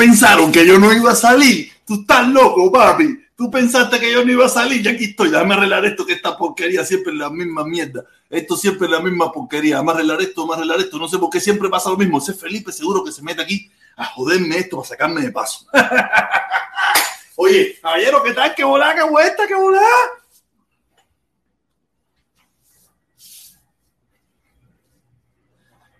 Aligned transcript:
Pensaron 0.00 0.50
que 0.50 0.66
yo 0.66 0.78
no 0.78 0.90
iba 0.94 1.12
a 1.12 1.14
salir. 1.14 1.70
Tú 1.86 2.00
estás 2.00 2.26
loco, 2.26 2.72
papi. 2.72 3.18
Tú 3.36 3.50
pensaste 3.50 4.00
que 4.00 4.10
yo 4.10 4.24
no 4.24 4.32
iba 4.32 4.46
a 4.46 4.48
salir, 4.48 4.82
ya 4.82 4.92
aquí 4.92 5.04
estoy. 5.04 5.28
Déjame 5.28 5.54
arreglar 5.54 5.84
esto, 5.84 6.06
que 6.06 6.14
esta 6.14 6.38
porquería 6.38 6.86
siempre 6.86 7.12
es 7.12 7.18
la 7.18 7.28
misma 7.28 7.64
mierda. 7.64 8.04
Esto 8.30 8.56
siempre 8.56 8.86
es 8.86 8.92
la 8.92 9.00
misma 9.00 9.30
porquería. 9.30 9.74
Déjame 9.74 9.92
arreglar 9.92 10.22
esto, 10.22 10.42
déjame 10.42 10.56
arreglar 10.56 10.80
esto. 10.80 10.98
No 10.98 11.06
sé 11.06 11.18
por 11.18 11.28
qué 11.28 11.38
siempre 11.38 11.68
pasa 11.68 11.90
lo 11.90 11.98
mismo. 11.98 12.16
Ese 12.16 12.32
Felipe 12.32 12.72
seguro 12.72 13.04
que 13.04 13.12
se 13.12 13.20
mete 13.22 13.42
aquí 13.42 13.70
a 13.94 14.06
joderme 14.06 14.56
esto, 14.56 14.80
a 14.80 14.84
sacarme 14.86 15.20
de 15.20 15.32
paso. 15.32 15.66
Oye, 17.36 17.78
caballero, 17.82 18.22
¿qué 18.22 18.32
tal? 18.32 18.54
¿Qué 18.54 18.64
volá, 18.64 18.94
qué 18.94 19.02
vuelta, 19.02 19.46
qué 19.46 19.54
volá? 19.54 19.80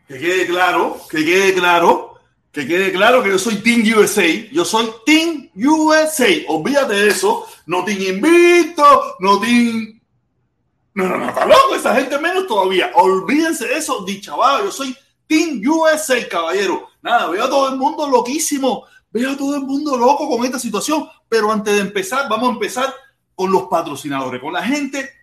Que 0.09 0.19
quede 0.19 0.47
claro, 0.47 0.99
que 1.11 1.25
quede 1.25 1.55
claro, 1.55 2.10
que 2.53 2.67
quede 2.67 2.93
claro 2.93 3.23
que 3.23 3.31
yo 3.31 3.39
soy 3.39 3.57
Team 3.57 3.83
USA. 3.97 4.27
Yo 4.51 4.65
soy 4.65 4.91
Team 5.07 5.51
USA. 5.55 6.27
Olvídate 6.49 6.95
de 6.95 7.09
eso. 7.09 7.47
No 7.67 7.85
Team 7.85 8.17
Invicto, 8.17 9.17
no 9.21 9.41
Team. 9.41 10.01
No, 10.95 11.09
no, 11.09 11.19
no, 11.19 11.29
está 11.29 11.47
loco. 11.47 11.77
Esa 11.77 11.95
gente 11.95 12.19
menos 12.19 12.47
todavía. 12.47 12.91
Olvídense 12.95 13.67
de 13.67 13.79
eso, 13.79 14.05
dichaval. 14.05 14.65
Yo 14.65 14.73
soy 14.73 14.97
Team 15.27 15.63
USA, 15.65 16.29
caballero. 16.29 16.89
Nada, 17.03 17.29
veo 17.29 17.45
a 17.45 17.51
todo 17.51 17.69
el 17.69 17.77
mundo 17.77 18.09
loquísimo. 18.09 18.85
Veo 19.13 19.31
a 19.31 19.37
todo 19.37 19.55
el 19.55 19.63
mundo 19.63 19.97
loco 19.97 20.29
con 20.29 20.45
esta 20.45 20.59
situación. 20.59 21.09
Pero 21.29 21.53
antes 21.53 21.75
de 21.75 21.81
empezar, 21.81 22.29
vamos 22.29 22.49
a 22.49 22.53
empezar 22.55 22.95
con 23.37 23.53
los 23.53 23.63
patrocinadores, 23.65 24.41
con 24.41 24.53
la 24.53 24.63
gente 24.63 25.20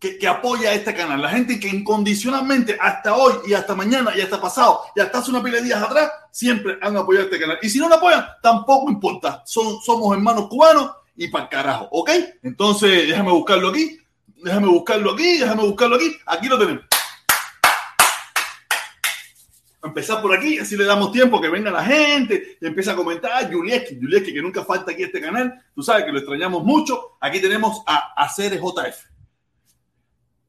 que, 0.00 0.26
apoya 0.26 0.72
este 0.72 0.94
canal, 0.94 1.20
la 1.20 1.28
gente 1.28 1.60
que 1.60 1.68
incondicionalmente 1.68 2.76
hasta 2.80 3.14
hoy 3.14 3.34
y 3.46 3.52
hasta 3.52 3.74
mañana 3.74 4.12
y 4.16 4.22
hasta 4.22 4.40
pasado 4.40 4.80
y 4.96 5.00
hasta 5.00 5.18
hace 5.18 5.30
una 5.30 5.42
pila 5.42 5.58
de 5.58 5.64
días 5.64 5.82
atrás 5.82 6.10
siempre 6.30 6.78
han 6.80 6.96
apoyado 6.96 7.26
este 7.26 7.38
canal. 7.38 7.58
Y 7.60 7.68
si 7.68 7.78
no 7.78 7.88
lo 7.88 7.96
apoyan, 7.96 8.24
tampoco 8.42 8.90
importa. 8.90 9.42
Son, 9.44 9.78
somos 9.82 10.16
hermanos 10.16 10.48
cubanos 10.48 10.90
y 11.16 11.28
para 11.28 11.50
carajo, 11.50 11.86
¿ok? 11.92 12.10
Entonces, 12.42 13.08
déjame 13.08 13.30
buscarlo 13.30 13.68
aquí, 13.68 13.98
déjame 14.42 14.68
buscarlo 14.68 15.12
aquí, 15.12 15.36
déjame 15.36 15.62
buscarlo 15.64 15.96
aquí. 15.96 16.16
Aquí 16.24 16.48
lo 16.48 16.58
tenemos. 16.58 16.84
Empezar 19.82 20.22
por 20.22 20.34
aquí, 20.34 20.58
así 20.58 20.76
le 20.78 20.84
damos 20.84 21.12
tiempo 21.12 21.40
que 21.40 21.48
venga 21.48 21.70
la 21.70 21.84
gente 21.84 22.56
y 22.58 22.66
empieza 22.66 22.92
a 22.92 22.96
comentar. 22.96 23.52
Julieski, 23.52 23.98
Julieski, 24.00 24.32
que 24.32 24.40
nunca 24.40 24.64
falta 24.64 24.92
aquí 24.92 25.02
este 25.02 25.20
canal. 25.20 25.62
Tú 25.74 25.82
sabes 25.82 26.04
que 26.04 26.12
lo 26.12 26.18
extrañamos 26.18 26.64
mucho. 26.64 27.16
Aquí 27.20 27.38
tenemos 27.38 27.82
a 27.86 28.14
Aceres 28.16 28.60
JF 28.60 29.09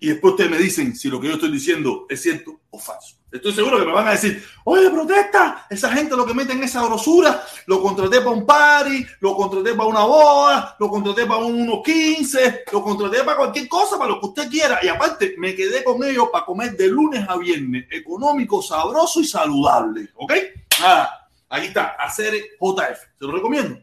Y 0.00 0.08
después 0.08 0.32
ustedes 0.32 0.50
me 0.50 0.58
dicen 0.58 0.94
si 0.94 1.08
lo 1.08 1.20
que 1.20 1.28
yo 1.28 1.34
estoy 1.34 1.50
diciendo 1.50 2.06
es 2.08 2.22
cierto 2.22 2.60
o 2.70 2.78
falso. 2.78 3.16
Estoy 3.30 3.52
seguro 3.52 3.78
que 3.78 3.84
me 3.84 3.92
van 3.92 4.08
a 4.08 4.12
decir, 4.12 4.42
oye, 4.64 4.88
protesta, 4.88 5.66
esa 5.68 5.92
gente 5.92 6.16
lo 6.16 6.24
que 6.24 6.32
meten 6.32 6.62
esa 6.62 6.82
grosura, 6.86 7.44
lo 7.66 7.82
contraté 7.82 8.18
para 8.20 8.30
un 8.30 8.46
party, 8.46 9.04
lo 9.20 9.36
contraté 9.36 9.74
para 9.74 9.88
una 9.88 10.04
boda, 10.04 10.76
lo 10.78 10.88
contraté 10.88 11.26
para 11.26 11.44
unos 11.44 11.82
15, 11.84 12.64
lo 12.72 12.82
contraté 12.82 13.22
para 13.24 13.36
cualquier 13.36 13.68
cosa, 13.68 13.98
para 13.98 14.12
lo 14.12 14.20
que 14.20 14.26
usted 14.28 14.48
quiera. 14.48 14.78
Y 14.82 14.88
aparte, 14.88 15.34
me 15.36 15.54
quedé 15.54 15.84
con 15.84 16.02
ellos 16.04 16.28
para 16.32 16.46
comer 16.46 16.74
de 16.74 16.88
lunes 16.88 17.28
a 17.28 17.36
viernes, 17.36 17.86
económico, 17.90 18.62
sabroso 18.62 19.20
y 19.20 19.26
saludable. 19.26 20.08
¿Ok? 20.14 20.32
Nada, 20.80 21.28
ahí 21.50 21.66
está, 21.66 21.96
hacer 21.98 22.32
JF. 22.58 22.98
Se 23.18 23.24
lo 23.26 23.32
recomiendo. 23.32 23.78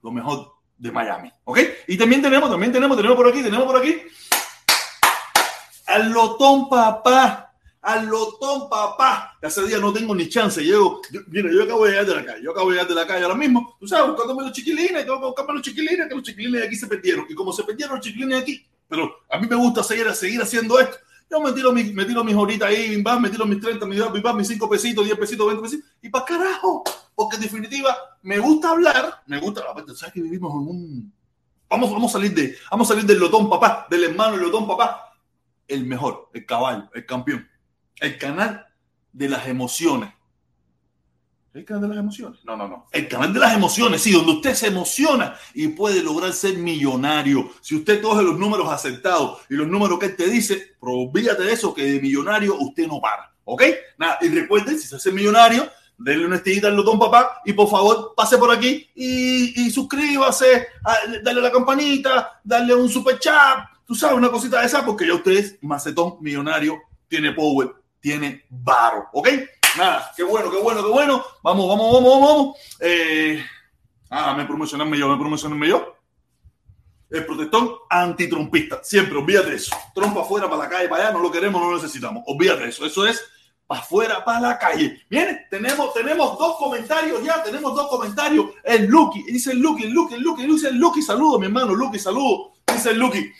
Lo 0.00 0.10
mejor 0.10 0.54
de 0.78 0.90
Miami. 0.90 1.30
¿Ok? 1.44 1.58
Y 1.88 1.98
también 1.98 2.22
tenemos, 2.22 2.48
también 2.50 2.72
tenemos, 2.72 2.96
tenemos 2.96 3.16
por 3.16 3.28
aquí, 3.28 3.42
tenemos 3.42 3.66
por 3.66 3.76
aquí. 3.76 4.00
Al 5.94 6.10
lotón 6.12 6.68
papá 6.68 7.44
al 7.84 8.06
lotón, 8.06 8.68
papá. 8.68 9.36
Hace 9.42 9.66
día 9.66 9.78
no 9.78 9.92
tengo 9.92 10.14
ni 10.14 10.28
chance. 10.28 10.62
Llego, 10.62 11.02
mira, 11.28 11.50
yo 11.52 11.64
acabo 11.64 11.84
de 11.84 11.90
llegar 11.90 12.06
de 12.06 12.14
la 12.14 12.24
calle. 12.24 12.42
Yo 12.42 12.50
acabo 12.50 12.70
de 12.70 12.76
llegar 12.76 12.88
de 12.88 12.94
la 12.94 13.06
calle 13.06 13.24
ahora 13.24 13.36
mismo. 13.36 13.76
Tú 13.78 13.86
sabes, 13.86 14.08
buscándome 14.08 14.42
los 14.42 14.52
chiquilines. 14.52 15.04
Tengo 15.04 15.20
que 15.20 15.26
buscarme 15.26 15.52
los 15.52 15.62
chiquilines, 15.62 16.08
que 16.08 16.14
los 16.14 16.24
chiquilines 16.24 16.60
de 16.60 16.66
aquí 16.66 16.76
se 16.76 16.86
perdieron. 16.86 17.26
Y 17.28 17.34
como 17.34 17.52
se 17.52 17.62
perdieron 17.62 17.96
los 17.96 18.04
chiquilines 18.04 18.36
de 18.36 18.42
aquí, 18.42 18.66
pero 18.88 19.14
a 19.30 19.38
mí 19.38 19.46
me 19.46 19.56
gusta 19.56 19.82
seguir, 19.82 20.10
seguir 20.14 20.40
haciendo 20.40 20.80
esto. 20.80 20.96
Yo 21.30 21.40
me 21.40 21.52
tiro, 21.52 21.72
mi, 21.72 21.84
me 21.84 22.04
tiro 22.04 22.24
mis 22.24 22.34
horitas 22.34 22.68
ahí, 22.68 23.02
me 23.20 23.30
tiro 23.30 23.44
mis 23.44 23.60
30, 23.60 23.86
mis, 23.86 24.00
mis 24.36 24.48
5 24.48 24.70
pesitos, 24.70 25.04
10 25.04 25.18
pesitos, 25.18 25.46
20 25.46 25.62
pesitos. 25.62 25.90
Y 26.00 26.08
para 26.08 26.24
carajo. 26.24 26.84
Porque 27.14 27.36
en 27.36 27.42
definitiva, 27.42 27.94
me 28.22 28.38
gusta 28.38 28.70
hablar. 28.70 29.22
Me 29.26 29.38
gusta, 29.40 29.62
¿sabes 29.94 30.14
que 30.14 30.22
vivimos 30.22 30.52
en 30.52 30.68
un. 30.68 31.12
Vamos, 31.68 31.90
vamos, 31.90 32.10
a 32.10 32.12
salir 32.14 32.32
de, 32.34 32.56
vamos 32.70 32.88
a 32.88 32.94
salir 32.94 33.04
del 33.06 33.18
lotón 33.18 33.50
papá, 33.50 33.86
del 33.90 34.04
hermano 34.04 34.32
del 34.32 34.42
lotón 34.42 34.66
papá. 34.66 35.03
El 35.68 35.86
mejor, 35.86 36.30
el 36.34 36.44
caballo, 36.46 36.90
el 36.94 37.06
campeón 37.06 37.48
el 38.00 38.18
canal 38.18 38.66
de 39.12 39.28
las 39.28 39.46
emociones. 39.46 40.12
¿El 41.52 41.64
canal 41.64 41.82
de 41.82 41.88
las 41.88 41.98
emociones? 41.98 42.40
No, 42.44 42.56
no, 42.56 42.66
no. 42.66 42.86
El 42.90 43.06
canal 43.08 43.32
de 43.32 43.38
las 43.38 43.54
emociones, 43.54 44.02
sí, 44.02 44.10
donde 44.10 44.32
usted 44.32 44.54
se 44.54 44.66
emociona 44.66 45.36
y 45.54 45.68
puede 45.68 46.02
lograr 46.02 46.32
ser 46.32 46.58
millonario. 46.58 47.48
Si 47.60 47.76
usted 47.76 48.02
coge 48.02 48.22
los 48.22 48.36
números 48.36 48.68
aceptados 48.68 49.42
y 49.48 49.54
los 49.54 49.68
números 49.68 50.00
que 50.00 50.06
él 50.06 50.16
te 50.16 50.28
dice, 50.28 50.74
olvídate 50.80 51.44
de 51.44 51.52
eso, 51.52 51.72
que 51.72 51.84
de 51.84 52.00
millonario 52.00 52.56
usted 52.58 52.88
no 52.88 53.00
para. 53.00 53.32
¿Ok? 53.44 53.62
Nada, 53.98 54.18
y 54.22 54.28
recuerden, 54.28 54.78
si 54.78 54.88
se 54.88 54.96
hace 54.96 55.12
millonario, 55.12 55.70
denle 55.96 56.26
una 56.26 56.36
estillita 56.36 56.66
al 56.66 56.76
lotón 56.76 56.98
papá 56.98 57.40
y 57.44 57.52
por 57.52 57.70
favor 57.70 58.14
pase 58.16 58.36
por 58.36 58.50
aquí 58.50 58.90
y, 58.96 59.70
suscríbase, 59.70 60.66
dale 61.22 61.40
la 61.40 61.52
campanita, 61.52 62.40
dale 62.42 62.74
un 62.74 62.88
super 62.88 63.18
chat, 63.20 63.60
tú 63.86 63.94
sabes, 63.94 64.16
una 64.16 64.30
cosita 64.30 64.60
de 64.60 64.66
esa, 64.66 64.84
porque 64.84 65.06
ya 65.06 65.14
usted 65.14 65.32
es 65.32 65.58
macetón 65.62 66.16
millonario, 66.20 66.80
tiene 67.08 67.32
power 67.32 67.74
tiene 68.04 68.44
varo. 68.50 69.06
¿Ok? 69.14 69.28
Nada, 69.78 70.12
qué 70.14 70.22
bueno, 70.22 70.50
qué 70.50 70.58
bueno, 70.58 70.82
qué 70.84 70.90
bueno. 70.90 71.24
Vamos, 71.42 71.66
vamos, 71.66 71.92
vamos, 71.94 72.20
vamos. 72.20 72.56
Eh, 72.78 73.42
ah, 74.10 74.34
me 74.34 74.44
promocionarme 74.44 74.98
yo, 74.98 75.08
me 75.08 75.16
promocionarme 75.16 75.68
yo. 75.68 75.96
El 77.08 77.24
protestón 77.24 77.72
antitrumpista. 77.88 78.84
Siempre, 78.84 79.16
olvídate 79.16 79.54
eso. 79.54 79.74
Trompa 79.94 80.20
afuera, 80.20 80.50
para 80.50 80.64
la 80.64 80.68
calle, 80.68 80.86
para 80.86 81.04
allá, 81.04 81.14
no 81.14 81.20
lo 81.20 81.32
queremos, 81.32 81.62
no 81.62 81.70
lo 81.70 81.76
necesitamos. 81.76 82.22
Olvídate 82.26 82.68
eso. 82.68 82.84
Eso 82.84 83.06
es 83.06 83.24
para 83.66 83.80
afuera, 83.80 84.22
para 84.22 84.40
la 84.40 84.58
calle. 84.58 85.00
Bien, 85.08 85.46
tenemos, 85.48 85.94
tenemos 85.94 86.38
dos 86.38 86.58
comentarios 86.58 87.24
ya, 87.24 87.42
tenemos 87.42 87.74
dos 87.74 87.88
comentarios. 87.88 88.48
El 88.62 88.84
Lucky, 88.84 89.22
dice 89.22 89.52
el 89.52 89.60
Lucky, 89.60 89.84
el 89.84 89.92
Lucky, 89.92 90.14
el 90.16 90.20
Lucky, 90.20 90.46
dice 90.46 90.68
el 90.68 90.76
Lucky, 90.76 91.00
saludo, 91.00 91.38
mi 91.38 91.46
hermano, 91.46 91.74
Lucky, 91.74 91.98
saludo. 91.98 92.52
Dice 92.70 92.90
el 92.90 92.98
Lucky, 92.98 93.32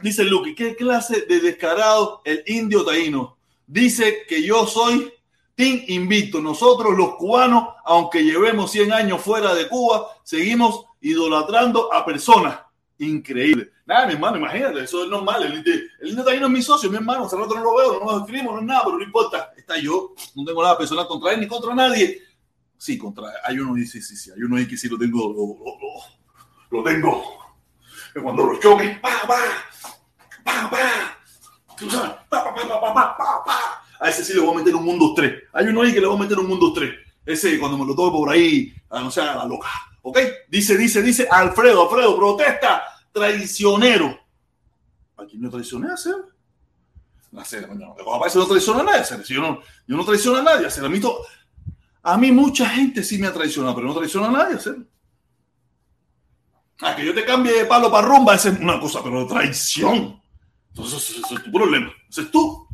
dice 0.00 0.24
Lucky, 0.24 0.54
¿qué 0.54 0.76
clase 0.76 1.22
de 1.22 1.40
descarado 1.40 2.22
el 2.24 2.42
indio 2.46 2.84
taíno? 2.84 3.36
dice 3.66 4.24
que 4.28 4.42
yo 4.42 4.66
soy 4.66 5.12
Team 5.54 5.82
Invicto. 5.88 6.40
Nosotros 6.40 6.96
los 6.96 7.16
cubanos, 7.16 7.74
aunque 7.84 8.22
llevemos 8.22 8.70
100 8.70 8.92
años 8.92 9.20
fuera 9.20 9.54
de 9.54 9.68
Cuba, 9.68 10.08
seguimos 10.22 10.84
idolatrando 11.00 11.92
a 11.92 12.04
personas. 12.04 12.60
Increíble. 12.98 13.72
Nada, 13.84 14.06
mi 14.06 14.14
hermano, 14.14 14.38
imagínate, 14.38 14.80
eso 14.80 15.04
es 15.04 15.10
normal. 15.10 15.44
El, 15.44 15.64
el 16.00 16.16
también 16.16 16.44
es 16.44 16.50
mi 16.50 16.62
socio, 16.62 16.90
mi 16.90 16.96
hermano. 16.96 17.24
Hace 17.24 17.36
rato 17.36 17.54
no 17.54 17.62
lo 17.62 17.76
veo, 17.76 18.00
no 18.00 18.12
nos 18.12 18.22
escribimos, 18.22 18.54
no 18.54 18.60
es 18.60 18.66
nada, 18.66 18.82
pero 18.84 18.98
no 18.98 19.04
importa. 19.04 19.52
Está 19.56 19.78
yo, 19.78 20.14
no 20.34 20.44
tengo 20.44 20.62
nada 20.62 20.78
personal 20.78 21.06
contra 21.06 21.32
él 21.32 21.40
ni 21.40 21.46
contra 21.46 21.74
nadie. 21.74 22.22
Sí, 22.78 22.98
contra 22.98 23.28
hay 23.44 23.58
uno 23.58 23.74
dice, 23.74 24.02
sí, 24.02 24.16
sí, 24.16 24.30
hay 24.30 24.42
uno 24.42 24.56
ahí 24.56 24.66
que 24.66 24.76
sí 24.76 24.88
lo 24.88 24.98
tengo, 24.98 25.32
lo, 25.32 26.78
lo, 26.78 26.82
tengo. 26.82 27.22
Que 28.12 28.20
cuando 28.20 28.44
lo 28.44 28.60
choque, 28.60 29.00
pa, 32.28 32.44
pa, 32.54 33.16
pa, 33.16 33.44
pa, 33.44 33.82
a 33.98 34.08
ese 34.08 34.24
sí 34.24 34.34
le 34.34 34.40
voy 34.40 34.54
a 34.54 34.58
meter 34.58 34.74
un 34.74 34.84
mundo 34.84 35.12
3. 35.14 35.32
Hay 35.52 35.66
uno 35.66 35.82
ahí 35.82 35.92
que 35.92 36.00
le 36.00 36.06
voy 36.06 36.16
a 36.16 36.20
meter 36.20 36.38
un 36.38 36.48
mundo 36.48 36.72
3. 36.72 36.90
Ese 37.24 37.58
cuando 37.58 37.78
me 37.78 37.86
lo 37.86 37.94
toque 37.94 38.16
por 38.16 38.30
ahí, 38.30 38.72
no 38.90 39.10
sea 39.10 39.34
la 39.34 39.44
loca. 39.44 39.68
¿Ok? 40.02 40.18
Dice, 40.48 40.76
dice, 40.76 41.02
dice 41.02 41.26
Alfredo, 41.30 41.82
Alfredo, 41.82 42.16
protesta, 42.16 42.84
traicionero. 43.12 44.18
¿A 45.16 45.24
quién 45.24 45.42
no 45.42 45.50
traicioné 45.50 45.90
a 45.90 45.94
hacer? 45.94 46.14
No 47.32 47.44
sé, 47.44 47.66
no, 47.66 47.96
no 47.96 48.46
traiciono 48.46 48.80
a 48.80 48.84
nadie. 48.84 49.04
Yo 49.28 49.40
no, 49.40 49.60
yo 49.86 49.96
no 49.96 50.04
traiciono 50.04 50.38
a 50.38 50.42
nadie. 50.42 50.66
A 50.66 52.12
a 52.12 52.16
mí 52.16 52.30
mucha 52.30 52.68
gente 52.68 53.02
sí 53.02 53.18
me 53.18 53.26
ha 53.26 53.32
traicionado, 53.32 53.74
pero 53.74 53.88
no 53.88 53.94
traiciono 53.94 54.26
a 54.26 54.30
nadie. 54.30 54.58
A 56.80 56.94
que 56.94 57.04
yo 57.04 57.12
te 57.12 57.24
cambie 57.24 57.52
de 57.52 57.64
palo 57.64 57.90
para 57.90 58.06
rumba, 58.06 58.36
esa 58.36 58.50
es 58.50 58.60
una 58.60 58.78
cosa, 58.78 59.00
pero 59.02 59.26
traición. 59.26 60.22
Entonces, 60.76 61.08
ese 61.24 61.34
es 61.34 61.42
tu 61.42 61.50
problema. 61.50 61.90
Ese 62.10 62.20
es 62.20 62.30
tu 62.30 62.68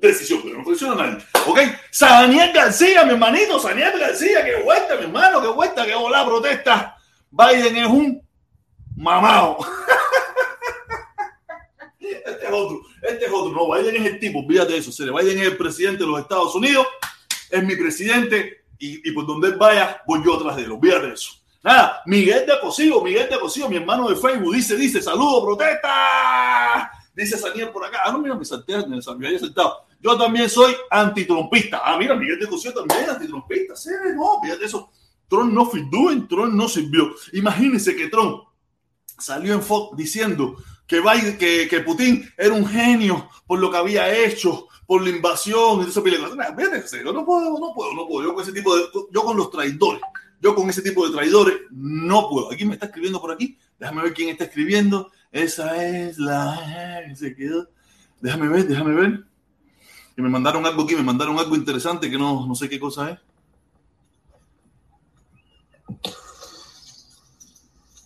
decisión, 0.00 0.40
pero 0.42 0.58
no 0.58 0.64
funciona 0.64 0.94
nadie. 0.94 1.22
¿Ok? 1.46 1.60
Saniel 1.90 2.50
García, 2.50 3.04
mi 3.04 3.12
hermanito, 3.12 3.60
Saniel 3.60 3.98
García, 4.00 4.42
que 4.42 4.62
vuelta, 4.62 4.96
mi 4.96 5.02
hermano, 5.02 5.42
que 5.42 5.48
vuelta, 5.48 5.84
que 5.84 5.94
hola, 5.94 6.24
protesta. 6.24 6.96
Biden 7.30 7.76
es 7.76 7.86
un 7.86 8.26
mamado. 8.96 9.58
Este 12.24 12.46
es 12.46 12.52
otro, 12.52 12.82
este 13.02 13.24
es 13.24 13.32
otro. 13.32 13.52
No, 13.52 13.72
Biden 13.72 13.96
es 13.96 14.12
el 14.12 14.18
tipo, 14.18 14.40
olvídate 14.40 14.72
de 14.72 14.78
eso. 14.78 14.90
Biden 14.90 15.38
es 15.38 15.46
el 15.46 15.56
presidente 15.56 16.04
de 16.04 16.10
los 16.10 16.20
Estados 16.20 16.54
Unidos, 16.54 16.86
es 17.50 17.64
mi 17.64 17.74
presidente 17.76 18.64
y, 18.78 19.10
por 19.12 19.26
donde 19.26 19.48
él 19.48 19.56
vaya, 19.56 20.02
voy 20.06 20.20
yo 20.24 20.36
atrás 20.36 20.56
de 20.56 20.62
él. 20.62 20.72
Olvídate 20.72 21.06
de 21.08 21.14
eso. 21.14 21.32
Nada, 21.62 22.02
Miguel 22.06 22.44
de 22.46 22.60
Cosigo, 22.60 23.02
Miguel 23.02 23.28
de 23.28 23.38
Cosigo, 23.40 23.68
mi 23.68 23.76
hermano 23.76 24.08
de 24.08 24.16
Facebook, 24.16 24.54
dice, 24.54 24.76
dice, 24.76 25.00
saludo, 25.00 25.44
protesta. 25.44 27.01
Dice 27.14 27.36
Saniel 27.36 27.70
por 27.70 27.84
acá. 27.84 27.98
Ah, 28.04 28.12
no, 28.12 28.18
mira, 28.18 28.34
me 28.34 28.44
salté, 28.44 28.74
me 28.86 29.26
había 29.26 29.38
saltado. 29.38 29.86
Yo 30.00 30.16
también 30.16 30.48
soy 30.48 30.74
antitrumpista. 30.90 31.82
Ah, 31.84 31.96
mira, 31.98 32.14
Miguel 32.14 32.40
de 32.40 32.46
Cosigo 32.46 32.74
también 32.74 33.08
antitrumpista. 33.08 33.76
Sí, 33.76 33.90
no, 34.14 34.40
fíjate 34.42 34.64
eso. 34.64 34.90
Trump 35.28 35.52
no 35.52 35.70
doing, 35.90 36.26
Trump 36.28 36.54
no 36.54 36.68
sirvió. 36.68 37.14
Imagínense 37.32 37.94
que 37.94 38.08
Trump 38.08 38.44
salió 39.18 39.54
en 39.54 39.62
Fox 39.62 39.96
diciendo 39.96 40.56
que, 40.86 41.00
Biden, 41.00 41.38
que, 41.38 41.68
que 41.68 41.80
Putin 41.80 42.28
era 42.36 42.52
un 42.52 42.66
genio 42.66 43.28
por 43.46 43.58
lo 43.58 43.70
que 43.70 43.76
había 43.76 44.12
hecho, 44.24 44.68
por 44.86 45.02
la 45.02 45.10
invasión 45.10 45.80
y 45.80 45.88
eso. 45.88 46.02
Yo 46.02 47.12
no 47.12 47.24
puedo, 47.24 47.58
no 47.58 47.72
puedo, 47.74 47.94
no 47.94 48.06
puedo. 48.06 48.28
Yo 48.28 48.34
con 48.34 48.42
ese 48.42 48.52
tipo 48.52 48.76
de, 48.76 48.84
yo 49.10 49.22
con 49.22 49.36
los 49.36 49.50
traidores 49.50 50.00
yo 50.42 50.56
con 50.56 50.68
ese 50.68 50.82
tipo 50.82 51.06
de 51.06 51.14
traidores 51.14 51.54
no 51.70 52.28
puedo. 52.28 52.52
Aquí 52.52 52.64
me 52.64 52.74
está 52.74 52.86
escribiendo 52.86 53.20
por 53.20 53.30
aquí. 53.30 53.56
Déjame 53.78 54.02
ver 54.02 54.12
quién 54.12 54.28
está 54.28 54.44
escribiendo. 54.44 55.12
Esa 55.32 55.82
es 55.84 56.18
la... 56.18 57.02
Se 57.16 57.34
quedó. 57.34 57.68
Déjame 58.20 58.48
ver, 58.48 58.68
déjame 58.68 58.94
ver. 58.94 59.26
Y 60.16 60.20
me 60.20 60.28
mandaron 60.28 60.64
algo 60.66 60.82
aquí, 60.82 60.94
me 60.94 61.02
mandaron 61.02 61.38
algo 61.38 61.56
interesante 61.56 62.10
que 62.10 62.18
no, 62.18 62.46
no 62.46 62.54
sé 62.54 62.68
qué 62.68 62.78
cosa 62.78 63.10
es. 63.10 63.18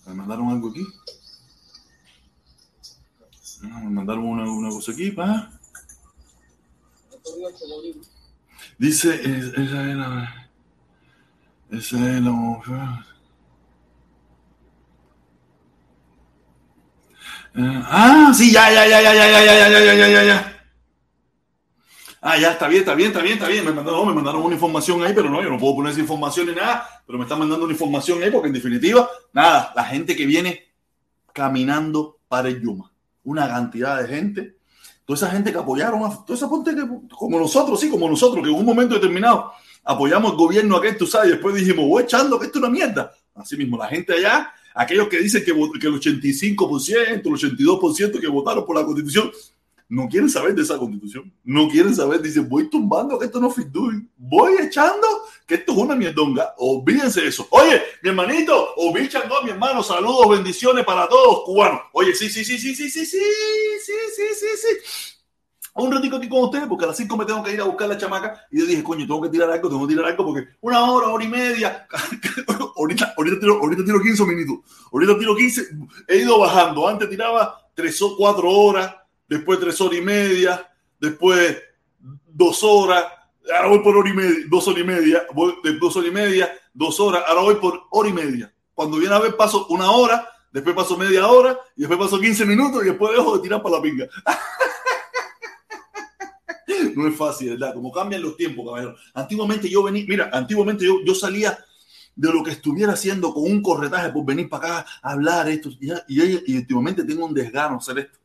Me 0.07 0.15
mandaron 0.15 0.49
algo 0.51 0.71
aquí. 0.71 0.87
Ah, 3.65 3.81
me 3.81 3.91
mandaron 3.91 4.25
una, 4.25 4.49
una 4.49 4.69
cosa 4.71 4.93
aquí, 4.93 5.11
pa. 5.11 5.51
Dice, 8.79 9.21
esa 9.57 9.91
era... 9.91 10.51
Esa 11.71 11.97
es 11.97 12.23
la 12.23 12.31
mujer. 12.31 13.16
Ah, 17.59 18.33
sí, 18.35 18.53
ya, 18.53 18.71
ya, 18.71 18.87
ya, 18.87 19.01
ya, 19.01 19.15
ya, 19.15 19.27
ya, 19.29 19.43
ya, 19.43 19.69
ya, 19.69 19.95
ya, 19.95 20.09
ya, 20.09 20.25
ya. 20.25 20.57
Ah, 22.21 22.37
ya, 22.37 22.53
está 22.53 22.69
bien, 22.69 22.81
está 22.81 22.95
bien, 22.95 23.09
está 23.09 23.23
bien, 23.23 23.35
está 23.35 23.49
bien. 23.49 23.65
Me 23.65 23.73
mandaron, 23.73 24.09
me 24.09 24.15
mandaron 24.15 24.43
una 24.43 24.55
información 24.55 25.03
ahí, 25.03 25.13
pero 25.15 25.31
no, 25.31 25.43
yo 25.43 25.49
no 25.49 25.59
puedo 25.59 25.77
poner 25.77 25.93
esa 25.93 26.01
información 26.01 26.49
ni 26.49 26.55
nada, 26.55 26.87
pero 27.07 27.19
me 27.19 27.25
están 27.25 27.39
mandando 27.39 27.65
una 27.65 27.73
información 27.73 28.23
ahí 28.23 28.31
porque 28.31 28.49
en 28.49 28.55
definitiva, 28.55 29.09
nada, 29.33 29.73
la 29.75 29.85
gente 29.85 30.15
que 30.15 30.27
viene 30.27 30.65
caminando 31.33 32.19
para 32.29 32.49
el 32.49 32.61
Yuma, 32.61 32.93
una 33.25 33.49
cantidad 33.49 34.03
de 34.03 34.09
gente, 34.09 34.57
toda 35.05 35.17
esa 35.17 35.31
gente 35.31 35.53
que 35.53 35.59
apoyaron, 35.59 36.05
a, 36.05 36.25
toda 36.27 36.35
esa 36.35 36.49
gente 36.49 36.75
que, 36.75 36.87
como 37.17 37.39
nosotros, 37.39 37.79
sí, 37.81 37.89
como 37.89 38.09
nosotros, 38.09 38.43
que 38.45 38.51
en 38.51 38.57
un 38.57 38.67
momento 38.67 38.97
determinado 38.97 39.53
apoyamos 39.85 40.33
el 40.33 40.37
gobierno 40.37 40.77
aquel, 40.77 40.99
tú 40.99 41.07
sabes, 41.07 41.29
y 41.29 41.33
después 41.33 41.55
dijimos, 41.55 41.87
voy 41.87 42.03
echando 42.03 42.39
que 42.39 42.47
esto 42.47 42.59
es 42.59 42.65
una 42.65 42.73
mierda. 42.73 43.13
Así 43.35 43.57
mismo, 43.57 43.79
la 43.79 43.87
gente 43.87 44.15
allá, 44.15 44.53
aquellos 44.77 45.09
que 45.09 45.19
dicen 45.19 45.43
que, 45.45 45.53
que 45.53 45.87
el 45.87 46.01
85%, 46.01 46.99
el 46.99 47.23
82% 47.23 48.21
que 48.21 48.29
votaron 48.29 48.65
por 48.65 48.77
la 48.77 48.85
constitución, 48.85 49.33
no 49.89 50.09
quieren 50.09 50.29
saber 50.29 50.55
de 50.55 50.63
esa 50.63 50.79
constitución, 50.79 51.33
no 51.45 51.69
quieren 51.69 51.95
saber, 51.95 52.21
dicen, 52.21 52.49
voy 52.49 52.69
tumbando 52.69 53.19
que 53.19 53.27
esto 53.27 53.41
no 53.41 53.55
doing, 53.71 54.09
voy 54.17 54.55
echando 54.61 55.07
que 55.47 55.55
esto 55.55 55.73
es 55.73 55.79
una 55.79 55.95
mierdonga, 55.95 56.55
olvídense 56.59 57.21
de 57.21 57.29
eso. 57.29 57.47
Oye, 57.51 57.81
mi 58.03 58.11
hermanito, 58.11 58.75
no, 58.77 59.43
mi 59.45 59.51
hermano, 59.51 59.83
saludos, 59.83 60.29
bendiciones 60.29 60.85
para 60.85 61.09
todos 61.09 61.45
cubanos. 61.45 61.83
Oye, 61.93 62.15
sí, 62.15 62.29
sí, 62.29 62.45
sí, 62.45 62.59
sí, 62.59 62.75
sí, 62.75 62.91
sí, 62.91 63.07
sí, 63.07 63.19
sí, 63.81 63.93
sí, 64.15 64.23
sí, 64.35 64.47
sí 64.61 65.16
un 65.83 65.93
ratito 65.93 66.17
aquí 66.17 66.29
con 66.29 66.45
ustedes, 66.45 66.67
porque 66.67 66.85
a 66.85 66.89
las 66.89 66.97
5 66.97 67.17
me 67.17 67.25
tengo 67.25 67.43
que 67.43 67.53
ir 67.53 67.61
a 67.61 67.65
buscar 67.65 67.89
la 67.89 67.99
chamaca. 67.99 68.47
Y 68.51 68.61
yo 68.61 68.67
dije, 68.67 68.83
coño, 68.83 69.07
tengo 69.07 69.21
que 69.23 69.29
tirar 69.29 69.51
algo, 69.51 69.69
tengo 69.69 69.87
que 69.87 69.95
tirar 69.95 70.11
algo, 70.11 70.25
porque 70.25 70.49
una 70.61 70.91
hora, 70.91 71.09
hora 71.09 71.25
y 71.25 71.29
media. 71.29 71.87
ahorita, 72.77 73.15
ahorita, 73.17 73.41
tiro, 73.41 73.59
ahorita 73.61 73.85
tiro 73.85 74.01
15 74.01 74.25
minutos. 74.25 74.71
Ahorita 74.93 75.19
tiro 75.19 75.37
15. 75.37 75.69
He 76.09 76.19
ido 76.19 76.39
bajando. 76.39 76.89
Antes 76.89 77.11
tiraba 77.11 77.69
3 77.75 78.03
o 78.03 78.17
4 78.17 78.51
horas, 78.51 78.95
después 79.29 79.61
3 79.61 79.81
horas 79.83 79.99
y 79.99 80.03
media, 80.03 80.73
después 80.99 81.59
2 82.01 82.65
horas. 82.65 83.05
Ahora 83.55 83.69
voy 83.69 83.79
por 83.81 83.97
hora 83.97 84.11
y 84.11 84.15
media, 84.15 84.45
2 84.49 84.69
horas 84.69 84.81
y 84.81 84.85
media, 84.85 85.27
voy 85.35 85.55
de 85.63 85.79
2 85.79 85.97
horas 85.97 86.09
y 86.09 86.13
media, 86.13 86.53
2 86.75 87.01
horas. 87.01 87.23
Ahora 87.29 87.43
voy 87.43 87.55
por 87.57 87.83
hora 87.91 88.09
y 88.09 88.13
media. 88.13 88.53
Cuando 88.75 88.99
viene 88.99 89.15
a 89.15 89.19
ver, 89.19 89.37
paso 89.37 89.67
una 89.69 89.91
hora, 89.91 90.29
después 90.53 90.75
paso 90.75 90.97
media 90.97 91.27
hora, 91.29 91.59
y 91.77 91.81
después 91.81 91.99
paso 91.99 92.19
15 92.19 92.45
minutos, 92.47 92.83
y 92.83 92.87
después 92.87 93.13
dejo 93.13 93.37
de 93.37 93.43
tirar 93.43 93.63
para 93.63 93.77
la 93.77 93.83
pinga. 93.83 94.07
no 96.97 97.07
es 97.07 97.17
fácil, 97.17 97.51
¿verdad? 97.51 97.75
Como 97.75 97.93
cambian 97.93 98.23
los 98.23 98.37
tiempos, 98.37 98.65
caballero. 98.67 98.97
Antiguamente 99.15 99.69
yo 99.69 99.83
venía, 99.83 100.05
mira, 100.09 100.31
antiguamente 100.33 100.85
yo, 100.85 101.05
yo 101.05 101.15
salía 101.15 101.59
de 102.15 102.33
lo 102.33 102.43
que 102.43 102.53
estuviera 102.53 102.95
haciendo 102.95 103.33
con 103.33 103.45
un 103.45 103.61
corretaje 103.61 104.11
por 104.11 104.25
venir 104.25 104.49
para 104.49 104.79
acá 104.79 104.87
a 105.03 105.13
hablar 105.13 105.49
esto. 105.49 105.71
Y, 105.81 105.93
y, 106.09 106.57
últimamente 106.57 107.05
tengo 107.05 107.27
un 107.27 107.35
desgano 107.35 107.77
hacer 107.77 107.99
esto. 107.99 108.19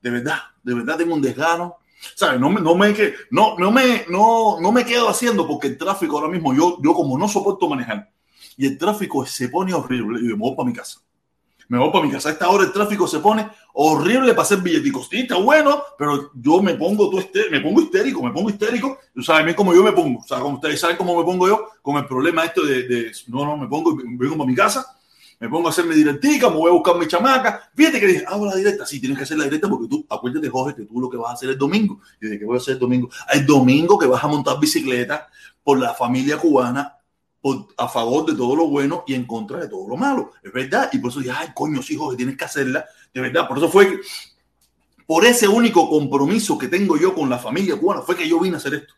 De 0.00 0.10
verdad, 0.10 0.38
de 0.62 0.74
verdad 0.74 0.96
tengo 0.96 1.14
un 1.14 1.22
desgano. 1.22 1.76
¿Sabes? 2.14 2.38
No 2.38 2.50
me, 2.50 2.60
no 2.60 2.74
me, 2.74 2.94
no, 3.30 3.58
no 3.58 3.70
me, 3.70 4.04
no, 4.08 4.60
no 4.60 4.70
me 4.72 4.84
quedo 4.84 5.08
haciendo 5.08 5.46
porque 5.46 5.68
el 5.68 5.78
tráfico 5.78 6.18
ahora 6.18 6.30
mismo, 6.30 6.54
yo, 6.54 6.78
yo 6.82 6.92
como 6.92 7.18
no 7.18 7.26
soporto 7.26 7.68
manejar 7.68 8.10
y 8.56 8.66
el 8.66 8.78
tráfico 8.78 9.24
se 9.26 9.48
pone 9.48 9.72
horrible 9.74 10.20
y 10.20 10.24
me 10.24 10.34
voy 10.34 10.54
para 10.54 10.68
mi 10.68 10.74
casa 10.74 11.00
me 11.68 11.78
voy 11.78 11.90
para 11.90 12.04
mi 12.04 12.10
casa. 12.10 12.28
A 12.28 12.32
esta 12.32 12.48
hora 12.48 12.64
el 12.64 12.72
tráfico 12.72 13.06
se 13.06 13.18
pone 13.18 13.48
horrible 13.74 14.32
para 14.32 14.42
hacer 14.42 14.58
billeticos. 14.58 15.08
Sí, 15.08 15.20
está 15.20 15.36
bueno, 15.36 15.82
pero 15.98 16.30
yo 16.34 16.62
me 16.62 16.74
pongo, 16.74 17.10
tú 17.10 17.22
me 17.50 17.60
pongo 17.60 17.82
histérico, 17.82 18.22
me 18.22 18.30
pongo 18.30 18.50
histérico. 18.50 18.98
Tú 19.14 19.22
sabes 19.22 19.54
cómo 19.54 19.74
yo 19.74 19.82
me 19.82 19.92
pongo. 19.92 20.20
O 20.20 20.26
sea, 20.26 20.40
como 20.40 20.56
ustedes 20.56 20.80
saben 20.80 20.96
cómo 20.96 21.16
me 21.18 21.24
pongo 21.24 21.48
yo 21.48 21.68
con 21.82 21.96
el 21.96 22.06
problema 22.06 22.44
esto 22.44 22.64
de, 22.64 22.84
de 22.84 23.12
no, 23.28 23.44
no, 23.44 23.56
me 23.56 23.66
pongo, 23.66 23.96
vengo 23.96 24.36
para 24.36 24.48
mi 24.48 24.54
casa, 24.54 24.96
me 25.38 25.48
pongo 25.48 25.68
a 25.68 25.70
hacerme 25.70 25.94
directica, 25.94 26.48
me 26.48 26.56
voy 26.56 26.70
a 26.70 26.74
buscar 26.74 26.96
mi 26.96 27.06
chamaca. 27.06 27.70
Fíjate 27.74 28.00
que 28.00 28.06
dije, 28.06 28.24
hago 28.26 28.46
la 28.46 28.56
directa. 28.56 28.86
Sí, 28.86 29.00
tienes 29.00 29.18
que 29.18 29.24
hacer 29.24 29.36
la 29.36 29.44
directa 29.44 29.68
porque 29.68 29.88
tú, 29.88 30.06
acuérdate, 30.08 30.48
Jorge, 30.48 30.76
que 30.76 30.82
tú 30.86 31.00
lo 31.00 31.10
que 31.10 31.16
vas 31.16 31.30
a 31.30 31.34
hacer 31.34 31.50
el 31.50 31.58
domingo. 31.58 32.00
Y 32.20 32.28
de 32.28 32.38
que 32.38 32.44
voy 32.44 32.56
a 32.56 32.58
hacer 32.58 32.74
el 32.74 32.80
domingo. 32.80 33.10
El 33.32 33.44
domingo 33.44 33.98
que 33.98 34.06
vas 34.06 34.22
a 34.22 34.28
montar 34.28 34.58
bicicleta 34.58 35.28
por 35.62 35.78
la 35.78 35.92
familia 35.92 36.38
cubana 36.38 36.96
a 37.76 37.88
favor 37.88 38.26
de 38.26 38.34
todo 38.34 38.56
lo 38.56 38.66
bueno 38.68 39.04
y 39.06 39.14
en 39.14 39.26
contra 39.26 39.58
de 39.58 39.68
todo 39.68 39.88
lo 39.88 39.96
malo. 39.96 40.32
Es 40.42 40.52
verdad. 40.52 40.90
Y 40.92 40.98
por 40.98 41.10
eso 41.10 41.20
dije, 41.20 41.32
ay, 41.36 41.48
coño, 41.54 41.82
sí, 41.82 41.96
Jorge, 41.96 42.16
tienes 42.16 42.36
que 42.36 42.44
hacerla. 42.44 42.84
De 43.12 43.20
verdad. 43.20 43.48
Por 43.48 43.58
eso 43.58 43.68
fue, 43.68 44.00
por 45.06 45.24
ese 45.24 45.48
único 45.48 45.88
compromiso 45.88 46.58
que 46.58 46.68
tengo 46.68 46.96
yo 46.96 47.14
con 47.14 47.30
la 47.30 47.38
familia 47.38 47.76
cubana, 47.76 48.02
fue 48.02 48.16
que 48.16 48.28
yo 48.28 48.40
vine 48.40 48.56
a 48.56 48.58
hacer 48.58 48.74
esto. 48.74 48.94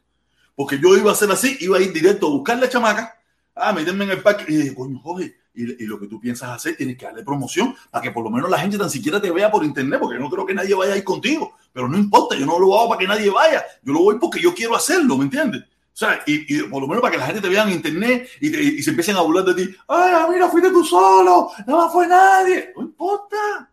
Porque 0.54 0.78
yo 0.80 0.96
iba 0.96 1.10
a 1.10 1.14
hacer 1.14 1.30
así, 1.30 1.56
iba 1.60 1.78
a 1.78 1.80
ir 1.80 1.92
directo 1.92 2.26
a 2.26 2.30
buscar 2.30 2.58
la 2.58 2.68
chamaca, 2.68 3.16
a 3.54 3.72
meterme 3.72 4.04
en 4.04 4.10
el 4.10 4.22
parque 4.22 4.44
y 4.48 4.56
dije, 4.56 4.74
coño, 4.74 4.98
Jorge, 5.00 5.36
y, 5.54 5.86
lo 5.86 5.98
que 5.98 6.06
tú 6.06 6.20
piensas 6.20 6.50
hacer, 6.50 6.76
tienes 6.76 6.96
que 6.96 7.04
darle 7.04 7.24
promoción 7.24 7.74
para 7.90 8.02
que 8.02 8.12
por 8.12 8.22
lo 8.22 8.30
menos 8.30 8.48
la 8.48 8.58
gente 8.58 8.78
tan 8.78 8.88
siquiera 8.88 9.20
te 9.20 9.30
vea 9.30 9.50
por 9.50 9.64
internet, 9.64 9.98
porque 10.00 10.16
yo 10.16 10.20
no 10.20 10.30
creo 10.30 10.46
que 10.46 10.54
nadie 10.54 10.74
vaya 10.74 10.94
a 10.94 10.96
ir 10.96 11.04
contigo. 11.04 11.56
Pero 11.72 11.88
no 11.88 11.98
importa, 11.98 12.36
yo 12.36 12.46
no 12.46 12.58
lo 12.58 12.78
hago 12.78 12.90
para 12.90 13.00
que 13.00 13.08
nadie 13.08 13.28
vaya. 13.28 13.64
Yo 13.82 13.92
lo 13.92 14.00
voy 14.00 14.18
porque 14.20 14.40
yo 14.40 14.54
quiero 14.54 14.76
hacerlo, 14.76 15.16
¿me 15.16 15.24
entiendes? 15.24 15.64
O 15.98 16.00
sea, 16.00 16.22
y, 16.26 16.62
por 16.62 16.80
lo 16.80 16.86
menos 16.86 17.02
para 17.02 17.10
que 17.10 17.18
la 17.18 17.26
gente 17.26 17.40
te 17.40 17.48
vea 17.48 17.64
en 17.64 17.70
internet 17.70 18.30
y, 18.40 18.80
se 18.80 18.90
empiecen 18.90 19.16
a 19.16 19.20
burlar 19.20 19.44
de 19.46 19.54
ti. 19.54 19.74
Ay, 19.88 20.30
mira, 20.30 20.48
fuiste 20.48 20.70
tú 20.70 20.84
solo, 20.84 21.50
no 21.66 21.90
fue 21.90 22.06
nadie. 22.06 22.72
No 22.76 22.82
importa, 22.82 23.68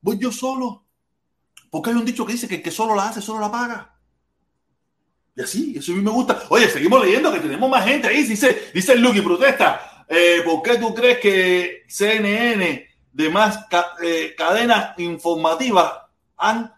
voy 0.00 0.16
yo 0.18 0.32
solo. 0.32 0.82
Porque 1.68 1.90
hay 1.90 1.96
un 1.96 2.06
dicho 2.06 2.24
que 2.24 2.32
dice 2.32 2.48
que 2.48 2.54
el 2.54 2.62
que 2.62 2.70
solo 2.70 2.94
la 2.94 3.08
hace, 3.08 3.20
solo 3.20 3.40
la 3.40 3.52
paga. 3.52 3.94
Y 5.36 5.42
así, 5.42 5.74
eso 5.76 5.92
a 5.92 5.96
mí 5.96 6.00
me 6.00 6.10
gusta. 6.10 6.42
Oye, 6.48 6.70
seguimos 6.70 7.04
leyendo 7.04 7.30
que 7.30 7.40
tenemos 7.40 7.68
más 7.68 7.84
gente 7.84 8.08
ahí. 8.08 8.22
Dice, 8.22 8.70
dice 8.72 8.96
Lucky, 8.96 9.20
protesta. 9.20 10.06
Eh, 10.08 10.40
¿Por 10.46 10.62
qué 10.62 10.78
tú 10.78 10.94
crees 10.94 11.18
que 11.18 11.82
CNN, 11.86 12.88
de 13.12 13.28
más 13.28 13.66
eh, 14.02 14.34
cadenas 14.38 14.98
informativas, 14.98 15.92
han 16.38 16.72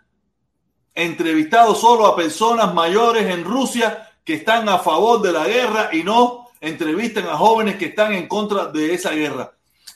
entrevistado 0.92 1.76
solo 1.76 2.06
a 2.06 2.16
personas 2.16 2.74
mayores 2.74 3.26
en 3.26 3.44
Rusia 3.44 4.08
que 4.24 4.34
están 4.34 4.68
a 4.68 4.78
favor 4.78 5.22
de 5.22 5.32
la 5.32 5.46
guerra 5.46 5.90
y 5.92 6.02
no 6.02 6.48
entrevistan 6.60 7.26
a 7.26 7.36
jóvenes 7.36 7.76
que 7.76 7.86
están 7.86 8.12
en 8.12 8.28
contra 8.28 8.66
de 8.66 8.94
esa 8.94 9.10
guerra. 9.12 9.52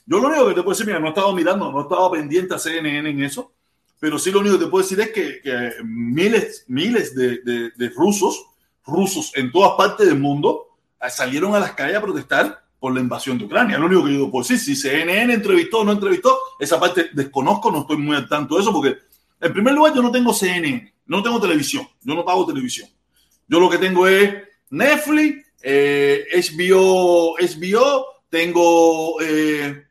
Yo 0.07 0.19
lo 0.19 0.29
único 0.29 0.49
que 0.49 0.55
te 0.55 0.63
puedo 0.63 0.71
decir, 0.71 0.87
mira, 0.87 0.99
no 0.99 1.07
he 1.07 1.11
estado 1.11 1.33
mirando, 1.33 1.71
no 1.71 1.81
he 1.81 1.83
estado 1.83 2.11
pendiente 2.11 2.55
a 2.55 2.59
CNN 2.59 3.09
en 3.09 3.23
eso, 3.23 3.53
pero 3.99 4.19
sí 4.19 4.31
lo 4.31 4.41
único 4.41 4.59
que 4.59 4.65
te 4.65 4.71
puedo 4.71 4.83
decir 4.83 5.01
es 5.01 5.11
que, 5.13 5.73
miles, 5.83 6.65
miles 6.69 7.15
de, 7.15 7.39
de, 7.75 7.89
rusos, 7.91 8.45
rusos 8.85 9.33
en 9.35 9.51
todas 9.51 9.73
partes 9.77 10.07
del 10.07 10.19
mundo, 10.19 10.67
salieron 11.09 11.55
a 11.55 11.61
las 11.61 11.73
calles 11.73 11.97
a 11.97 12.03
protestar 12.03 12.65
por 12.79 12.93
la 12.93 13.01
invasión 13.01 13.39
de 13.39 13.47
Ucrania. 13.47 13.79
Lo 13.79 13.87
único 13.87 14.05
que 14.05 14.15
yo 14.15 14.31
pues 14.31 14.47
sí, 14.47 14.59
si 14.59 14.77
CNN 14.77 15.33
entrevistó 15.33 15.81
o 15.81 15.85
no 15.85 15.93
entrevistó, 15.93 16.37
esa 16.59 16.79
parte 16.79 17.09
desconozco, 17.15 17.71
no 17.71 17.81
estoy 17.81 17.97
muy 17.97 18.15
al 18.15 18.29
tanto 18.29 18.57
de 18.57 18.61
eso, 18.61 18.73
porque 18.73 18.99
en 19.41 19.53
primer 19.53 19.73
lugar 19.73 19.95
yo 19.95 20.03
no 20.03 20.13
tengo 20.13 20.35
CNN, 20.35 20.93
no 21.07 21.23
tengo 21.23 21.41
televisión, 21.41 21.89
yo 22.03 22.15
no 22.15 22.25
pago 22.25 22.45
televisión. 22.45 22.89
Yo 23.49 23.61
lo 23.61 23.71
que 23.71 23.79
tengo 23.79 24.07
es 24.07 24.35
Netflix, 24.71 25.47
eh, 25.63 26.25
HBO, 26.33 27.37
HBO, 27.37 28.07
tengo 28.29 29.21
eh, 29.21 29.85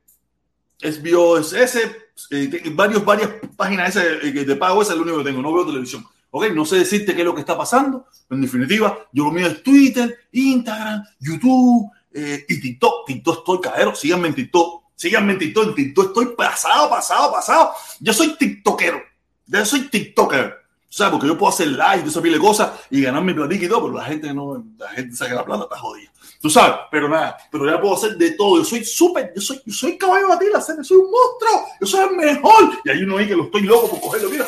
HBO 0.82 1.40
eh, 1.40 2.70
varios, 2.72 3.06
varias 3.06 3.30
páginas 3.56 3.96
ese, 3.96 4.28
eh, 4.28 4.32
de 4.46 4.56
pago, 4.56 4.82
ese 4.82 4.92
es 4.92 4.98
lo 4.98 5.04
único 5.04 5.20
que 5.20 5.26
tengo, 5.26 5.42
no 5.42 5.54
veo 5.54 5.66
televisión. 5.66 6.06
Ok, 6.32 6.50
no 6.52 6.66
sé 6.66 6.78
decirte 6.78 7.14
qué 7.14 7.22
es 7.22 7.26
lo 7.26 7.36
que 7.36 7.42
está 7.42 7.58
pasando, 7.58 8.08
en 8.30 8.42
definitiva, 8.42 8.98
yo 9.12 9.26
lo 9.26 9.32
mío 9.32 9.48
es 9.48 9.62
Twitter, 9.62 10.18
Instagram, 10.32 11.04
YouTube, 11.20 11.92
eh, 12.14 12.46
y 12.48 12.62
TikTok. 12.62 13.08
TikTok 13.08 13.38
estoy 13.40 13.60
cajero. 13.62 13.96
Síganme 13.96 14.28
en 14.28 14.36
TikTok. 14.36 14.84
Síganme 14.96 15.34
en 15.34 15.40
TikTok. 15.40 15.70
En 15.70 15.76
TikTok 15.76 16.08
estoy 16.08 16.36
pasado, 16.36 16.90
pasado, 16.90 17.32
pasado. 17.32 17.74
Yo 18.00 18.14
soy 18.14 18.36
TikTokero. 18.38 19.02
Yo 19.48 19.66
soy 19.66 19.90
TikToker. 19.90 20.63
¿Sabes? 20.94 21.12
Porque 21.12 21.28
yo 21.28 21.38
puedo 21.38 21.52
hacer 21.52 21.70
live, 21.70 22.04
de 22.04 22.10
esa 22.10 22.22
pile 22.22 22.36
de 22.36 22.42
cosas 22.42 22.72
y 22.92 23.02
ganar 23.02 23.24
mi 23.24 23.34
platica 23.34 23.66
y 23.66 23.68
todo, 23.68 23.86
pero 23.86 23.98
la 23.98 24.06
gente 24.06 24.32
no, 24.32 24.64
la 24.78 24.90
gente 24.90 25.16
saca 25.16 25.34
la 25.34 25.44
plata, 25.44 25.64
está 25.64 25.80
jodida. 25.80 26.12
Tú 26.40 26.50
sabes, 26.52 26.76
pero 26.92 27.10
nada, 27.10 27.36
pero 27.52 27.66
ya 27.66 27.82
puedo 27.82 27.96
hacer 27.96 28.16
de 28.16 28.32
todo. 28.32 28.60
Yo 28.60 28.64
soy 28.64 28.86
súper, 28.86 29.34
yo 29.36 29.42
soy, 29.42 29.60
yo 29.66 29.74
soy 29.74 29.98
caballo 29.98 30.28
batila, 30.28 30.62
soy 30.62 30.98
un 30.98 31.10
monstruo, 31.10 31.66
yo 31.82 31.88
soy 31.88 32.08
el 32.08 32.16
mejor. 32.16 32.80
Y 32.86 32.90
hay 32.92 33.02
uno 33.02 33.18
ahí 33.18 33.28
que 33.28 33.36
lo 33.36 33.46
estoy 33.46 33.62
loco 33.64 33.90
por 33.90 34.02
cogerlo, 34.02 34.30
mira, 34.30 34.48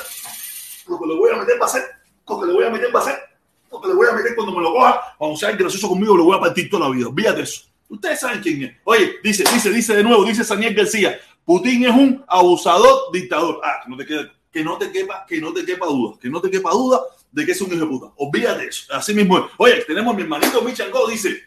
lo 0.88 1.00
que 1.00 1.08
le 1.08 1.16
voy 1.16 1.32
a 1.32 1.38
meter 1.38 1.58
para 1.58 1.72
hacer, 1.72 1.84
lo 2.28 2.40
que 2.40 2.46
le 2.46 2.54
voy 2.54 2.66
a 2.66 2.70
meter 2.70 2.92
para 2.92 3.06
hacer 3.06 3.36
que 3.82 3.88
le 3.88 3.94
voy 3.94 4.08
a 4.08 4.14
meter 4.14 4.36
cuando 4.36 4.54
me 4.54 4.62
lo 4.62 4.74
coja, 4.74 5.16
cuando 5.18 5.38
sea 5.38 5.52
gracioso 5.52 5.90
conmigo, 5.90 6.18
le 6.18 6.24
voy 6.24 6.38
a 6.38 6.40
partir 6.40 6.70
toda 6.70 6.88
la 6.88 6.96
vida. 6.96 7.08
Olvídate 7.08 7.42
eso. 7.42 7.64
Ustedes 7.90 8.20
saben 8.20 8.42
quién 8.42 8.64
es. 8.64 8.76
Oye, 8.84 9.16
dice, 9.24 9.44
dice, 9.54 9.70
dice 9.70 9.96
de 9.96 10.04
nuevo, 10.04 10.24
dice 10.26 10.44
Saniel 10.44 10.74
García, 10.74 11.20
Putin 11.44 11.86
es 11.86 11.92
un 11.92 12.24
abusador 12.28 13.12
dictador. 13.12 13.62
Ah, 13.64 13.84
no 13.88 13.96
te 13.98 14.06
quede, 14.06 14.32
que 14.56 14.64
no 14.64 14.78
te 14.78 14.90
quepa, 14.90 15.26
que 15.28 15.42
no 15.42 15.52
te 15.52 15.66
quepa 15.66 15.86
duda, 15.86 16.18
que 16.18 16.30
no 16.30 16.40
te 16.40 16.50
quepa 16.50 16.72
duda 16.72 17.02
de 17.30 17.46
que 17.46 17.52
es 17.52 17.60
un 17.60 17.74
hijo 17.74 17.82
de 17.82 17.88
puta. 17.88 18.14
Olvídate 18.16 18.68
eso. 18.68 18.86
Así 18.94 19.14
mismo 19.14 19.38
es. 19.38 19.44
Oye, 19.58 19.84
tenemos 19.86 20.14
a 20.14 20.16
mi 20.16 20.24
hermanito 20.24 20.62
Michango, 20.62 21.10
dice, 21.10 21.42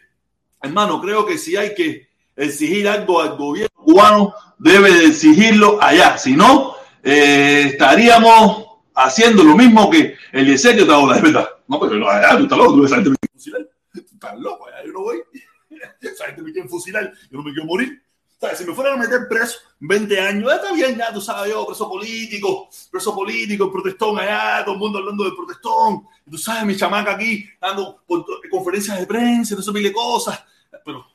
hermano, 0.61 1.01
creo 1.01 1.25
que 1.25 1.39
si 1.39 1.57
hay 1.57 1.73
que 1.73 2.07
exigir 2.35 2.87
algo 2.87 3.19
al 3.19 3.35
gobierno 3.35 3.75
cubano, 3.83 4.35
debe 4.59 4.93
de 4.93 5.07
exigirlo 5.07 5.81
allá. 5.81 6.19
Si 6.19 6.35
no, 6.35 6.75
eh, 7.01 7.69
estaríamos 7.71 8.67
haciendo 8.93 9.43
lo 9.43 9.57
mismo 9.57 9.89
que 9.89 10.15
el 10.31 10.45
diseño 10.45 10.85
de 10.85 10.93
ahora, 10.93 11.15
es 11.15 11.23
verdad. 11.23 11.49
No, 11.67 11.79
pero 11.79 12.07
allá 12.07 12.37
tú 12.37 12.43
estás 12.43 12.59
loco, 12.59 12.73
tú 12.75 12.85
esa 12.85 12.95
gente 12.97 13.09
me 13.09 13.15
fusilar. 13.33 13.67
Tú 13.91 14.05
estás 14.13 14.37
loco, 14.37 14.67
allá 14.67 14.85
yo 14.85 14.91
no 14.91 14.99
voy. 14.99 15.17
Esa 16.01 16.27
gente 16.27 16.43
me 16.43 16.51
quiere 16.51 16.69
fusilar, 16.69 17.11
yo 17.31 17.39
no 17.39 17.43
me 17.43 17.53
quiero 17.53 17.65
morir. 17.65 18.03
Si 18.55 18.63
me 18.63 18.73
fueran 18.73 18.93
a 18.93 19.03
meter 19.03 19.27
preso 19.27 19.59
20 19.81 20.17
años, 20.17 20.53
está 20.53 20.71
bien, 20.71 20.97
ya 20.97 21.11
tú 21.11 21.19
sabes, 21.19 21.51
yo, 21.51 21.65
preso 21.65 21.89
político, 21.89 22.69
preso 22.89 23.13
político, 23.13 23.69
protestón 23.69 24.17
allá, 24.17 24.63
todo 24.63 24.75
el 24.75 24.79
mundo 24.79 24.99
hablando 24.99 25.25
del 25.25 25.35
protestón. 25.35 26.07
Tú 26.29 26.37
sabes, 26.37 26.63
mi 26.63 26.77
chamaca 26.77 27.15
aquí 27.15 27.45
dando 27.59 28.01
conferencias 28.49 28.97
de 28.97 29.05
prensa, 29.05 29.55
no 29.55 29.61
sé 29.61 29.71
mil 29.73 29.91
cosas. 29.91 30.41
Pero 30.85 31.05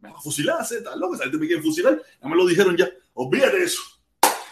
me 0.00 0.10
va 0.10 0.18
a 0.18 0.20
fusilar, 0.20 0.62
está 0.62 0.96
loco, 0.96 1.14
esa 1.14 1.24
gente 1.24 1.38
me 1.38 1.46
quiere 1.46 1.62
fusilar. 1.62 2.02
Ya 2.20 2.28
me 2.28 2.34
lo 2.34 2.44
dijeron 2.44 2.76
ya. 2.76 2.88
Olvídate 3.14 3.56
de 3.56 3.64
eso. 3.64 3.82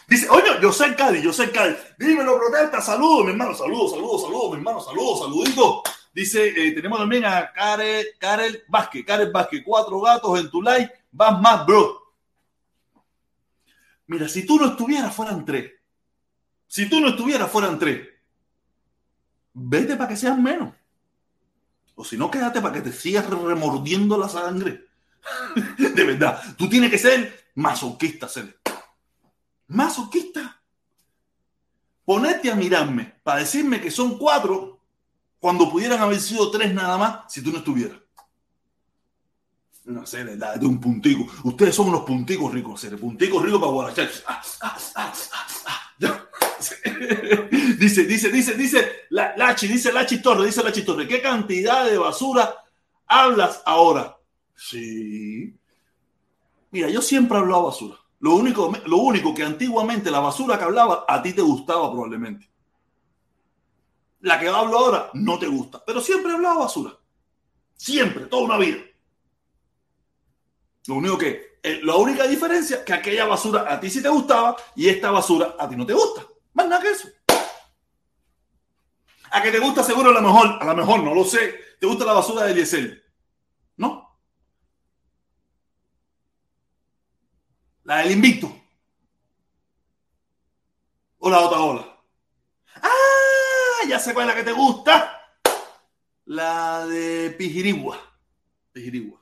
Dice, 0.06 0.28
oye, 0.30 0.46
yo 0.60 0.72
soy 0.72 0.94
Cádiz, 0.94 1.22
yo 1.22 1.32
soy 1.32 1.48
Cádiz. 1.48 1.76
Dímelo, 1.98 2.38
protesta, 2.38 2.80
saludos, 2.80 3.24
mi 3.24 3.32
hermano, 3.32 3.54
saludos, 3.54 3.92
saludos, 3.92 4.22
saludos, 4.22 4.50
mi 4.50 4.56
hermano, 4.58 4.80
saludos, 4.80 5.18
saluditos. 5.20 5.82
Dice, 6.14 6.48
eh, 6.48 6.72
tenemos 6.72 7.00
también 7.00 7.24
a 7.24 7.50
Karel, 7.52 8.06
Karel 8.18 8.62
Vázquez, 8.68 9.04
Karel 9.04 9.32
Vázquez, 9.32 9.62
cuatro 9.64 10.00
gatos 10.00 10.38
en 10.38 10.50
tu 10.50 10.62
like, 10.62 10.92
vas 11.10 11.40
más, 11.40 11.66
bro. 11.66 12.01
Mira, 14.12 14.28
si 14.28 14.44
tú 14.44 14.58
no 14.58 14.66
estuvieras, 14.66 15.16
fueran 15.16 15.42
tres. 15.42 15.72
Si 16.68 16.86
tú 16.86 17.00
no 17.00 17.08
estuvieras, 17.08 17.50
fueran 17.50 17.78
tres. 17.78 18.06
Vete 19.54 19.96
para 19.96 20.10
que 20.10 20.16
sean 20.16 20.42
menos. 20.42 20.74
O 21.94 22.04
si 22.04 22.18
no, 22.18 22.30
quédate 22.30 22.60
para 22.60 22.74
que 22.74 22.82
te 22.82 22.92
sigas 22.92 23.26
remordiendo 23.30 24.18
la 24.18 24.28
sangre. 24.28 24.84
De 25.78 26.04
verdad, 26.04 26.42
tú 26.58 26.68
tienes 26.68 26.90
que 26.90 26.98
ser 26.98 27.52
masoquista, 27.54 28.28
ser 28.28 28.60
masoquista. 29.68 30.60
Ponete 32.04 32.50
a 32.50 32.54
mirarme 32.54 33.14
para 33.22 33.38
decirme 33.38 33.80
que 33.80 33.90
son 33.90 34.18
cuatro 34.18 34.78
cuando 35.40 35.70
pudieran 35.70 36.00
haber 36.00 36.20
sido 36.20 36.50
tres 36.50 36.74
nada 36.74 36.98
más 36.98 37.32
si 37.32 37.42
tú 37.42 37.50
no 37.50 37.60
estuvieras. 37.60 37.98
No 39.84 40.06
sé, 40.06 40.24
de 40.24 40.66
un 40.66 40.80
puntico. 40.80 41.26
Ustedes 41.44 41.74
son 41.74 41.88
unos 41.88 42.02
punticos 42.02 42.52
ricos, 42.52 42.80
seres 42.80 43.00
punticos 43.00 43.42
ricos 43.42 43.60
para 43.60 43.72
guarachar. 43.72 44.10
Ah, 44.26 44.42
ah, 44.60 44.78
ah, 44.96 45.12
dice, 47.78 48.04
dice, 48.04 48.30
dice, 48.30 48.54
dice, 48.54 48.92
la, 49.10 49.36
Lachi, 49.36 49.66
dice 49.66 49.92
Lachi 49.92 50.22
Torre, 50.22 50.46
dice 50.46 50.62
Lachi 50.62 50.84
Torre, 50.84 51.08
¿qué 51.08 51.20
cantidad 51.20 51.84
de 51.84 51.98
basura 51.98 52.54
hablas 53.06 53.62
ahora? 53.64 54.16
Sí. 54.54 55.52
Mira, 56.70 56.88
yo 56.88 57.02
siempre 57.02 57.36
he 57.36 57.40
hablado 57.40 57.64
basura. 57.64 57.96
Lo 58.20 58.36
único, 58.36 58.72
lo 58.86 58.98
único 58.98 59.34
que 59.34 59.42
antiguamente 59.42 60.10
la 60.10 60.20
basura 60.20 60.56
que 60.56 60.64
hablaba 60.64 61.04
a 61.08 61.20
ti 61.20 61.32
te 61.32 61.42
gustaba 61.42 61.90
probablemente. 61.90 62.48
La 64.20 64.38
que 64.38 64.46
hablo 64.46 64.78
ahora 64.78 65.10
no 65.14 65.40
te 65.40 65.48
gusta, 65.48 65.82
pero 65.84 66.00
siempre 66.00 66.30
he 66.30 66.36
hablado 66.36 66.60
basura. 66.60 66.92
Siempre, 67.74 68.26
toda 68.26 68.44
una 68.44 68.58
vida. 68.58 68.78
Lo 70.86 70.96
único 70.96 71.16
que, 71.16 71.58
eh, 71.62 71.80
la 71.82 71.94
única 71.96 72.26
diferencia 72.26 72.78
es 72.78 72.82
que 72.82 72.92
aquella 72.92 73.26
basura 73.26 73.72
a 73.72 73.78
ti 73.78 73.88
sí 73.88 74.02
te 74.02 74.08
gustaba 74.08 74.56
y 74.74 74.88
esta 74.88 75.10
basura 75.10 75.54
a 75.58 75.68
ti 75.68 75.76
no 75.76 75.86
te 75.86 75.92
gusta. 75.92 76.26
Más 76.54 76.66
nada 76.66 76.82
que 76.82 76.90
eso. 76.90 77.08
A 79.30 79.42
que 79.42 79.50
te 79.50 79.58
gusta 79.58 79.82
seguro 79.82 80.10
a 80.10 80.12
lo 80.12 80.20
mejor, 80.20 80.58
a 80.60 80.64
lo 80.64 80.74
mejor, 80.74 81.02
no 81.02 81.14
lo 81.14 81.24
sé, 81.24 81.58
te 81.80 81.86
gusta 81.86 82.04
la 82.04 82.12
basura 82.12 82.44
de 82.44 82.52
Eliezer. 82.52 83.02
¿No? 83.76 84.18
La 87.84 87.98
del 87.98 88.12
invicto. 88.12 88.54
O 91.18 91.30
la 91.30 91.40
otra 91.40 91.60
ola. 91.60 91.86
¡Ah! 92.74 93.86
Ya 93.88 93.98
sé 93.98 94.12
cuál 94.12 94.28
es 94.28 94.34
la 94.34 94.40
que 94.40 94.44
te 94.44 94.52
gusta. 94.52 95.20
La 96.26 96.86
de 96.86 97.30
Pijirigua. 97.30 97.98
Pijirigua. 98.72 99.20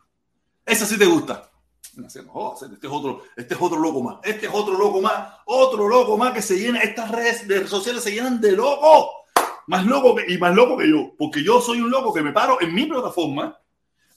Esa 0.64 0.86
sí 0.86 0.98
te 0.98 1.06
gusta. 1.06 1.49
Este 1.98 2.20
es, 2.20 2.92
otro, 2.92 3.22
este 3.36 3.54
es 3.54 3.60
otro 3.60 3.78
loco 3.78 4.02
más. 4.02 4.18
Este 4.22 4.46
es 4.46 4.52
otro 4.52 4.76
loco 4.78 5.00
más. 5.00 5.34
Otro 5.46 5.88
loco 5.88 6.16
más 6.16 6.32
que 6.32 6.42
se 6.42 6.58
llena. 6.58 6.80
Estas 6.80 7.10
redes, 7.10 7.68
sociales 7.68 8.02
se 8.02 8.12
llenan 8.12 8.40
de 8.40 8.52
loco. 8.52 9.24
Más 9.66 9.84
loco 9.84 10.16
y 10.26 10.38
más 10.38 10.54
loco 10.54 10.76
que 10.76 10.88
yo. 10.88 11.12
Porque 11.18 11.42
yo 11.42 11.60
soy 11.60 11.80
un 11.80 11.90
loco 11.90 12.12
que 12.12 12.22
me 12.22 12.32
paro 12.32 12.60
en 12.60 12.74
mi 12.74 12.86
plataforma 12.86 13.56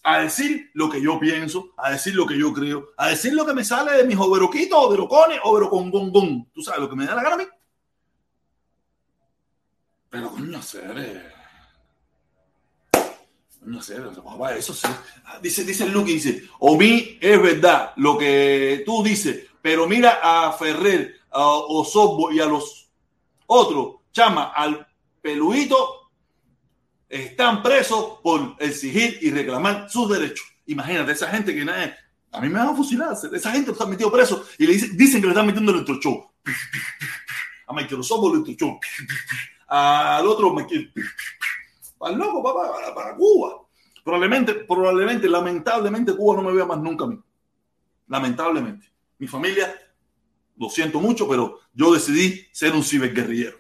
a 0.04 0.20
decir 0.20 0.70
lo 0.74 0.90
que 0.90 1.02
yo 1.02 1.20
pienso, 1.20 1.74
a 1.78 1.92
decir 1.92 2.14
lo 2.14 2.28
que 2.28 2.38
yo 2.38 2.52
creo, 2.52 2.90
a 2.98 3.10
decir 3.10 3.34
lo 3.34 3.46
que 3.46 3.54
me 3.54 3.64
sale 3.64 3.94
de 3.94 4.04
mis 4.04 4.18
overoquitos, 4.18 4.78
overocones, 4.78 5.40
overocongongón. 5.44 6.50
¿Tú 6.54 6.62
sabes 6.62 6.82
lo 6.82 6.90
que 6.90 6.96
me 6.96 7.06
da 7.06 7.16
la 7.16 7.24
gana 7.24 7.36
a 7.36 7.38
mí? 7.38 7.46
Pero 10.10 10.30
coño, 10.30 10.58
hacer. 10.58 11.34
No 13.66 13.82
sé, 13.82 13.98
eso 14.58 14.74
sí. 14.74 14.88
Ah, 15.26 15.40
dice, 15.42 15.64
dice 15.64 15.88
Luke, 15.88 16.12
dice, 16.12 16.44
o 16.60 16.78
mí 16.78 17.18
es 17.22 17.42
verdad 17.42 17.94
lo 17.96 18.18
que 18.18 18.84
tú 18.86 19.04
dices, 19.04 19.48
pero 19.62 19.88
mira 19.88 20.20
a 20.22 20.52
Ferrer, 20.54 21.16
a 21.32 21.48
Osorbo 21.48 22.32
y 22.32 22.40
a 22.40 22.46
los 22.46 22.90
otros, 23.48 24.02
chama, 24.12 24.52
al 24.56 24.86
peluito 25.22 26.12
están 27.08 27.62
presos 27.62 28.20
por 28.22 28.56
exigir 28.60 29.20
y 29.22 29.32
reclamar 29.32 29.90
sus 29.90 30.10
derechos. 30.10 30.46
Imagínate, 30.66 31.12
esa 31.12 31.30
gente 31.30 31.54
que 31.54 31.64
nada, 31.64 31.96
a 32.32 32.42
mí 32.42 32.50
me 32.50 32.60
van 32.60 32.70
a 32.70 32.76
fusilar, 32.76 33.16
esa 33.32 33.52
gente 33.52 33.72
está 33.72 33.86
metido 33.86 34.12
preso 34.12 34.46
y 34.58 34.66
le 34.66 34.74
dicen, 34.74 34.98
dicen 34.98 35.22
que 35.22 35.28
le 35.28 35.34
están 35.34 35.46
metiendo 35.46 35.72
el 35.72 35.86
show. 36.00 36.32
A 37.68 37.74
Michael 37.74 38.04
Sobo 38.04 38.34
el 38.34 38.58
show. 38.58 38.80
Al 39.68 40.28
otro, 40.28 40.54
al 42.06 42.18
loco, 42.18 42.44
para, 42.44 42.94
para, 42.94 43.16
Cuba. 43.16 43.62
Probablemente, 44.04 44.54
probablemente, 44.54 45.30
lamentablemente, 45.30 46.16
Cuba 46.16 46.36
no 46.36 46.50
me 46.50 46.54
vea 46.54 46.66
más 46.66 46.80
nunca 46.80 47.06
a 47.06 47.08
mí. 47.08 47.20
Lamentablemente. 48.08 48.92
Mi 49.18 49.28
familia, 49.28 49.74
lo 50.58 50.70
siento 50.70 51.00
mucho, 51.00 51.28
pero 51.28 51.60
yo 51.74 51.94
decidí 51.94 52.46
ser 52.52 52.74
un 52.74 52.84
ciberguerrillero. 52.84 53.58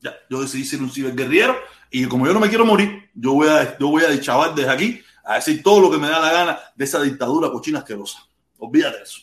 Ya, 0.00 0.14
yo 0.28 0.40
decidí 0.40 0.64
ser 0.64 0.80
un 0.80 0.90
ciberguerrillero 0.90 1.56
y 1.90 2.06
como 2.06 2.26
yo 2.26 2.32
no 2.32 2.40
me 2.40 2.48
quiero 2.48 2.66
morir, 2.66 3.10
yo 3.14 3.32
voy 3.32 3.48
a, 3.48 3.78
yo 3.78 3.88
voy 3.88 4.04
a 4.04 4.20
chaval 4.20 4.54
desde 4.54 4.70
aquí 4.70 5.00
a 5.24 5.36
decir 5.36 5.62
todo 5.62 5.80
lo 5.80 5.90
que 5.90 5.98
me 5.98 6.08
da 6.08 6.20
la 6.20 6.32
gana 6.32 6.58
de 6.74 6.84
esa 6.84 7.00
dictadura 7.00 7.50
cochina 7.50 7.78
asquerosa. 7.78 8.18
Olvídate 8.58 8.98
de 8.98 9.02
eso. 9.02 9.20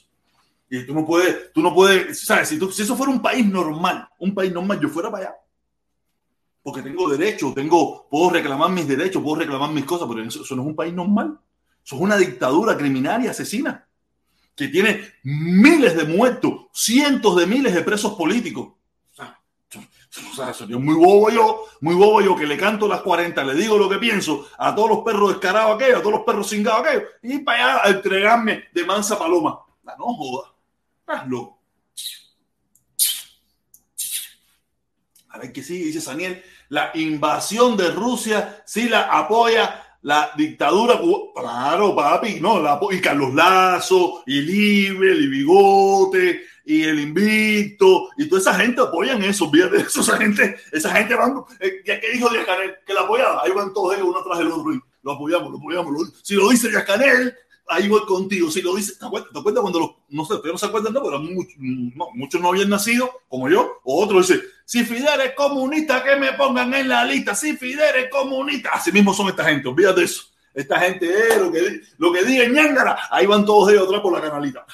Y 0.70 0.86
tú 0.86 0.94
no 0.94 1.06
puedes, 1.06 1.54
tú 1.54 1.62
no 1.62 1.74
puedes, 1.74 2.26
¿sabes? 2.26 2.50
Si, 2.50 2.60
si 2.72 2.82
eso 2.82 2.96
fuera 2.96 3.12
un 3.12 3.22
país 3.22 3.46
normal, 3.46 4.08
un 4.18 4.34
país 4.34 4.52
normal, 4.52 4.80
yo 4.80 4.90
fuera 4.90 5.12
para 5.12 5.28
allá. 5.28 5.36
Porque 6.64 6.82
tengo 6.82 7.10
derechos, 7.10 7.54
tengo, 7.54 8.08
puedo 8.10 8.30
reclamar 8.30 8.72
mis 8.72 8.88
derechos, 8.88 9.22
puedo 9.22 9.42
reclamar 9.42 9.70
mis 9.72 9.84
cosas, 9.84 10.08
pero 10.08 10.24
eso, 10.24 10.56
no 10.56 10.62
es 10.62 10.68
un 10.68 10.76
país 10.76 10.94
normal. 10.94 11.38
Eso 11.86 11.96
es 11.96 12.02
una 12.02 12.16
dictadura 12.16 12.78
criminal 12.78 13.24
y 13.24 13.28
asesina 13.28 13.86
que 14.56 14.70
tiene 14.70 15.14
miles 15.24 15.96
de 15.96 16.06
muertos, 16.06 16.68
cientos 16.72 17.36
de 17.36 17.48
miles 17.48 17.74
de 17.74 17.82
presos 17.82 18.14
políticos. 18.14 18.74
O 20.32 20.36
sea, 20.36 20.54
soy 20.54 20.68
muy 20.68 20.94
bobo 20.94 21.32
yo, 21.32 21.66
muy 21.82 21.96
bobo 21.96 22.22
yo 22.22 22.36
que 22.36 22.46
le 22.46 22.56
canto 22.56 22.88
las 22.88 23.02
40, 23.02 23.44
le 23.44 23.56
digo 23.56 23.78
lo 23.78 23.90
que 23.90 23.98
pienso 23.98 24.48
a 24.60 24.76
todos 24.76 24.90
los 24.90 25.00
perros 25.00 25.32
descarados 25.32 25.76
aquellos, 25.76 26.00
a 26.00 26.02
todos 26.02 26.18
los 26.18 26.24
perros 26.24 26.50
cingados 26.50 26.86
aquellos, 26.86 27.04
y 27.24 27.40
para 27.40 27.58
allá 27.58 27.82
a 27.84 27.90
entregarme 27.90 28.66
de 28.72 28.86
mansa 28.86 29.18
paloma. 29.18 29.60
No 29.84 30.14
joda, 30.14 30.54
estás 31.00 31.28
loco. 31.28 31.60
A 35.30 35.40
ver 35.40 35.52
qué 35.52 35.64
sigue, 35.64 35.86
dice 35.86 36.00
Saniel. 36.00 36.44
La 36.74 36.90
invasión 36.96 37.78
de 37.78 37.92
Rusia 37.92 38.64
sí 38.66 38.90
la 38.90 39.02
apoya 39.02 39.80
la 40.02 40.32
dictadura 40.36 41.00
Claro, 41.36 41.96
papi, 41.96 42.40
no, 42.42 42.60
la, 42.60 42.80
y 42.90 43.00
Carlos 43.00 43.32
Lazo, 43.36 44.24
y 44.26 44.42
Libre, 44.42 45.16
y 45.16 45.28
Bigote, 45.28 46.42
y 46.66 46.82
el 46.82 47.00
Invicto, 47.00 48.10
y 48.18 48.28
toda 48.28 48.42
esa 48.42 48.56
gente 48.56 48.82
apoyan 48.82 49.22
eso, 49.22 49.52
fíjate, 49.52 49.82
eso, 49.82 50.02
esa 50.02 50.18
gente, 50.18 50.58
esa 50.72 50.90
gente 50.96 51.14
van, 51.14 51.44
eh, 51.60 51.84
¿qué 51.86 52.02
dijo 52.12 52.28
Díaz 52.30 52.48
Canel? 52.48 52.74
Que 52.84 52.94
la 52.96 53.02
apoyaba, 53.02 53.44
ahí 53.44 53.52
van 53.52 53.72
todos 53.72 53.94
ellos 53.94 54.08
uno 54.08 54.18
atrás 54.18 54.40
del 54.40 54.48
otro, 54.48 54.74
y 54.74 54.82
lo 55.04 55.12
apoyamos, 55.12 55.52
lo 55.52 55.58
apoyamos, 55.60 56.12
si 56.24 56.34
lo 56.34 56.50
dice 56.50 56.70
Díaz 56.70 56.86
Canel, 56.86 57.36
ahí 57.68 57.88
voy 57.88 58.02
contigo. 58.06 58.50
Si 58.50 58.62
lo 58.62 58.76
dice, 58.76 58.96
¿te 58.98 59.06
acuerdas, 59.06 59.62
cuando 59.62 59.80
los, 59.80 59.90
no 60.10 60.26
sé, 60.26 60.36
no 60.44 60.58
se 60.58 60.66
acuerdan, 60.66 60.94
no, 60.94 61.04
pero 61.04 61.20
muchos 61.20 62.42
no, 62.42 62.50
habían 62.50 62.70
nacido 62.70 63.10
como 63.28 63.50
yo, 63.50 63.80
o 63.84 64.04
otro 64.04 64.20
dice, 64.20 64.42
si 64.66 64.84
Fidel 64.84 65.22
es 65.22 65.34
comunista, 65.36 66.04
que 66.04 66.16
me 66.16 66.34
pongan 66.34 66.74
en 66.74 66.90
la 66.90 67.06
lista, 67.06 67.36
si 67.36 67.58
Fidel 67.58 67.96
es 67.96 68.10
comunista. 68.10 68.72
Así 68.74 68.92
mismo 68.92 69.14
son 69.14 69.30
esta 69.30 69.46
gente, 69.46 69.68
olvídate 69.68 70.04
eso. 70.04 70.24
Esta 70.54 70.80
gente 70.80 71.08
es 71.08 71.38
lo 71.38 71.52
que, 71.52 71.82
lo 71.98 72.14
que 72.14 72.24
diga 72.24 72.48
ñangara, 72.48 73.08
ahí 73.10 73.26
van 73.26 73.46
todos 73.46 73.72
ellos 73.72 73.86
atrás 73.86 74.02
por 74.02 74.14
la 74.14 74.22
canalita. 74.22 74.66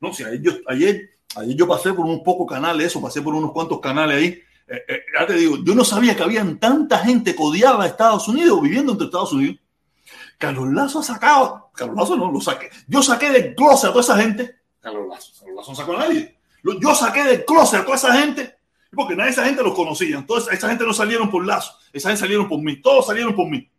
No, 0.00 0.12
si 0.12 0.24
ayer, 0.24 0.62
ayer, 0.66 1.10
ayer 1.36 1.56
yo 1.56 1.68
pasé 1.68 1.92
por 1.92 2.06
un 2.06 2.22
poco 2.22 2.46
canales, 2.46 2.86
eso, 2.86 3.02
pasé 3.02 3.20
por 3.20 3.34
unos 3.34 3.52
cuantos 3.52 3.80
canales 3.80 4.16
ahí. 4.16 4.42
Eh, 4.66 4.82
eh, 4.88 5.00
ya 5.18 5.26
te 5.26 5.34
digo, 5.34 5.58
yo 5.62 5.74
no 5.74 5.84
sabía 5.84 6.16
que 6.16 6.22
habían 6.22 6.58
tanta 6.58 6.98
gente 6.98 7.36
codiada 7.36 7.84
a 7.84 7.86
Estados 7.86 8.26
Unidos, 8.28 8.62
viviendo 8.62 8.92
entre 8.92 9.06
Estados 9.06 9.34
Unidos 9.34 9.56
Carlos 10.44 10.72
Lazo 10.72 10.98
ha 11.00 11.02
sacado, 11.02 11.70
Carlos 11.74 11.96
Lazo 11.96 12.16
no 12.16 12.30
lo 12.30 12.40
saqué, 12.40 12.70
yo 12.86 13.02
saqué 13.02 13.30
del 13.30 13.54
closet 13.54 13.90
a 13.90 13.92
toda 13.92 14.00
esa 14.00 14.18
gente, 14.18 14.60
Carlos 14.80 15.06
Lazo, 15.08 15.32
Carlos 15.38 15.56
Lazo 15.56 15.70
no 15.72 15.76
sacó 15.76 15.96
a 15.96 15.98
nadie, 16.00 16.38
yo 16.62 16.94
saqué 16.94 17.24
del 17.24 17.44
closet 17.44 17.80
a 17.80 17.84
toda 17.84 17.96
esa 17.96 18.12
gente, 18.12 18.58
porque 18.92 19.16
nadie 19.16 19.30
de 19.30 19.32
esa 19.32 19.44
gente 19.44 19.62
los 19.62 19.74
conocía, 19.74 20.18
entonces 20.18 20.52
esa 20.52 20.68
gente 20.68 20.84
no 20.84 20.92
salieron 20.92 21.30
por 21.30 21.46
Lazo, 21.46 21.74
esa 21.92 22.08
gente 22.10 22.20
salieron 22.20 22.48
por 22.48 22.60
mí, 22.60 22.80
todos 22.80 23.06
salieron 23.06 23.34
por 23.34 23.48
mí. 23.48 23.70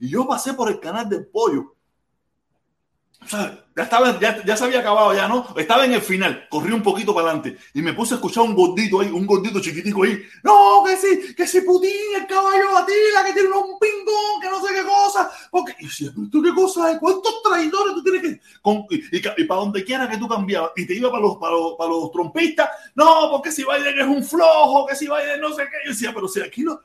Y 0.00 0.08
yo 0.08 0.26
pasé 0.26 0.54
por 0.54 0.68
el 0.68 0.78
canal 0.80 1.08
del 1.08 1.26
pollo. 1.26 1.74
Ya, 3.30 3.82
estaba, 3.82 4.18
ya, 4.18 4.42
ya, 4.44 4.56
se 4.56 4.64
había 4.64 4.80
acabado, 4.80 5.12
ya 5.12 5.28
no. 5.28 5.54
Estaba 5.56 5.84
en 5.84 5.92
el 5.92 6.00
final, 6.00 6.46
corrí 6.48 6.72
un 6.72 6.82
poquito 6.82 7.14
para 7.14 7.28
adelante 7.28 7.58
y 7.74 7.82
me 7.82 7.92
puse 7.92 8.14
a 8.14 8.16
escuchar 8.16 8.44
un 8.44 8.54
gordito 8.54 9.00
ahí, 9.00 9.08
un 9.08 9.26
gordito 9.26 9.60
chiquitico 9.60 10.04
ahí. 10.04 10.22
No, 10.42 10.82
que 10.86 10.96
sí, 10.96 11.34
que 11.34 11.46
si 11.46 11.60
Putin, 11.60 11.90
el 12.16 12.26
caballo 12.26 12.72
batila, 12.72 13.24
que 13.26 13.32
tiene 13.34 13.48
un 13.48 13.78
pingón, 13.78 14.40
que 14.40 14.48
no 14.48 14.66
sé 14.66 14.74
qué 14.74 14.82
cosa. 14.82 15.30
Porque, 15.50 15.76
y 15.80 15.88
si, 15.88 16.10
¿tú 16.30 16.42
qué 16.42 16.54
cosa 16.54 16.92
es? 16.92 16.98
¿Cuántos 16.98 17.42
traidores 17.42 17.94
tú 17.94 18.02
tienes 18.02 18.22
que.? 18.22 18.40
Y, 19.36 19.44
para 19.44 19.60
donde 19.60 19.84
quiera 19.84 20.08
que 20.08 20.16
tú 20.16 20.26
cambiabas 20.26 20.72
y 20.76 20.86
te 20.86 20.94
iba 20.94 21.10
para 21.10 21.22
los, 21.22 21.36
para 21.36 21.52
los, 21.52 21.74
para 21.76 21.90
los 21.90 22.10
trompistas, 22.10 22.70
no, 22.94 23.28
porque 23.30 23.52
si 23.52 23.62
Biden 23.62 23.98
es 23.98 24.06
un 24.06 24.24
flojo, 24.24 24.86
que 24.86 24.96
si 24.96 25.06
Biden 25.06 25.40
no 25.40 25.52
sé 25.52 25.64
qué. 25.64 25.76
Yo 25.84 25.90
decía, 25.90 26.12
pero 26.14 26.28
si 26.28 26.40
aquí, 26.40 26.62
no, 26.62 26.80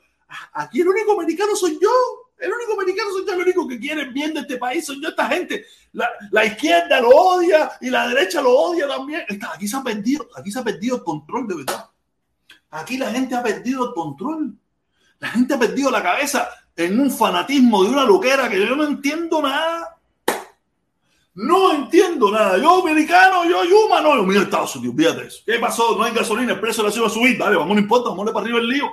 aquí 0.52 0.80
el 0.80 0.88
único 0.88 1.12
americano 1.12 1.56
soy 1.56 1.78
yo. 1.80 2.23
El 2.44 2.52
único 2.52 2.74
americano 2.74 3.10
soy 3.10 3.26
yo, 3.26 3.32
el 3.32 3.40
único 3.40 3.66
que 3.66 3.78
quiere 3.78 4.04
bien 4.06 4.34
de 4.34 4.40
este 4.40 4.58
país 4.58 4.84
soy 4.84 5.00
yo, 5.02 5.08
esta 5.08 5.28
gente. 5.28 5.64
La, 5.92 6.44
izquierda 6.44 7.00
lo 7.00 7.08
odia 7.08 7.72
y 7.80 7.88
la 7.88 8.08
derecha 8.08 8.42
lo 8.42 8.50
odia 8.50 8.86
también. 8.86 9.24
Aquí 9.54 9.66
se 9.66 9.76
ha 9.76 9.82
perdido, 9.82 10.28
aquí 10.36 10.50
se 10.50 10.58
ha 10.58 10.64
perdido 10.64 10.96
el 10.96 11.02
control 11.02 11.48
de 11.48 11.56
verdad. 11.56 11.88
Aquí 12.70 12.98
la 12.98 13.10
gente 13.10 13.34
ha 13.34 13.42
perdido 13.42 13.88
el 13.88 13.94
control. 13.94 14.54
La 15.20 15.28
gente 15.28 15.54
ha 15.54 15.58
perdido 15.58 15.90
la 15.90 16.02
cabeza 16.02 16.48
en 16.76 16.98
un 16.98 17.10
fanatismo 17.10 17.84
de 17.84 17.90
una 17.90 18.04
loquera 18.04 18.48
que 18.48 18.58
yo 18.58 18.76
no 18.76 18.84
entiendo 18.84 19.40
nada. 19.40 19.96
No 21.34 21.72
entiendo 21.72 22.30
nada. 22.30 22.58
Yo 22.58 22.82
americano, 22.82 23.44
yo 23.44 23.64
Yuma, 23.64 24.00
no, 24.00 24.16
yo 24.16 24.22
mío 24.24 24.42
Estados 24.42 24.76
Unidos, 24.76 24.96
fíjate 24.96 25.26
eso. 25.26 25.42
¿Qué 25.46 25.58
pasó? 25.58 25.96
No 25.96 26.04
hay 26.04 26.12
gasolina, 26.12 26.52
el 26.52 26.60
precio 26.60 26.82
la 26.82 26.90
ciudad 26.90 27.08
a 27.08 27.12
subir. 27.12 27.38
Dale, 27.38 27.56
vamos, 27.56 27.74
no 27.74 27.80
importa, 27.80 28.10
vamos 28.10 28.30
para 28.32 28.44
arriba 28.44 28.58
el 28.58 28.68
lío. 28.68 28.90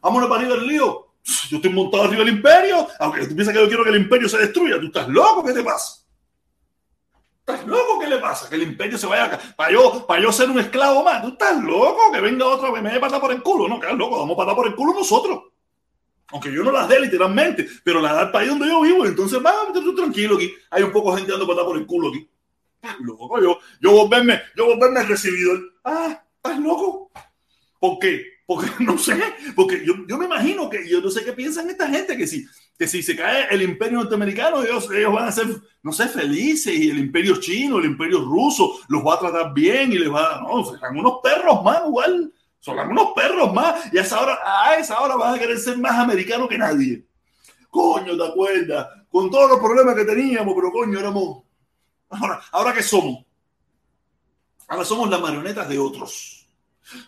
Vamos 0.00 0.26
para 0.26 0.40
arriba 0.40 0.54
el 0.54 0.66
lío. 0.66 1.05
Yo 1.50 1.56
estoy 1.56 1.72
montado 1.72 2.04
arriba 2.04 2.24
del 2.24 2.34
imperio, 2.34 2.86
aunque 3.00 3.26
tú 3.26 3.34
piensas 3.34 3.52
que 3.52 3.60
yo 3.60 3.66
quiero 3.66 3.82
que 3.82 3.90
el 3.90 3.96
imperio 3.96 4.28
se 4.28 4.38
destruya. 4.38 4.78
¿Tú 4.78 4.86
estás 4.86 5.08
loco? 5.08 5.44
¿Qué 5.44 5.52
te 5.52 5.62
pasa? 5.62 6.04
¿Estás 7.40 7.66
loco? 7.66 7.98
¿Qué 7.98 8.08
le 8.08 8.18
pasa? 8.18 8.48
Que 8.48 8.56
el 8.56 8.62
imperio 8.62 8.96
se 8.96 9.06
vaya. 9.06 9.38
Para 9.56 9.72
yo, 9.72 10.06
para 10.06 10.22
yo 10.22 10.32
ser 10.32 10.50
un 10.50 10.60
esclavo 10.60 11.02
más. 11.02 11.22
¿Tú 11.22 11.28
estás 11.28 11.62
loco? 11.62 12.12
Que 12.12 12.20
venga 12.20 12.46
otro 12.46 12.72
que 12.72 12.80
me 12.80 12.92
dé 12.92 13.00
patada 13.00 13.20
por 13.20 13.32
el 13.32 13.42
culo. 13.42 13.68
No, 13.68 13.80
que 13.80 13.92
loco, 13.92 14.18
vamos 14.18 14.34
a 14.34 14.36
patar 14.36 14.54
por 14.54 14.66
el 14.66 14.74
culo 14.74 14.94
nosotros. 14.94 15.44
Aunque 16.28 16.52
yo 16.52 16.64
no 16.64 16.72
las 16.72 16.88
dé 16.88 17.00
literalmente, 17.00 17.68
pero 17.84 18.00
la 18.00 18.12
da 18.12 18.22
el 18.22 18.30
país 18.30 18.48
donde 18.48 18.66
yo 18.66 18.80
vivo. 18.80 19.06
Entonces, 19.06 19.38
va, 19.44 19.52
tú 19.72 19.94
tranquilo 19.94 20.36
aquí. 20.36 20.52
Hay 20.70 20.82
un 20.82 20.92
poco 20.92 21.12
de 21.12 21.18
gente 21.18 21.32
dando 21.32 21.46
patada 21.46 21.66
por 21.66 21.76
el 21.76 21.86
culo 21.86 22.08
aquí. 22.08 22.28
Estás 22.82 23.00
loco, 23.00 23.40
yo, 23.40 23.58
yo 23.80 23.90
volverme, 23.92 24.42
yo 24.54 24.66
volverme 24.66 25.02
recibidor. 25.04 25.60
Ah, 25.84 26.22
estás 26.36 26.58
loco. 26.58 27.10
¿Por 27.78 27.98
qué? 27.98 28.35
Porque 28.46 28.70
no 28.84 28.96
sé, 28.96 29.20
porque 29.56 29.84
yo, 29.84 29.94
yo, 30.06 30.16
me 30.16 30.26
imagino 30.26 30.70
que 30.70 30.88
yo 30.88 31.00
no 31.00 31.10
sé 31.10 31.24
qué 31.24 31.32
piensan 31.32 31.68
esta 31.68 31.88
gente, 31.88 32.16
que 32.16 32.26
si, 32.26 32.46
que 32.78 32.86
si 32.86 33.02
se 33.02 33.16
cae 33.16 33.48
el 33.50 33.62
imperio 33.62 33.98
norteamericano, 33.98 34.62
ellos, 34.62 34.88
ellos 34.92 35.12
van 35.12 35.28
a 35.28 35.32
ser, 35.32 35.46
no 35.82 35.92
sé, 35.92 36.08
felices, 36.08 36.72
y 36.72 36.90
el 36.90 36.98
imperio 36.98 37.40
chino, 37.40 37.78
el 37.78 37.86
imperio 37.86 38.20
ruso, 38.20 38.78
los 38.88 39.04
va 39.04 39.14
a 39.14 39.18
tratar 39.18 39.52
bien 39.52 39.92
y 39.92 39.98
les 39.98 40.12
va 40.12 40.36
a, 40.36 40.42
no, 40.42 40.64
serán 40.64 40.96
unos 40.96 41.14
perros 41.22 41.62
más, 41.64 41.82
igual, 41.86 42.32
son 42.60 42.78
unos 42.78 43.12
perros 43.14 43.52
más, 43.52 43.92
y 43.92 43.98
a 43.98 44.02
esa 44.02 44.20
hora, 44.20 44.38
a 44.44 44.76
esa 44.76 45.00
hora 45.00 45.16
vas 45.16 45.36
a 45.36 45.38
querer 45.40 45.58
ser 45.58 45.78
más 45.78 45.98
americano 45.98 46.48
que 46.48 46.58
nadie. 46.58 47.04
Coño, 47.68 48.16
¿te 48.16 48.26
acuerdas? 48.26 48.88
Con 49.10 49.28
todos 49.28 49.50
los 49.50 49.58
problemas 49.58 49.96
que 49.96 50.04
teníamos, 50.04 50.54
pero 50.54 50.70
coño, 50.70 51.00
éramos, 51.00 51.42
ahora, 52.10 52.40
ahora 52.52 52.72
que 52.72 52.82
somos, 52.82 53.24
ahora 54.68 54.84
somos 54.84 55.10
las 55.10 55.20
marionetas 55.20 55.68
de 55.68 55.78
otros 55.78 56.35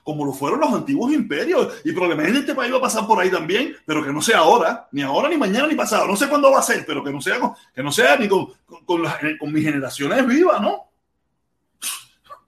como 0.03 0.25
lo 0.25 0.33
fueron 0.33 0.61
los 0.61 0.73
antiguos 0.73 1.13
imperios. 1.13 1.81
Y 1.85 1.93
probablemente 1.93 2.41
este 2.41 2.55
país 2.55 2.73
va 2.73 2.79
a 2.79 2.83
pasar 2.83 3.07
por 3.07 3.21
ahí 3.21 3.31
también, 3.31 3.77
pero 3.85 4.05
que 4.05 4.13
no 4.13 4.21
sea 4.21 4.39
ahora, 4.39 4.89
ni 4.93 5.03
ahora, 5.03 5.29
ni 5.29 5.37
mañana, 5.37 5.67
ni 5.67 5.75
pasado. 5.75 6.07
No 6.07 6.17
sé 6.17 6.29
cuándo 6.29 6.51
va 6.51 6.59
a 6.59 6.63
ser, 6.63 6.85
pero 6.87 7.03
que 7.03 7.13
no 7.13 7.21
sea, 7.21 7.39
que 7.75 7.83
no 7.83 7.93
sea 7.93 8.17
ni 8.17 8.29
con, 8.29 8.49
con, 8.85 9.03
con 9.39 9.53
mis 9.53 9.65
generaciones 9.65 10.27
vivas, 10.27 10.61
¿no? 10.61 10.89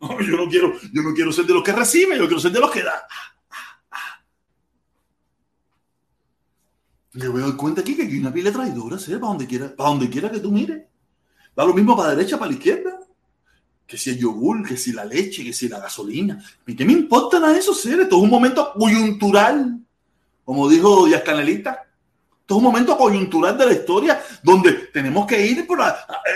Yo 0.00 0.36
no, 0.36 0.48
quiero, 0.48 0.72
yo 0.92 1.02
no 1.02 1.12
quiero 1.12 1.30
ser 1.30 1.44
de 1.44 1.52
los 1.52 1.62
que 1.62 1.72
reciben, 1.72 2.18
yo 2.18 2.26
quiero 2.26 2.40
ser 2.40 2.52
de 2.52 2.60
los 2.60 2.70
que 2.70 2.82
dan. 2.82 3.00
Le 7.12 7.28
voy 7.28 7.42
a 7.42 7.46
dar 7.46 7.56
cuenta 7.56 7.82
aquí 7.82 7.96
que 7.96 8.02
hay 8.02 8.18
una 8.18 8.32
pila 8.32 8.50
traidora, 8.52 8.98
¿sí? 8.98 9.12
para 9.12 9.26
donde 9.26 9.46
quiera, 9.46 9.74
para 9.76 9.90
donde 9.90 10.08
quiera 10.08 10.30
que 10.30 10.38
tú 10.38 10.50
mires. 10.50 10.84
Da 11.54 11.64
lo 11.64 11.74
mismo 11.74 11.94
para 11.96 12.10
la 12.10 12.14
derecha, 12.14 12.38
para 12.38 12.50
la 12.50 12.56
izquierda 12.56 12.99
que 13.90 13.98
si 13.98 14.10
el 14.10 14.18
yogur, 14.18 14.64
que 14.64 14.76
si 14.76 14.92
la 14.92 15.04
leche, 15.04 15.42
que 15.42 15.52
si 15.52 15.68
la 15.68 15.80
gasolina. 15.80 16.40
¿Qué 16.64 16.84
me 16.84 16.92
importa 16.92 17.40
nada 17.40 17.54
de 17.54 17.58
eso, 17.58 17.74
seres? 17.74 18.02
Esto 18.02 18.18
es 18.18 18.22
un 18.22 18.30
momento 18.30 18.72
coyuntural, 18.72 19.80
como 20.44 20.68
dijo 20.68 21.06
Díaz 21.06 21.22
Canelita. 21.24 21.88
Esto 22.40 22.54
es 22.54 22.58
un 22.58 22.62
momento 22.62 22.96
coyuntural 22.96 23.58
de 23.58 23.66
la 23.66 23.72
historia 23.72 24.22
donde 24.44 24.74
tenemos 24.92 25.26
que 25.26 25.44
ir 25.44 25.66
por 25.66 25.80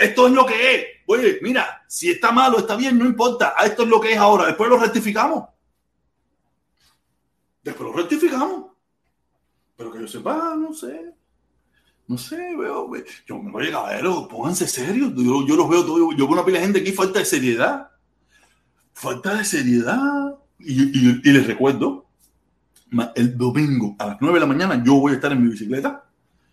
esto 0.01 0.27
es 0.27 0.33
lo 0.33 0.45
que 0.45 0.75
es. 0.75 0.87
Oye, 1.07 1.39
mira, 1.43 1.85
si 1.87 2.11
está 2.11 2.33
malo, 2.33 2.59
está 2.59 2.75
bien, 2.75 2.99
no 2.99 3.05
importa. 3.05 3.55
Ah, 3.57 3.67
esto 3.67 3.85
es 3.85 3.89
lo 3.89 4.01
que 4.01 4.15
es 4.15 4.19
ahora. 4.19 4.47
Después 4.47 4.69
lo 4.69 4.77
rectificamos. 4.77 5.45
Después 7.63 7.89
lo 7.89 7.97
rectificamos. 7.97 8.73
Pero 9.77 9.93
que 9.93 10.01
yo 10.01 10.09
sepa, 10.09 10.57
no 10.57 10.75
sé. 10.75 11.15
No 12.07 12.19
sé, 12.19 12.37
veo, 12.37 12.91
yo 13.27 13.39
me 13.39 13.51
voy 13.51 13.71
a 13.71 13.83
ver, 13.83 14.05
pónganse 14.29 14.67
serios. 14.67 15.13
Yo, 15.17 15.57
los 15.57 15.69
veo 15.69 15.85
todo, 15.85 16.13
yo 16.13 16.27
veo 16.27 16.33
una 16.33 16.45
pila 16.45 16.59
de 16.59 16.65
gente 16.65 16.81
aquí, 16.81 16.93
falta 16.93 17.19
de 17.19 17.25
seriedad. 17.25 17.89
Falta 18.93 19.35
de 19.35 19.45
seriedad. 19.45 20.39
Y, 20.59 21.33
les 21.33 21.47
recuerdo, 21.47 22.07
el 23.15 23.37
domingo 23.37 23.97
a 23.99 24.07
las 24.07 24.17
9 24.21 24.35
de 24.35 24.41
la 24.41 24.47
mañana 24.47 24.83
yo 24.85 24.95
voy 24.95 25.13
a 25.13 25.15
estar 25.17 25.33
en 25.33 25.43
mi 25.43 25.51
bicicleta, 25.51 26.05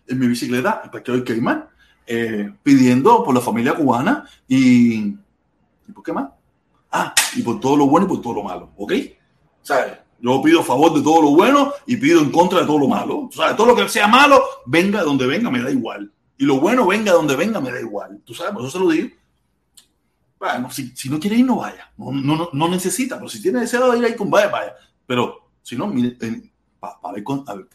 en 0.06 0.18
mi 0.18 0.26
bicicleta, 0.26 0.80
el 0.84 0.90
Parque 0.90 1.12
del 1.12 1.24
Caimán, 1.24 1.68
eh, 2.06 2.52
pidiendo 2.62 3.22
por 3.22 3.34
la 3.34 3.40
familia 3.40 3.74
cubana 3.74 4.24
y, 4.48 4.94
¿y 5.06 5.92
por 5.94 6.02
qué 6.02 6.12
más? 6.12 6.30
Ah, 6.90 7.14
y 7.36 7.42
por 7.42 7.60
todo 7.60 7.76
lo 7.76 7.86
bueno 7.86 8.06
y 8.06 8.08
por 8.08 8.20
todo 8.20 8.34
lo 8.34 8.42
malo, 8.42 8.70
¿ok? 8.76 8.92
¿Sabes? 9.62 10.01
Yo 10.22 10.40
pido 10.40 10.62
favor 10.62 10.94
de 10.94 11.02
todo 11.02 11.20
lo 11.20 11.30
bueno 11.30 11.72
y 11.84 11.96
pido 11.96 12.20
en 12.20 12.30
contra 12.30 12.60
de 12.60 12.66
todo 12.66 12.78
lo 12.78 12.86
malo. 12.86 13.22
O 13.22 13.32
sea, 13.32 13.56
todo 13.56 13.66
lo 13.66 13.76
que 13.76 13.88
sea 13.88 14.06
malo, 14.06 14.40
venga 14.66 15.02
donde 15.02 15.26
venga, 15.26 15.50
me 15.50 15.60
da 15.60 15.68
igual. 15.68 16.12
Y 16.38 16.44
lo 16.44 16.60
bueno, 16.60 16.86
venga 16.86 17.12
donde 17.12 17.34
venga, 17.34 17.60
me 17.60 17.72
da 17.72 17.80
igual. 17.80 18.22
Tú 18.24 18.32
sabes, 18.32 18.52
por 18.52 18.62
eso 18.62 18.70
se 18.70 18.78
lo 18.78 18.88
digo. 18.88 19.08
Bueno, 20.38 20.70
si, 20.70 20.94
si 20.94 21.10
no 21.10 21.18
quiere 21.18 21.36
ir, 21.36 21.44
no 21.44 21.56
vaya. 21.56 21.92
No, 21.96 22.12
no, 22.12 22.48
no, 22.52 22.68
necesita, 22.68 23.16
pero 23.16 23.28
si 23.28 23.42
tiene 23.42 23.60
deseo 23.60 23.90
de 23.90 23.98
ir 23.98 24.04
ahí 24.04 24.14
con 24.14 24.30
vaya, 24.30 24.48
vaya. 24.48 24.74
Pero 25.06 25.50
si 25.60 25.76
no, 25.76 25.88
mire, 25.88 26.16
eh, 26.20 26.52
para 26.78 27.14
ver, 27.14 27.24
con, 27.24 27.44
a 27.48 27.54
ver, 27.54 27.68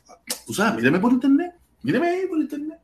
tú 0.46 0.54
sabes, 0.54 0.76
míreme 0.76 1.00
por 1.00 1.12
internet. 1.12 1.54
Míreme 1.84 2.08
ahí 2.08 2.28
por 2.28 2.40
internet. 2.40 2.80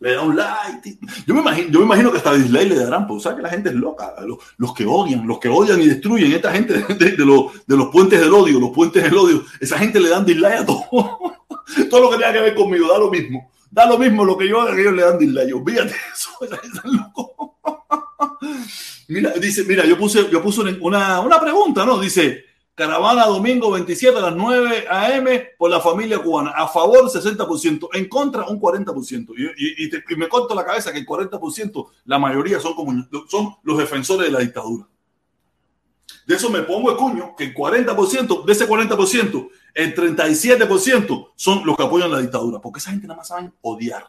Le 0.00 0.14
da 0.14 0.22
un 0.22 0.34
like. 0.34 0.98
Yo 1.26 1.34
me 1.34 1.40
imagino, 1.40 1.68
yo 1.70 1.78
me 1.80 1.84
imagino 1.84 2.10
que 2.10 2.18
hasta 2.18 2.34
dislike 2.34 2.68
le 2.68 2.76
darán, 2.76 3.06
porque 3.06 3.22
sabes 3.22 3.36
que 3.36 3.42
la 3.42 3.50
gente 3.50 3.68
es 3.68 3.74
loca. 3.74 4.14
Los, 4.26 4.38
los, 4.56 4.74
que 4.74 4.86
odian, 4.86 5.26
los 5.26 5.38
que 5.38 5.48
odian 5.48 5.80
y 5.80 5.86
destruyen, 5.86 6.32
esta 6.32 6.52
gente 6.52 6.74
de, 6.74 7.16
los, 7.18 7.66
de 7.66 7.76
los 7.76 7.88
puentes 7.88 8.18
del 8.18 8.32
odio, 8.32 8.58
los 8.58 8.70
puentes 8.70 9.02
del 9.02 9.16
odio, 9.16 9.44
esa 9.60 9.78
gente 9.78 10.00
le 10.00 10.08
dan 10.08 10.24
dislike 10.24 10.60
a 10.60 10.66
todo. 10.66 10.84
todo 11.90 12.00
lo 12.00 12.10
que 12.10 12.16
tenga 12.16 12.32
que 12.32 12.40
ver 12.40 12.54
conmigo, 12.54 12.88
da 12.88 12.98
lo 12.98 13.10
mismo. 13.10 13.50
Da 13.70 13.86
lo 13.86 13.98
mismo 13.98 14.24
lo 14.24 14.36
que 14.36 14.48
yo 14.48 14.60
haga, 14.60 14.74
que 14.74 14.80
ellos 14.80 14.94
le 14.94 15.02
dan 15.02 15.18
dislike. 15.18 15.54
Olvídate 15.54 15.94
eso, 16.12 16.30
están 16.42 16.92
locos. 16.92 17.30
mira, 19.08 19.32
dice, 19.32 19.64
mira, 19.64 19.84
yo 19.84 19.98
puse, 19.98 20.28
yo 20.30 20.42
puse 20.42 20.62
una, 20.80 21.20
una 21.20 21.40
pregunta, 21.40 21.84
¿no? 21.84 22.00
Dice, 22.00 22.44
Caravana 22.80 23.26
domingo 23.26 23.70
27 23.72 24.16
a 24.16 24.22
las 24.22 24.34
9 24.34 24.86
a.m. 24.88 25.50
por 25.58 25.70
la 25.70 25.80
familia 25.80 26.18
cubana. 26.18 26.52
A 26.52 26.66
favor 26.66 27.10
60%, 27.10 27.90
en 27.92 28.08
contra 28.08 28.46
un 28.46 28.58
40%. 28.58 29.34
Y, 29.36 29.84
y, 29.84 30.16
me 30.16 30.30
corto 30.30 30.54
la 30.54 30.64
cabeza 30.64 30.90
que 30.90 31.00
el 31.00 31.06
40%, 31.06 31.88
la 32.06 32.18
mayoría 32.18 32.58
son, 32.58 32.72
como, 32.72 33.06
son 33.28 33.54
los 33.64 33.76
defensores 33.76 34.28
de 34.28 34.32
la 34.32 34.38
dictadura. 34.38 34.88
De 36.26 36.36
eso 36.36 36.48
me 36.48 36.62
pongo 36.62 36.90
el 36.90 36.96
cuño, 36.96 37.36
que 37.36 37.44
el 37.44 37.54
40%, 37.54 38.46
de 38.46 38.52
ese 38.52 38.66
40%, 38.66 39.50
el 39.74 39.94
37% 39.94 41.32
son 41.36 41.66
los 41.66 41.76
que 41.76 41.82
apoyan 41.82 42.10
la 42.10 42.20
dictadura. 42.20 42.60
Porque 42.62 42.78
esa 42.78 42.92
gente 42.92 43.06
nada 43.06 43.18
más 43.18 43.28
saben 43.28 43.52
odiar. 43.60 44.08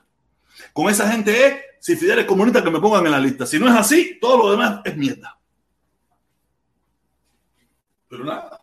Con 0.72 0.90
esa 0.90 1.12
gente 1.12 1.46
es, 1.46 1.56
si 1.82 1.98
Fidel 1.98 2.20
es 2.20 2.26
comunista, 2.26 2.64
que 2.64 2.72
me 2.72 2.80
pongan 2.80 3.06
en 3.06 3.12
la 3.12 3.20
lista. 3.20 3.46
Si 3.46 3.60
no 3.60 3.68
es 3.68 3.74
así, 3.74 4.18
todo 4.22 4.38
lo 4.38 4.52
demás 4.52 4.80
es 4.86 4.96
mierda. 4.96 5.38
Pero 8.08 8.24
nada, 8.24 8.61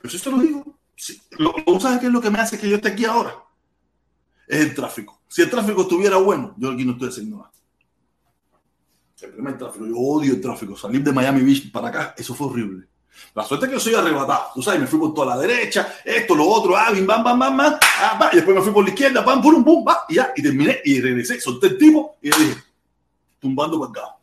pero 0.00 0.14
eso 0.14 0.30
te 0.30 0.36
lo 0.36 0.42
digo. 0.42 0.78
Sí. 0.96 1.20
Lo, 1.32 1.54
¿Sabes 1.80 2.00
qué 2.00 2.06
es 2.06 2.12
lo 2.12 2.20
que 2.20 2.30
me 2.30 2.40
hace 2.40 2.58
que 2.58 2.68
yo 2.68 2.76
esté 2.76 2.88
aquí 2.88 3.04
ahora? 3.04 3.34
Es 4.46 4.60
el 4.60 4.74
tráfico. 4.74 5.20
Si 5.28 5.42
el 5.42 5.50
tráfico 5.50 5.82
estuviera 5.82 6.16
bueno, 6.16 6.54
yo 6.56 6.70
aquí 6.70 6.84
no 6.84 6.92
estoy 6.92 7.08
haciendo 7.08 7.36
nada. 7.36 7.52
El 9.20 9.30
primer 9.30 9.58
tráfico, 9.58 9.86
yo 9.86 9.96
odio 9.96 10.34
el 10.34 10.40
tráfico. 10.40 10.76
Salir 10.76 11.02
de 11.02 11.12
Miami 11.12 11.42
Beach 11.42 11.70
para 11.72 11.88
acá, 11.88 12.14
eso 12.16 12.34
fue 12.34 12.46
horrible. 12.46 12.86
La 13.34 13.44
suerte 13.44 13.66
es 13.66 13.70
que 13.70 13.76
yo 13.76 13.80
soy 13.80 13.94
arrebatado. 13.94 14.46
Tú 14.54 14.62
sabes, 14.62 14.80
me 14.80 14.86
fui 14.86 14.98
por 14.98 15.12
toda 15.12 15.34
la 15.34 15.40
derecha, 15.40 15.94
esto, 16.04 16.36
lo 16.36 16.46
otro, 16.46 16.76
ah, 16.76 16.90
bim, 16.92 17.04
bam, 17.04 17.24
bam, 17.24 17.38
bam, 17.38 17.56
bam, 17.56 17.78
ah, 18.00 18.30
y 18.32 18.36
después 18.36 18.56
me 18.56 18.62
fui 18.62 18.72
por 18.72 18.84
la 18.84 18.90
izquierda, 18.90 19.24
pam, 19.24 19.42
pum, 19.42 19.64
pum, 19.64 19.84
va, 19.86 20.04
y 20.08 20.14
ya, 20.14 20.32
y 20.36 20.42
terminé, 20.42 20.80
y 20.84 21.00
regresé, 21.00 21.40
solté 21.40 21.66
el 21.66 21.78
tipo, 21.78 22.16
y 22.22 22.30
le 22.30 22.38
dije, 22.38 22.64
tumbando 23.40 23.80
para 23.80 23.90
acá 23.90 24.17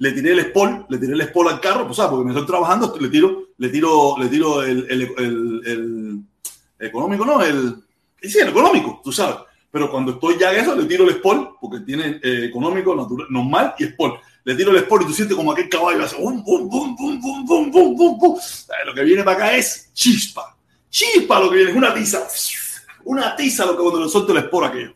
le 0.00 0.12
tiré 0.12 0.32
el 0.32 0.40
spol, 0.46 0.86
le 0.88 0.96
tiré 0.96 1.12
el 1.12 1.22
spol 1.28 1.48
al 1.48 1.60
carro, 1.60 1.84
pues, 1.84 1.98
¿sabes? 1.98 2.10
Porque 2.10 2.24
me 2.24 2.30
estoy 2.30 2.46
trabajando, 2.46 2.96
le 2.98 3.08
tiro, 3.10 3.48
le 3.58 3.68
tiro, 3.68 4.16
le 4.18 4.28
tiro 4.28 4.62
el, 4.62 4.86
el, 4.88 5.02
el, 5.18 5.62
el 5.66 6.86
económico, 6.86 7.26
¿no? 7.26 7.42
El, 7.42 7.76
sí, 8.22 8.38
el 8.38 8.48
económico, 8.48 9.02
tú 9.04 9.12
sabes. 9.12 9.36
Pero 9.70 9.90
cuando 9.90 10.12
estoy 10.12 10.38
ya 10.38 10.54
en 10.54 10.60
eso, 10.60 10.74
le 10.74 10.86
tiro 10.86 11.04
el 11.04 11.16
spol, 11.16 11.50
porque 11.60 11.80
tiene 11.80 12.18
eh, 12.22 12.46
económico, 12.46 12.96
natural, 12.96 13.26
normal 13.28 13.74
y 13.78 13.84
spol. 13.84 14.18
Le 14.44 14.54
tiro 14.54 14.70
el 14.70 14.80
spol 14.80 15.02
y 15.02 15.06
tú 15.06 15.12
sientes 15.12 15.36
como 15.36 15.52
aquel 15.52 15.68
caballo 15.68 16.02
hace 16.02 16.16
bum, 16.16 16.42
bum, 16.42 16.66
bum, 16.66 16.96
bum, 16.96 17.20
bum, 17.20 17.44
bum, 17.46 17.70
bum, 17.70 17.94
bum, 17.94 18.18
bum. 18.18 18.38
Lo 18.86 18.94
que 18.94 19.04
viene 19.04 19.22
para 19.22 19.36
acá 19.36 19.56
es 19.56 19.90
chispa. 19.92 20.56
Chispa 20.88 21.40
lo 21.40 21.50
que 21.50 21.56
viene, 21.56 21.72
es 21.72 21.76
una 21.76 21.92
tiza. 21.92 22.26
Una 23.04 23.36
tiza 23.36 23.66
lo 23.66 23.76
que 23.76 23.82
cuando 23.82 24.00
le 24.00 24.08
suelto 24.08 24.34
el 24.34 24.44
spor 24.44 24.64
aquello. 24.64 24.94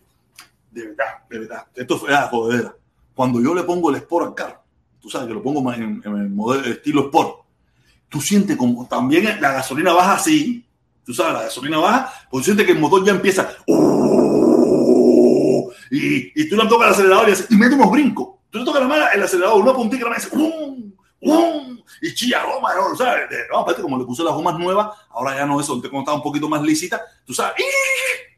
De 0.71 0.87
verdad, 0.87 1.19
de 1.29 1.39
verdad. 1.41 1.67
Esto 1.75 1.99
fue 1.99 2.15
ah, 2.15 2.27
jodedera. 2.31 2.75
Cuando 3.15 3.41
yo 3.43 3.55
le 3.55 3.65
pongo 3.65 3.91
el 3.91 3.97
spor 3.97 4.25
al 4.25 4.35
carro, 4.35 4.64
tú 5.05 5.11
sabes 5.11 5.29
que 5.29 5.35
lo 5.35 5.43
pongo 5.43 5.71
en, 5.71 6.01
en 6.03 6.17
el 6.17 6.31
modelo 6.31 6.65
estilo 6.65 7.03
Sport, 7.03 7.41
tú 8.09 8.23
sientes 8.23 8.57
como 8.57 8.89
también 8.89 9.39
la 9.39 9.53
gasolina 9.53 9.93
baja 9.93 10.15
así, 10.15 10.65
tú 11.05 11.13
sabes, 11.13 11.35
la 11.35 11.43
gasolina 11.43 11.77
baja, 11.77 12.11
pues 12.31 12.47
sientes 12.47 12.65
que 12.65 12.73
el 12.73 12.79
motor 12.79 13.05
ya 13.05 13.13
empieza, 13.13 13.55
uh, 13.67 15.71
y, 15.91 16.33
y, 16.35 16.49
tú 16.49 16.57
le 16.57 16.67
tocas 16.67 16.87
el 16.87 16.93
acelerador 16.95 17.29
y, 17.29 17.33
hace, 17.33 17.45
y 17.51 17.57
mete 17.57 17.75
unos 17.75 17.91
brincos. 17.91 18.29
Tú 18.49 18.61
le 18.61 18.65
tocas 18.65 18.81
la 18.81 18.89
mano 18.89 19.05
el 19.15 19.23
acelerador, 19.23 19.61
una 19.61 19.75
puntita 19.75 20.09
y 20.09 20.11
hace, 20.11 20.35
um, 20.35 20.91
um, 21.21 21.79
y 22.01 22.15
chilla 22.15 22.43
goma, 22.47 22.75
¿no? 22.75 22.97
¿sabes? 22.97 23.25
No, 23.53 23.59
aparte, 23.59 23.83
como 23.83 23.99
le 23.99 24.07
puse 24.07 24.23
las 24.23 24.33
gomas 24.33 24.59
nuevas, 24.59 24.89
ahora 25.11 25.37
ya 25.37 25.45
no 25.45 25.61
eso, 25.61 25.83
como 25.83 26.01
estaba 26.01 26.17
un 26.17 26.23
poquito 26.23 26.49
más 26.49 26.63
lícita, 26.63 27.03
tú 27.27 27.35
sabes, 27.35 27.63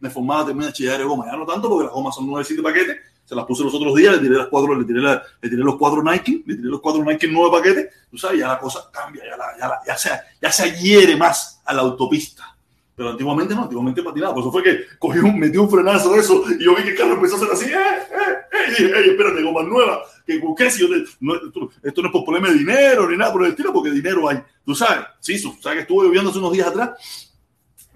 me 0.01 0.11
formaba 0.11 0.47
también 0.47 0.71
a 0.71 0.73
chillar 0.73 0.99
de 0.99 1.05
goma, 1.05 1.27
ya 1.27 1.37
no 1.37 1.47
tanto 1.47 1.69
porque 1.69 1.85
las 1.85 1.95
gomas 1.95 2.13
son 2.13 2.27
nuevecitas 2.27 2.57
de 2.57 2.63
paquete, 2.65 3.01
se 3.27 3.35
las 3.35 3.45
puse 3.45 3.65
los 3.65 3.75
otros 3.75 3.95
días, 3.97 4.15
le 4.15 4.21
tiré 4.21 4.39
las 4.39 4.47
cuatro, 4.47 4.75
le 4.79 4.85
tiré, 4.85 5.01
la, 5.01 5.21
le 5.43 5.51
tiré 5.51 5.63
los 5.63 5.77
cuatro 5.77 6.03
Nike, 6.03 6.45
le 6.47 6.55
tiré 6.55 6.69
los 6.69 6.81
cuatro 6.81 7.05
Nike 7.05 7.27
en 7.27 7.33
nueve 7.33 7.59
paquetes, 7.59 7.89
tú 8.09 8.17
sabes, 8.17 8.39
ya 8.39 8.47
la 8.47 8.59
cosa 8.59 8.89
cambia, 8.93 9.25
ya, 9.25 9.37
la, 9.37 9.47
ya, 9.59 9.69
la, 9.69 9.81
ya, 9.85 9.99
se, 9.99 10.11
ya 10.41 10.53
se 10.53 10.63
adhiere 10.63 11.17
más 11.17 11.61
a 11.65 11.75
la 11.75 11.83
autopista. 11.83 12.57
Pero 12.95 13.11
antiguamente 13.11 13.55
no, 13.55 13.65
antiguamente 13.65 14.03
patinaba, 14.03 14.33
por 14.33 14.43
eso 14.43 14.53
fue 14.53 14.63
que 14.63 14.81
cogí 14.99 15.19
un, 15.19 15.39
metí 15.39 15.59
un 15.59 15.69
frenazo 15.69 16.13
de 16.13 16.21
eso 16.21 16.43
y 16.59 16.65
yo 16.65 16.75
vi 16.75 16.83
que 16.83 16.91
el 16.91 16.97
carro 16.97 17.15
empezó 17.15 17.35
a 17.35 17.39
hacer 17.39 17.51
así, 17.53 17.65
eh, 17.67 17.77
eh, 17.77 18.37
eh, 18.53 18.65
y 18.69 18.71
dije, 18.71 18.93
hey, 18.97 19.11
espérate, 19.11 19.43
goma 19.43 19.63
nueva, 19.65 20.01
que 20.25 20.39
busqué 20.39 20.71
si 20.71 20.81
yo 20.81 20.89
te, 20.89 21.05
no, 21.21 21.35
esto, 21.35 21.71
esto, 21.83 22.01
no 22.03 22.09
es 22.09 22.13
por 22.13 22.25
problema 22.25 22.49
de 22.49 22.55
dinero 22.55 23.11
ni 23.11 23.17
nada 23.17 23.33
por 23.33 23.45
el 23.45 23.51
estilo, 23.51 23.73
porque 23.73 23.91
dinero 23.91 24.29
hay, 24.29 24.39
tú 24.65 24.75
sabes, 24.75 25.05
sí, 25.21 25.43
tú 25.43 25.55
sabes 25.61 25.77
que 25.77 25.83
estuve 25.83 26.07
lloviendo 26.07 26.31
hace 26.31 26.39
unos 26.39 26.53
días 26.53 26.69
atrás 26.69 26.91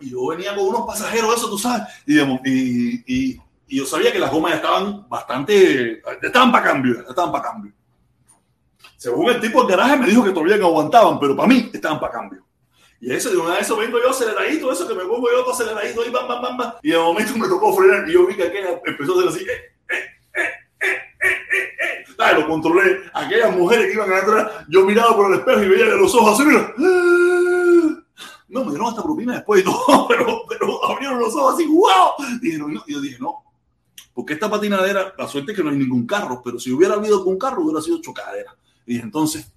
y 0.00 0.10
yo 0.10 0.26
venía 0.26 0.54
con 0.54 0.66
unos 0.66 0.86
pasajeros, 0.86 1.34
eso, 1.34 1.48
tú 1.48 1.56
sabes, 1.56 1.86
y, 2.04 2.18
y, 2.18 3.04
y 3.06 3.40
y 3.70 3.76
yo 3.76 3.87
sabía 3.87 4.12
que 4.12 4.18
las 4.18 4.33
gomas 4.33 4.54
estaban 4.54 5.09
bastante, 5.09 6.02
estaban 6.20 6.50
para 6.50 6.64
cambio, 6.64 7.04
estaban 7.09 7.30
para 7.30 7.44
cambio. 7.44 7.72
Según 8.96 9.30
el 9.30 9.40
tipo 9.40 9.62
del 9.62 9.76
garaje 9.76 9.96
me 9.96 10.06
dijo 10.09 10.24
que 10.24 10.33
todavía 10.33 10.56
no 10.56 10.66
aguantaban, 10.66 11.20
pero 11.20 11.37
para 11.37 11.48
mí 11.48 11.70
estaban 11.72 12.00
para 12.00 12.12
cambio. 12.12 12.44
Y 13.00 13.12
eso, 13.12 13.30
de 13.30 13.37
una 13.37 13.50
vez 13.50 13.61
eso 13.62 13.76
vengo 13.76 13.98
yo 14.02 14.11
aceleradito, 14.11 14.72
eso 14.72 14.88
que 14.88 14.94
me 14.94 15.04
pongo 15.04 15.30
yo 15.30 15.42
todo 15.42 15.54
aceleradito 15.54 16.02
ahí, 16.02 16.11
bam, 16.11 16.26
bam, 16.26 16.42
bam, 16.42 16.56
bam. 16.56 16.72
Y 16.83 16.90
de 16.90 16.98
momento 16.98 17.38
me 17.38 17.46
tocó 17.46 17.72
frenar 17.72 18.09
y 18.09 18.12
yo 18.12 18.26
vi 18.26 18.35
que 18.35 18.42
aquella 18.42 18.80
empezó 18.85 19.14
a 19.14 19.18
hacer 19.18 19.28
así, 19.28 19.44
eh, 19.48 19.52
eh, 19.88 20.11
eh, 20.35 20.50
eh, 20.80 20.96
eh, 21.22 21.28
eh, 21.52 22.04
eh. 22.09 22.14
Ay, 22.18 22.40
lo 22.40 22.48
controlé. 22.48 23.02
Aquellas 23.14 23.56
mujeres 23.56 23.87
que 23.87 23.92
iban 23.92 24.12
atrás, 24.12 24.66
yo 24.68 24.85
miraba 24.85 25.14
por 25.14 25.33
el 25.33 25.38
espejo 25.38 25.62
y 25.62 25.68
veía 25.68 25.87
de 25.87 25.96
los 25.96 26.12
ojos 26.14 26.40
así, 26.40 26.44
mira. 26.44 26.74
No, 28.48 28.64
me 28.64 28.70
dieron 28.70 28.88
hasta 28.88 29.02
propina 29.04 29.35
después 29.35 29.61
y 29.62 29.64
todo, 29.64 30.09
pero, 30.09 30.42
pero 30.48 30.85
abrieron 30.85 31.20
los 31.20 31.35
ojos 31.37 31.54
así, 31.54 31.66
wow. 31.66 32.14
Y 32.42 32.59
yo 32.92 33.00
dije, 33.00 33.16
no, 33.20 33.44
porque 34.12 34.34
esta 34.34 34.50
patinadera, 34.50 35.14
la 35.16 35.28
suerte 35.28 35.52
es 35.52 35.56
que 35.56 35.64
no 35.64 35.70
hay 35.70 35.76
ningún 35.76 36.06
carro, 36.06 36.42
pero 36.44 36.58
si 36.58 36.72
hubiera 36.72 36.94
habido 36.94 37.18
algún 37.18 37.38
carro, 37.38 37.62
hubiera 37.62 37.80
sido 37.80 38.00
chocadera. 38.00 38.56
Y 38.86 38.94
dije, 38.94 39.04
entonces, 39.04 39.52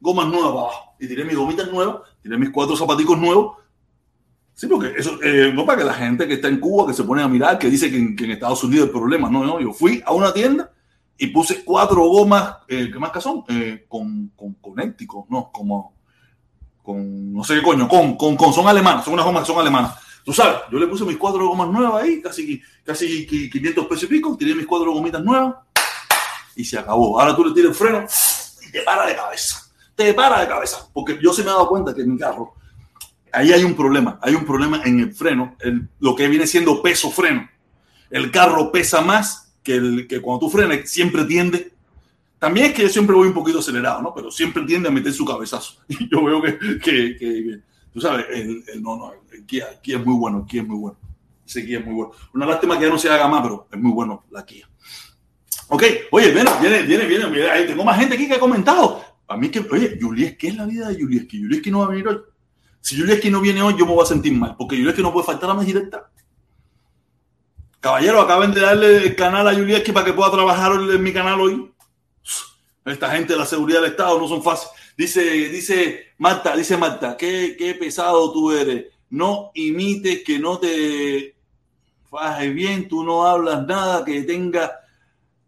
gomas 0.00 0.28
nuevas 0.28 0.50
abajo. 0.50 0.94
Y 1.00 1.08
tiré 1.08 1.24
mis 1.24 1.36
gomitas 1.36 1.70
nuevas, 1.70 2.02
tiré 2.22 2.36
mis 2.36 2.50
cuatro 2.50 2.76
zapaticos 2.76 3.18
nuevos. 3.18 3.56
Sí, 4.54 4.68
porque 4.68 4.92
eso, 4.96 5.18
eh, 5.22 5.50
no 5.52 5.66
para 5.66 5.78
que 5.78 5.84
la 5.84 5.94
gente 5.94 6.28
que 6.28 6.34
está 6.34 6.48
en 6.48 6.60
Cuba, 6.60 6.86
que 6.86 6.92
se 6.92 7.02
pone 7.02 7.22
a 7.22 7.28
mirar, 7.28 7.58
que 7.58 7.68
dice 7.68 7.90
que 7.90 7.96
en, 7.96 8.14
que 8.14 8.24
en 8.24 8.32
Estados 8.32 8.62
Unidos 8.62 8.86
hay 8.86 8.92
problemas. 8.92 9.30
No, 9.30 9.44
no, 9.44 9.60
yo 9.60 9.72
fui 9.72 10.02
a 10.06 10.12
una 10.12 10.32
tienda 10.32 10.70
y 11.16 11.28
puse 11.28 11.64
cuatro 11.64 12.06
gomas, 12.06 12.58
eh, 12.68 12.90
¿qué 12.92 12.98
más 12.98 13.10
son? 13.22 13.44
Eh, 13.48 13.84
con, 13.88 14.28
con 14.36 14.54
conéctico, 14.54 15.26
no, 15.30 15.50
como, 15.52 15.94
con, 16.82 17.32
no 17.32 17.42
sé 17.42 17.54
qué 17.56 17.62
coño, 17.62 17.88
con, 17.88 18.16
con, 18.16 18.36
con, 18.36 18.52
son 18.52 18.68
alemanas, 18.68 19.04
son 19.04 19.14
unas 19.14 19.26
gomas 19.26 19.42
que 19.42 19.52
son 19.52 19.60
alemanas. 19.60 19.94
Tú 20.24 20.32
sabes, 20.32 20.60
yo 20.72 20.78
le 20.78 20.86
puse 20.86 21.04
mis 21.04 21.18
cuatro 21.18 21.46
gomas 21.46 21.68
nuevas 21.68 22.02
ahí, 22.02 22.22
casi, 22.22 22.62
casi 22.82 23.26
500 23.26 23.86
pesos 23.86 24.04
y 24.04 24.06
pico, 24.06 24.34
tiré 24.38 24.54
mis 24.54 24.66
cuatro 24.66 24.90
gomitas 24.92 25.22
nuevas 25.22 25.56
y 26.56 26.64
se 26.64 26.78
acabó. 26.78 27.20
Ahora 27.20 27.36
tú 27.36 27.44
le 27.44 27.52
tiras 27.52 27.70
el 27.70 27.74
freno 27.74 28.06
y 28.66 28.72
te 28.72 28.80
para 28.80 29.06
de 29.06 29.14
cabeza. 29.14 29.70
Te 29.94 30.14
para 30.14 30.40
de 30.40 30.48
cabeza. 30.48 30.88
Porque 30.94 31.18
yo 31.22 31.32
se 31.34 31.42
me 31.42 31.50
he 31.50 31.52
dado 31.52 31.68
cuenta 31.68 31.94
que 31.94 32.00
en 32.00 32.12
mi 32.12 32.18
carro, 32.18 32.54
ahí 33.32 33.52
hay 33.52 33.64
un 33.64 33.74
problema. 33.74 34.18
Hay 34.22 34.34
un 34.34 34.46
problema 34.46 34.80
en 34.84 35.00
el 35.00 35.14
freno, 35.14 35.56
el, 35.60 35.88
lo 36.00 36.16
que 36.16 36.26
viene 36.28 36.46
siendo 36.46 36.80
peso 36.80 37.10
freno. 37.10 37.46
El 38.08 38.30
carro 38.30 38.72
pesa 38.72 39.02
más 39.02 39.54
que, 39.62 39.74
el, 39.74 40.06
que 40.08 40.22
cuando 40.22 40.46
tú 40.46 40.50
frenes, 40.50 40.90
siempre 40.90 41.24
tiende. 41.24 41.72
También 42.38 42.66
es 42.66 42.74
que 42.74 42.82
yo 42.82 42.88
siempre 42.88 43.14
voy 43.14 43.28
un 43.28 43.34
poquito 43.34 43.58
acelerado, 43.58 44.00
¿no? 44.00 44.14
Pero 44.14 44.30
siempre 44.30 44.64
tiende 44.64 44.88
a 44.88 44.92
meter 44.92 45.12
su 45.12 45.26
cabezazo. 45.26 45.82
Y 45.88 46.08
yo 46.10 46.24
veo 46.24 46.40
que, 46.40 46.58
que, 46.78 47.16
que 47.18 47.60
tú 47.94 48.00
sabes, 48.00 48.26
el, 48.30 48.64
el, 48.66 48.82
no, 48.82 48.96
no, 48.96 49.12
el 49.32 49.46
Kia, 49.46 49.68
el 49.82 49.94
es 49.94 50.04
muy 50.04 50.16
bueno, 50.16 50.40
el 50.40 50.46
Kia 50.46 50.62
es 50.62 50.68
muy 50.68 50.76
bueno. 50.76 50.98
Ese 51.46 51.64
Kia 51.64 51.78
es 51.78 51.86
muy 51.86 51.94
bueno. 51.94 52.12
Una 52.34 52.46
lástima 52.46 52.76
que 52.76 52.84
ya 52.84 52.90
no 52.90 52.98
se 52.98 53.08
haga 53.08 53.28
más, 53.28 53.42
pero 53.42 53.68
es 53.70 53.78
muy 53.78 53.92
bueno 53.92 54.24
la 54.30 54.44
Kia. 54.44 54.68
Ok, 55.68 55.84
oye, 56.10 56.32
viene, 56.32 56.50
viene, 56.60 56.82
viene, 56.82 57.06
viene. 57.06 57.50
Ahí 57.50 57.66
tengo 57.66 57.84
más 57.84 57.98
gente 57.98 58.16
aquí 58.16 58.26
que 58.26 58.34
ha 58.34 58.40
comentado. 58.40 59.02
A 59.28 59.36
mí 59.36 59.48
que, 59.48 59.60
oye, 59.60 59.96
Juliet, 60.00 60.36
¿qué 60.36 60.48
es 60.48 60.56
la 60.56 60.66
vida 60.66 60.88
de 60.88 61.00
Julieski? 61.00 61.40
Julieski 61.40 61.70
no 61.70 61.80
va 61.80 61.86
a 61.86 61.88
venir 61.88 62.08
hoy. 62.08 62.20
Si 62.80 62.98
Julieski 62.98 63.30
no 63.30 63.40
viene 63.40 63.62
hoy, 63.62 63.74
yo 63.78 63.86
me 63.86 63.94
voy 63.94 64.02
a 64.02 64.06
sentir 64.06 64.32
mal, 64.34 64.56
porque 64.58 64.76
Julieski 64.76 65.02
no 65.02 65.12
puede 65.12 65.26
faltar 65.26 65.48
a 65.50 65.54
mi 65.54 65.64
directa. 65.64 66.10
Caballero, 67.80 68.20
acaben 68.20 68.52
de 68.52 68.60
darle 68.60 68.96
el 68.98 69.16
canal 69.16 69.48
a 69.48 69.54
Julieski 69.54 69.92
para 69.92 70.04
que 70.04 70.12
pueda 70.12 70.30
trabajar 70.30 70.72
en 70.72 71.02
mi 71.02 71.12
canal 71.12 71.40
hoy. 71.40 71.70
Esta 72.84 73.10
gente 73.10 73.32
de 73.32 73.38
la 73.38 73.46
seguridad 73.46 73.80
del 73.80 73.92
Estado 73.92 74.18
no 74.18 74.28
son 74.28 74.42
fáciles. 74.42 74.74
Dice, 74.96 75.22
dice 75.48 76.06
Marta, 76.18 76.56
dice 76.56 76.76
Marta, 76.76 77.16
qué, 77.16 77.56
qué 77.58 77.74
pesado 77.74 78.32
tú 78.32 78.52
eres. 78.52 78.86
No 79.10 79.50
imites 79.54 80.22
que 80.24 80.38
no 80.38 80.58
te 80.58 81.34
fajes 82.08 82.54
bien, 82.54 82.88
tú 82.88 83.04
no 83.04 83.26
hablas 83.26 83.66
nada 83.66 84.04
que 84.04 84.22
tenga 84.22 84.80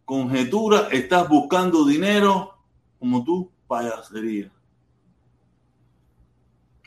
conjetura, 0.04 0.88
estás 0.90 1.28
buscando 1.28 1.85
dinero 1.85 2.54
como 2.98 3.24
tú, 3.24 3.50
payasería. 3.66 4.50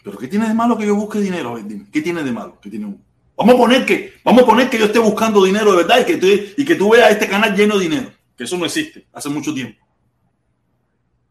¿Pero 0.04 0.17
qué 0.17 0.28
tiene 0.28 0.48
de 0.48 0.54
malo 0.54 0.78
que 0.78 0.88
yo 0.88 0.95
busque 0.95 1.19
dinero? 1.19 1.60
¿Qué 1.91 2.02
tiene 2.02 2.24
de 2.24 2.32
malo? 2.32 2.58
¿Qué 2.62 2.69
tiene. 2.69 2.98
Vamos 3.38 3.56
a 3.56 3.58
poner 3.58 3.86
que, 3.86 4.13
vamos 4.24 4.43
a 4.43 4.45
poner 4.45 4.69
que 4.69 4.80
yo 4.80 4.86
esté 4.86 5.00
buscando 5.00 5.43
dinero 5.43 5.72
de 5.72 5.78
verdad 5.78 6.02
y 6.02 6.06
que, 6.06 6.17
tú, 6.17 6.28
y 6.28 6.65
que 6.65 6.76
tú 6.76 6.89
veas 6.89 7.12
este 7.12 7.28
canal 7.28 7.56
lleno 7.56 7.78
de 7.78 7.84
dinero, 7.84 8.12
que 8.36 8.43
eso 8.43 8.58
no 8.58 8.65
existe 8.65 9.08
hace 9.13 9.30
mucho 9.30 9.54
tiempo. 9.54 9.86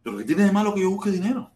Pero 0.03 0.17
¿qué 0.19 0.25
tiene 0.25 0.45
de 0.45 0.53
malo 0.53 0.75
que 0.75 0.83
yo 0.83 0.91
busque 0.91 1.11
dinero? 1.11 1.51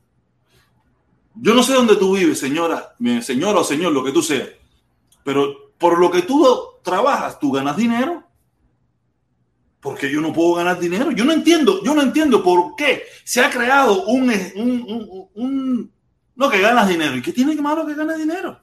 Yo 1.35 1.55
no 1.55 1.63
sé 1.63 1.73
dónde 1.73 1.97
tú 1.97 2.17
vives, 2.17 2.39
señora, 2.39 2.95
señora 3.23 3.61
o 3.61 3.65
señor, 3.65 3.93
lo 3.93 4.05
que 4.05 4.13
tú 4.13 4.23
seas, 4.23 4.51
pero 5.25 5.73
por 5.79 5.99
lo 5.99 6.11
que 6.11 6.23
tú 6.23 6.47
trabajas, 6.83 7.39
tú 7.39 7.53
ganas 7.53 7.77
dinero. 7.77 8.23
Porque 9.81 10.13
yo 10.13 10.21
no 10.21 10.33
puedo 10.33 10.55
ganar 10.55 10.79
dinero. 10.79 11.11
Yo 11.11 11.25
no 11.25 11.33
entiendo, 11.33 11.83
yo 11.83 11.93
no 11.93 12.03
entiendo 12.03 12.41
por 12.43 12.77
qué 12.77 13.03
se 13.25 13.41
ha 13.41 13.51
creado 13.51 14.05
un, 14.05 14.33
un, 14.55 15.29
un, 15.35 15.93
no 16.37 16.49
que 16.49 16.61
ganas 16.61 16.89
dinero. 16.89 17.17
¿Y 17.17 17.23
qué 17.23 17.33
tiene 17.33 17.57
de 17.57 17.63
malo 17.63 17.85
que 17.85 17.95
ganas 17.95 18.17
dinero? 18.17 18.61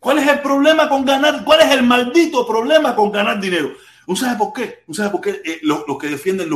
¿Cuál 0.00 0.18
es 0.18 0.26
el 0.26 0.40
problema 0.40 0.88
con 0.88 1.04
ganar? 1.04 1.44
¿Cuál 1.44 1.60
es 1.60 1.70
el 1.70 1.84
maldito 1.84 2.44
problema 2.44 2.96
con 2.96 3.12
ganar 3.12 3.38
dinero? 3.38 3.70
¿Usted 4.10 4.26
sabe 4.26 4.38
por 4.38 4.52
qué? 4.52 4.82
¿Usted 4.88 5.04
sabe 5.04 5.10
por 5.10 5.20
qué 5.20 5.30
eh, 5.44 5.60
los, 5.62 5.84
que 6.00 6.08
defienden 6.08 6.50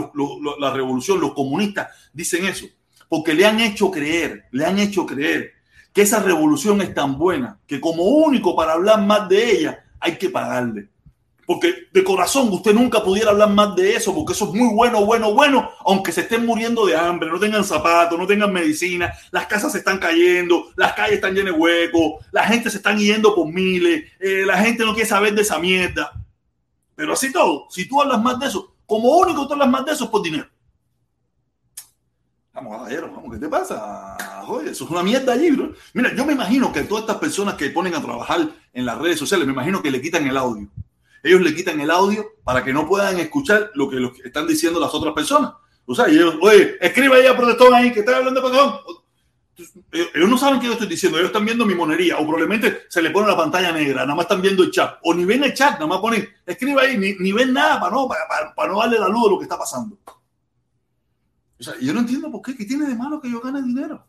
la 0.59 0.73
revolución, 0.73 1.21
los 1.21 1.35
comunistas, 1.35 1.88
dicen 2.12 2.47
eso? 2.47 2.67
Porque 3.09 3.33
le 3.33 3.47
han 3.47 3.61
hecho 3.61 3.93
creer, 3.93 4.47
le 4.51 4.64
han 4.67 4.81
hecho 4.81 5.07
creer 5.07 5.53
que 5.93 6.03
esa 6.03 6.21
revolución 6.21 6.81
es 6.83 6.93
tan 6.93 7.17
buena 7.17 7.61
que 7.64 7.81
como 7.81 8.03
único 8.03 8.57
para 8.57 8.73
hablar 8.73 9.03
más 9.03 9.29
de 9.29 9.53
ella 9.53 9.85
hay 10.01 10.19
que 10.19 10.31
pagarle. 10.31 10.88
Porque 11.47 11.87
de 11.93 12.03
corazón 12.03 12.49
usted 12.51 12.75
nunca 12.75 13.05
pudiera 13.05 13.31
hablar 13.31 13.51
más 13.51 13.77
de 13.77 13.95
eso, 13.95 14.12
porque 14.12 14.33
eso 14.33 14.47
es 14.47 14.55
muy 14.55 14.75
bueno, 14.75 15.05
bueno, 15.05 15.33
bueno, 15.33 15.71
aunque 15.85 16.11
se 16.11 16.23
estén 16.23 16.45
muriendo 16.45 16.87
de 16.87 16.97
hambre, 16.97 17.31
no 17.31 17.38
tengan 17.38 17.62
zapatos, 17.62 18.19
no 18.19 18.27
tengan 18.27 18.53
medicina, 18.53 19.12
las 19.31 19.47
casas 19.47 19.71
se 19.71 19.79
están 19.79 19.99
cayendo, 19.99 20.73
las 20.75 20.95
calles 20.95 21.17
están 21.17 21.35
llenas 21.35 21.55
de 21.55 21.61
huecos, 21.61 22.14
la 22.33 22.43
gente 22.45 22.69
se 22.69 22.79
están 22.79 22.99
yendo 22.99 23.33
por 23.33 23.47
miles, 23.47 24.11
eh, 24.19 24.43
la 24.45 24.59
gente 24.59 24.85
no 24.85 24.93
quiere 24.93 25.09
saber 25.09 25.35
de 25.35 25.43
esa 25.43 25.61
mierda. 25.61 26.23
Pero 26.94 27.12
así 27.12 27.33
todo, 27.33 27.66
si 27.70 27.88
tú 27.88 28.00
hablas 28.00 28.22
más 28.22 28.38
de 28.38 28.46
eso, 28.46 28.74
como 28.87 29.16
único 29.18 29.46
tú 29.46 29.54
hablas 29.54 29.68
más 29.68 29.85
de 29.85 29.92
eso 29.92 30.04
es 30.04 30.11
por 30.11 30.22
dinero. 30.22 30.48
Vamos, 32.52 32.76
caballero, 32.76 33.11
vamos, 33.12 33.33
¿qué 33.33 33.40
te 33.40 33.48
pasa? 33.48 34.16
Joder, 34.46 34.68
eso 34.68 34.85
es 34.85 34.90
una 34.90 35.02
mierda 35.02 35.33
allí, 35.33 35.50
bro. 35.50 35.72
Mira, 35.92 36.14
yo 36.14 36.24
me 36.24 36.35
imagino 36.35 36.72
que 36.72 36.85
todas 36.85 37.02
estas 37.02 37.16
personas 37.16 37.54
que 37.54 37.70
ponen 37.70 37.94
a 37.94 38.02
trabajar 38.02 38.48
en 38.72 38.87
las 38.87 38.98
redes 38.98 39.18
sociales, 39.18 39.46
me 39.46 39.52
imagino 39.52 39.83
que 39.83 39.90
le 39.90 40.00
quitan 40.00 40.26
el 40.26 40.37
audio 40.37 40.70
ellos 41.24 41.40
le 41.40 41.54
quitan 41.54 41.80
el 41.80 41.90
audio 41.90 42.26
para 42.44 42.62
que 42.62 42.72
no 42.72 42.87
puedan 42.87 43.18
escuchar 43.18 43.70
lo 43.74 43.88
que, 43.88 43.96
están 44.24 44.46
diciendo 44.46 44.78
las 44.78 44.94
otras 44.94 45.14
personas. 45.14 45.54
O 45.87 45.94
sea, 45.94 46.07
ellos, 46.07 46.37
oye, 46.40 46.76
escribe 46.80 47.16
ahí 47.16 47.26
a 47.26 47.37
protestón 47.37 47.72
ahí 47.72 47.90
que 47.92 48.00
está 48.00 48.18
hablando 48.18 48.40
de 48.40 48.46
protestón. 48.46 48.80
Ellos 49.93 50.29
no 50.29 50.37
saben 50.37 50.59
qué 50.61 50.67
yo 50.67 50.73
estoy 50.73 50.88
diciendo, 50.88 51.19
ellos 51.19 51.29
están 51.29 51.45
viendo 51.45 51.64
mi 51.64 51.75
monería, 51.75 52.17
o 52.19 52.23
probablemente 52.23 52.83
se 52.88 53.01
le 53.01 53.11
pone 53.11 53.29
la 53.29 53.37
pantalla 53.37 53.71
negra, 53.71 54.03
nada 54.03 54.14
más 54.14 54.25
están 54.25 54.43
viendo 54.43 54.64
el 54.64 54.71
chat, 54.71 54.99
o 55.03 55.14
ni 55.14 55.25
ven 55.25 55.45
el 55.45 55.55
chat, 55.55 55.75
nada 55.75 55.87
más 55.87 55.99
ponen, 55.99 56.29
escribe 56.45 56.81
ahí, 56.81 56.97
ni, 56.97 57.33
ven 57.33 57.53
nada 57.53 57.79
para 57.79 57.93
no, 57.95 58.09
para, 58.09 58.73
no 58.73 58.79
darle 58.79 58.99
la 58.99 59.09
luz 59.09 59.25
de 59.25 59.31
lo 59.31 59.38
que 59.38 59.45
está 59.45 59.57
pasando. 59.57 59.97
Yo 61.81 61.95
no 61.95 62.01
entiendo 62.01 62.31
por 62.31 62.43
qué, 62.43 62.57
qué 62.57 62.64
tiene 62.64 62.87
de 62.87 62.95
malo 62.97 63.21
que 63.21 63.31
yo 63.31 63.40
gane 63.40 63.62
dinero. 63.62 64.05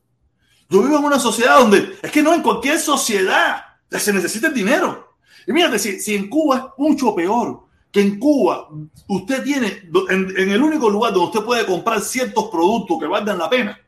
Yo 0.68 0.82
vivo 0.82 0.98
en 0.98 1.06
una 1.06 1.20
sociedad 1.20 1.60
donde, 1.60 1.98
es 2.02 2.12
que 2.12 2.24
no, 2.24 2.34
en 2.34 2.42
cualquier 2.42 2.80
sociedad 2.80 3.64
se 3.92 4.14
necesita 4.14 4.48
el 4.48 4.54
dinero. 4.54 5.18
Y 5.48 5.54
mírate, 5.54 5.78
si, 5.80 6.16
en 6.16 6.30
Cuba 6.30 6.58
es 6.58 6.64
mucho 6.78 7.14
peor, 7.14 7.66
que 7.92 8.02
en 8.02 8.20
Cuba 8.20 8.68
usted 9.08 9.44
tiene, 9.44 9.90
en, 10.10 10.50
el 10.50 10.62
único 10.62 10.90
lugar 10.90 11.14
donde 11.14 11.28
usted 11.28 11.46
puede 11.46 11.66
comprar 11.66 12.02
ciertos 12.02 12.50
productos 12.50 12.98
que 13.00 13.06
valgan 13.06 13.38
la 13.38 13.50
pena, 13.50 13.80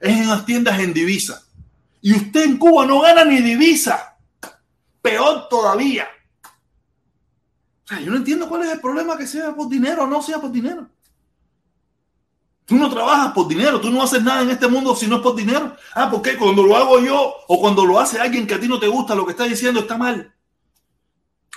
es 0.00 0.16
en 0.16 0.28
las 0.28 0.44
tiendas 0.44 0.78
en 0.80 0.92
divisa. 0.92 1.42
Y 2.00 2.14
usted 2.14 2.42
en 2.42 2.58
Cuba 2.58 2.86
no 2.86 3.00
gana 3.00 3.24
ni 3.24 3.40
divisa. 3.40 4.16
Peor 5.00 5.48
todavía. 5.48 6.06
O 7.84 7.88
sea, 7.88 8.00
yo 8.00 8.10
no 8.10 8.16
entiendo 8.16 8.48
cuál 8.48 8.62
es 8.62 8.72
el 8.72 8.80
problema 8.80 9.16
que 9.16 9.26
sea 9.26 9.54
por 9.54 9.68
dinero 9.68 10.04
o 10.04 10.06
no 10.06 10.22
sea 10.22 10.38
por 10.40 10.50
dinero. 10.50 10.88
Tú 12.66 12.76
no 12.76 12.88
trabajas 12.88 13.32
por 13.32 13.46
dinero, 13.46 13.78
tú 13.78 13.90
no 13.90 14.02
haces 14.02 14.22
nada 14.22 14.42
en 14.42 14.50
este 14.50 14.68
mundo 14.68 14.96
si 14.96 15.06
no 15.06 15.16
es 15.16 15.22
por 15.22 15.36
dinero. 15.36 15.76
Ah, 15.94 16.10
porque 16.10 16.36
cuando 16.36 16.62
lo 16.62 16.76
hago 16.76 16.98
yo 17.00 17.34
o 17.46 17.60
cuando 17.60 17.84
lo 17.84 18.00
hace 18.00 18.18
alguien 18.18 18.46
que 18.46 18.54
a 18.54 18.60
ti 18.60 18.68
no 18.68 18.78
te 18.78 18.88
gusta, 18.88 19.14
lo 19.14 19.26
que 19.26 19.32
está 19.32 19.44
diciendo 19.44 19.80
está 19.80 19.98
mal. 19.98 20.34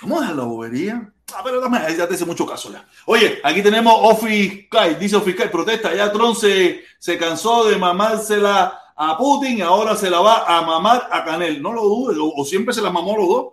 ¿Cómo 0.00 0.22
es 0.22 0.28
la 0.28 0.44
bobería? 0.44 1.12
Ah, 1.34 1.42
pero 1.44 1.60
ya 1.90 2.08
te 2.08 2.14
hace 2.14 2.24
mucho 2.24 2.46
caso 2.46 2.72
ya. 2.72 2.86
Oye, 3.04 3.40
aquí 3.44 3.62
tenemos 3.62 3.94
Ofiscal, 4.02 4.98
dice 4.98 5.16
Ofiscal, 5.16 5.50
protesta, 5.50 5.94
ya 5.94 6.10
Trump 6.10 6.36
se, 6.36 7.18
cansó 7.18 7.68
de 7.68 7.76
mamársela 7.76 8.80
a 8.96 9.16
Putin 9.16 9.58
y 9.58 9.60
ahora 9.60 9.94
se 9.94 10.08
la 10.08 10.20
va 10.20 10.44
a 10.46 10.62
mamar 10.62 11.08
a 11.10 11.24
Canel. 11.24 11.60
No 11.60 11.72
lo 11.72 11.82
dudes, 11.82 12.18
o, 12.20 12.44
siempre 12.44 12.74
se 12.74 12.80
la 12.80 12.90
mamó 12.90 13.16
los 13.16 13.28
dos. 13.28 13.46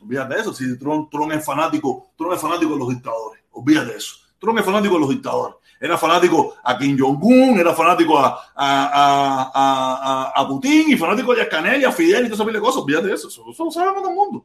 Olvídate 0.00 0.34
de 0.34 0.40
eso, 0.40 0.52
si 0.52 0.76
Trump, 0.78 1.08
es 1.32 1.44
fanático, 1.44 2.10
Trump 2.18 2.32
es 2.32 2.40
fanático 2.40 2.72
de 2.72 2.78
los 2.78 2.88
dictadores. 2.88 3.40
Olvídate 3.52 3.92
de 3.92 3.98
eso. 3.98 4.16
Trump 4.40 4.58
es 4.58 4.64
fanático 4.64 4.94
de 4.94 5.00
los 5.00 5.10
dictadores. 5.10 5.56
Era 5.78 5.96
fanático 5.96 6.56
a 6.62 6.76
Kim 6.76 6.98
Jong-un, 6.98 7.58
era 7.58 7.72
fanático 7.72 8.18
a, 8.18 8.52
a, 10.34 10.48
Putin 10.48 10.90
y 10.90 10.96
fanático 10.96 11.32
a 11.32 11.48
Canel 11.48 11.82
y 11.82 11.84
a 11.84 11.92
Fidel 11.92 12.26
y 12.26 12.30
todas 12.30 12.48
esas 12.48 12.60
cosas. 12.60 12.82
Olvídate 12.82 13.06
de 13.08 13.14
eso. 13.14 13.28
Eso, 13.28 13.44
eso 13.48 13.64
lo 13.64 13.70
sabe 13.70 13.92
todo 13.94 14.08
el 14.08 14.14
mundo. 14.14 14.44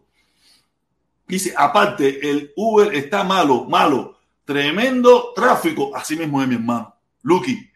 Dice, 1.28 1.54
aparte, 1.56 2.30
el 2.30 2.54
Uber 2.56 2.96
está 2.96 3.24
malo, 3.24 3.66
malo. 3.66 4.18
Tremendo 4.46 5.34
tráfico. 5.36 5.94
Así 5.94 6.16
mismo 6.16 6.42
es 6.42 6.48
mi 6.48 6.56
hermano. 6.56 6.96
Lucky. 7.24 7.70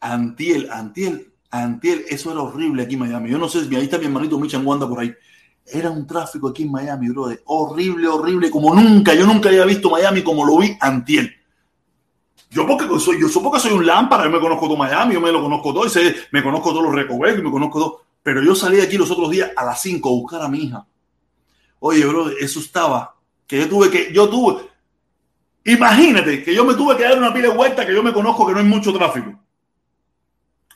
Antiel, 0.00 0.70
Antiel, 0.70 1.32
Antiel. 1.50 2.04
Eso 2.08 2.30
era 2.30 2.40
horrible 2.40 2.84
aquí 2.84 2.94
en 2.94 3.00
Miami. 3.00 3.30
Yo 3.30 3.38
no 3.38 3.48
sé 3.48 3.64
si 3.64 3.74
ahí 3.74 3.84
está 3.84 3.98
mi 3.98 4.04
hermanito 4.04 4.38
Michan 4.38 4.64
Wanda 4.64 4.88
por 4.88 5.00
ahí. 5.00 5.12
Era 5.66 5.90
un 5.90 6.06
tráfico 6.06 6.48
aquí 6.48 6.62
en 6.62 6.70
Miami, 6.70 7.08
brother. 7.08 7.42
Horrible, 7.46 8.06
horrible. 8.06 8.48
Como 8.48 8.72
nunca. 8.72 9.12
Yo 9.14 9.26
nunca 9.26 9.48
había 9.48 9.64
visto 9.64 9.90
Miami 9.90 10.22
como 10.22 10.44
lo 10.44 10.58
vi 10.58 10.76
Antiel. 10.80 11.34
Yo 12.48 12.66
porque 12.66 12.86
soy, 13.00 13.18
yo 13.20 13.28
supongo 13.28 13.56
que 13.56 13.62
soy 13.62 13.72
un 13.72 13.86
lámpara, 13.86 14.24
yo 14.24 14.30
me 14.30 14.38
conozco 14.38 14.66
todo 14.66 14.76
Miami, 14.76 15.14
yo 15.14 15.22
me 15.22 15.32
lo 15.32 15.40
conozco 15.40 15.72
todo, 15.72 15.86
y 15.86 15.88
sé, 15.88 16.14
me 16.32 16.42
conozco 16.42 16.68
todos 16.68 16.84
los 16.84 16.94
recovecos, 16.94 17.42
me 17.42 17.50
conozco 17.50 17.78
todo. 17.78 18.02
Pero 18.22 18.42
yo 18.42 18.54
salí 18.54 18.78
aquí 18.78 18.98
los 18.98 19.10
otros 19.10 19.30
días 19.30 19.50
a 19.56 19.64
las 19.64 19.80
5 19.80 20.06
a 20.06 20.12
buscar 20.12 20.42
a 20.42 20.48
mi 20.48 20.64
hija 20.64 20.86
Oye, 21.84 22.06
bro, 22.06 22.28
eso 22.28 22.60
estaba. 22.60 23.16
Que 23.44 23.58
yo 23.58 23.68
tuve 23.68 23.90
que, 23.90 24.12
yo 24.12 24.28
tuve. 24.28 24.70
Imagínate 25.64 26.44
que 26.44 26.54
yo 26.54 26.64
me 26.64 26.74
tuve 26.74 26.96
que 26.96 27.02
dar 27.02 27.18
una 27.18 27.34
pila 27.34 27.48
de 27.48 27.54
vuelta 27.56 27.84
que 27.84 27.92
yo 27.92 28.04
me 28.04 28.12
conozco 28.12 28.46
que 28.46 28.52
no 28.52 28.60
hay 28.60 28.64
mucho 28.64 28.92
tráfico. 28.92 29.36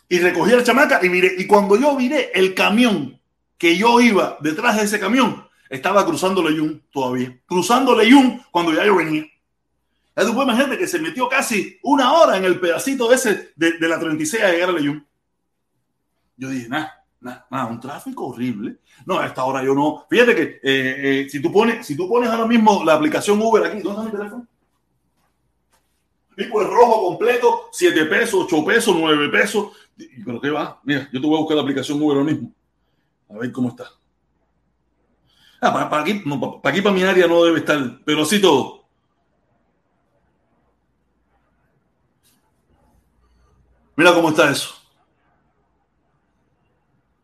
Y 0.09 0.19
recogí 0.19 0.53
a 0.53 0.57
la 0.57 0.65
chamaca 0.65 0.99
y 1.05 1.09
miré. 1.09 1.37
Y 1.39 1.47
cuando 1.47 1.77
yo 1.77 1.95
miré 1.95 2.33
el 2.35 2.55
camión 2.55 3.21
que 3.57 3.77
yo 3.77 4.01
iba 4.01 4.37
detrás 4.41 4.79
de 4.79 4.83
ese 4.83 4.99
camión, 4.99 5.47
estaba 5.71 6.05
cruzando 6.05 6.43
Leyún 6.43 6.83
todavía. 6.91 7.39
Cruzando 7.47 7.95
Leyún 7.95 8.43
cuando 8.51 8.75
ya 8.75 8.85
yo 8.85 8.97
venía. 8.97 9.27
Ya 10.17 10.25
tú 10.25 10.35
puedes 10.35 10.49
imaginarte 10.49 10.77
que 10.77 10.89
se 10.89 10.99
metió 10.99 11.29
casi 11.29 11.79
una 11.85 12.15
hora 12.15 12.37
en 12.37 12.45
el 12.45 12.59
pedacito 12.59 13.13
ese 13.13 13.53
de, 13.55 13.79
de 13.79 13.89
la 13.89 14.01
36 14.01 14.43
a 14.43 14.51
llegar 14.51 14.71
a 14.71 14.73
Leyún. 14.73 15.07
Yo 16.37 16.49
dije, 16.49 16.69
nada, 16.69 16.96
nada, 17.21 17.67
un 17.67 17.81
tráfico 17.81 18.27
horrible. 18.27 18.79
No, 19.05 19.19
a 19.19 19.27
esta 19.27 19.45
hora 19.45 19.63
yo 19.63 19.75
no. 19.75 20.07
Fíjate 20.09 20.35
que 20.35 20.43
eh, 20.43 21.23
eh, 21.23 21.29
si, 21.29 21.41
tú 21.41 21.53
pones, 21.53 21.87
si 21.87 21.97
tú 21.97 22.09
pones 22.09 22.31
ahora 22.31 22.47
mismo 22.47 22.85
la 22.85 22.95
aplicación 22.95 23.41
Uber 23.41 23.65
aquí, 23.65 23.81
¿dónde 23.81 24.03
está 24.03 24.05
mi 24.05 24.11
teléfono? 24.11 24.47
Tipo 26.37 26.61
el 26.61 26.69
rojo 26.69 27.07
completo, 27.07 27.69
7 27.73 28.05
pesos, 28.05 28.45
8 28.45 28.65
pesos, 28.65 28.97
9 28.99 29.29
pesos. 29.31 29.69
¿Pero 30.25 30.41
qué 30.41 30.51
va? 30.51 30.81
Mira, 30.85 31.09
yo 31.13 31.21
te 31.21 31.27
voy 31.27 31.37
a 31.37 31.41
buscar 31.41 31.57
la 31.57 31.63
aplicación 31.63 32.01
Uber 32.01 32.19
ahora 32.19 32.31
mismo. 32.31 32.53
A 33.31 33.39
ver 33.39 33.51
cómo 33.51 33.71
está. 33.71 33.91
Ah, 35.61 35.73
para, 35.73 36.03
aquí, 36.03 36.23
para 36.63 36.75
aquí, 36.75 36.83
para 36.83 36.95
mi 36.95 37.03
área 37.03 37.27
no 37.27 37.43
debe 37.43 37.61
estar, 37.61 37.99
pero 38.05 38.25
sí 38.27 38.41
todo. 38.41 38.85
Mira 43.97 44.13
cómo 44.13 44.29
está 44.29 44.51
eso. 44.51 44.76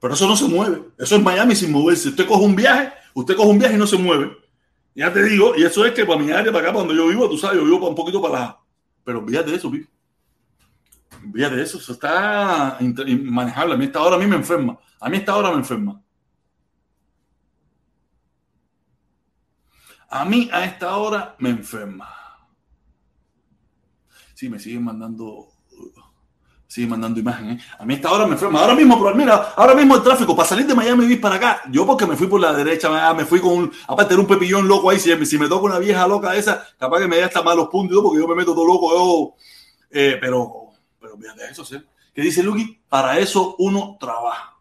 Pero 0.03 0.15
eso 0.15 0.27
no 0.27 0.37
se 0.37 0.49
mueve. 0.49 0.83
Eso 0.99 1.15
es 1.15 1.23
Miami 1.23 1.55
sin 1.55 1.71
moverse. 1.71 2.09
Usted 2.09 2.27
coge 2.27 2.45
un 2.45 2.57
viaje, 2.57 2.93
usted 3.15 3.37
coge 3.37 3.49
un 3.49 3.59
viaje 3.61 3.77
y 3.77 3.79
no 3.79 3.87
se 3.87 3.97
mueve. 3.97 4.37
Ya 4.97 5.13
te 5.13 5.23
digo, 5.23 5.55
y 5.57 5.63
eso 5.63 5.87
es 5.87 5.93
que 5.93 6.05
para 6.05 6.19
mi 6.19 6.33
área, 6.33 6.53
para 6.53 6.65
acá, 6.65 6.73
para 6.73 6.81
donde 6.81 6.97
yo 6.97 7.07
vivo, 7.07 7.31
tú 7.31 7.39
sabes, 7.39 7.59
yo 7.59 7.65
vivo 7.65 7.89
un 7.89 7.95
poquito 7.95 8.21
para 8.21 8.35
la. 8.35 8.61
Pero 9.05 9.21
olvídate 9.21 9.53
de 9.53 9.59
eso, 9.59 9.71
Pico. 9.71 9.89
Olvídate 11.25 11.55
de 11.55 11.63
eso, 11.63 11.79
eso 11.79 11.93
está 11.93 12.79
manejable. 12.81 13.75
A 13.75 13.77
mí 13.77 13.85
esta 13.85 14.03
hora 14.03 14.17
a 14.17 14.19
mí 14.19 14.27
me 14.27 14.35
enferma. 14.35 14.77
A 14.99 15.09
mí 15.09 15.19
esta 15.19 15.37
hora 15.37 15.53
me 15.53 15.59
enferma. 15.59 16.03
A 20.09 20.25
mí 20.25 20.51
a 20.53 20.65
esta 20.65 20.97
hora 20.97 21.37
me 21.39 21.51
enferma. 21.51 22.09
Sí, 24.35 24.49
me 24.49 24.59
siguen 24.59 24.83
mandando 24.83 25.52
Sigue 26.73 26.87
mandando 26.87 27.21
imágenes. 27.21 27.63
¿eh? 27.63 27.67
A 27.79 27.85
mí 27.85 27.93
esta 27.93 28.11
hora 28.11 28.27
me 28.27 28.33
enferma. 28.33 28.59
Ahora 28.63 28.75
mismo, 28.75 28.97
mira, 29.15 29.53
ahora 29.57 29.75
mismo 29.75 29.95
el 29.95 30.03
tráfico 30.03 30.35
para 30.35 30.49
salir 30.49 30.67
de 30.67 30.75
Miami 30.75 31.05
y 31.05 31.17
para 31.17 31.35
acá. 31.35 31.61
Yo 31.71 31.85
porque 31.85 32.07
me 32.07 32.17
fui 32.17 32.29
por 32.29 32.41
la 32.41 32.55
derecha, 32.55 33.13
me 33.13 33.27
fui 33.27 33.41
con 33.41 33.53
un, 33.53 33.73
aparte 33.87 34.15
era 34.15 34.23
un 34.23 34.27
pepillón 34.27 34.67
loco 34.67 34.89
ahí. 34.89 34.99
Si, 34.99 35.27
si 35.27 35.39
me 35.39 35.49
toco 35.49 35.67
una 35.67 35.79
vieja 35.79 36.09
loca 36.09 36.35
esa, 36.35 36.67
capaz 36.79 37.01
que 37.01 37.09
me 37.09 37.17
dé 37.17 37.25
hasta 37.25 37.43
malos 37.43 37.69
puntos 37.69 38.01
porque 38.03 38.21
yo 38.21 38.27
me 38.27 38.35
meto 38.35 38.55
todo 38.55 38.65
loco. 38.67 39.37
Eh, 39.91 40.17
pero, 40.19 40.71
pero 40.99 41.15
de 41.17 41.45
eso, 41.51 41.63
¿sí? 41.63 41.77
¿Qué 42.15 42.23
dice 42.23 42.43
Lucky? 42.43 42.81
Para 42.89 43.19
eso 43.19 43.55
uno 43.59 43.99
trabaja. 44.01 44.57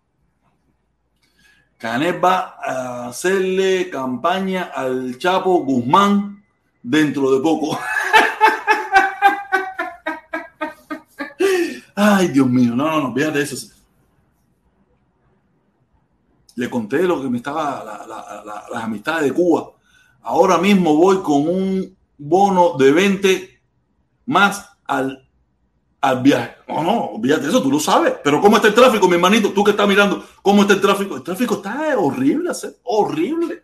Canet 1.78 2.22
va 2.22 2.58
a 2.62 3.08
hacerle 3.08 3.90
campaña 3.90 4.64
al 4.76 5.18
Chapo 5.18 5.64
Guzmán 5.64 6.44
dentro 6.84 7.32
de 7.32 7.40
poco. 7.40 7.80
Ay, 12.04 12.30
Dios 12.30 12.50
mío, 12.50 12.76
no, 12.76 12.88
no, 12.88 13.10
no, 13.10 13.14
fíjate 13.14 13.44
eso. 13.44 13.56
Le 16.56 16.68
conté 16.68 17.04
lo 17.04 17.22
que 17.22 17.30
me 17.30 17.38
estaba, 17.38 18.08
las 18.74 18.84
amistades 18.84 19.26
de 19.26 19.34
Cuba. 19.34 19.74
Ahora 20.24 20.58
mismo 20.58 20.96
voy 20.96 21.22
con 21.22 21.48
un 21.48 21.96
bono 22.18 22.76
de 22.76 22.92
20 22.92 23.62
más 24.26 24.68
al, 24.86 25.30
al 26.02 26.24
viaje. 26.24 26.56
No, 26.68 26.82
no, 26.82 27.22
fíjate 27.22 27.48
eso, 27.48 27.62
tú 27.62 27.70
lo 27.70 27.80
sabes. 27.80 28.16
Pero 28.24 28.42
¿cómo 28.42 28.56
está 28.56 28.70
el 28.70 28.74
tráfico, 28.74 29.08
mi 29.08 29.14
hermanito? 29.14 29.52
Tú 29.52 29.64
que 29.64 29.72
estás 29.72 29.88
mirando, 29.88 30.26
¿cómo 30.42 30.64
está 30.64 30.74
el 30.74 30.82
tráfico? 30.82 31.18
El 31.18 31.24
tráfico 31.24 31.56
está 31.56 32.00
horrible, 32.00 32.50
horrible. 32.82 33.64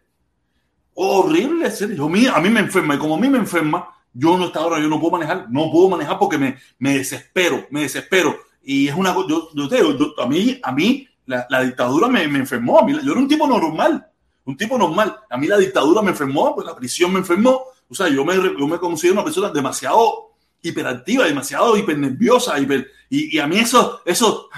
Horrible, 0.93 1.71
Yo, 1.95 2.05
a 2.05 2.39
mí 2.39 2.49
me 2.51 2.59
enferma 2.59 2.93
y 2.93 2.99
como 2.99 3.15
a 3.15 3.19
mí 3.19 3.29
me 3.29 3.39
enferma, 3.39 3.96
yo 4.17 4.37
no 4.37 4.45
está 4.45 4.59
ahora, 4.59 4.79
yo 4.79 4.87
no 4.87 4.99
puedo 4.99 5.11
manejar, 5.11 5.47
no 5.49 5.69
puedo 5.71 5.89
manejar 5.89 6.17
porque 6.17 6.37
me, 6.37 6.57
me 6.79 6.97
desespero, 6.97 7.67
me 7.69 7.81
desespero. 7.81 8.35
Y 8.63 8.87
es 8.87 8.95
una 8.95 9.13
cosa, 9.13 9.27
yo, 9.53 9.69
te 9.69 9.75
digo, 9.81 10.13
a 10.17 10.25
mí, 10.25 10.59
a 10.61 10.71
mí 10.71 11.07
la, 11.25 11.45
la 11.49 11.61
dictadura 11.61 12.07
me, 12.07 12.27
me, 12.27 12.39
enfermó, 12.39 12.85
yo 12.89 13.11
era 13.11 13.19
un 13.19 13.27
tipo 13.27 13.45
normal, 13.47 14.07
un 14.43 14.57
tipo 14.57 14.77
normal. 14.77 15.15
A 15.29 15.37
mí 15.37 15.47
la 15.47 15.57
dictadura 15.57 16.01
me 16.01 16.09
enfermó, 16.09 16.55
pues 16.55 16.65
la 16.65 16.75
prisión 16.75 17.13
me 17.13 17.19
enfermó. 17.19 17.65
O 17.87 17.93
sea, 17.93 18.09
yo 18.09 18.25
me, 18.25 18.35
yo 18.35 18.67
me 18.67 18.79
considero 18.79 19.13
una 19.13 19.23
persona 19.23 19.49
demasiado 19.49 20.31
hiperactiva, 20.61 21.25
demasiado 21.25 21.77
hipernerviosa, 21.77 22.59
hiper, 22.59 22.87
y, 23.09 23.37
y 23.37 23.39
a 23.39 23.47
mí 23.47 23.59
eso, 23.59 24.01
eso, 24.03 24.49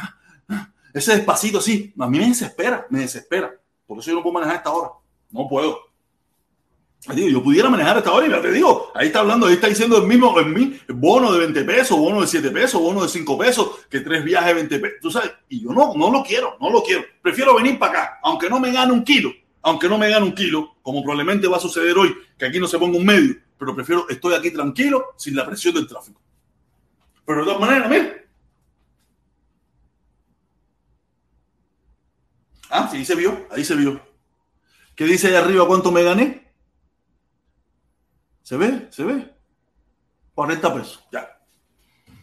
ese 0.93 1.17
despacito 1.17 1.59
así, 1.59 1.93
a 1.99 2.07
mí 2.07 2.17
me 2.17 2.29
desespera, 2.29 2.87
me 2.89 2.99
desespera. 3.01 3.53
Por 3.85 3.99
eso 3.99 4.09
yo 4.09 4.15
no 4.15 4.23
puedo 4.23 4.33
manejar 4.35 4.55
esta 4.55 4.71
hora, 4.71 4.91
no 5.31 5.47
puedo 5.49 5.88
yo 7.07 7.43
pudiera 7.43 7.69
manejar 7.69 7.97
esta 7.97 8.11
hora 8.11 8.27
y 8.27 8.29
ya 8.29 8.41
te 8.41 8.51
digo, 8.51 8.91
ahí 8.93 9.07
está 9.07 9.19
hablando, 9.19 9.47
ahí 9.47 9.53
está 9.53 9.67
diciendo 9.67 9.97
el 9.97 10.07
mismo 10.07 10.37
en 10.39 10.53
mí, 10.53 10.79
bono 10.89 11.31
de 11.31 11.39
20 11.39 11.63
pesos, 11.63 11.97
bono 11.97 12.21
de 12.21 12.27
7 12.27 12.51
pesos, 12.51 12.81
bono 12.81 13.03
de 13.03 13.09
5 13.09 13.37
pesos, 13.37 13.69
que 13.89 14.01
tres 14.01 14.23
viajes 14.23 14.47
de 14.47 14.53
20 14.53 14.79
pesos. 14.79 14.97
Tú 15.01 15.11
sabes, 15.11 15.31
y 15.47 15.61
yo 15.61 15.71
no, 15.71 15.93
no 15.95 16.11
lo 16.11 16.23
quiero, 16.23 16.57
no 16.59 16.69
lo 16.69 16.83
quiero. 16.83 17.03
Prefiero 17.21 17.55
venir 17.55 17.79
para 17.79 17.91
acá, 17.91 18.19
aunque 18.21 18.49
no 18.49 18.59
me 18.59 18.71
gane 18.71 18.91
un 18.91 19.03
kilo, 19.03 19.31
aunque 19.61 19.87
no 19.87 19.97
me 19.97 20.09
gane 20.09 20.25
un 20.25 20.33
kilo, 20.33 20.75
como 20.81 21.01
probablemente 21.01 21.47
va 21.47 21.57
a 21.57 21.61
suceder 21.61 21.97
hoy, 21.97 22.13
que 22.37 22.45
aquí 22.45 22.59
no 22.59 22.67
se 22.67 22.77
ponga 22.77 22.97
un 22.97 23.05
medio, 23.05 23.35
pero 23.57 23.73
prefiero, 23.73 24.07
estoy 24.09 24.33
aquí 24.33 24.51
tranquilo, 24.51 25.13
sin 25.15 25.35
la 25.35 25.45
presión 25.45 25.73
del 25.73 25.87
tráfico. 25.87 26.19
Pero 27.25 27.39
de 27.39 27.45
todas 27.45 27.61
maneras, 27.61 27.89
mira. 27.89 28.15
Ah, 32.69 32.89
sí, 32.91 33.05
se 33.05 33.15
vio, 33.15 33.47
ahí 33.51 33.63
se 33.63 33.75
vio. 33.75 34.01
¿Qué 34.95 35.05
dice 35.05 35.27
ahí 35.27 35.35
arriba 35.35 35.65
cuánto 35.65 35.91
me 35.91 36.03
gané? 36.03 36.48
¿Se 38.49 38.57
ve? 38.57 38.87
¿Se 38.89 39.03
ve? 39.03 39.31
40 40.33 40.73
pesos, 40.73 41.07
ya. 41.11 41.39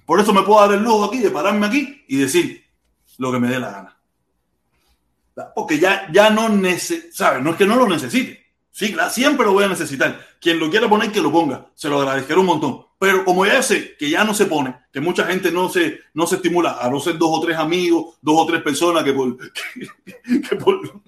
Por 0.04 0.18
eso 0.18 0.32
me 0.32 0.42
puedo 0.42 0.60
dar 0.60 0.76
el 0.76 0.82
lujo 0.82 1.04
aquí 1.04 1.20
de 1.20 1.30
pararme 1.30 1.68
aquí 1.68 2.04
y 2.08 2.16
decir 2.16 2.64
lo 3.18 3.30
que 3.30 3.38
me 3.38 3.46
dé 3.46 3.60
la 3.60 3.70
gana. 3.70 5.52
Porque 5.54 5.78
ya, 5.78 6.08
ya 6.12 6.30
no 6.30 6.48
necesito, 6.48 7.06
¿sabes? 7.12 7.44
No 7.44 7.50
es 7.50 7.56
que 7.56 7.64
no 7.64 7.76
lo 7.76 7.86
necesite. 7.86 8.44
Sí, 8.72 8.96
siempre 9.10 9.46
lo 9.46 9.52
voy 9.52 9.62
a 9.62 9.68
necesitar. 9.68 10.20
Quien 10.40 10.58
lo 10.58 10.68
quiera 10.68 10.88
poner, 10.88 11.12
que 11.12 11.20
lo 11.20 11.30
ponga. 11.30 11.70
Se 11.76 11.88
lo 11.88 12.00
agradeceré 12.00 12.40
un 12.40 12.46
montón. 12.46 12.86
Pero 12.98 13.24
como 13.24 13.46
ya 13.46 13.62
sé 13.62 13.96
que 13.96 14.10
ya 14.10 14.24
no 14.24 14.34
se 14.34 14.46
pone, 14.46 14.74
que 14.92 15.00
mucha 15.00 15.26
gente 15.26 15.52
no 15.52 15.68
se, 15.68 16.00
no 16.12 16.26
se 16.26 16.36
estimula 16.36 16.78
a 16.80 16.90
no 16.90 16.98
ser 16.98 17.18
dos 17.18 17.30
o 17.30 17.40
tres 17.40 17.56
amigos, 17.56 18.16
dos 18.20 18.34
o 18.36 18.46
tres 18.46 18.62
personas 18.62 19.04
que 19.04 19.12
por, 19.12 19.36
que 20.48 20.56
por 20.56 21.02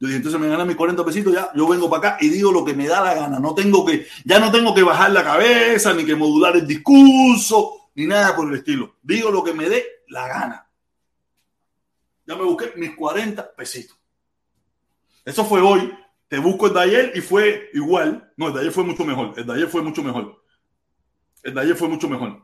yo 0.00 0.06
dije, 0.06 0.16
entonces 0.16 0.40
me 0.40 0.48
ganan 0.48 0.66
mis 0.66 0.76
40 0.76 1.04
pesitos, 1.04 1.34
ya, 1.34 1.52
yo 1.54 1.68
vengo 1.68 1.90
para 1.90 2.14
acá 2.14 2.24
y 2.24 2.30
digo 2.30 2.50
lo 2.50 2.64
que 2.64 2.72
me 2.72 2.88
da 2.88 3.04
la 3.04 3.12
gana. 3.12 3.38
No 3.38 3.54
tengo 3.54 3.84
que, 3.84 4.06
ya 4.24 4.40
no 4.40 4.50
tengo 4.50 4.74
que 4.74 4.82
bajar 4.82 5.12
la 5.12 5.22
cabeza, 5.22 5.92
ni 5.92 6.06
que 6.06 6.16
modular 6.16 6.56
el 6.56 6.66
discurso, 6.66 7.90
ni 7.94 8.06
nada 8.06 8.34
por 8.34 8.48
el 8.48 8.54
estilo. 8.54 8.96
Digo 9.02 9.30
lo 9.30 9.44
que 9.44 9.52
me 9.52 9.68
dé 9.68 9.84
la 10.08 10.26
gana. 10.26 10.66
Ya 12.26 12.34
me 12.34 12.44
busqué 12.44 12.72
mis 12.76 12.96
40 12.96 13.54
pesitos. 13.54 13.98
Eso 15.22 15.44
fue 15.44 15.60
hoy. 15.60 15.92
Te 16.28 16.38
busco 16.38 16.68
el 16.68 16.72
de 16.72 16.80
ayer 16.80 17.12
y 17.14 17.20
fue 17.20 17.68
igual. 17.74 18.32
No, 18.38 18.48
el 18.48 18.54
de 18.54 18.60
ayer 18.60 18.72
fue 18.72 18.84
mucho 18.84 19.04
mejor. 19.04 19.34
El 19.36 19.44
de 19.44 19.52
ayer 19.52 19.68
fue 19.68 19.82
mucho 19.82 20.02
mejor. 20.02 20.42
El 21.42 21.54
de 21.54 21.60
ayer 21.60 21.76
fue 21.76 21.88
mucho 21.88 22.08
mejor. 22.08 22.42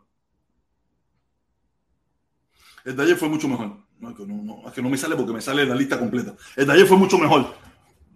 El 2.85 2.97
de 2.97 3.03
ayer 3.03 3.17
fue 3.17 3.31
mucho 3.31 3.49
mejor. 3.49 3.86
No, 3.99 4.11
es 4.11 4.17
que 4.17 4.27
no, 4.27 4.63
es 4.67 4.73
que 4.73 4.83
no 4.83 4.91
me 4.91 4.99
sale 4.99 5.17
porque 5.17 5.33
me 5.33 5.41
sale 5.41 5.65
la 5.65 5.75
lista 5.75 5.99
completa. 5.99 6.35
El 6.55 6.67
de 6.67 6.73
ayer 6.73 6.87
fue 6.87 6.97
mucho 6.97 7.19
mejor. 7.19 7.55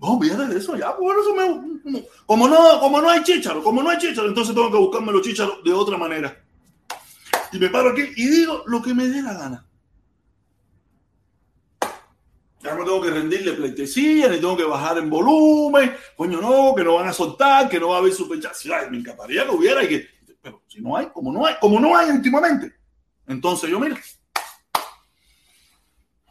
No, 0.01 0.19
de 0.19 0.57
eso, 0.57 0.77
ya, 0.77 0.97
por 0.97 1.15
eso 1.19 1.35
me. 1.35 2.03
Como 2.25 2.49
no, 2.49 2.81
como 2.81 3.03
no 3.03 3.11
hay 3.11 3.23
chicharo, 3.23 3.63
como 3.63 3.83
no 3.83 3.91
hay 3.91 3.99
chicharo, 3.99 4.29
entonces 4.29 4.55
tengo 4.55 4.71
que 4.71 4.79
buscarme 4.79 5.13
los 5.13 5.21
chicharos 5.21 5.63
de 5.63 5.73
otra 5.73 5.99
manera. 5.99 6.43
Y 7.53 7.59
me 7.59 7.69
paro 7.69 7.91
aquí 7.91 8.03
y 8.17 8.27
digo 8.29 8.63
lo 8.67 8.81
que 8.81 8.95
me 8.95 9.09
dé 9.09 9.21
la 9.23 9.35
gana. 9.35 9.67
Ya 12.63 12.75
no 12.75 12.85
tengo 12.85 13.01
que 13.01 13.11
rendirle 13.11 13.53
pleitesía, 13.53 14.29
ni 14.29 14.37
tengo 14.37 14.57
que 14.57 14.65
bajar 14.65 14.99
en 14.99 15.11
volumen. 15.11 15.95
Coño, 16.17 16.41
no, 16.41 16.75
que 16.75 16.85
no 16.85 16.95
van 16.95 17.09
a 17.09 17.13
soltar, 17.13 17.69
que 17.69 17.81
no 17.81 17.89
va 17.89 17.97
a 17.97 17.99
haber 17.99 18.13
superchación. 18.13 18.91
Me 18.91 18.99
encantaría 18.99 19.45
que 19.45 19.51
hubiera 19.51 19.83
y 19.83 19.89
que. 19.89 20.07
Pero 20.41 20.63
si 20.67 20.81
no 20.81 20.97
hay, 20.97 21.09
como 21.09 21.33
no 21.33 21.45
hay, 21.45 21.57
como 21.61 21.79
no 21.79 21.97
hay 21.97 22.11
últimamente. 22.11 22.75
Entonces 23.27 23.69
yo, 23.69 23.79
mira, 23.79 23.99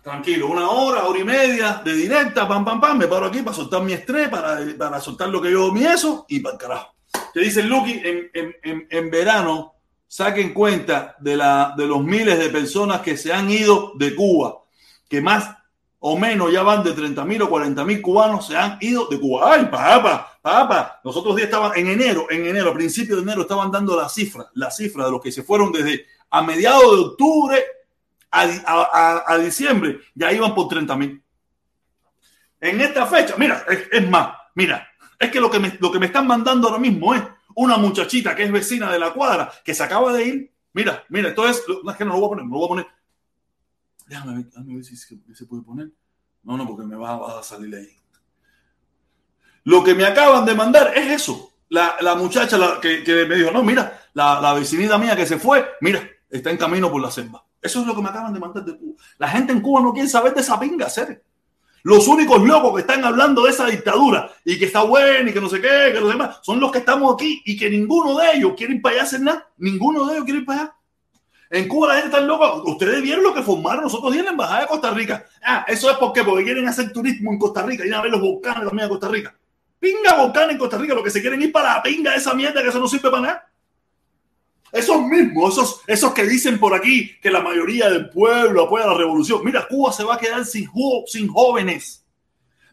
Tranquilo, 0.09 0.47
una 0.47 0.67
hora, 0.67 1.05
hora 1.05 1.19
y 1.19 1.23
media 1.23 1.83
de 1.85 1.93
directa, 1.93 2.47
pam, 2.47 2.65
pam, 2.65 2.81
pam, 2.81 2.97
me 2.97 3.05
paro 3.05 3.27
aquí 3.27 3.43
para 3.43 3.55
soltar 3.55 3.83
mi 3.83 3.93
estrés, 3.93 4.27
para, 4.27 4.59
para 4.75 4.99
soltar 4.99 5.29
lo 5.29 5.39
que 5.39 5.51
yo 5.51 5.71
mi 5.71 5.85
eso 5.85 6.25
y 6.27 6.39
para 6.39 6.53
el 6.53 6.59
carajo. 6.59 6.95
Que 7.31 7.41
dice 7.41 7.61
Lucky, 7.61 8.01
en, 8.03 8.31
en, 8.33 8.87
en, 8.89 9.11
verano 9.11 9.75
saquen 10.07 10.51
cuenta 10.51 11.15
de, 11.19 11.37
la, 11.37 11.75
de 11.77 11.85
los 11.85 12.03
miles 12.03 12.39
de 12.39 12.49
personas 12.49 13.01
que 13.01 13.17
se 13.17 13.31
han 13.31 13.51
ido 13.51 13.91
de 13.97 14.15
Cuba, 14.15 14.63
que 15.07 15.21
más 15.21 15.47
o 15.99 16.17
menos 16.17 16.51
ya 16.51 16.63
van 16.63 16.83
de 16.83 16.93
30 16.93 17.23
mil 17.25 17.43
o 17.43 17.49
40 17.51 17.85
mil 17.85 18.01
cubanos 18.01 18.47
se 18.47 18.57
han 18.57 18.79
ido 18.81 19.05
de 19.09 19.19
Cuba. 19.19 19.53
Ay, 19.53 19.65
papá, 19.65 20.39
papá, 20.41 21.01
los 21.03 21.15
otros 21.17 21.35
días 21.35 21.49
estaban 21.49 21.77
en 21.77 21.85
enero, 21.85 22.25
en 22.31 22.47
enero, 22.47 22.71
a 22.71 22.73
principios 22.73 23.17
de 23.19 23.21
enero 23.25 23.43
estaban 23.43 23.69
dando 23.69 23.95
la 23.95 24.09
cifra, 24.09 24.49
la 24.55 24.71
cifra 24.71 25.05
de 25.05 25.11
los 25.11 25.21
que 25.21 25.31
se 25.31 25.43
fueron 25.43 25.71
desde 25.71 26.07
a 26.31 26.41
mediados 26.41 26.95
de 26.95 27.01
octubre 27.01 27.63
a, 28.31 29.37
diciembre 29.41 29.99
ya 30.13 30.31
iban 30.31 30.53
por 30.53 30.67
30 30.67 30.95
mil. 30.95 31.23
En 32.59 32.81
esta 32.81 33.05
fecha, 33.05 33.35
mira, 33.37 33.65
es, 33.91 34.09
más, 34.09 34.35
mira, 34.55 34.87
es 35.17 35.31
que 35.31 35.39
lo 35.39 35.49
que, 35.49 35.59
me, 35.59 35.77
lo 35.79 35.91
que 35.91 35.99
me 35.99 36.07
están 36.07 36.27
mandando 36.27 36.67
ahora 36.67 36.79
mismo 36.79 37.15
es 37.15 37.23
una 37.55 37.77
muchachita 37.77 38.35
que 38.35 38.43
es 38.43 38.51
vecina 38.51 38.91
de 38.91 38.99
la 38.99 39.13
cuadra, 39.13 39.51
que 39.63 39.73
se 39.73 39.83
acaba 39.83 40.13
de 40.13 40.25
ir. 40.25 40.53
Mira, 40.73 41.03
mira, 41.09 41.29
esto 41.29 41.47
es, 41.47 41.63
no 41.83 41.89
es 41.89 41.97
que 41.97 42.05
no 42.05 42.13
lo 42.13 42.19
voy 42.19 42.25
a 42.25 42.29
poner, 42.29 42.45
no 42.45 42.51
lo 42.51 42.59
voy 42.59 42.65
a 42.65 42.69
poner. 42.69 42.87
Déjame 44.07 44.35
ver, 44.35 44.45
déjame 44.45 44.75
ver 44.75 44.83
si 44.83 44.97
se 44.97 45.45
puede 45.45 45.63
poner. 45.63 45.91
No, 46.43 46.57
no, 46.57 46.67
porque 46.67 46.85
me 46.85 46.95
va, 46.95 47.39
a 47.39 47.43
salir 47.43 47.75
ahí. 47.75 47.95
Lo 49.63 49.83
que 49.83 49.93
me 49.93 50.05
acaban 50.05 50.45
de 50.45 50.55
mandar 50.55 50.93
es 50.95 51.21
eso. 51.21 51.53
La, 51.69 51.95
la 52.01 52.15
muchacha 52.15 52.79
que, 52.81 53.03
que, 53.03 53.25
me 53.25 53.35
dijo, 53.35 53.51
no, 53.51 53.61
mira, 53.63 54.01
la, 54.13 54.41
la 54.41 54.53
vecinita 54.53 54.97
mía 54.97 55.15
que 55.15 55.25
se 55.27 55.37
fue, 55.37 55.65
mira, 55.81 56.01
está 56.29 56.49
en 56.49 56.57
camino 56.57 56.91
por 56.91 57.01
la 57.01 57.11
selva. 57.11 57.45
Eso 57.61 57.81
es 57.81 57.87
lo 57.87 57.95
que 57.95 58.01
me 58.01 58.09
acaban 58.09 58.33
de 58.33 58.39
mandar 58.39 58.63
de 58.63 58.77
Cuba. 58.77 59.01
La 59.17 59.27
gente 59.27 59.51
en 59.51 59.61
Cuba 59.61 59.81
no 59.81 59.93
quiere 59.93 60.07
saber 60.07 60.33
de 60.33 60.41
esa 60.41 60.59
pinga, 60.59 60.85
hacer. 60.85 61.23
Los 61.83 62.07
únicos 62.07 62.41
locos 62.45 62.73
que 62.75 62.81
están 62.81 63.03
hablando 63.05 63.43
de 63.43 63.51
esa 63.51 63.65
dictadura 63.65 64.29
y 64.43 64.59
que 64.59 64.65
está 64.65 64.83
buena 64.83 65.29
y 65.29 65.33
que 65.33 65.39
no 65.39 65.49
sé 65.49 65.61
qué, 65.61 65.91
que 65.93 65.99
los 65.99 66.09
demás, 66.09 66.39
son 66.41 66.59
los 66.59 66.71
que 66.71 66.79
estamos 66.79 67.13
aquí 67.13 67.41
y 67.45 67.57
que 67.57 67.69
ninguno 67.69 68.17
de 68.17 68.33
ellos 68.33 68.53
quiere 68.57 68.75
ir 68.75 68.81
para 68.81 68.95
allá 68.95 69.03
hacer 69.03 69.21
nada. 69.21 69.47
Ninguno 69.57 70.05
de 70.05 70.13
ellos 70.13 70.25
quiere 70.25 70.39
ir 70.39 70.45
para 70.45 70.61
allá. 70.61 70.75
En 71.51 71.67
Cuba 71.67 71.87
la 71.87 71.93
gente 71.95 72.09
está 72.09 72.21
loca. 72.21 72.53
Ustedes 72.69 73.01
vieron 73.01 73.23
lo 73.23 73.33
que 73.33 73.41
formaron 73.41 73.83
nosotros 73.83 74.15
en 74.15 74.25
la 74.25 74.31
Embajada 74.31 74.61
de 74.61 74.67
Costa 74.67 74.91
Rica. 74.91 75.25
Ah, 75.41 75.65
eso 75.67 75.89
es 75.89 75.97
porque, 75.97 76.23
porque 76.23 76.43
quieren 76.43 76.67
hacer 76.67 76.91
turismo 76.91 77.31
en 77.31 77.39
Costa 77.39 77.63
Rica 77.63 77.85
y 77.85 77.91
a 77.91 78.01
ver 78.01 78.11
los 78.11 78.21
volcanes 78.21 78.67
también 78.67 78.87
de 78.87 78.89
Costa 78.89 79.07
Rica. 79.07 79.35
Pinga 79.79 80.15
volcanes 80.15 80.51
en 80.51 80.57
Costa 80.57 80.77
Rica, 80.77 80.93
lo 80.93 81.03
que 81.03 81.09
se 81.09 81.21
quieren 81.21 81.41
ir 81.41 81.51
para 81.51 81.75
la 81.75 81.83
pinga 81.83 82.11
de 82.11 82.17
esa 82.17 82.33
mierda 82.33 82.61
que 82.61 82.69
eso 82.69 82.79
no 82.79 82.87
sirve 82.87 83.09
para 83.09 83.21
nada. 83.21 83.48
Esos 84.71 85.01
mismos, 85.03 85.53
esos, 85.53 85.81
esos 85.87 86.13
que 86.13 86.25
dicen 86.25 86.59
por 86.59 86.73
aquí 86.73 87.17
que 87.21 87.31
la 87.31 87.41
mayoría 87.41 87.89
del 87.89 88.09
pueblo 88.09 88.63
apoya 88.63 88.87
la 88.87 88.93
revolución. 88.93 89.41
Mira, 89.43 89.67
Cuba 89.67 89.91
se 89.91 90.03
va 90.03 90.15
a 90.15 90.19
quedar 90.19 90.45
sin, 90.45 90.69
sin 91.07 91.27
jóvenes. 91.27 92.05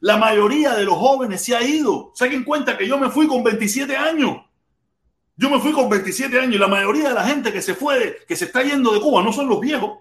La 0.00 0.16
mayoría 0.16 0.74
de 0.74 0.84
los 0.84 0.96
jóvenes 0.96 1.42
se 1.42 1.56
ha 1.56 1.62
ido. 1.62 2.12
en 2.20 2.44
cuenta 2.44 2.76
que 2.76 2.86
yo 2.86 2.98
me 2.98 3.10
fui 3.10 3.26
con 3.26 3.42
27 3.42 3.96
años. 3.96 4.42
Yo 5.36 5.50
me 5.50 5.58
fui 5.58 5.72
con 5.72 5.88
27 5.88 6.38
años 6.38 6.54
y 6.54 6.58
la 6.58 6.68
mayoría 6.68 7.08
de 7.08 7.14
la 7.14 7.24
gente 7.24 7.52
que 7.52 7.62
se 7.62 7.74
fue, 7.74 8.18
que 8.26 8.36
se 8.36 8.46
está 8.46 8.62
yendo 8.62 8.92
de 8.92 9.00
Cuba, 9.00 9.22
no 9.22 9.32
son 9.32 9.48
los 9.48 9.60
viejos. 9.60 9.98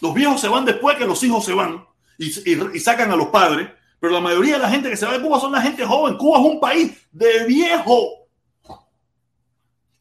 Los 0.00 0.14
viejos 0.14 0.40
se 0.40 0.48
van 0.48 0.64
después 0.64 0.96
que 0.96 1.06
los 1.06 1.22
hijos 1.22 1.44
se 1.44 1.52
van 1.52 1.84
y, 2.18 2.26
y 2.26 2.80
sacan 2.80 3.10
a 3.10 3.16
los 3.16 3.28
padres. 3.28 3.68
Pero 4.00 4.14
la 4.14 4.20
mayoría 4.20 4.54
de 4.54 4.60
la 4.60 4.70
gente 4.70 4.90
que 4.90 4.96
se 4.96 5.06
va 5.06 5.12
de 5.12 5.22
Cuba 5.22 5.38
son 5.38 5.52
la 5.52 5.62
gente 5.62 5.84
joven. 5.84 6.16
Cuba 6.16 6.40
es 6.40 6.44
un 6.44 6.60
país 6.60 6.92
de 7.12 7.44
viejos 7.44 8.04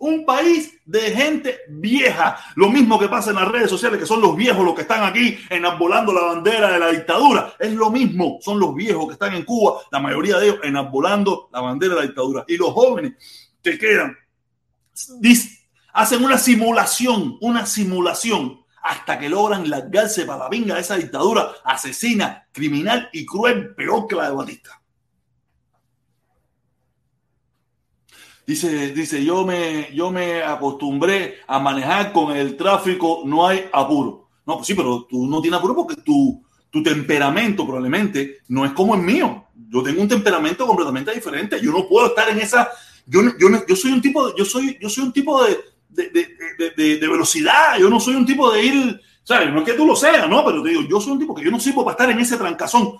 un 0.01 0.25
país 0.25 0.73
de 0.83 0.99
gente 1.11 1.59
vieja. 1.69 2.37
Lo 2.55 2.69
mismo 2.69 2.99
que 2.99 3.07
pasa 3.07 3.29
en 3.29 3.35
las 3.35 3.47
redes 3.47 3.69
sociales, 3.69 3.99
que 3.99 4.05
son 4.05 4.19
los 4.19 4.35
viejos 4.35 4.65
los 4.65 4.73
que 4.73 4.81
están 4.81 5.03
aquí 5.03 5.37
enarbolando 5.49 6.11
la 6.11 6.21
bandera 6.21 6.71
de 6.71 6.79
la 6.79 6.89
dictadura. 6.89 7.53
Es 7.59 7.71
lo 7.71 7.91
mismo, 7.91 8.39
son 8.41 8.59
los 8.59 8.73
viejos 8.73 9.05
que 9.05 9.13
están 9.13 9.33
en 9.35 9.43
Cuba, 9.43 9.79
la 9.91 9.99
mayoría 9.99 10.39
de 10.39 10.47
ellos 10.47 10.59
enarbolando 10.63 11.49
la 11.53 11.61
bandera 11.61 11.93
de 11.93 12.01
la 12.01 12.07
dictadura. 12.07 12.43
Y 12.47 12.57
los 12.57 12.71
jóvenes 12.71 13.13
que 13.61 13.77
quedan, 13.77 14.17
hacen 15.93 16.23
una 16.23 16.37
simulación, 16.39 17.37
una 17.39 17.67
simulación, 17.67 18.59
hasta 18.81 19.19
que 19.19 19.29
logran 19.29 19.69
largarse 19.69 20.25
para 20.25 20.45
la 20.45 20.49
vinga 20.49 20.73
de 20.73 20.81
esa 20.81 20.95
dictadura 20.95 21.51
asesina, 21.63 22.47
criminal 22.51 23.07
y 23.13 23.23
cruel, 23.23 23.75
peor 23.75 24.07
que 24.07 24.15
la 24.15 24.29
de 24.29 24.35
Batista. 24.35 24.80
Dice, 28.51 28.91
dice, 28.91 29.23
yo 29.23 29.45
me, 29.45 29.87
yo 29.93 30.11
me 30.11 30.43
acostumbré 30.43 31.37
a 31.47 31.57
manejar 31.57 32.11
con 32.11 32.35
el 32.35 32.57
tráfico, 32.57 33.21
no 33.23 33.47
hay 33.47 33.69
apuro. 33.71 34.27
No, 34.45 34.55
pues 34.55 34.67
sí, 34.67 34.73
pero 34.73 35.07
tú 35.09 35.25
no 35.25 35.41
tienes 35.41 35.57
apuro 35.57 35.73
porque 35.73 35.95
tu, 36.01 36.43
tu 36.69 36.83
temperamento 36.83 37.65
probablemente 37.65 38.39
no 38.49 38.65
es 38.65 38.73
como 38.73 38.95
el 38.95 39.03
mío. 39.03 39.45
Yo 39.69 39.81
tengo 39.81 40.01
un 40.01 40.09
temperamento 40.09 40.67
completamente 40.67 41.13
diferente. 41.13 41.61
Yo 41.61 41.71
no 41.71 41.87
puedo 41.87 42.07
estar 42.07 42.27
en 42.27 42.39
esa. 42.39 42.69
Yo, 43.05 43.21
yo, 43.39 43.65
yo 43.65 43.75
soy 43.77 43.93
un 43.93 44.01
tipo, 44.01 44.35
yo 44.35 44.43
soy, 44.43 44.77
yo 44.81 44.89
soy 44.89 45.05
un 45.05 45.13
tipo 45.13 45.41
de, 45.45 45.57
de, 45.87 46.09
de, 46.75 46.97
de, 46.97 47.07
velocidad. 47.07 47.79
Yo 47.79 47.89
no 47.89 48.01
soy 48.01 48.15
un 48.15 48.25
tipo 48.25 48.51
de 48.51 48.65
ir. 48.65 49.01
¿Sabes? 49.23 49.53
No 49.53 49.59
es 49.59 49.65
que 49.65 49.77
tú 49.77 49.85
lo 49.85 49.95
seas, 49.95 50.27
¿no? 50.27 50.43
Pero 50.43 50.61
te 50.61 50.71
digo, 50.71 50.81
yo 50.89 50.99
soy 50.99 51.13
un 51.13 51.19
tipo 51.19 51.33
que 51.33 51.45
yo 51.45 51.51
no 51.51 51.59
sirvo 51.61 51.85
para 51.85 51.93
estar 51.93 52.09
en 52.09 52.19
ese 52.19 52.35
trancazón. 52.35 52.97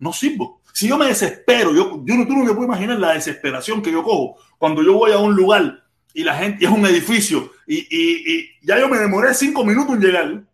No 0.00 0.12
sirvo. 0.12 0.61
Si 0.72 0.88
yo 0.88 0.96
me 0.96 1.06
desespero, 1.06 1.74
yo, 1.74 2.02
yo 2.04 2.16
no, 2.16 2.26
tú 2.26 2.32
no 2.32 2.44
me 2.44 2.52
puedes 2.52 2.68
imaginar 2.68 2.98
la 2.98 3.12
desesperación 3.12 3.82
que 3.82 3.92
yo 3.92 4.02
cojo 4.02 4.36
cuando 4.58 4.82
yo 4.82 4.94
voy 4.94 5.12
a 5.12 5.18
un 5.18 5.34
lugar 5.34 5.84
y 6.14 6.24
la 6.24 6.36
gente 6.36 6.64
es 6.64 6.70
un 6.70 6.84
edificio 6.86 7.52
y, 7.66 7.76
y, 7.78 8.32
y 8.32 8.50
ya 8.62 8.78
yo 8.78 8.88
me 8.88 8.98
demoré 8.98 9.34
cinco 9.34 9.64
minutos 9.64 9.94
en 9.94 10.00
llegar 10.00 10.44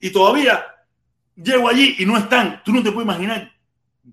y 0.00 0.10
todavía 0.10 0.64
llego 1.36 1.68
allí 1.68 1.96
y 1.98 2.06
no 2.06 2.16
están. 2.16 2.62
Tú 2.64 2.72
no 2.72 2.82
te 2.82 2.92
puedes 2.92 3.06
imaginar. 3.06 3.52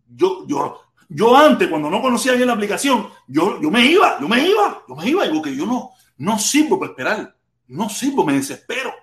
Yo, 0.08 0.46
yo, 0.48 0.82
yo 1.10 1.36
antes, 1.36 1.68
cuando 1.68 1.90
no 1.90 2.02
conocía 2.02 2.34
bien 2.34 2.48
la 2.48 2.54
aplicación, 2.54 3.10
yo, 3.28 3.62
yo 3.62 3.70
me 3.70 3.86
iba, 3.86 4.20
yo 4.20 4.28
me 4.28 4.48
iba, 4.48 4.84
yo 4.88 4.96
me 4.96 5.10
iba, 5.10 5.26
y 5.26 5.30
porque 5.30 5.56
yo 5.56 5.66
no, 5.66 5.92
no 6.18 6.40
sirvo 6.40 6.80
para 6.80 6.92
esperar, 6.92 7.36
no 7.68 7.90
sirvo, 7.90 8.26
me 8.26 8.34
desespero. 8.34 8.94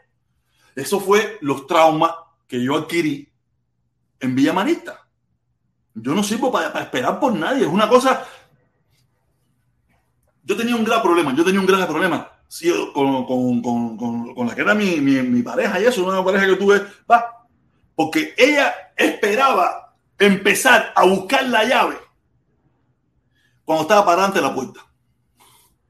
Eso 0.74 1.00
fue 1.00 1.38
los 1.40 1.66
traumas 1.66 2.12
que 2.46 2.62
yo 2.62 2.76
adquirí 2.76 3.28
en 4.20 4.34
Villa 4.34 4.52
Marista. 4.52 5.07
Yo 6.02 6.14
no 6.14 6.22
sirvo 6.22 6.50
para, 6.50 6.80
esperar 6.80 7.18
por 7.20 7.32
nadie. 7.34 7.62
Es 7.62 7.68
una 7.68 7.88
cosa. 7.88 8.26
Yo 10.42 10.56
tenía 10.56 10.76
un 10.76 10.84
gran 10.84 11.02
problema. 11.02 11.34
Yo 11.34 11.44
tenía 11.44 11.60
un 11.60 11.66
gran 11.66 11.86
problema 11.86 12.38
con, 12.94 13.62
con, 14.34 14.46
la 14.46 14.54
que 14.54 14.62
era 14.62 14.74
mi, 14.74 15.00
mi, 15.00 15.42
pareja 15.42 15.80
y 15.80 15.84
eso, 15.84 16.04
una 16.04 16.24
pareja 16.24 16.46
que 16.46 16.56
tuve. 16.56 16.82
Va. 17.10 17.46
Porque 17.94 18.34
ella 18.36 18.92
esperaba 18.96 19.94
empezar 20.18 20.92
a 20.94 21.04
buscar 21.04 21.44
la 21.44 21.64
llave 21.64 21.98
cuando 23.64 23.82
estaba 23.82 24.04
parada 24.04 24.28
ante 24.28 24.40
la 24.40 24.54
puerta. 24.54 24.80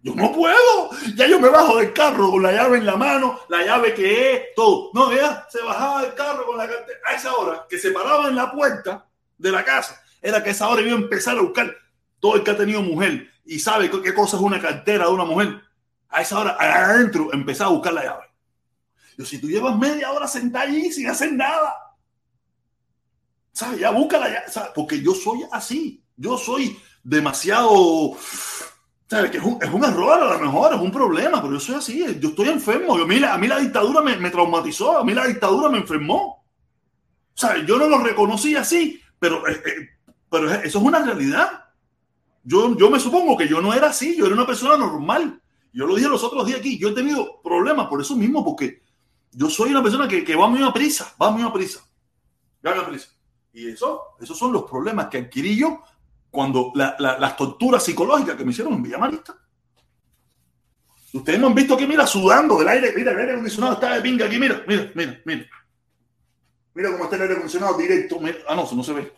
Yo 0.01 0.15
no 0.15 0.33
puedo. 0.33 0.91
Ya 1.17 1.27
yo 1.27 1.39
me 1.39 1.49
bajo 1.49 1.77
del 1.77 1.93
carro 1.93 2.31
con 2.31 2.43
la 2.43 2.53
llave 2.53 2.79
en 2.79 2.87
la 2.87 2.97
mano, 2.97 3.41
la 3.49 3.65
llave 3.65 3.95
que 3.95 4.33
es, 4.33 4.43
todo. 4.57 4.91
No, 4.95 5.13
ella 5.13 5.47
se 5.49 5.63
bajaba 5.63 6.03
del 6.03 6.15
carro 6.15 6.47
con 6.47 6.57
la 6.57 6.69
cartera. 6.69 6.99
A 7.07 7.15
esa 7.15 7.35
hora 7.35 7.67
que 7.69 7.79
se 7.79 7.91
paraba 7.91 8.29
en 8.29 8.37
la 8.37 8.51
puerta, 8.51 9.08
de 9.39 9.53
la 9.53 9.65
casa, 9.65 10.01
era 10.21 10.43
que 10.43 10.51
esa 10.51 10.69
hora 10.69 10.83
iba 10.83 10.93
a 10.93 11.01
empezar 11.01 11.39
a 11.39 11.43
buscar 11.43 11.75
todo 12.21 12.37
el 12.37 12.43
que 12.43 12.51
ha 12.51 12.57
tenido 12.57 12.83
mujer 12.83 13.31
y 13.45 13.59
sabe 13.59 13.91
qué 13.91 14.13
cosa 14.15 14.37
es 14.37 14.43
una 14.43 14.61
cartera 14.61 15.07
de 15.07 15.13
una 15.13 15.25
mujer. 15.25 15.63
A 16.11 16.23
esa 16.23 16.39
hora, 16.39 16.57
adentro, 16.59 17.33
empezar 17.33 17.67
a 17.67 17.71
buscar 17.71 17.93
la 17.93 18.05
llave. 18.05 18.25
Yo, 19.17 19.25
si 19.25 19.39
tú 19.39 19.49
llevas 19.49 19.77
media 19.77 20.11
hora 20.13 20.27
sentada 20.29 20.65
allí 20.65 20.93
sin 20.93 21.09
hacer 21.09 21.33
nada, 21.33 21.75
¿sabes? 23.53 23.81
Ya 23.81 23.91
busca 23.91 24.19
la 24.19 24.29
llave, 24.29 24.47
Porque 24.75 25.03
yo 25.03 25.15
soy 25.15 25.41
así. 25.51 26.03
Yo 26.17 26.37
soy 26.39 26.79
demasiado. 27.03 28.17
¿Sabes? 29.09 29.31
Que 29.31 29.39
es 29.39 29.43
un, 29.43 29.85
error, 29.85 30.23
a 30.23 30.35
lo 30.35 30.39
mejor, 30.39 30.75
es 30.75 30.81
un 30.81 30.93
problema, 30.93 31.41
pero 31.41 31.55
yo 31.55 31.61
soy 31.61 31.75
así. 31.77 32.19
Yo 32.21 32.29
estoy 32.31 32.49
enfermo. 32.49 32.95
a, 32.95 33.07
mí, 33.07 33.23
a 33.25 33.39
mí 33.39 33.49
la 33.49 33.59
dictadura 33.59 34.03
me, 34.03 34.31
traumatizó, 34.31 34.99
a 34.99 35.05
mí 35.05 35.15
la 35.15 35.27
dictadura 35.27 35.71
me 35.71 35.79
enfermó. 35.79 36.45
Yo 37.67 37.79
no 37.79 37.89
lo 37.89 37.99
reconocí 37.99 38.57
así, 38.57 39.01
pero, 39.19 39.47
eh, 39.49 39.63
eh, 39.65 39.89
pero 40.31 40.51
eso 40.51 40.79
es 40.79 40.85
una 40.85 41.05
realidad. 41.05 41.65
Yo, 42.45 42.77
yo 42.77 42.91
me 42.91 43.01
supongo 43.01 43.37
que 43.37 43.49
yo 43.49 43.61
no 43.61 43.75
era 43.75 43.89
así, 43.89 44.17
yo 44.17 44.27
era 44.27 44.35
una 44.35 44.47
persona 44.47 44.77
normal. 44.77 45.41
Yo 45.73 45.87
lo 45.87 45.95
dije 45.95 46.09
los 46.09 46.25
otros 46.25 46.47
días 46.47 46.61
aquí, 46.61 46.79
yo 46.79 46.89
he 46.89 46.95
tenido 46.95 47.41
problemas 47.43 47.89
por 47.89 48.01
eso 48.01 48.17
mismo, 48.17 48.45
porque 48.45 48.83
yo 49.33 49.51
soy 49.51 49.71
una 49.71 49.83
persona 49.83 50.09
que, 50.09 50.25
que 50.25 50.35
va 50.35 50.49
muy 50.49 50.63
a 50.63 50.73
prisa, 50.73 51.15
va 51.21 51.31
muy 51.31 51.43
a 51.43 51.53
prisa. 51.53 51.81
Va 52.67 52.75
muy 52.75 52.85
a 52.85 52.87
prisa. 52.87 53.09
Y 53.53 53.69
eso, 53.69 54.17
esos 54.21 54.39
son 54.39 54.53
los 54.53 54.65
problemas 54.65 55.09
que 55.09 55.19
adquirí 55.19 55.57
yo 55.57 55.83
cuando 56.31 56.73
las 56.75 57.37
torturas 57.37 57.85
psicológicas 57.85 58.37
que 58.37 58.45
me 58.45 58.51
hicieron 58.53 58.75
en 58.75 58.83
Villamarista. 58.83 59.37
Ustedes 61.13 61.41
me 61.41 61.47
han 61.47 61.55
visto 61.55 61.75
aquí, 61.75 61.87
mira, 61.87 62.07
sudando 62.07 62.59
del 62.59 62.69
aire, 62.69 62.93
mira, 62.95 63.13
el 63.13 63.19
aire 63.19 63.33
acondicionado 63.33 63.75
está 63.75 63.95
de 63.95 64.03
pinga 64.03 64.27
aquí, 64.27 64.39
mira, 64.39 64.63
mira, 64.67 64.91
mira, 64.95 65.21
mira. 65.25 65.47
Mira 66.79 66.93
cómo 66.93 67.03
está 67.03 67.17
el 67.17 67.23
aire 67.23 67.35
acondicionado 67.35 67.77
directo. 67.77 68.21
Ah, 68.47 68.55
no, 68.55 68.71
no 68.71 68.85
se 68.85 68.93
ve. 68.93 69.13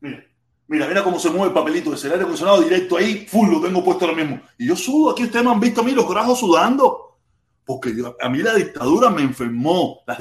Mira, 0.00 0.24
mira, 0.66 0.88
mira 0.88 1.04
cómo 1.04 1.16
se 1.16 1.30
mueve 1.30 1.46
el 1.46 1.52
papelito 1.52 1.94
ese 1.94 2.08
aire 2.08 2.22
acondicionado 2.22 2.60
directo 2.60 2.96
ahí, 2.96 3.24
full, 3.28 3.48
lo 3.48 3.60
tengo 3.60 3.84
puesto 3.84 4.04
ahora 4.04 4.16
mismo. 4.16 4.40
Y 4.58 4.66
yo 4.66 4.74
sudo, 4.74 5.12
aquí 5.12 5.22
ustedes 5.22 5.44
me 5.44 5.52
han 5.52 5.60
visto 5.60 5.80
a 5.80 5.84
mí 5.84 5.92
los 5.92 6.10
grajos 6.10 6.40
sudando. 6.40 7.20
Porque 7.64 7.94
a 8.20 8.28
mí 8.28 8.38
la 8.38 8.52
dictadura 8.54 9.10
me 9.10 9.22
enfermó. 9.22 10.00
La, 10.08 10.16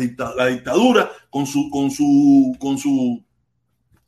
dictadura 0.45 1.11
con 1.31 1.47
su, 1.47 1.67
con 1.71 1.89
su, 1.89 2.55
con 2.59 2.77
su, 2.77 3.25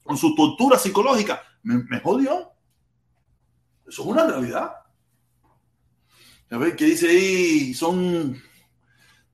con 0.04 0.16
su 0.16 0.36
tortura 0.36 0.78
psicológica 0.78 1.42
me, 1.64 1.84
me 1.86 2.00
jodió. 2.02 2.52
Eso 3.88 4.04
es 4.04 4.08
una 4.08 4.28
realidad. 4.28 4.74
A 6.52 6.58
ver, 6.60 6.76
¿qué 6.76 6.86
dice 6.86 7.10
ahí? 7.10 7.74
Son 7.74 8.40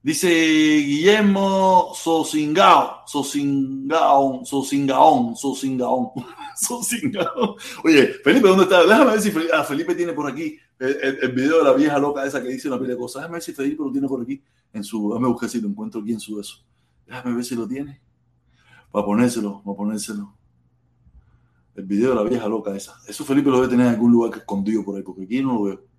Dice 0.06 0.28
Guillermo 0.30 1.92
Sosingao, 1.96 3.08
Sosingao, 3.08 4.46
Sosingaón, 4.46 5.36
Sosingaón, 5.36 6.10
Sosingaón. 6.56 7.56
Oye, 7.84 8.14
Felipe, 8.24 8.48
¿dónde 8.48 8.66
está? 8.66 8.84
Déjame 8.84 9.14
ver 9.14 9.22
si 9.22 9.32
Felipe, 9.32 9.52
ah, 9.52 9.64
Felipe 9.64 9.96
tiene 9.96 10.14
por 10.14 10.30
aquí 10.30 10.60
el, 10.78 11.32
video 11.32 11.58
de 11.58 11.64
la 11.64 11.74
vieja 11.74 11.98
loca 11.98 12.24
esa 12.24 12.40
que 12.44 12.50
dice 12.50 12.68
una 12.68 12.78
pila 12.78 12.92
de 12.92 13.00
cosas. 13.00 13.24
Déjame 13.24 13.34
ver 13.38 13.42
si 13.42 13.54
Felipe 13.54 13.84
lo 13.84 13.92
tiene 13.92 14.08
por 14.08 14.22
aquí 14.22 14.44
en 14.74 14.84
su. 14.84 15.10
Déjame 15.10 15.28
buscar 15.28 15.50
si 15.50 15.60
lo 15.60 15.70
encuentro 15.70 16.02
aquí 16.02 16.14
en 16.14 16.20
su 16.20 16.40
eso. 16.40 16.64
Déjame 17.08 17.34
ver 17.38 17.44
si 17.44 17.56
lo 17.56 17.68
tiene. 17.68 18.00
Para 18.92 19.04
ponérselo, 19.08 19.64
para 19.66 19.76
ponérselo. 19.76 20.38
El 21.74 21.86
video 21.86 22.10
de 22.10 22.16
la 22.16 22.30
vieja 22.30 22.48
loca 22.48 22.76
esa. 22.76 22.96
Eso 23.08 23.26
Felipe 23.26 23.50
lo 23.50 23.56
debe 23.56 23.70
tener 23.70 23.88
en 23.88 23.94
algún 23.94 24.12
lugar 24.12 24.38
escondido 24.38 24.86
por 24.86 24.98
ahí, 24.98 25.02
porque 25.02 25.24
aquí 25.24 25.42
no 25.42 25.56
lo 25.56 25.64
veo. 25.64 25.95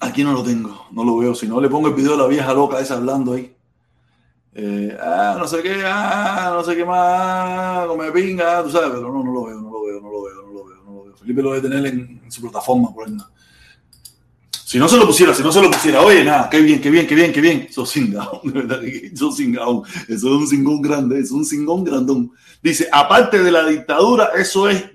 Aquí 0.00 0.22
no 0.22 0.32
lo 0.32 0.42
tengo, 0.42 0.86
no 0.92 1.04
lo 1.04 1.16
veo. 1.16 1.34
Si 1.34 1.48
no, 1.48 1.60
le 1.60 1.68
pongo 1.68 1.88
el 1.88 1.94
video 1.94 2.12
de 2.12 2.18
la 2.18 2.26
vieja 2.26 2.52
loca 2.52 2.80
esa 2.80 2.94
hablando 2.94 3.32
ahí. 3.32 3.56
Eh, 4.58 4.96
ah, 5.02 5.36
no 5.38 5.46
sé 5.46 5.62
qué, 5.62 5.82
ah, 5.84 6.50
no 6.54 6.64
sé 6.64 6.74
qué 6.74 6.84
más, 6.84 7.86
no 7.86 7.94
me 7.94 8.10
pinga, 8.10 8.62
tú 8.62 8.70
sabes, 8.70 8.88
pero 8.88 9.12
no, 9.12 9.22
no 9.22 9.30
lo 9.30 9.44
veo, 9.44 9.60
no 9.60 9.70
lo 9.70 9.84
veo, 9.84 10.00
no 10.00 10.10
lo 10.10 10.22
veo, 10.22 10.34
no 10.34 10.52
lo 10.52 10.64
veo, 10.64 10.82
no 10.82 10.92
lo 10.92 11.04
veo. 11.04 11.16
Felipe 11.16 11.42
lo 11.42 11.52
debe 11.52 11.68
tener 11.68 11.86
en, 11.86 12.22
su 12.30 12.40
plataforma, 12.40 12.92
por 12.94 13.06
ahí. 13.06 13.16
Si 14.64 14.78
no 14.78 14.88
se 14.88 14.96
lo 14.96 15.06
pusiera, 15.06 15.34
si 15.34 15.42
no 15.42 15.52
se 15.52 15.60
lo 15.60 15.70
pusiera, 15.70 16.00
oye, 16.00 16.24
nada, 16.24 16.48
qué 16.48 16.60
bien, 16.60 16.80
qué 16.80 16.90
bien, 16.90 17.06
qué 17.06 17.14
bien, 17.14 17.32
qué 17.32 17.40
bien. 17.42 17.68
Sos 17.70 17.90
cingón, 17.92 18.26
de 18.44 18.50
verdad, 18.50 18.80
sos 19.14 19.36
cingón. 19.36 19.82
Eso 20.08 20.14
es 20.14 20.22
un 20.24 20.46
cingón 20.48 20.80
grande, 20.80 21.20
es 21.20 21.30
un 21.30 21.44
cingón 21.44 21.84
grandón. 21.84 22.32
Dice, 22.62 22.88
aparte 22.90 23.42
de 23.42 23.52
la 23.52 23.66
dictadura, 23.66 24.30
eso 24.36 24.70
es 24.70 24.86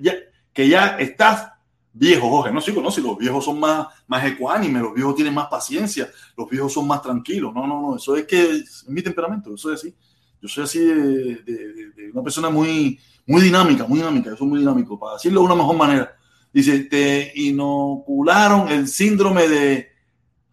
que 0.53 0.67
ya 0.67 0.97
estás 0.97 1.50
viejos, 1.93 2.29
Jorge, 2.29 2.51
no, 2.51 2.61
sí, 2.61 2.73
no, 2.73 2.91
si 2.91 3.01
los 3.01 3.17
viejos 3.17 3.43
son 3.43 3.59
más, 3.59 3.87
más 4.07 4.25
ecuánimes, 4.25 4.81
los 4.81 4.93
viejos 4.93 5.15
tienen 5.15 5.33
más 5.33 5.47
paciencia, 5.47 6.09
los 6.37 6.49
viejos 6.49 6.71
son 6.73 6.87
más 6.87 7.01
tranquilos. 7.01 7.53
No, 7.53 7.67
no, 7.67 7.81
no, 7.81 7.95
eso 7.95 8.15
es 8.15 8.25
que 8.25 8.57
es 8.57 8.85
mi 8.87 9.01
temperamento, 9.01 9.53
eso 9.53 9.71
es 9.71 9.79
así. 9.79 9.95
Yo 10.41 10.47
soy 10.47 10.63
así 10.63 10.79
de, 10.79 12.11
una 12.13 12.23
persona 12.23 12.49
muy, 12.49 12.99
muy 13.27 13.41
dinámica, 13.41 13.85
muy 13.85 13.99
dinámica, 13.99 14.31
yo 14.31 14.37
soy 14.37 14.47
muy 14.47 14.59
dinámico, 14.59 14.99
para 14.99 15.13
decirlo 15.13 15.41
de 15.41 15.45
una 15.45 15.55
mejor 15.55 15.75
manera. 15.75 16.15
Dice, 16.51 16.79
te 16.85 17.31
inocularon 17.35 18.67
el 18.69 18.87
síndrome 18.87 19.47
de 19.47 19.89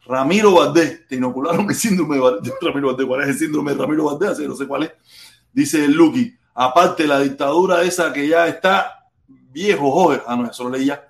Ramiro 0.04 0.54
Valdés, 0.54 1.06
te 1.06 1.16
inocularon 1.16 1.68
el 1.68 1.74
síndrome 1.74 2.16
de 2.16 2.52
Ramiro 2.60 2.88
Valdés, 2.88 3.06
¿cuál 3.06 3.22
es 3.22 3.28
el 3.28 3.38
síndrome 3.38 3.72
de 3.72 3.78
Ramiro 3.78 4.04
Valdés? 4.04 4.38
No 4.40 4.56
sé 4.56 4.66
cuál 4.66 4.84
es. 4.84 4.92
Dice 5.52 5.88
Lucky, 5.88 6.36
aparte 6.54 7.06
la 7.06 7.20
dictadura 7.20 7.82
esa 7.82 8.12
que 8.12 8.28
ya 8.28 8.46
está 8.46 9.06
viejo, 9.26 9.90
joven, 9.90 10.20
ah, 10.26 10.36
no, 10.36 10.50
eso 10.50 10.64
lo 10.64 10.70
leí 10.70 10.84
ya 10.84 11.07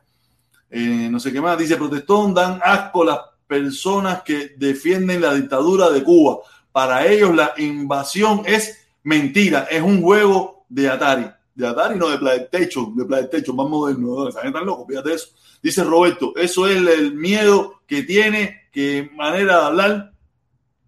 eh, 0.70 1.08
no 1.10 1.18
sé 1.18 1.32
qué 1.32 1.40
más, 1.40 1.58
dice 1.58 1.76
protestón, 1.76 2.34
dan 2.34 2.60
asco 2.62 3.04
las 3.04 3.18
personas 3.46 4.22
que 4.22 4.54
defienden 4.56 5.22
la 5.22 5.34
dictadura 5.34 5.90
de 5.90 6.02
Cuba. 6.04 6.38
Para 6.70 7.06
ellos 7.06 7.34
la 7.34 7.54
invasión 7.56 8.42
es 8.44 8.86
mentira, 9.02 9.66
es 9.70 9.82
un 9.82 10.02
juego 10.02 10.64
de 10.68 10.88
Atari. 10.88 11.26
de 11.54 11.66
Atari, 11.66 11.98
no, 11.98 12.08
de 12.08 12.18
PlayStation, 12.18 12.94
de 12.94 13.04
PlayStation, 13.04 13.56
más 13.56 13.68
moderno. 13.68 14.28
Esa 14.28 14.42
gente 14.42 14.60
loco, 14.60 14.86
fíjate 14.86 15.14
eso. 15.14 15.28
Dice 15.62 15.82
Roberto, 15.82 16.34
eso 16.36 16.68
es 16.68 16.76
el 16.76 17.14
miedo 17.14 17.80
que 17.86 18.02
tiene, 18.02 18.68
que 18.70 19.10
manera 19.16 19.58
de 19.58 19.64
hablar, 19.64 20.12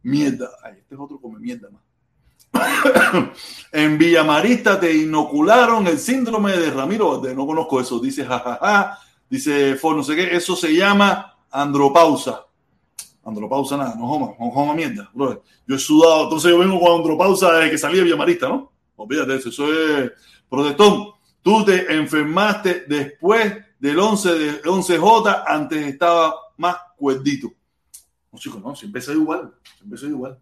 mierda. 0.03 0.51
Ay, 0.63 0.75
este 0.79 0.95
es 0.95 1.01
otro 1.01 1.19
come 1.21 1.41
mierda 1.41 1.69
más. 1.71 1.83
en 3.73 3.99
Villamarista 3.99 4.79
te 4.79 4.95
inocularon 4.95 5.87
el 5.87 5.99
síndrome 5.99 6.57
de 6.57 6.71
Ramiro 6.71 7.23
No 7.35 7.47
conozco 7.47 7.81
eso. 7.81 7.99
Dice 7.99 8.25
jajaja. 8.25 8.99
Dice 9.31 9.77
For, 9.77 9.97
no 9.97 10.03
sé 10.03 10.17
qué. 10.17 10.35
Eso 10.35 10.57
se 10.57 10.75
llama 10.75 11.39
andropausa. 11.51 12.47
Andropausa, 13.25 13.77
nada. 13.77 13.95
No 13.95 14.09
joma, 14.09 14.35
no 14.39 14.51
joma 14.51 14.75
mierda. 14.75 15.09
Yo 15.15 15.77
he 15.77 15.79
sudado. 15.79 16.25
Entonces 16.25 16.51
yo 16.51 16.59
vengo 16.59 16.81
con 16.81 16.97
andropausa 16.97 17.53
desde 17.53 17.71
que 17.71 17.79
salí 17.79 17.99
de 17.99 18.05
Villamarista, 18.05 18.49
¿no? 18.49 18.73
Olvídate 18.97 19.33
de 19.33 19.39
eso. 19.39 19.51
Eso 19.51 19.73
es 19.73 20.13
protestón. 20.49 21.13
Tú 21.43 21.65
te 21.65 21.95
enfermaste 21.95 22.85
después 22.89 23.57
del 23.79 23.99
11 23.99 24.35
de 24.35 24.63
11J. 24.63 25.45
Antes 25.47 25.87
estaba 25.87 26.35
más 26.57 26.77
cuerdito. 26.97 27.53
No, 28.33 28.39
chicos, 28.39 28.61
no. 28.61 28.75
Siempre 28.75 29.01
soy 29.01 29.15
igual. 29.15 29.55
Siempre 29.79 29.97
soy 29.97 30.09
igual. 30.09 30.39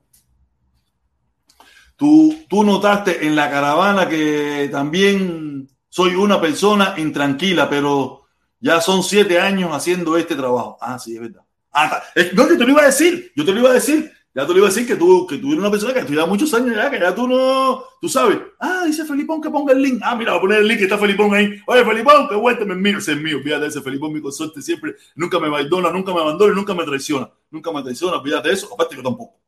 Tú, 1.94 2.34
tú 2.48 2.64
notaste 2.64 3.26
en 3.26 3.36
la 3.36 3.50
caravana 3.50 4.08
que 4.08 4.68
también 4.72 5.68
soy 5.88 6.14
una 6.14 6.40
persona 6.40 6.94
intranquila, 6.96 7.68
pero 7.68 8.17
ya 8.60 8.80
son 8.80 9.02
siete 9.02 9.38
años 9.40 9.70
haciendo 9.72 10.16
este 10.16 10.34
trabajo. 10.34 10.76
Ah, 10.80 10.98
sí, 10.98 11.14
es 11.14 11.20
verdad. 11.20 11.42
Ah, 11.72 12.02
no, 12.34 12.48
yo 12.48 12.58
te 12.58 12.64
lo 12.64 12.70
iba 12.70 12.82
a 12.82 12.86
decir, 12.86 13.32
yo 13.36 13.44
te 13.44 13.52
lo 13.52 13.60
iba 13.60 13.70
a 13.70 13.74
decir, 13.74 14.10
ya 14.34 14.46
te 14.46 14.52
lo 14.52 14.58
iba 14.58 14.68
a 14.68 14.70
decir 14.70 14.86
que 14.86 14.96
tú, 14.96 15.26
que 15.26 15.38
tú 15.38 15.48
eres 15.48 15.58
una 15.58 15.70
persona 15.70 15.92
que 15.92 16.00
estudia 16.00 16.26
muchos 16.26 16.52
años 16.54 16.74
ya, 16.74 16.90
que 16.90 17.00
ya 17.00 17.14
tú 17.14 17.26
no, 17.26 17.84
tú 18.00 18.08
sabes. 18.08 18.38
Ah, 18.60 18.84
dice 18.86 19.04
Felipón 19.04 19.40
que 19.40 19.50
ponga 19.50 19.72
el 19.72 19.82
link. 19.82 20.00
Ah, 20.02 20.14
mira, 20.14 20.32
voy 20.32 20.38
a 20.38 20.40
poner 20.42 20.58
el 20.58 20.68
link 20.68 20.78
que 20.78 20.84
está 20.84 20.98
Felipón 20.98 21.34
ahí. 21.34 21.60
Oye, 21.66 21.84
Felipón, 21.84 22.28
que 22.28 22.34
vuelta 22.34 22.64
me 22.64 22.74
mío, 22.74 22.98
ese 22.98 23.12
es 23.12 23.20
mío, 23.20 23.40
fíjate 23.42 23.66
ese 23.66 23.80
Felipón, 23.80 24.12
mi 24.12 24.20
consorte 24.20 24.62
siempre, 24.62 24.96
nunca 25.14 25.38
me 25.38 25.48
abandona, 25.48 25.90
nunca 25.90 26.12
me 26.12 26.20
abandona 26.20 26.54
nunca 26.54 26.74
me 26.74 26.84
traiciona. 26.84 27.30
Nunca 27.50 27.72
me 27.72 27.82
traiciona, 27.82 28.20
fíjate 28.22 28.52
eso, 28.52 28.72
aparte 28.72 28.94
yo 28.96 29.02
tampoco. 29.02 29.38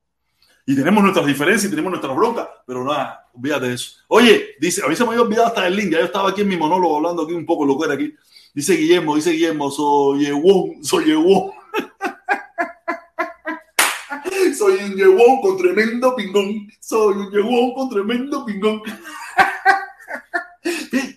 Y 0.66 0.74
tenemos 0.74 1.02
nuestras 1.02 1.26
diferencias 1.26 1.66
y 1.66 1.70
tenemos 1.70 1.90
nuestras 1.90 2.14
broncas, 2.14 2.48
pero 2.66 2.84
nada, 2.84 3.28
olvídate 3.34 3.68
de 3.68 3.74
eso. 3.74 3.92
Oye, 4.08 4.56
dice, 4.60 4.82
a 4.84 4.88
mí 4.88 4.94
se 4.94 5.02
me 5.04 5.10
había 5.10 5.22
olvidado 5.22 5.48
hasta 5.48 5.66
el 5.66 5.74
link, 5.74 5.90
ya 5.90 5.98
yo 5.98 6.04
estaba 6.04 6.30
aquí 6.30 6.42
en 6.42 6.48
mi 6.48 6.56
monólogo 6.56 6.96
hablando 6.96 7.22
aquí 7.22 7.32
un 7.32 7.46
poco 7.46 7.64
lo 7.64 7.78
que 7.78 7.84
era 7.86 7.94
aquí. 7.94 8.14
Dice 8.54 8.74
Guillermo, 8.74 9.16
dice 9.16 9.30
Guillermo, 9.30 9.70
soy 9.70 10.26
Ewon, 10.26 10.84
soy 10.84 11.10
Ewon. 11.10 11.52
soy 14.58 14.74
un 14.74 15.00
Ewon 15.00 15.40
con 15.40 15.56
tremendo 15.56 16.14
pingón. 16.16 16.68
Soy 16.80 17.16
un 17.16 17.34
Ewon 17.34 17.72
con 17.74 17.88
tremendo 17.90 18.44
pingón. 18.44 18.82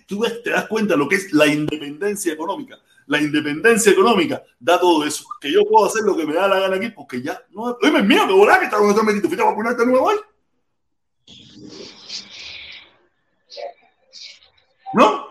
Tú 0.06 0.22
te 0.44 0.50
das 0.50 0.68
cuenta 0.68 0.94
lo 0.96 1.08
que 1.08 1.16
es 1.16 1.32
la 1.32 1.46
independencia 1.46 2.32
económica 2.32 2.78
la 3.06 3.20
independencia 3.20 3.92
económica, 3.92 4.42
da 4.58 4.80
todo 4.80 5.04
eso. 5.04 5.24
Que 5.40 5.52
yo 5.52 5.64
puedo 5.64 5.86
hacer 5.86 6.02
lo 6.02 6.16
que 6.16 6.26
me 6.26 6.34
da 6.34 6.48
la 6.48 6.60
gana 6.60 6.76
aquí, 6.76 6.90
porque 6.90 7.22
ya 7.22 7.40
no. 7.50 7.76
Oye, 7.82 8.02
mío, 8.02 8.26
que 8.26 8.32
volá, 8.32 8.58
que 8.58 8.66
está 8.66 8.76
donde 8.76 8.92
está 8.92 9.04
metido. 9.04 9.28
¿Fuiste 9.28 9.42
a 9.42 9.46
vacunarte 9.46 9.82
de 9.82 9.90
nuevo 9.90 10.06
hoy? 10.06 10.16
¿No? 14.94 15.28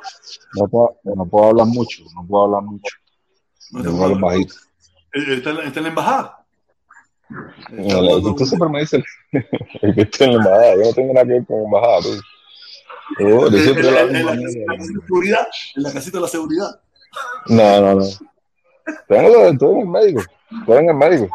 No 0.55 0.67
puedo, 0.67 0.99
no 1.03 1.25
puedo 1.25 1.49
hablar 1.49 1.67
mucho, 1.67 2.03
no 2.15 2.27
puedo 2.27 2.45
hablar 2.45 2.61
mucho. 2.63 2.95
No 3.71 3.83
puedo 3.83 4.03
hablar 4.03 4.19
bajito. 4.19 4.55
Eh, 5.13 5.35
¿Está, 5.37 5.51
está 5.63 5.79
en 5.79 5.83
la 5.83 5.89
embajada? 5.89 6.45
Usted 7.71 8.45
siempre 8.45 8.69
me 8.69 8.79
dice 8.81 9.03
que 9.31 10.01
estoy 10.01 10.27
en 10.27 10.37
la 10.37 10.43
embajada. 10.43 10.75
Yo 10.75 10.83
no 10.83 10.93
tengo 10.93 11.13
nada 11.13 11.25
que 11.25 11.33
ver 11.33 11.45
con 11.45 11.57
la 11.57 11.63
embajada. 11.63 11.99
Oh, 13.19 13.47
en, 13.47 13.53
en, 13.55 13.93
la, 13.93 14.01
en, 14.01 14.25
la, 14.25 14.85
seguridad, 15.05 15.47
en 15.75 15.83
la 15.83 15.93
casita 15.93 16.17
de 16.17 16.21
la 16.21 16.27
seguridad. 16.27 16.81
No, 17.47 17.81
no, 17.81 17.95
no. 17.95 18.05
Tengo, 19.07 19.45
estoy 19.45 19.71
en 19.73 19.79
el 19.81 19.87
médico. 19.87 20.21
Estoy 20.59 20.77
en 20.77 20.89
el 20.89 20.95
médico. 20.95 21.29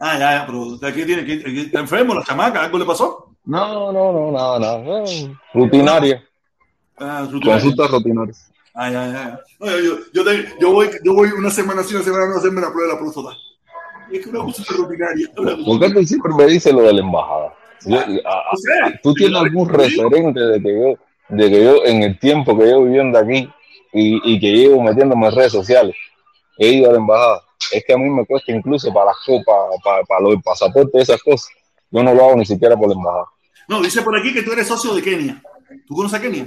Ah, 0.00 0.18
ya, 0.18 0.32
ya, 0.32 0.46
pero 0.46 0.78
aquí 0.88 1.04
tiene 1.04 1.24
que 1.24 1.60
está 1.62 1.80
enfermo 1.80 2.14
la 2.14 2.22
chamaca, 2.22 2.62
¿algo 2.62 2.78
le 2.78 2.84
pasó? 2.84 3.34
No, 3.44 3.92
no, 3.92 4.12
no, 4.12 4.30
nada, 4.30 4.58
nada. 4.58 5.04
Rutinaria. 5.54 6.22
Ah, 7.00 7.26
rutinaria. 7.30 7.62
Consulta 7.62 7.86
rutinaria. 7.86 8.34
Ah, 8.74 8.90
ya, 8.90 9.12
ya. 9.12 9.40
No, 9.58 9.80
yo, 9.80 9.98
yo, 10.12 10.24
te, 10.24 10.48
yo, 10.60 10.72
voy, 10.72 10.88
yo 11.04 11.14
voy 11.14 11.30
una 11.30 11.50
semana 11.50 11.82
sí, 11.82 11.94
una 11.94 12.04
semana 12.04 12.26
no 12.28 12.34
a 12.34 12.38
hacerme 12.38 12.60
la 12.60 12.72
prueba 12.72 12.88
de 12.88 12.94
la 12.94 13.00
próstata. 13.00 13.36
Es 14.10 14.22
que 14.22 14.30
una 14.30 14.40
consulta 14.40 14.74
rutinaria. 14.74 15.28
¿Por 15.34 15.80
qué 15.80 15.90
tú 15.90 16.04
siempre 16.04 16.32
me 16.36 16.46
dices 16.46 16.72
lo 16.72 16.82
de 16.82 16.92
la 16.92 17.00
embajada? 17.00 17.54
Yo, 17.84 17.98
a, 17.98 18.92
¿Tú 19.02 19.14
tienes 19.14 19.40
algún 19.40 19.68
referente 19.68 20.40
de 20.40 20.62
que 20.62 20.80
yo, 20.80 20.94
de 21.28 21.50
que 21.50 21.64
yo 21.64 21.84
en 21.84 22.02
el 22.02 22.18
tiempo 22.18 22.56
que 22.58 22.68
yo 22.68 22.84
viviendo 22.84 23.18
aquí 23.18 23.48
y, 23.92 24.34
y, 24.34 24.40
que 24.40 24.52
llevo 24.52 24.82
metiéndome 24.82 25.26
en 25.26 25.34
redes 25.34 25.52
sociales, 25.52 25.96
he 26.58 26.68
ido 26.68 26.90
a 26.90 26.92
la 26.92 26.98
embajada. 26.98 27.42
Es 27.72 27.84
que 27.84 27.92
a 27.92 27.98
mí 27.98 28.08
me 28.08 28.24
cuesta 28.26 28.52
incluso 28.52 28.92
para, 28.92 29.12
para, 29.44 29.68
para, 29.82 30.04
para 30.04 30.20
los 30.20 30.42
pasaportes, 30.42 31.02
esas 31.02 31.22
cosas. 31.22 31.50
Yo 31.90 32.02
no 32.02 32.14
lo 32.14 32.24
hago 32.24 32.36
ni 32.36 32.46
siquiera 32.46 32.76
por 32.76 32.88
la 32.88 32.94
embajada. 32.94 33.24
No, 33.68 33.82
dice 33.82 34.02
por 34.02 34.16
aquí 34.16 34.32
que 34.32 34.42
tú 34.42 34.52
eres 34.52 34.66
socio 34.66 34.94
de 34.94 35.02
Kenia. 35.02 35.42
¿Tú 35.86 35.94
conoces 35.94 36.18
a 36.18 36.22
Kenia? 36.22 36.46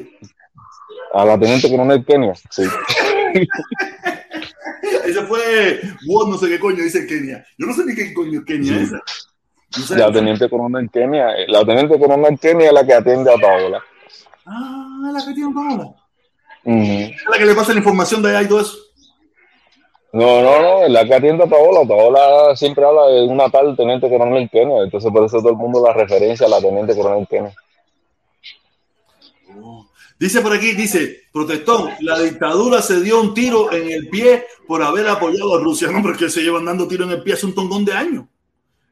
A 1.14 1.26
la 1.26 1.38
teniente 1.38 1.70
coronel 1.70 2.05
Kenia, 2.05 2.34
sí. 2.49 2.64
Ese 5.05 5.22
fue 5.24 5.82
vos 6.07 6.28
no 6.28 6.38
sé 6.38 6.47
qué 6.49 6.59
coño 6.59 6.84
dice 6.84 7.05
Kenia. 7.05 7.45
Yo 7.57 7.68
no 7.68 7.74
sé 7.74 7.86
ni 7.86 7.95
qué 7.95 8.14
coño 8.14 8.43
Kenia 8.45 8.78
es 8.78 8.91
esa. 8.91 9.95
la 9.95 10.12
teniente 10.12 10.49
coronel 10.49 10.89
Kenia, 10.89 11.28
la 11.47 11.66
teniente 11.66 11.99
coronel 11.99 12.39
Kenia 12.39 12.68
es 12.68 12.74
la 12.74 12.86
que 12.86 12.93
atiende 12.93 13.34
a 13.34 13.38
Paola. 13.38 13.84
Ah, 14.45 15.12
la 15.14 15.24
que 15.24 15.32
atiende 15.32 15.59
a 15.59 15.64
Paola. 15.64 15.95
¿Es 16.64 17.26
la 17.30 17.38
que 17.38 17.45
le 17.45 17.55
pasa 17.55 17.74
la 17.74 17.80
información 17.80 18.22
de 18.22 18.30
allá 18.30 18.43
y 18.43 18.47
todo 18.47 18.62
eso? 18.62 18.78
No, 20.14 20.41
no, 20.41 20.62
no, 20.62 20.84
es 20.86 20.91
la 20.91 21.05
que 21.05 21.14
atiende 21.14 21.43
a 21.43 21.47
Paola. 21.47 21.88
Paola 21.88 22.55
siempre 22.55 22.86
habla 22.86 23.07
de 23.07 23.24
una 23.24 23.49
tal 23.49 23.76
teniente 23.76 24.09
coronel 24.09 24.49
Kenia, 24.49 24.84
entonces 24.84 25.12
por 25.12 25.26
eso 25.26 25.39
todo 25.39 25.49
el 25.49 25.57
mundo 25.57 25.84
la 25.86 25.93
referencia 25.93 26.45
a 26.45 26.49
la 26.49 26.62
teniente 26.62 26.95
coronel 26.95 27.28
Kenia. 27.28 27.53
Oh. 29.62 29.90
Dice 30.22 30.39
por 30.41 30.53
aquí, 30.53 30.74
dice, 30.74 31.24
protestón, 31.34 31.89
la 32.01 32.19
dictadura 32.19 32.80
se 32.84 33.01
dio 33.01 33.19
un 33.19 33.34
tiro 33.34 33.72
en 33.72 33.89
el 33.89 34.07
pie 34.07 34.45
por 34.67 34.84
haber 34.84 35.07
apoyado 35.07 35.57
a 35.57 35.59
Rusia. 35.59 35.89
No, 35.89 35.99
porque 36.03 36.30
se 36.30 36.43
llevan 36.43 36.63
dando 36.63 36.88
tiro 36.88 37.05
en 37.05 37.09
el 37.09 37.24
pie 37.24 37.34
hace 37.34 37.47
un 37.47 37.55
tongón 37.55 37.84
de 37.84 37.93
años. 37.93 38.26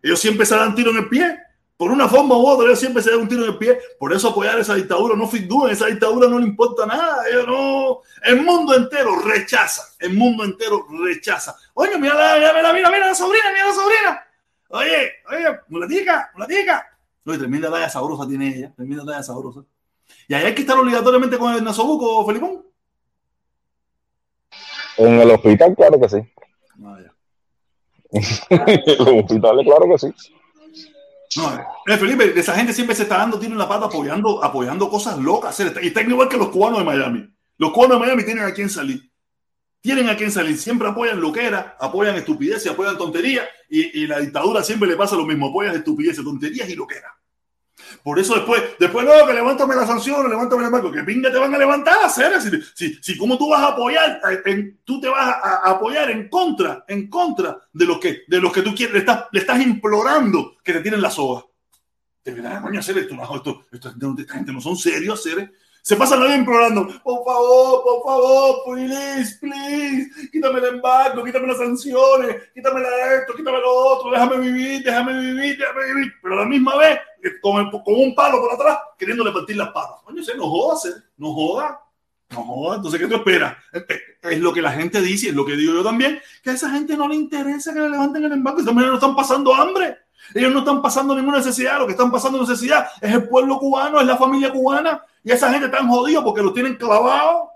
Ellos 0.02 0.20
siempre 0.20 0.44
se 0.48 0.56
dan 0.56 0.74
tiro 0.74 0.90
en 0.90 0.98
el 0.98 1.08
pie 1.08 1.38
por 1.78 1.92
una 1.92 2.10
forma 2.10 2.36
u 2.36 2.48
otra, 2.48 2.66
ellos 2.66 2.80
siempre 2.80 3.04
se 3.04 3.12
dan 3.12 3.20
un 3.20 3.28
tiro 3.28 3.44
en 3.44 3.52
el 3.52 3.58
pie. 3.60 3.78
Por 4.00 4.12
eso 4.12 4.30
apoyar 4.30 4.58
esa 4.58 4.74
dictadura, 4.74 5.16
no 5.16 5.30
duda, 5.48 5.72
esa 5.72 5.86
dictadura 5.86 6.28
no 6.28 6.40
le 6.40 6.48
importa 6.48 6.88
nada. 6.88 7.24
Ellos 7.30 7.46
no, 7.46 8.00
el 8.24 8.42
mundo 8.42 8.74
entero 8.74 9.22
rechaza, 9.22 9.84
el 10.00 10.16
mundo 10.16 10.44
entero 10.44 10.88
rechaza. 11.06 11.56
Oye, 11.76 11.96
mira, 12.00 12.16
mira, 12.40 12.74
mira, 12.74 12.90
mira, 12.90 13.08
la 13.08 13.14
sobrina, 13.14 13.52
mira 13.54 13.68
la 13.68 13.74
sobrina. 13.76 14.28
Oye, 14.70 15.12
oye, 15.30 15.60
mulatica, 15.68 16.32
mulatica. 16.34 16.88
Oye, 17.24 17.38
tremenda 17.38 17.70
talla 17.70 17.88
sabrosa 17.88 18.28
tiene 18.28 18.48
ella, 18.48 18.74
tremenda 18.76 19.06
talla 19.06 19.22
sabrosa. 19.22 19.64
Y 20.30 20.36
ahí 20.36 20.46
hay 20.46 20.54
que 20.54 20.62
estar 20.62 20.78
obligatoriamente 20.78 21.40
con 21.40 21.56
el 21.56 21.64
nasobuco, 21.64 22.24
Felipón. 22.28 22.64
En 24.98 25.20
el 25.22 25.32
hospital, 25.32 25.76
claro 25.76 26.00
que 26.00 26.08
sí. 26.08 26.18
Ah, 26.86 27.00
en 28.52 28.98
los 29.00 29.24
hospitales, 29.24 29.66
claro 29.66 29.90
que 29.90 29.98
sí. 29.98 30.14
No, 31.36 31.56
eh, 31.88 31.98
Felipe, 31.98 32.40
esa 32.40 32.56
gente 32.56 32.74
siempre 32.74 32.96
se 32.96 33.04
está 33.04 33.18
dando 33.18 33.40
tiro 33.40 33.54
en 33.54 33.58
la 33.58 33.68
pata 33.68 33.88
apoyando, 33.88 34.44
apoyando 34.44 34.88
cosas 34.88 35.18
locas. 35.18 35.60
Y 35.82 35.88
está 35.88 36.02
igual 36.02 36.30
que 36.30 36.38
los 36.38 36.50
cubanos 36.50 36.78
de 36.78 36.86
Miami. 36.86 37.28
Los 37.58 37.72
cubanos 37.72 38.00
de 38.00 38.06
Miami 38.06 38.24
tienen 38.24 38.44
a 38.44 38.54
quién 38.54 38.70
salir. 38.70 39.12
Tienen 39.82 40.10
a 40.10 40.16
quién 40.16 40.32
salir. 40.32 40.60
Siempre 40.60 40.88
apoyan 40.88 41.20
loquera, 41.20 41.76
apoyan 41.80 42.16
estupideces, 42.16 42.72
apoyan 42.72 43.00
tonterías. 43.00 43.48
Y, 43.68 44.04
y, 44.04 44.06
la 44.06 44.20
dictadura 44.20 44.64
siempre 44.64 44.88
le 44.88 44.96
pasa 44.96 45.16
lo 45.16 45.26
mismo. 45.26 45.48
Apoyan 45.48 45.76
estupideces, 45.76 46.24
tonterías 46.24 46.70
y 46.70 46.76
loquera. 46.76 47.19
Por 48.04 48.20
eso 48.20 48.36
después, 48.36 48.62
después 48.80 49.06
no, 49.06 49.26
que 49.26 49.34
levántame 49.34 49.76
las 49.76 49.88
sanciones, 49.88 50.30
levántame 50.30 50.64
la 50.64 50.70
mano, 50.70 50.92
que 50.92 51.04
pinga 51.04 51.32
te 51.32 51.38
van 51.38 51.54
a 51.54 51.58
levantar 51.58 51.98
hacer. 52.04 52.42
Si, 52.42 52.50
si, 52.74 53.00
si 53.02 53.18
cómo 53.18 53.38
tú 53.38 53.50
vas 53.50 53.62
a 53.62 53.68
apoyar, 53.70 54.22
eh, 54.32 54.42
en, 54.46 54.80
tú 54.84 55.00
te 55.00 55.08
vas 55.08 55.28
a, 55.28 55.40
a, 55.40 55.72
apoyar 55.72 56.10
en 56.12 56.30
contra, 56.30 56.86
en 56.88 57.10
contra 57.10 57.58
de 57.74 57.86
lo 57.86 58.00
que, 58.00 58.24
de 58.28 58.40
los 58.40 58.52
que 58.52 58.62
tú 58.62 58.74
quieres, 58.74 58.94
le 58.94 59.00
estás, 59.00 59.26
le 59.32 59.40
estás 59.40 59.62
implorando 59.62 60.58
que 60.64 60.74
te 60.74 60.82
tiren 60.82 61.02
la 61.02 61.12
soga. 61.12 61.46
De 62.24 62.34
verdad, 62.34 62.62
coño, 62.62 62.80
hacer 62.80 62.98
esto, 62.98 63.16
no, 63.16 63.24
esto, 63.24 63.66
esto, 63.72 63.94
esta 64.18 64.34
gente 64.34 64.52
no 64.52 64.62
son 64.62 64.76
serios, 64.76 65.20
hacer. 65.20 65.52
Se 65.82 65.96
pasa 65.96 66.18
la 66.18 66.26
vida 66.26 66.36
implorando, 66.36 66.88
por 67.02 67.24
favor, 67.24 67.84
por 67.84 68.04
favor, 68.04 68.64
please, 68.66 69.38
please, 69.40 70.30
quítame 70.32 70.60
el 70.60 70.76
embargo, 70.76 71.24
quítame 71.24 71.48
las 71.48 71.58
sanciones, 71.58 72.36
quítame 72.54 72.82
esto, 72.82 73.34
quítame 73.36 73.60
lo 73.60 73.74
otro, 73.74 74.12
déjame 74.12 74.38
vivir, 74.40 74.84
déjame 74.84 75.20
vivir, 75.20 75.58
déjame 75.58 75.94
vivir. 75.94 76.14
Pero 76.22 76.34
a 76.36 76.44
la 76.44 76.46
misma 76.46 76.78
vez, 76.78 77.00
con, 77.42 77.70
con 77.72 77.96
un 77.96 78.16
palo 78.16 78.40
por 78.40 78.54
atrás, 78.54 78.80
queriéndole 78.98 79.32
partir 79.32 79.58
las 79.58 79.70
patas. 79.70 80.02
Coño, 80.04 80.24
se 80.24 80.36
no 80.36 80.50
joda, 80.50 80.78
se, 80.78 80.90
no 81.18 81.34
joda. 81.34 81.82
No 82.32 82.44
joda, 82.44 82.76
entonces, 82.76 83.00
¿qué 83.00 83.08
tú 83.08 83.16
esperas? 83.16 83.58
Es 84.22 84.40
lo 84.40 84.54
que 84.54 84.62
la 84.62 84.72
gente 84.72 85.02
dice, 85.02 85.30
es 85.30 85.34
lo 85.34 85.46
que 85.46 85.56
digo 85.56 85.74
yo 85.74 85.84
también, 85.84 86.22
que 86.44 86.52
a 86.52 86.54
esa 86.54 86.70
gente 86.70 86.96
no 86.96 87.08
le 87.08 87.16
interesa 87.16 87.74
que 87.74 87.80
le 87.80 87.90
levanten 87.90 88.24
el 88.24 88.32
embargo, 88.34 88.62
esa 88.62 88.72
manera 88.72 88.92
no 88.92 88.98
están 89.00 89.16
pasando 89.16 89.54
hambre. 89.54 89.98
Ellos 90.36 90.54
no 90.54 90.60
están 90.60 90.82
pasando 90.82 91.16
ninguna 91.16 91.38
necesidad, 91.38 91.80
lo 91.80 91.88
que 91.88 91.94
están 91.94 92.12
pasando 92.12 92.40
necesidad 92.40 92.88
es 93.02 93.14
el 93.14 93.28
pueblo 93.28 93.58
cubano, 93.58 94.00
es 94.00 94.06
la 94.06 94.18
familia 94.18 94.52
cubana, 94.52 95.02
y 95.24 95.32
esa 95.32 95.52
gente 95.52 95.66
está 95.66 95.86
jodidos 95.86 96.24
porque 96.24 96.44
los 96.44 96.54
tienen 96.54 96.76
clavados. 96.76 97.50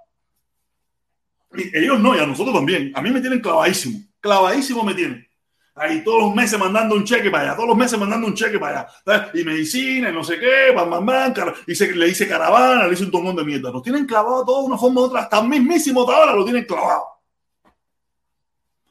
Ellos 1.52 2.00
no, 2.00 2.16
y 2.16 2.20
a 2.20 2.26
nosotros 2.26 2.56
también. 2.56 2.92
A 2.96 3.02
mí 3.02 3.12
me 3.12 3.22
tienen 3.22 3.42
clavadísimo, 3.42 4.00
clavadísimo 4.20 4.84
me 4.84 4.96
tienen. 4.96 5.28
Ahí 5.76 6.04
todos 6.04 6.22
los 6.22 6.36
meses 6.36 6.60
mandando 6.60 6.96
un 6.96 7.04
cheque 7.04 7.32
para 7.32 7.46
allá, 7.46 7.56
todos 7.56 7.70
los 7.70 7.78
meses 7.78 7.98
mandando 7.98 8.28
un 8.28 8.36
cheque 8.36 8.60
para 8.60 8.88
allá. 9.06 9.32
Y 9.34 9.44
medicina, 9.44 10.10
y 10.10 10.14
no 10.14 10.24
sé 10.24 10.40
qué, 10.40 10.72
bam, 10.72 10.90
bam, 10.90 11.06
bam, 11.06 11.34
y 11.66 11.74
se, 11.74 11.96
le 11.96 12.10
hice 12.10 12.28
caravana, 12.28 12.86
le 12.86 12.94
hice 12.94 13.06
un 13.06 13.12
tomón 13.12 13.36
de 13.36 13.44
mierda. 13.44 13.72
Nos 13.72 13.82
tienen 13.82 14.06
clavado 14.06 14.46
todos 14.46 14.66
de 14.66 14.68
una 14.68 14.78
forma 14.78 15.02
u 15.02 15.04
otra, 15.06 15.22
hasta 15.22 15.42
mismísimo 15.42 16.02
ahora 16.02 16.36
lo 16.36 16.44
tienen 16.44 16.66
clavado. 16.66 17.08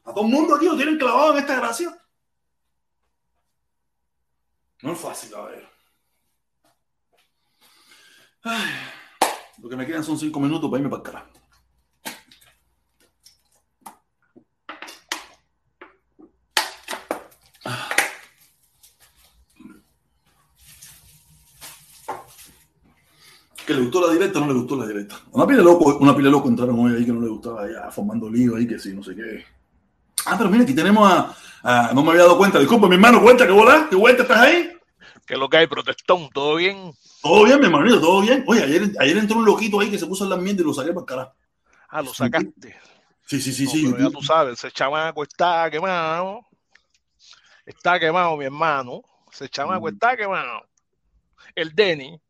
A 0.04 0.12
todo 0.12 0.24
el 0.24 0.32
mundo 0.32 0.56
aquí 0.56 0.66
lo 0.66 0.76
tienen 0.76 0.98
clavado 0.98 1.32
en 1.32 1.38
esta 1.38 1.56
gracia. 1.56 1.96
No 4.82 4.92
es 4.92 4.98
fácil, 4.98 5.30
ver. 5.30 5.68
lo 9.58 9.68
que 9.68 9.76
me 9.76 9.86
quedan 9.86 10.02
son 10.02 10.18
cinco 10.18 10.40
minutos 10.40 10.68
para 10.68 10.80
irme 10.80 10.90
para 10.90 11.02
el 11.02 11.06
carajo. 11.06 11.41
Que 23.66 23.74
le 23.74 23.82
gustó 23.82 24.06
la 24.06 24.12
directa, 24.12 24.40
no 24.40 24.46
le 24.46 24.54
gustó 24.54 24.76
la 24.76 24.86
directa. 24.86 25.20
Una 25.32 25.46
pila 25.46 25.62
loco, 25.62 25.96
una 25.98 26.14
pila 26.14 26.30
loco 26.30 26.48
entraron 26.48 26.78
hoy 26.78 26.94
ahí 26.94 27.04
que 27.04 27.12
no 27.12 27.20
le 27.20 27.28
gustaba 27.28 27.68
ya 27.70 27.90
formando 27.90 28.28
lío 28.28 28.56
ahí 28.56 28.66
que 28.66 28.78
sí, 28.78 28.92
no 28.92 29.02
sé 29.02 29.14
qué. 29.14 29.44
Ah, 30.26 30.36
pero 30.36 30.50
mira, 30.50 30.64
aquí 30.64 30.74
tenemos 30.74 31.10
a, 31.62 31.92
no 31.94 32.02
me 32.02 32.10
había 32.10 32.22
dado 32.22 32.38
cuenta, 32.38 32.58
disculpa 32.58 32.88
mi 32.88 32.94
hermano, 32.94 33.22
cuenta 33.22 33.46
que 33.46 33.52
volá, 33.52 33.88
que 33.88 33.96
vuelta 33.96 34.22
estás 34.22 34.38
ahí. 34.38 34.72
Que 35.26 35.36
lo 35.36 35.48
que 35.48 35.58
hay, 35.58 35.66
protestón, 35.66 36.28
¿todo 36.30 36.56
bien? 36.56 36.92
Todo 37.22 37.44
bien, 37.44 37.60
mi 37.60 37.66
hermanito, 37.66 38.00
todo 38.00 38.20
bien. 38.20 38.44
Oye, 38.46 38.62
ayer, 38.62 38.90
ayer 38.98 39.16
entró 39.16 39.38
un 39.38 39.44
loquito 39.44 39.78
ahí 39.80 39.90
que 39.90 39.98
se 39.98 40.06
puso 40.06 40.24
en 40.24 40.30
la 40.30 40.36
ambiente 40.36 40.62
y 40.62 40.66
lo 40.66 40.74
saqué 40.74 40.88
para 40.88 41.00
el 41.00 41.06
carajo. 41.06 41.34
Ah, 41.88 42.02
lo 42.02 42.12
sacaste. 42.12 42.76
Sí, 43.26 43.40
sí, 43.40 43.52
sí, 43.52 43.66
sí. 43.66 43.94
ya 43.98 44.10
tú 44.10 44.22
sabes, 44.22 44.58
ese 44.58 44.70
chamaco 44.70 45.22
está 45.22 45.70
quemado. 45.70 46.40
Está 47.64 47.98
quemado, 47.98 48.36
mi 48.36 48.44
hermano. 48.44 49.02
Ese 49.32 49.48
chamaco 49.48 49.86
mm. 49.86 49.94
está 49.94 50.16
quemado. 50.16 50.66
El 51.54 51.74
Denny. 51.74 52.20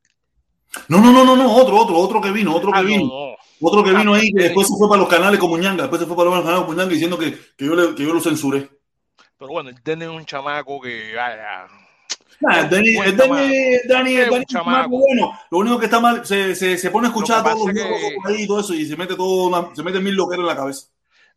No, 0.89 1.01
no, 1.01 1.13
no, 1.13 1.25
no, 1.25 1.37
no, 1.37 1.55
otro, 1.55 1.77
otro, 1.77 1.97
otro 1.97 2.21
que 2.21 2.31
vino, 2.31 2.55
otro 2.55 2.73
que 2.73 2.79
ah, 2.79 2.83
vino. 2.83 3.37
Otro 3.61 3.85
que 3.85 3.91
ah, 3.91 3.99
vino 3.99 4.15
ahí, 4.15 4.33
que 4.33 4.45
después 4.45 4.67
se 4.67 4.75
fue 4.77 4.89
para 4.89 5.01
los 5.01 5.09
canales 5.09 5.39
como 5.39 5.59
Ñanga, 5.59 5.83
después 5.83 6.01
se 6.01 6.07
fue 6.07 6.17
para 6.17 6.31
los 6.31 6.41
canales 6.41 6.65
como 6.65 6.75
Ñanga 6.75 6.93
diciendo 6.93 7.19
que, 7.19 7.39
que, 7.57 7.65
yo, 7.65 7.75
le, 7.75 7.95
que 7.95 8.03
yo 8.05 8.13
lo 8.13 8.21
censuré. 8.21 8.71
Pero 9.39 9.51
bueno, 9.53 9.71
el 9.71 9.83
Denny 9.83 10.05
es 10.05 10.11
un 10.11 10.25
chamaco 10.25 10.81
que. 10.81 11.15
Vaya, 11.15 11.69
el 12.41 12.71
Dani, 12.71 12.97
el 12.97 13.17
Dani, 13.17 13.79
Dani, 13.89 14.17
es 14.17 14.31
un 14.31 14.45
chamaco 14.45 14.99
bueno. 14.99 15.39
Lo 15.51 15.59
único 15.59 15.79
que 15.79 15.85
está 15.85 16.01
mal, 16.01 16.27
se, 16.27 16.55
se, 16.55 16.77
se 16.77 16.91
pone 16.91 17.07
a 17.07 17.11
escuchar 17.11 17.41
a 17.41 17.53
todos 17.53 17.67
los 17.67 17.75
que... 17.75 17.83
ahí 18.25 18.43
y 18.43 18.47
todo 18.47 18.61
eso 18.61 18.75
y 18.75 18.85
se 18.85 18.97
mete 18.97 19.15
todo, 19.15 19.73
se 19.75 19.83
mete 19.83 20.01
mil 20.01 20.15
loqueros 20.15 20.43
en 20.43 20.49
la 20.49 20.57
cabeza. 20.57 20.87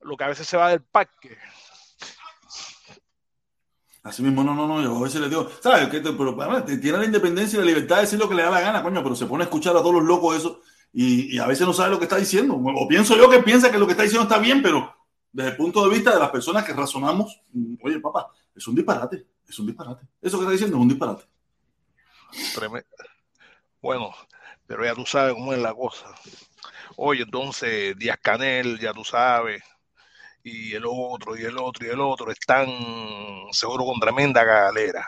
Lo 0.01 0.17
que 0.17 0.23
a 0.23 0.27
veces 0.27 0.47
se 0.47 0.57
va 0.57 0.69
del 0.69 0.81
parque 0.81 1.37
Así 4.05 4.21
mismo, 4.21 4.43
no, 4.43 4.53
no, 4.53 4.67
no, 4.67 4.83
yo 4.83 4.95
a 4.95 5.01
veces 5.01 5.19
le 5.19 5.29
digo, 5.29 5.49
¿sabes? 5.59 5.89
Que 5.89 5.99
tiene 5.99 6.97
la 6.99 7.05
independencia 7.05 7.57
y 7.57 7.59
la 7.59 7.65
libertad 7.65 7.95
de 7.95 8.01
decir 8.03 8.19
lo 8.19 8.29
que 8.29 8.35
le 8.35 8.43
da 8.43 8.51
la 8.51 8.61
gana, 8.61 8.83
coño, 8.83 9.01
pero 9.01 9.15
se 9.15 9.25
pone 9.25 9.43
a 9.43 9.45
escuchar 9.45 9.75
a 9.75 9.79
todos 9.79 9.95
los 9.95 10.03
locos 10.03 10.37
eso 10.37 10.61
y, 10.93 11.39
a 11.39 11.47
veces 11.47 11.65
no 11.65 11.73
sabe 11.73 11.89
lo 11.89 11.97
que 11.97 12.03
está 12.03 12.17
diciendo. 12.17 12.53
O 12.53 12.87
pienso 12.87 13.17
yo 13.17 13.27
que 13.31 13.39
piensa 13.39 13.71
que 13.71 13.79
lo 13.79 13.87
que 13.87 13.93
está 13.93 14.03
diciendo 14.03 14.27
está 14.27 14.37
bien, 14.37 14.61
pero 14.61 14.95
desde 15.31 15.49
el 15.49 15.57
punto 15.57 15.83
de 15.83 15.95
vista 15.95 16.13
de 16.13 16.19
las 16.19 16.29
personas 16.29 16.63
que 16.63 16.73
razonamos, 16.73 17.41
oye, 17.81 17.99
papá, 17.99 18.27
es 18.55 18.67
un 18.67 18.75
disparate, 18.75 19.25
es 19.49 19.57
un 19.57 19.65
disparate. 19.65 20.05
Eso 20.21 20.37
que 20.37 20.43
está 20.43 20.51
diciendo 20.51 20.77
es 20.77 20.81
un 20.83 20.89
disparate. 20.89 21.23
Bueno, 23.81 24.11
pero 24.67 24.85
ya 24.85 24.93
tú 24.93 25.07
sabes 25.07 25.33
cómo 25.33 25.51
es 25.51 25.59
la 25.59 25.73
cosa. 25.73 26.05
Oye, 26.95 27.23
entonces, 27.23 27.97
Díaz 27.97 28.19
Canel, 28.21 28.77
ya 28.79 28.93
tú 28.93 29.03
sabes, 29.03 29.63
y 30.45 30.75
el 30.75 30.83
otro, 30.85 31.35
y 31.35 31.43
el 31.43 31.57
otro, 31.57 31.87
y 31.87 31.89
el 31.89 31.99
otro, 31.99 32.31
están 32.31 32.67
seguro 33.51 33.83
con 33.83 33.99
tremenda 33.99 34.43
galera. 34.43 35.03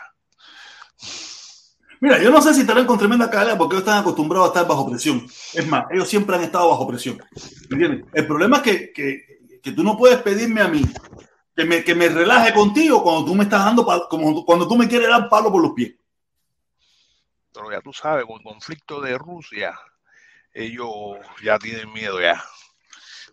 Mira, 2.00 2.20
yo 2.20 2.32
no 2.32 2.42
sé 2.42 2.52
si 2.54 2.62
estarán 2.62 2.86
con 2.86 2.98
tremenda 2.98 3.28
galera 3.28 3.56
porque 3.56 3.76
ellos 3.76 3.86
están 3.86 4.00
acostumbrados 4.00 4.48
a 4.48 4.52
estar 4.52 4.66
bajo 4.66 4.90
presión. 4.90 5.24
Es 5.54 5.64
más, 5.68 5.86
ellos 5.92 6.08
siempre 6.08 6.34
han 6.34 6.42
estado 6.42 6.68
bajo 6.70 6.88
presión. 6.88 7.22
¿Entiendes? 7.70 8.04
El 8.14 8.26
problema 8.26 8.56
es 8.56 8.62
que, 8.64 8.92
que, 8.92 9.60
que, 9.62 9.70
tú 9.70 9.84
no 9.84 9.96
puedes 9.96 10.20
pedirme 10.22 10.60
a 10.60 10.66
mí 10.66 10.82
que 11.54 11.64
me, 11.64 11.84
que 11.84 11.94
me 11.94 12.08
relaje 12.08 12.52
contigo 12.52 13.00
cuando 13.04 13.24
tú 13.24 13.36
me 13.36 13.44
estás 13.44 13.64
dando, 13.64 13.86
como 14.10 14.44
cuando 14.44 14.66
tú 14.66 14.76
me 14.76 14.88
quieres 14.88 15.08
dar 15.08 15.28
palo 15.28 15.52
por 15.52 15.62
los 15.62 15.72
pies. 15.72 15.94
Pero 17.54 17.70
ya 17.70 17.80
tú 17.80 17.92
sabes, 17.92 18.26
con 18.26 18.38
el 18.38 18.42
conflicto 18.42 19.00
de 19.00 19.16
Rusia, 19.16 19.78
ellos 20.52 21.16
ya 21.44 21.60
tienen 21.60 21.92
miedo 21.92 22.20
ya 22.20 22.42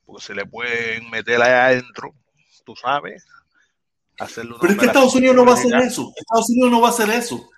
porque 0.05 0.23
se 0.23 0.35
le 0.35 0.45
pueden 0.45 1.09
meter 1.09 1.41
allá 1.41 1.67
adentro, 1.67 2.13
tú 2.63 2.75
sabes, 2.75 3.25
hacerlo. 4.19 4.57
Pero 4.61 4.73
es 4.73 4.79
que 4.79 4.85
Estados 4.85 5.15
Unidos 5.15 5.35
no 5.35 5.45
va 5.45 5.51
a 5.51 5.55
hacer 5.55 5.75
eso. 5.75 6.13
Estados 6.15 6.49
Unidos 6.49 6.71
no 6.71 6.81
va 6.81 6.87
a 6.87 6.91
hacer 6.91 7.09
eso. 7.09 7.49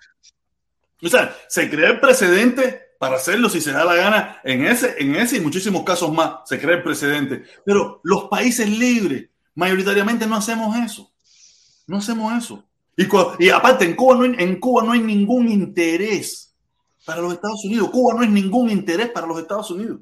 O 1.02 1.08
sea, 1.08 1.36
se 1.48 1.70
crea 1.70 1.90
el 1.90 2.00
precedente 2.00 2.88
para 2.98 3.16
hacerlo 3.16 3.48
si 3.48 3.60
se 3.60 3.72
da 3.72 3.84
la 3.84 3.94
gana 3.94 4.40
en 4.42 4.64
ese, 4.64 4.96
en 4.98 5.14
ese 5.14 5.36
y 5.36 5.40
muchísimos 5.40 5.84
casos 5.84 6.12
más. 6.12 6.40
Se 6.46 6.58
crea 6.58 6.76
el 6.76 6.82
precedente. 6.82 7.44
Pero 7.64 8.00
los 8.02 8.24
países 8.24 8.68
libres, 8.68 9.28
mayoritariamente 9.54 10.26
no 10.26 10.36
hacemos 10.36 10.76
eso. 10.76 11.12
No 11.86 11.98
hacemos 11.98 12.32
eso. 12.36 12.64
Y, 12.96 13.06
y 13.38 13.50
aparte, 13.50 13.84
en 13.84 13.94
Cuba, 13.94 14.16
no 14.16 14.22
hay, 14.24 14.34
en 14.38 14.58
Cuba 14.58 14.82
no 14.82 14.92
hay 14.92 15.00
ningún 15.00 15.48
interés 15.48 16.52
para 17.04 17.22
los 17.22 17.32
Estados 17.32 17.64
Unidos. 17.64 17.90
Cuba 17.90 18.14
no 18.14 18.22
es 18.24 18.30
ningún 18.30 18.68
interés 18.70 19.10
para 19.10 19.26
los 19.26 19.38
Estados 19.38 19.70
Unidos. 19.70 20.00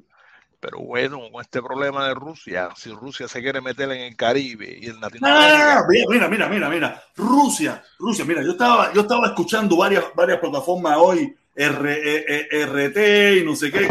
Pero 0.69 0.83
bueno, 0.83 1.21
con 1.31 1.41
este 1.41 1.61
problema 1.61 2.09
de 2.09 2.13
Rusia, 2.13 2.67
si 2.75 2.91
Rusia 2.91 3.25
se 3.29 3.41
quiere 3.41 3.61
meter 3.61 3.89
en 3.89 4.01
el 4.01 4.17
Caribe 4.17 4.77
y 4.81 4.87
en 4.87 4.99
Latinoamérica. 4.99 5.79
Ah, 5.79 5.85
mira, 5.87 6.27
mira, 6.27 6.49
mira, 6.49 6.69
mira. 6.69 7.03
Rusia, 7.15 7.81
Rusia, 7.97 8.25
mira, 8.25 8.43
yo 8.43 8.51
estaba, 8.51 8.91
yo 8.91 8.99
estaba 8.99 9.27
escuchando 9.27 9.77
varias, 9.77 10.03
varias 10.13 10.39
plataformas 10.39 10.97
hoy, 10.99 11.33
RT 11.55 11.87
e, 11.87 13.33
e, 13.33 13.37
y 13.37 13.45
no 13.45 13.55
sé 13.55 13.71
qué. 13.71 13.87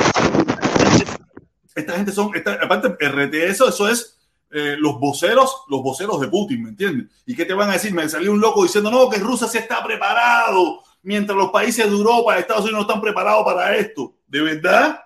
Esta 1.75 1.95
gente 1.95 2.13
son, 2.13 2.31
aparte, 2.61 2.89
RT, 2.89 3.35
eso, 3.35 3.71
eso 3.71 3.89
es 3.89 4.19
eh, 4.51 4.77
los 4.79 5.01
voceros, 5.01 5.65
los 5.69 5.83
voceros 5.83 6.21
de 6.21 6.29
Putin, 6.29 6.63
¿me 6.63 6.69
entiendes? 6.69 7.07
¿Y 7.25 7.35
qué 7.35 7.47
te 7.47 7.55
van 7.55 7.71
a 7.71 7.75
decir? 7.75 7.95
Me 7.95 8.07
salió 8.07 8.33
un 8.33 8.41
loco 8.41 8.65
diciendo, 8.65 8.91
no, 8.91 9.09
que 9.09 9.19
Rusia 9.19 9.47
se 9.47 9.61
está 9.61 9.83
preparado, 9.83 10.83
mientras 11.03 11.39
los 11.39 11.51
países 11.51 11.87
de 11.87 11.97
Europa, 11.97 12.39
Estados 12.39 12.65
Unidos 12.65 12.81
no 12.81 12.87
están 12.87 13.01
preparados 13.01 13.47
para 13.47 13.75
esto. 13.77 14.13
¿De 14.27 14.43
verdad? 14.43 15.06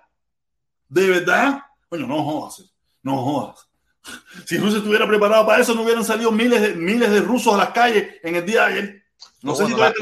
¿De 0.91 1.07
verdad? 1.07 1.63
Bueno, 1.89 2.05
no 2.05 2.21
jodas, 2.21 2.69
no 3.01 3.23
jodas. 3.23 3.65
Si 4.45 4.57
Rusia 4.57 4.79
estuviera 4.79 5.07
preparado 5.07 5.45
para 5.45 5.61
eso, 5.61 5.73
no 5.73 5.83
hubieran 5.83 6.03
salido 6.03 6.33
miles 6.33 6.61
de, 6.61 6.73
miles 6.75 7.09
de 7.09 7.21
rusos 7.21 7.53
a 7.53 7.57
las 7.57 7.69
calles 7.69 8.19
en 8.21 8.35
el 8.35 8.45
día 8.45 8.65
de 8.65 8.73
ayer. 8.73 9.03
No, 9.41 9.55
sé 9.55 9.67
si 9.67 9.73
la, 9.73 9.93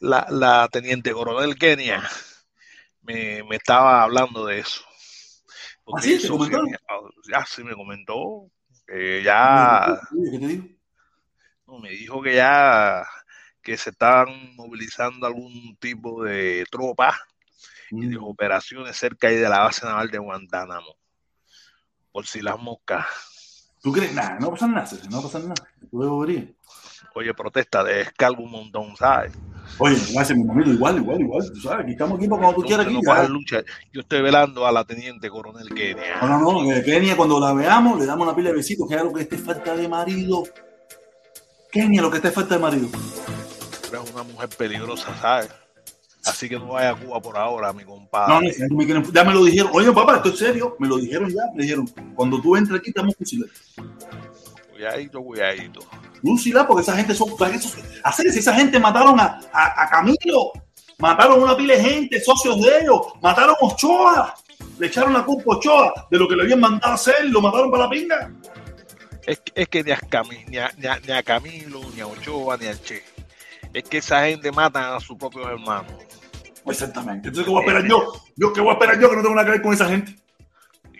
la, 0.00 0.26
la, 0.28 0.68
teniente 0.68 1.10
coronel 1.12 1.56
Kenia 1.56 2.06
me, 3.00 3.42
me, 3.44 3.56
estaba 3.56 4.02
hablando 4.02 4.44
de 4.44 4.58
eso. 4.58 4.82
¿Así? 5.94 6.16
¿Ah, 6.16 6.18
¿Te 6.20 6.28
comentó? 6.28 6.62
ya 7.32 7.46
sí 7.46 7.64
me 7.64 7.74
comentó. 7.74 8.50
ya. 9.24 10.00
¿Qué 10.32 10.38
te 10.38 10.46
dijo? 10.46 10.68
No, 11.66 11.78
me 11.78 11.90
dijo 11.90 12.20
que 12.20 12.34
ya 12.34 13.06
que 13.62 13.78
se 13.78 13.88
estaban 13.88 14.54
movilizando 14.54 15.26
algún 15.26 15.76
tipo 15.80 16.22
de 16.24 16.66
tropa 16.70 17.18
y 17.90 18.06
de 18.06 18.18
mm. 18.18 18.24
operaciones 18.24 18.96
cerca 18.96 19.28
ahí 19.28 19.36
de 19.36 19.48
la 19.48 19.60
base 19.60 19.84
naval 19.84 20.10
de 20.10 20.18
Guantánamo. 20.18 20.96
Por 22.12 22.26
si 22.26 22.40
las 22.40 22.58
moscas. 22.58 23.06
¿Tú 23.82 23.92
crees? 23.92 24.12
Nada, 24.14 24.38
no 24.40 24.50
pasa 24.50 24.66
nada, 24.66 24.88
no 25.10 25.22
pasa 25.22 25.38
nada. 25.38 25.54
Oye, 27.14 27.32
protesta 27.34 27.84
de 27.84 28.02
escalvo 28.02 28.42
un 28.42 28.50
montón, 28.50 28.96
¿sabes? 28.96 29.32
Oye, 29.78 29.96
gracias, 30.12 30.36
mi 30.36 30.48
amigo, 30.50 30.70
igual, 30.70 30.98
igual, 30.98 31.20
igual. 31.20 31.52
Tú 31.52 31.60
sabes, 31.60 31.84
aquí 31.84 31.92
estamos 31.92 32.18
aquí 32.18 32.28
para 32.28 32.42
cuando 32.42 32.60
tú 32.60 32.66
quieras. 32.66 32.86
Aquí, 32.86 33.32
lucha. 33.32 33.62
Yo 33.92 34.00
estoy 34.00 34.22
velando 34.22 34.66
a 34.66 34.72
la 34.72 34.84
teniente 34.84 35.28
coronel 35.28 35.68
Kenia. 35.68 36.20
No, 36.20 36.38
no, 36.38 36.64
no. 36.64 36.82
Kenia, 36.82 37.16
cuando 37.16 37.40
la 37.40 37.52
veamos, 37.52 37.98
le 37.98 38.06
damos 38.06 38.26
una 38.26 38.36
pila 38.36 38.50
de 38.50 38.56
besitos, 38.56 38.88
que 38.88 38.96
es 38.96 39.02
lo 39.02 39.12
que 39.12 39.22
esté 39.22 39.38
falta 39.38 39.76
de 39.76 39.88
marido. 39.88 40.44
Kenia, 41.70 42.02
lo 42.02 42.10
que 42.10 42.16
esté 42.16 42.30
falta 42.30 42.54
de 42.56 42.60
marido. 42.60 42.88
Tú 42.88 43.96
eres 43.96 44.12
una 44.12 44.22
mujer 44.22 44.48
peligrosa, 44.50 45.14
¿sabes? 45.20 45.50
Así 46.26 46.48
que 46.48 46.58
no 46.58 46.68
vaya 46.68 46.90
a 46.90 46.96
Cuba 46.96 47.20
por 47.20 47.36
ahora, 47.36 47.72
mi 47.72 47.84
compadre. 47.84 48.52
No, 48.68 48.82
ya 49.12 49.24
me 49.24 49.32
lo 49.32 49.44
dijeron. 49.44 49.70
Oye, 49.72 49.92
papá, 49.92 50.16
esto 50.16 50.30
es 50.30 50.38
serio. 50.38 50.76
Me 50.78 50.88
lo 50.88 50.96
dijeron 50.96 51.30
ya. 51.30 51.42
Me 51.54 51.62
dijeron, 51.62 51.86
cuando 52.14 52.40
tú 52.40 52.56
entres 52.56 52.80
aquí, 52.80 52.90
estamos 52.90 53.14
fusilados. 53.16 53.54
Cuidadito, 54.72 55.22
cuidadito. 55.22 55.80
Fusilados 56.22 56.66
porque 56.66 56.82
esa 56.82 56.96
gente 56.96 57.14
son. 57.14 57.30
Hacer 58.02 58.32
si 58.32 58.40
esa 58.40 58.54
gente 58.54 58.78
mataron 58.80 59.18
a, 59.20 59.40
a, 59.52 59.88
Camilo, 59.88 60.52
mataron 60.98 61.42
una 61.42 61.56
pila 61.56 61.74
de 61.74 61.82
gente, 61.82 62.20
socios 62.20 62.60
de 62.60 62.80
ellos, 62.80 63.00
mataron 63.22 63.54
a 63.60 63.64
Ochoa, 63.64 64.34
le 64.78 64.86
echaron 64.88 65.12
la 65.12 65.24
culpa 65.24 65.54
a 65.54 65.56
Ochoa 65.56 66.08
de 66.10 66.18
lo 66.18 66.28
que 66.28 66.36
le 66.36 66.42
habían 66.42 66.60
mandado 66.60 66.92
a 66.92 66.94
hacer, 66.96 67.24
lo 67.26 67.40
mataron 67.40 67.70
para 67.70 67.84
la 67.84 67.90
pinga. 67.90 68.32
Es, 69.26 69.40
es 69.54 69.68
que 69.68 69.82
ni 69.82 69.92
a, 69.92 70.00
ni, 70.48 70.58
a, 70.58 71.00
ni, 71.06 71.12
a, 71.12 71.22
Camilo, 71.22 71.80
ni 71.94 72.00
a 72.00 72.06
Ochoa, 72.06 72.56
ni 72.56 72.66
a 72.66 72.80
Che 72.80 73.02
es 73.76 73.84
que 73.84 73.98
esa 73.98 74.24
gente 74.24 74.50
mata 74.52 74.96
a 74.96 75.00
sus 75.00 75.18
propios 75.18 75.46
hermanos. 75.46 75.92
Exactamente. 76.66 77.28
Entonces, 77.28 77.44
¿qué 77.44 77.50
voy 77.50 77.60
a 77.60 77.66
esperar 77.66 77.88
yo? 77.88 78.12
yo? 78.36 78.52
¿Qué 78.52 78.60
voy 78.60 78.70
a 78.70 78.72
esperar 78.74 79.00
yo 79.00 79.10
que 79.10 79.16
no 79.16 79.22
tengo 79.22 79.34
nada 79.34 79.46
que 79.46 79.52
ver 79.52 79.62
con 79.62 79.72
esa 79.72 79.88
gente? 79.88 80.16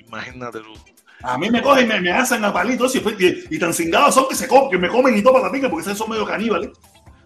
Imagínate 0.06 0.60
tú. 0.60 0.74
A 1.22 1.38
mí 1.38 1.50
me 1.50 1.62
cogen 1.62 1.86
y 1.86 1.88
me, 1.88 2.00
me 2.00 2.12
hacen 2.12 2.44
a 2.44 2.52
palitos 2.52 2.94
y, 2.94 2.98
y, 2.98 3.56
y, 3.56 3.58
tan 3.58 3.72
cingados 3.72 4.14
son 4.14 4.28
que, 4.28 4.34
se 4.34 4.46
comen, 4.46 4.70
que 4.70 4.78
me 4.78 4.88
comen 4.88 5.16
y 5.16 5.22
topan 5.22 5.42
la 5.42 5.50
pica 5.50 5.68
porque 5.68 5.86
esos 5.86 5.98
son 5.98 6.10
medio 6.10 6.24
caníbales. 6.24 6.70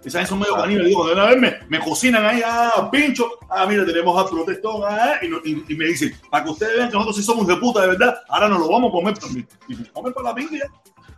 Esas 0.04 0.28
son 0.28 0.38
medio 0.38 0.54
caníbales. 0.54 0.88
Digo, 0.88 1.02
cuando 1.02 1.22
a 1.22 1.36
me, 1.36 1.58
me 1.68 1.80
cocinan 1.80 2.24
ahí, 2.24 2.40
ah, 2.44 2.88
pincho, 2.90 3.28
ah, 3.50 3.66
mira, 3.66 3.84
tenemos 3.84 4.16
al 4.18 4.30
protestón, 4.30 4.82
ah, 4.86 5.16
y, 5.20 5.26
y, 5.50 5.64
y, 5.68 5.74
me 5.74 5.86
dicen, 5.86 6.14
para 6.30 6.44
que 6.44 6.50
ustedes 6.50 6.76
vean 6.76 6.88
que 6.88 6.94
nosotros 6.94 7.16
sí 7.16 7.22
somos 7.22 7.46
de 7.46 7.56
puta 7.56 7.82
de 7.82 7.88
verdad, 7.88 8.18
ahora 8.28 8.48
nos 8.48 8.60
lo 8.60 8.68
vamos 8.70 8.88
a 8.88 8.92
comer 8.92 9.18
también. 9.18 9.46
Y 9.68 9.74
me 9.74 9.84
comen 9.90 10.12
para 10.14 10.30
la 10.30 10.34
pinga 10.34 10.52
ya. 10.52 10.66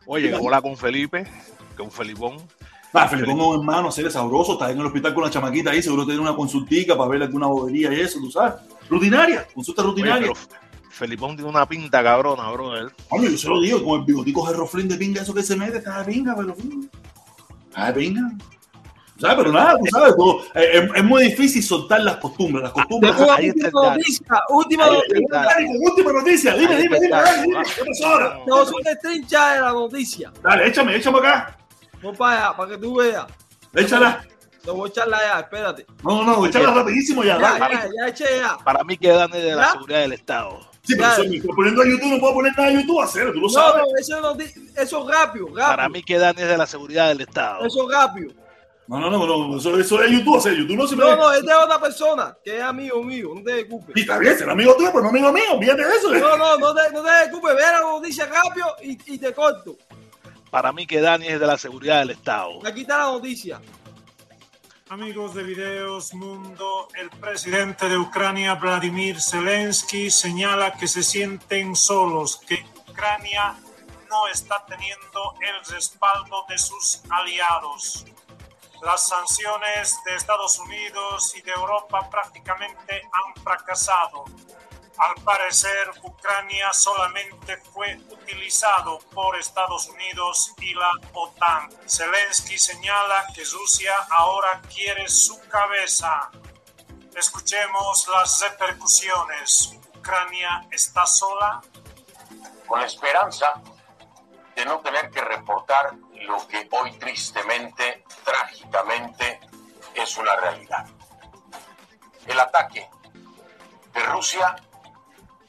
Oye, 0.06 0.34
hola 0.34 0.60
con 0.60 0.76
Felipe, 0.76 1.26
con 1.76 1.90
Felipón. 1.90 2.38
Ah, 2.94 3.08
Felipón 3.08 3.38
es 3.38 3.46
un 3.46 3.54
hermano, 3.60 3.90
seres 3.90 4.12
sabroso, 4.12 4.52
está 4.52 4.70
en 4.70 4.78
el 4.78 4.86
hospital 4.86 5.14
con 5.14 5.24
la 5.24 5.30
chamaquita 5.30 5.70
ahí, 5.70 5.82
seguro 5.82 6.04
tiene 6.04 6.20
una 6.20 6.36
consultica 6.36 6.96
para 6.96 7.08
ver 7.08 7.22
alguna 7.22 7.46
bobería 7.46 7.92
y 7.92 8.00
eso, 8.00 8.18
tú 8.20 8.30
sabes. 8.30 8.54
Rutinaria, 8.88 9.46
consulta 9.54 9.82
rutinaria. 9.82 10.30
Oye, 10.30 10.40
Felipón 10.90 11.34
tiene 11.34 11.48
una 11.50 11.66
pinta 11.66 12.02
cabrona, 12.02 12.50
bro. 12.50 12.76
Él. 12.76 12.90
Oye, 13.08 13.30
yo 13.30 13.38
se 13.38 13.48
lo 13.48 13.60
digo, 13.60 13.82
con 13.82 14.00
el 14.00 14.06
bigotico 14.06 14.44
jerroflín 14.44 14.88
de 14.88 14.96
pinga, 14.96 15.22
eso 15.22 15.32
que 15.32 15.42
se 15.42 15.56
mete, 15.56 15.78
está 15.78 16.02
de 16.02 16.12
pinga, 16.12 16.36
pero. 16.36 16.54
Está 17.70 17.86
de 17.86 17.92
pinga. 17.94 18.30
¿Sabes? 19.18 19.36
Pero 19.36 19.52
nada, 19.52 19.78
tú 19.78 19.86
sabes, 19.90 20.16
todo, 20.16 20.42
es, 20.54 20.90
es, 20.94 21.04
muy 21.04 21.24
difícil 21.24 21.62
soltar 21.62 22.00
las 22.00 22.16
costumbres. 22.16 22.64
Las 22.64 22.72
costumbres. 22.72 23.14
Ahí 23.36 23.50
última 23.50 23.70
noticia, 23.70 24.42
última 24.48 24.86
noticia. 24.86 25.46
Última 25.80 26.12
noticia, 26.12 26.54
dime, 26.54 26.76
dime, 26.76 27.00
dime, 27.00 27.16
dime, 27.22 27.42
dime, 27.42 27.62
¿qué 27.76 27.84
pasó 27.86 28.06
ahora? 28.06 28.38
No, 28.46 28.64
son 28.64 28.82
de 28.82 28.96
trincha 28.96 29.54
de 29.54 29.60
la 29.60 29.72
noticia. 29.72 30.32
Dale, 30.42 30.68
échame, 30.68 30.96
échame 30.96 31.18
acá. 31.20 31.56
No 32.02 32.12
para 32.12 32.46
allá, 32.46 32.56
para 32.56 32.70
que 32.70 32.78
tú 32.78 32.96
veas. 32.96 33.26
Échala. 33.74 34.24
No 34.64 34.74
voy 34.74 34.88
a 34.88 34.90
echarla 34.90 35.18
ya, 35.20 35.40
espérate. 35.40 35.86
No, 36.04 36.22
no, 36.22 36.36
no, 36.36 36.46
echarla 36.46 36.72
rapidísimo 36.72 37.24
ya. 37.24 37.38
Ya, 37.38 37.58
ya, 37.58 37.88
ya 37.98 38.08
eché 38.08 38.38
ya. 38.38 38.58
Para 38.58 38.84
mí 38.84 38.96
quedan 38.96 39.30
de 39.30 39.54
la 39.54 39.72
seguridad 39.72 40.00
del 40.00 40.12
Estado. 40.12 40.60
Sí, 40.84 40.94
pero 40.96 41.08
eso, 41.12 41.24
me 41.24 41.36
estoy 41.36 41.54
poniendo 41.54 41.82
a 41.82 41.86
YouTube, 41.86 42.10
no 42.10 42.20
puedo 42.20 42.34
poner 42.34 42.52
nada 42.56 42.68
a 42.68 42.72
YouTube 42.72 43.00
a 43.00 43.04
hacer, 43.04 43.32
tú 43.32 43.40
lo 43.40 43.48
sabes. 43.48 43.82
No, 43.82 43.88
no, 43.88 43.98
eso, 43.98 44.20
no, 44.20 44.82
eso 44.82 45.08
es 45.10 45.16
rápido, 45.16 45.46
rápido. 45.46 45.66
Para 45.68 45.88
mí 45.88 46.02
quedan 46.02 46.34
de 46.34 46.56
la 46.56 46.66
seguridad 46.66 47.08
del 47.08 47.20
Estado. 47.20 47.64
Eso 47.64 47.88
es 47.88 47.94
rápido. 47.94 48.32
No, 48.88 48.98
no, 48.98 49.10
no, 49.10 49.26
no, 49.26 49.56
eso, 49.56 49.78
eso 49.78 50.02
es 50.02 50.10
YouTube, 50.10 50.36
o 50.36 50.40
sea, 50.40 50.52
YouTube 50.52 50.76
no 50.76 50.86
se 50.86 50.96
me... 50.96 51.04
No, 51.04 51.16
no, 51.16 51.32
es 51.32 51.42
de 51.42 51.54
otra 51.54 51.80
persona, 51.80 52.36
que 52.44 52.56
es 52.56 52.62
amigo 52.62 53.02
mío, 53.02 53.30
no 53.34 53.42
te 53.42 53.64
preocupes. 53.64 53.96
Y 53.96 54.00
está 54.00 54.18
bien, 54.18 54.36
será 54.36 54.52
amigo 54.52 54.74
tuyo, 54.74 54.90
pero 54.92 55.04
no 55.04 55.08
amigo 55.10 55.32
mío, 55.32 55.58
fíjate 55.60 55.84
de 55.84 55.96
eso. 55.96 56.12
No, 56.12 56.36
no, 56.36 56.58
no 56.58 56.74
te, 56.74 56.92
no 56.92 57.02
te 57.02 57.10
preocupes, 57.28 57.56
ve 57.56 57.62
la 57.62 57.80
noticia 57.80 58.26
rápido 58.26 58.66
y, 58.82 59.14
y 59.14 59.18
te 59.18 59.32
corto. 59.32 59.76
Para 60.52 60.70
mí 60.70 60.86
que 60.86 61.00
Dani 61.00 61.28
es 61.28 61.40
de 61.40 61.46
la 61.46 61.56
seguridad 61.56 62.00
del 62.00 62.10
Estado. 62.10 62.60
Aquí 62.66 62.82
está 62.82 62.98
la 62.98 63.04
noticia. 63.04 63.58
Amigos 64.90 65.34
de 65.34 65.44
Videos 65.44 66.12
Mundo, 66.12 66.88
el 66.94 67.08
presidente 67.08 67.88
de 67.88 67.96
Ucrania, 67.96 68.56
Vladimir 68.56 69.18
Zelensky, 69.18 70.10
señala 70.10 70.74
que 70.74 70.86
se 70.86 71.02
sienten 71.02 71.74
solos, 71.74 72.36
que 72.46 72.66
Ucrania 72.86 73.54
no 74.10 74.28
está 74.28 74.62
teniendo 74.66 75.34
el 75.40 75.74
respaldo 75.74 76.44
de 76.46 76.58
sus 76.58 77.00
aliados. 77.08 78.04
Las 78.82 79.06
sanciones 79.06 80.00
de 80.04 80.16
Estados 80.16 80.58
Unidos 80.58 81.34
y 81.34 81.40
de 81.40 81.52
Europa 81.52 82.10
prácticamente 82.10 83.00
han 83.10 83.42
fracasado. 83.42 84.26
Al 84.98 85.14
parecer, 85.24 85.90
Ucrania 86.02 86.72
solamente 86.72 87.56
fue 87.56 87.96
utilizado 88.10 88.98
por 89.14 89.36
Estados 89.38 89.88
Unidos 89.88 90.52
y 90.58 90.74
la 90.74 90.90
OTAN. 91.14 91.70
Zelensky 91.88 92.58
señala 92.58 93.26
que 93.34 93.42
Rusia 93.44 93.92
ahora 94.10 94.60
quiere 94.72 95.08
su 95.08 95.40
cabeza. 95.48 96.30
Escuchemos 97.16 98.08
las 98.14 98.40
repercusiones. 98.40 99.78
¿Ucrania 99.96 100.66
está 100.70 101.06
sola? 101.06 101.62
Con 102.66 102.80
la 102.80 102.86
esperanza 102.86 103.54
de 104.54 104.64
no 104.66 104.80
tener 104.80 105.10
que 105.10 105.22
reportar 105.22 105.94
lo 106.26 106.46
que 106.46 106.68
hoy 106.70 106.92
tristemente, 106.98 108.04
trágicamente, 108.24 109.40
es 109.94 110.16
una 110.16 110.36
realidad. 110.36 110.86
El 112.26 112.38
ataque 112.38 112.88
de 113.92 114.00
Rusia 114.04 114.56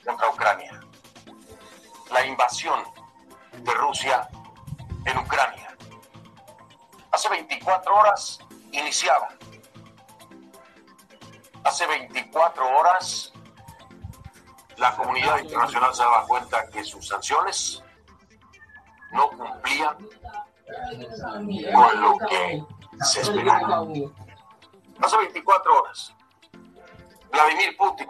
contra 0.06 0.30
Ucrania. 0.30 0.80
La 2.12 2.26
invasión 2.26 2.84
de 3.52 3.74
Rusia 3.74 4.28
en 5.06 5.18
Ucrania. 5.18 5.76
Hace 7.12 7.30
24 7.30 7.96
horas 7.96 8.40
iniciaba. 8.72 9.30
Hace 11.64 11.88
24 11.88 12.78
horas 12.78 13.34
la 14.78 14.96
comunidad 14.96 15.38
internacional 15.40 15.94
se 15.94 16.04
daba 16.04 16.26
cuenta 16.28 16.68
que 16.70 16.84
sus 16.84 17.08
sanciones 17.08 17.84
no 19.12 19.30
cumplían 19.30 19.96
con 21.74 22.02
lo 22.02 22.18
que 22.28 22.64
se 23.02 23.22
esperaba. 23.22 23.86
Hace 25.00 25.18
24 25.18 25.80
horas, 25.80 26.14
Vladimir 27.32 27.78
Putin 27.78 28.10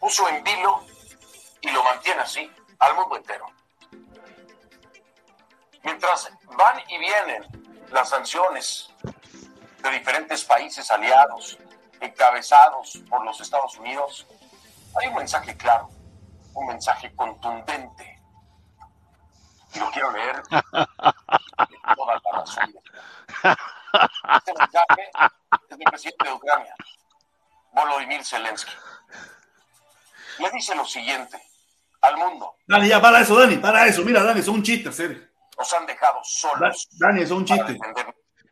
puso 0.00 0.26
en 0.30 0.42
vilo 0.42 0.80
y 1.60 1.70
lo 1.70 1.84
mantiene 1.84 2.22
así 2.22 2.50
al 2.78 2.94
mundo 2.96 3.16
entero. 3.16 3.46
Mientras 5.82 6.30
van 6.56 6.80
y 6.88 6.98
vienen 6.98 7.86
las 7.90 8.08
sanciones 8.08 8.92
de 9.82 9.90
diferentes 9.90 10.44
países 10.44 10.90
aliados, 10.90 11.58
encabezados 12.00 13.02
por 13.08 13.24
los 13.24 13.40
Estados 13.40 13.76
Unidos, 13.76 14.26
hay 14.98 15.08
un 15.08 15.14
mensaje 15.14 15.56
claro, 15.56 15.90
un 16.54 16.66
mensaje 16.66 17.14
contundente. 17.14 18.18
Y 19.74 19.78
lo 19.78 19.90
quiero 19.90 20.10
leer 20.10 20.42
toda 20.48 22.20
la 22.24 22.32
razón. 22.32 22.74
Este 24.36 24.54
mensaje 24.54 25.10
es 25.68 25.78
del 25.78 25.84
presidente 25.90 26.24
de 26.24 26.32
Ucrania, 26.32 26.74
Volodymyr 27.72 28.24
Zelensky 28.24 28.72
le 30.40 30.50
dice 30.50 30.74
lo 30.74 30.84
siguiente 30.84 31.38
al 32.02 32.16
mundo. 32.16 32.54
Dani, 32.66 32.88
ya 32.88 33.00
para 33.00 33.20
eso, 33.20 33.38
Dani, 33.38 33.56
para 33.56 33.86
eso. 33.86 34.04
Mira, 34.04 34.22
Dani, 34.22 34.42
son 34.42 34.56
un 34.56 34.62
chiste, 34.62 34.92
serio. 34.92 35.18
Nos 35.58 35.72
han 35.72 35.86
dejado 35.86 36.20
solos. 36.24 36.88
Dani, 36.92 37.22
es 37.22 37.30
un 37.30 37.44
chiste. 37.44 37.78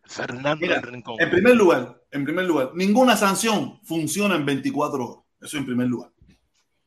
Fernando 0.05 0.57
Mira, 0.61 0.82
En 1.18 1.30
primer 1.30 1.55
lugar, 1.55 2.01
en 2.11 2.24
primer 2.24 2.47
lugar, 2.47 2.70
ninguna 2.74 3.16
sanción 3.16 3.80
funciona 3.84 4.36
en 4.36 4.47
24 4.47 5.05
horas. 5.05 5.24
Eso 5.41 5.59
en 5.59 5.66
primer 5.66 5.86
lugar. 5.86 6.11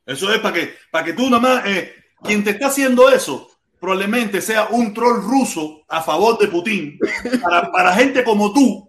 Eso 0.04 0.32
es 0.32 0.40
para 0.40 0.54
que, 0.54 0.74
para 0.90 1.04
que 1.04 1.12
tú 1.12 1.30
nomás, 1.30 1.64
eh, 1.66 1.94
quien 2.22 2.42
te 2.42 2.50
está 2.50 2.66
haciendo 2.66 3.08
eso, 3.08 3.48
probablemente 3.80 4.40
sea 4.40 4.66
un 4.66 4.92
troll 4.92 5.22
ruso 5.22 5.84
a 5.88 6.02
favor 6.02 6.38
de 6.38 6.48
Putin. 6.48 6.98
Para, 7.42 7.70
para 7.70 7.94
gente 7.94 8.24
como 8.24 8.52
tú, 8.52 8.88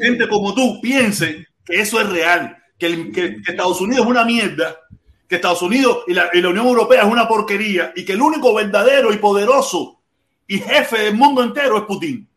gente 0.00 0.28
como 0.28 0.52
tú, 0.54 0.80
piense 0.80 1.46
que 1.64 1.80
eso 1.80 2.00
es 2.00 2.08
real, 2.08 2.56
que, 2.76 2.86
el, 2.86 3.12
que, 3.12 3.40
que 3.42 3.52
Estados 3.52 3.80
Unidos 3.80 4.04
es 4.04 4.10
una 4.10 4.24
mierda 4.24 4.76
que 5.30 5.36
Estados 5.36 5.62
Unidos 5.62 6.02
y 6.08 6.12
la, 6.12 6.28
y 6.32 6.40
la, 6.40 6.48
Unión 6.48 6.66
Europea 6.66 7.02
es 7.02 7.08
una 7.08 7.28
porquería 7.28 7.92
y 7.94 8.04
que 8.04 8.14
el 8.14 8.20
único 8.20 8.52
verdadero 8.52 9.12
y 9.12 9.18
poderoso 9.18 10.00
y 10.48 10.58
jefe 10.58 11.02
del 11.02 11.14
mundo 11.14 11.44
entero 11.44 11.78
es 11.78 11.84
Putin. 11.84 12.28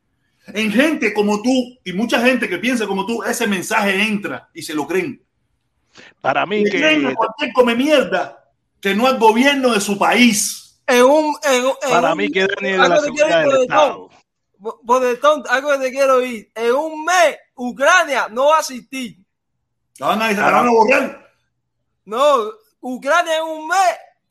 En 0.46 0.72
gente 0.72 1.12
como 1.12 1.42
tú 1.42 1.80
y 1.84 1.92
mucha 1.92 2.22
gente 2.22 2.48
que 2.48 2.60
piensa 2.60 2.86
como 2.86 3.04
tú, 3.08 3.24
ese 3.24 3.48
mensaje 3.48 4.00
entra 4.00 4.48
y 4.54 4.62
se 4.62 4.76
lo 4.76 4.86
creen. 4.86 5.20
Para 6.22 6.46
mí 6.46 6.64
que 6.66 6.70
creen 6.70 7.08
a 7.08 7.16
cualquier 7.16 7.52
come 7.52 7.74
mierda 7.74 8.52
que 8.80 8.94
no 8.94 9.10
es 9.10 9.18
gobierno 9.18 9.74
de 9.74 9.82
su 9.82 9.98
país. 9.98 10.80
En 10.86 11.04
un, 11.04 11.36
en, 11.42 11.66
en 11.66 11.90
para 11.90 12.12
un, 12.12 12.18
mí 12.20 12.30
que 12.30 12.42
Dani 12.42 12.70
es 12.70 12.80
de 12.80 12.90
la 12.90 13.00
seguridad 13.00 13.44
del 13.44 13.62
Estado. 13.64 14.10
Bodetón, 14.84 15.44
algo 15.50 15.72
que 15.72 15.78
te 15.80 15.92
quiero 15.92 16.18
oír. 16.18 16.52
En 16.54 16.74
un 16.74 17.04
mes, 17.04 17.38
Ucrania 17.56 18.28
no 18.30 18.50
va 18.50 18.58
a 18.58 18.60
asistir. 18.60 19.18
La 19.98 20.08
van 20.08 20.22
a, 20.22 20.32
la 20.32 20.52
van 20.52 20.68
a 20.68 20.72
borrar. 20.72 21.32
No, 22.06 22.52
Ucrania 22.84 23.38
en 23.38 23.44
un 23.44 23.68
mes 23.68 23.78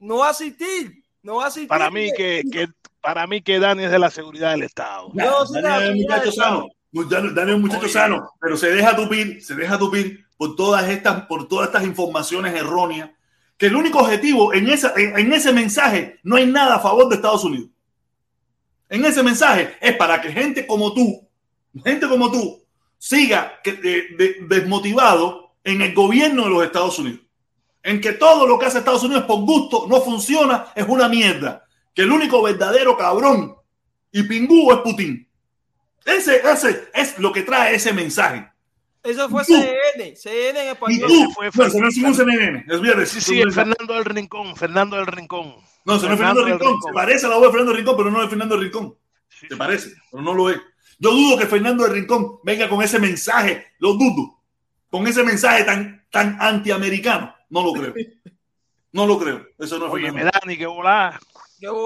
no 0.00 0.18
va 0.18 0.28
a 0.28 0.30
asistir. 0.30 1.02
No 1.22 1.36
va 1.36 1.44
a 1.44 1.46
asistir. 1.48 1.68
Para 1.68 1.90
mí 1.90 2.10
que, 2.16 2.42
que 2.52 2.68
para 3.00 3.26
mí 3.26 3.40
que 3.42 3.58
Dani 3.58 3.84
es 3.84 3.90
de 3.90 3.98
la 3.98 4.10
seguridad 4.10 4.50
del 4.52 4.62
Estado. 4.64 5.10
No, 5.14 5.44
Dani 5.46 5.84
es 5.84 5.90
un 5.90 5.96
muchacho 6.02 6.32
sano. 6.32 6.68
Dani 6.92 7.30
Dani 7.34 7.50
es 7.50 7.56
un 7.56 7.62
muchacho 7.62 7.84
Oye. 7.84 7.92
sano, 7.92 8.30
pero 8.40 8.56
se 8.56 8.70
deja 8.70 8.94
tupir, 8.94 9.42
se 9.42 9.54
deja 9.54 9.78
tupir 9.78 10.26
por 10.36 10.54
todas 10.56 10.88
estas, 10.88 11.22
por 11.26 11.48
todas 11.48 11.68
estas 11.68 11.84
informaciones 11.84 12.54
erróneas. 12.54 13.10
Que 13.56 13.66
el 13.66 13.76
único 13.76 14.00
objetivo 14.00 14.52
en, 14.52 14.68
esa, 14.68 14.92
en, 14.96 15.16
en 15.18 15.32
ese 15.32 15.52
mensaje 15.52 16.18
no 16.24 16.36
hay 16.36 16.46
nada 16.46 16.76
a 16.76 16.80
favor 16.80 17.08
de 17.08 17.14
Estados 17.16 17.44
Unidos. 17.44 17.70
En 18.88 19.04
ese 19.04 19.22
mensaje 19.22 19.74
es 19.80 19.96
para 19.96 20.20
que 20.20 20.30
gente 20.32 20.66
como 20.66 20.92
tú, 20.92 21.26
gente 21.84 22.06
como 22.08 22.30
tú, 22.30 22.62
siga 22.98 23.60
que- 23.64 23.72
de- 23.72 24.06
de- 24.18 24.36
desmotivado 24.48 25.54
en 25.64 25.80
el 25.80 25.94
gobierno 25.94 26.44
de 26.44 26.50
los 26.50 26.64
Estados 26.64 26.98
Unidos. 26.98 27.20
En 27.82 28.00
que 28.00 28.12
todo 28.12 28.46
lo 28.46 28.58
que 28.58 28.66
hace 28.66 28.78
Estados 28.78 29.02
Unidos 29.02 29.24
por 29.24 29.40
gusto 29.40 29.86
no 29.88 30.00
funciona, 30.00 30.66
es 30.74 30.86
una 30.88 31.08
mierda. 31.08 31.64
Que 31.94 32.02
el 32.02 32.12
único 32.12 32.42
verdadero 32.42 32.96
cabrón 32.96 33.56
y 34.12 34.22
pingú 34.22 34.72
es 34.72 34.78
Putin. 34.78 35.28
Ese, 36.04 36.42
ese 36.48 36.88
es 36.94 37.18
lo 37.18 37.32
que 37.32 37.42
trae 37.42 37.74
ese 37.74 37.92
mensaje. 37.92 38.52
Eso 39.02 39.28
fue 39.28 39.44
CNN, 39.44 40.14
CNN 40.14 40.62
en 40.62 40.68
español. 40.68 41.10
Y 41.10 41.24
tú, 41.24 41.30
fue, 41.32 41.50
fue, 41.50 41.68
no, 41.68 41.80
no 41.80 41.88
es 41.88 42.16
CNN. 42.16 43.06
Sí, 43.06 43.20
sí, 43.20 43.40
es 43.40 43.52
Fernando 43.52 43.94
del 43.94 44.04
Rincón, 44.04 44.54
Fernando 44.54 44.96
del 44.96 45.08
Rincón. 45.08 45.56
No, 45.84 45.98
se 45.98 46.06
no 46.06 46.12
es 46.12 46.18
Fernando 46.18 46.44
del 46.44 46.58
Rincón. 46.58 46.80
Se 46.82 46.92
parece 46.92 47.26
a 47.26 47.28
la 47.30 47.36
voz 47.36 47.46
de 47.46 47.50
Fernando 47.50 47.72
Rincón, 47.72 47.96
pero 47.96 48.10
no 48.12 48.22
es 48.22 48.28
Fernando 48.28 48.54
del 48.54 48.64
Rincón. 48.64 48.96
Sí, 49.28 49.48
Se 49.48 49.56
parece, 49.56 49.90
pero 50.10 50.22
no 50.22 50.34
lo 50.34 50.50
es. 50.50 50.60
Yo 51.00 51.10
dudo 51.10 51.36
que 51.36 51.46
Fernando 51.46 51.82
del 51.82 51.94
Rincón 51.94 52.38
venga 52.44 52.68
con 52.68 52.80
ese 52.80 53.00
mensaje, 53.00 53.72
lo 53.80 53.94
dudo, 53.94 54.40
con 54.88 55.04
ese 55.08 55.24
mensaje 55.24 55.64
tan, 55.64 56.06
tan 56.10 56.36
antiamericano. 56.40 57.34
No 57.52 57.62
lo 57.62 57.72
creo. 57.74 57.94
No 58.92 59.06
lo 59.06 59.18
creo. 59.18 59.46
Eso 59.58 59.78
no 59.78 59.86
es 59.86 59.92
Oye, 59.92 60.10
volar. 60.66 61.20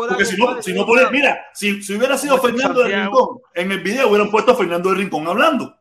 Porque 0.08 0.24
si 0.24 0.36
no, 0.36 0.62
si 0.62 0.72
no 0.72 0.86
puede, 0.86 1.10
mira, 1.10 1.44
si, 1.52 1.82
si 1.82 1.94
hubiera 1.94 2.16
sido 2.16 2.38
Fernando 2.38 2.82
del 2.84 3.02
Rincón, 3.02 3.40
en 3.52 3.72
el 3.72 3.80
video 3.80 4.08
hubieran 4.08 4.30
puesto 4.30 4.52
a 4.52 4.56
Fernando 4.56 4.90
del 4.90 4.98
Rincón 4.98 5.26
hablando. 5.26 5.76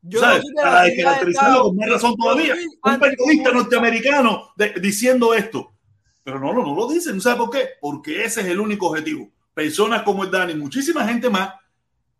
Yo 0.00 0.20
¿sabes? 0.20 0.44
Para 0.54 0.82
descaracterizarlo 0.82 1.62
con 1.64 1.76
más 1.76 1.90
razón 1.90 2.14
todavía. 2.16 2.54
Un 2.84 2.98
periodista 3.00 3.50
norteamericano 3.50 4.52
de, 4.54 4.74
diciendo 4.80 5.34
esto. 5.34 5.72
Pero 6.22 6.38
no, 6.38 6.52
no, 6.52 6.62
no 6.62 6.76
lo 6.76 6.88
dicen. 6.88 7.20
¿Sabe 7.20 7.38
por 7.38 7.50
qué? 7.50 7.70
Porque 7.80 8.24
ese 8.24 8.42
es 8.42 8.46
el 8.46 8.60
único 8.60 8.86
objetivo. 8.86 9.28
Personas 9.52 10.02
como 10.02 10.22
el 10.22 10.30
Dani, 10.30 10.54
muchísima 10.54 11.06
gente 11.06 11.28
más, 11.28 11.52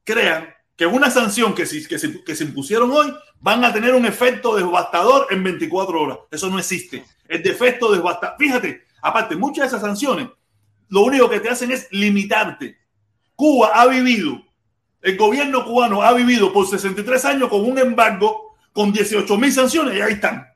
crean 0.02 0.55
que 0.76 0.86
una 0.86 1.10
sanción 1.10 1.54
que 1.54 1.66
se, 1.66 1.86
que, 1.88 1.98
se, 1.98 2.22
que 2.22 2.36
se 2.36 2.44
impusieron 2.44 2.90
hoy 2.90 3.14
van 3.40 3.64
a 3.64 3.72
tener 3.72 3.94
un 3.94 4.06
efecto 4.06 4.56
devastador 4.56 5.26
en 5.30 5.42
24 5.42 6.00
horas. 6.00 6.18
Eso 6.30 6.48
no 6.50 6.58
existe. 6.58 7.04
El 7.26 7.42
defecto 7.42 7.90
devastador. 7.92 8.36
Fíjate, 8.38 8.84
aparte, 9.00 9.36
muchas 9.36 9.62
de 9.62 9.66
esas 9.68 9.80
sanciones 9.80 10.28
lo 10.88 11.02
único 11.02 11.28
que 11.28 11.40
te 11.40 11.48
hacen 11.48 11.72
es 11.72 11.88
limitarte. 11.90 12.78
Cuba 13.34 13.70
ha 13.74 13.86
vivido, 13.86 14.42
el 15.02 15.16
gobierno 15.16 15.64
cubano 15.64 16.02
ha 16.02 16.12
vivido 16.12 16.52
por 16.52 16.66
63 16.66 17.24
años 17.24 17.48
con 17.48 17.64
un 17.64 17.78
embargo, 17.78 18.56
con 18.72 18.92
18 18.92 19.36
mil 19.36 19.52
sanciones 19.52 19.96
y 19.96 20.00
ahí 20.00 20.12
están. 20.14 20.46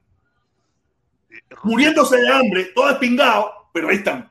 Muriéndose 1.62 2.16
de 2.16 2.28
hambre, 2.28 2.64
todo 2.74 2.90
espingado, 2.90 3.70
pero 3.72 3.88
ahí 3.88 3.96
están. 3.96 4.30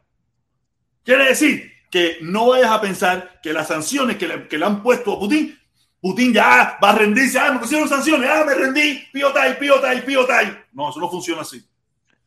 Quiere 1.03 1.25
decir 1.25 1.71
que 1.91 2.17
no 2.21 2.47
vayas 2.47 2.71
a 2.71 2.81
pensar 2.81 3.39
que 3.41 3.53
las 3.53 3.67
sanciones 3.67 4.17
que 4.17 4.27
le, 4.27 4.47
que 4.47 4.57
le 4.57 4.65
han 4.65 4.81
puesto 4.81 5.13
a 5.13 5.19
Putin, 5.19 5.58
Putin 6.01 6.33
ya 6.33 6.77
va 6.81 6.89
a 6.91 6.95
rendirse, 6.95 7.37
ah, 7.39 7.51
me 7.51 7.59
pusieron 7.59 7.87
sanciones, 7.89 8.29
ah, 8.31 8.43
me 8.45 8.53
rendí, 8.53 9.03
piotai, 9.11 9.59
piotai, 9.59 10.05
piotai. 10.05 10.65
No, 10.71 10.89
eso 10.89 10.99
no 10.99 11.09
funciona 11.09 11.41
así. 11.41 11.59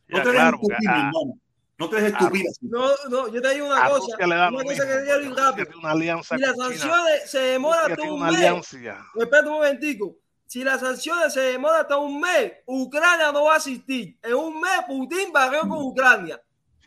No 0.07 0.17
Ya, 0.17 0.23
te 0.23 0.29
claro, 0.31 0.59
dejes 0.61 0.87
ah, 0.87 0.91
hermano. 0.97 1.39
No 1.79 1.89
te 1.89 1.95
dejes 1.95 2.11
estúpida. 2.13 2.49
así. 2.51 2.67
No, 2.67 2.87
no, 3.09 3.27
yo 3.33 3.41
te 3.41 3.53
digo 3.55 3.65
una 3.65 3.83
a 3.85 3.89
cosa. 3.89 4.15
Una 4.23 4.51
cosa 4.51 4.87
que 4.87 5.03
quiero 5.03 5.21
ir 5.23 5.33
rápido. 5.35 5.67
Una 5.79 5.91
alianza 5.91 6.35
Si 6.35 6.41
las 6.41 6.53
China. 6.53 6.65
sanciones 6.69 7.31
se 7.31 7.55
hasta 7.55 7.95
tiene 7.95 8.11
un 8.11 8.21
mes. 8.21 8.73
Espera 9.15 9.41
un 9.47 9.49
momentico. 9.53 10.15
Si 10.45 10.63
las 10.63 10.81
sanciones 10.81 11.33
se 11.33 11.39
demoran 11.39 11.81
hasta 11.81 11.97
un 11.97 12.19
mes, 12.19 12.53
Ucrania 12.67 13.31
no 13.31 13.45
va 13.45 13.55
a 13.55 13.57
asistir. 13.57 14.17
En 14.21 14.35
un 14.35 14.61
mes, 14.61 14.81
Putin 14.87 15.31
barrió 15.33 15.61
con 15.61 15.81
Ucrania. 15.81 16.39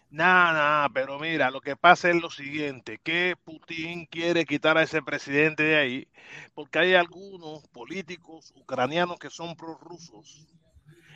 Nada, 0.09 0.53
nada, 0.53 0.89
pero 0.91 1.19
mira, 1.19 1.51
lo 1.51 1.61
que 1.61 1.77
pasa 1.77 2.09
es 2.11 2.17
lo 2.17 2.31
siguiente, 2.31 2.99
que 3.03 3.35
Putin 3.45 4.07
quiere 4.07 4.45
quitar 4.47 4.79
a 4.79 4.83
ese 4.83 5.03
presidente 5.03 5.65
de 5.65 5.77
ahí, 5.77 6.09
porque 6.55 6.79
hay 6.79 6.95
algunos 6.95 7.67
políticos 7.69 8.53
ucranianos 8.57 9.19
que 9.19 9.31
son 9.31 9.57
prorrusos. 9.57 10.47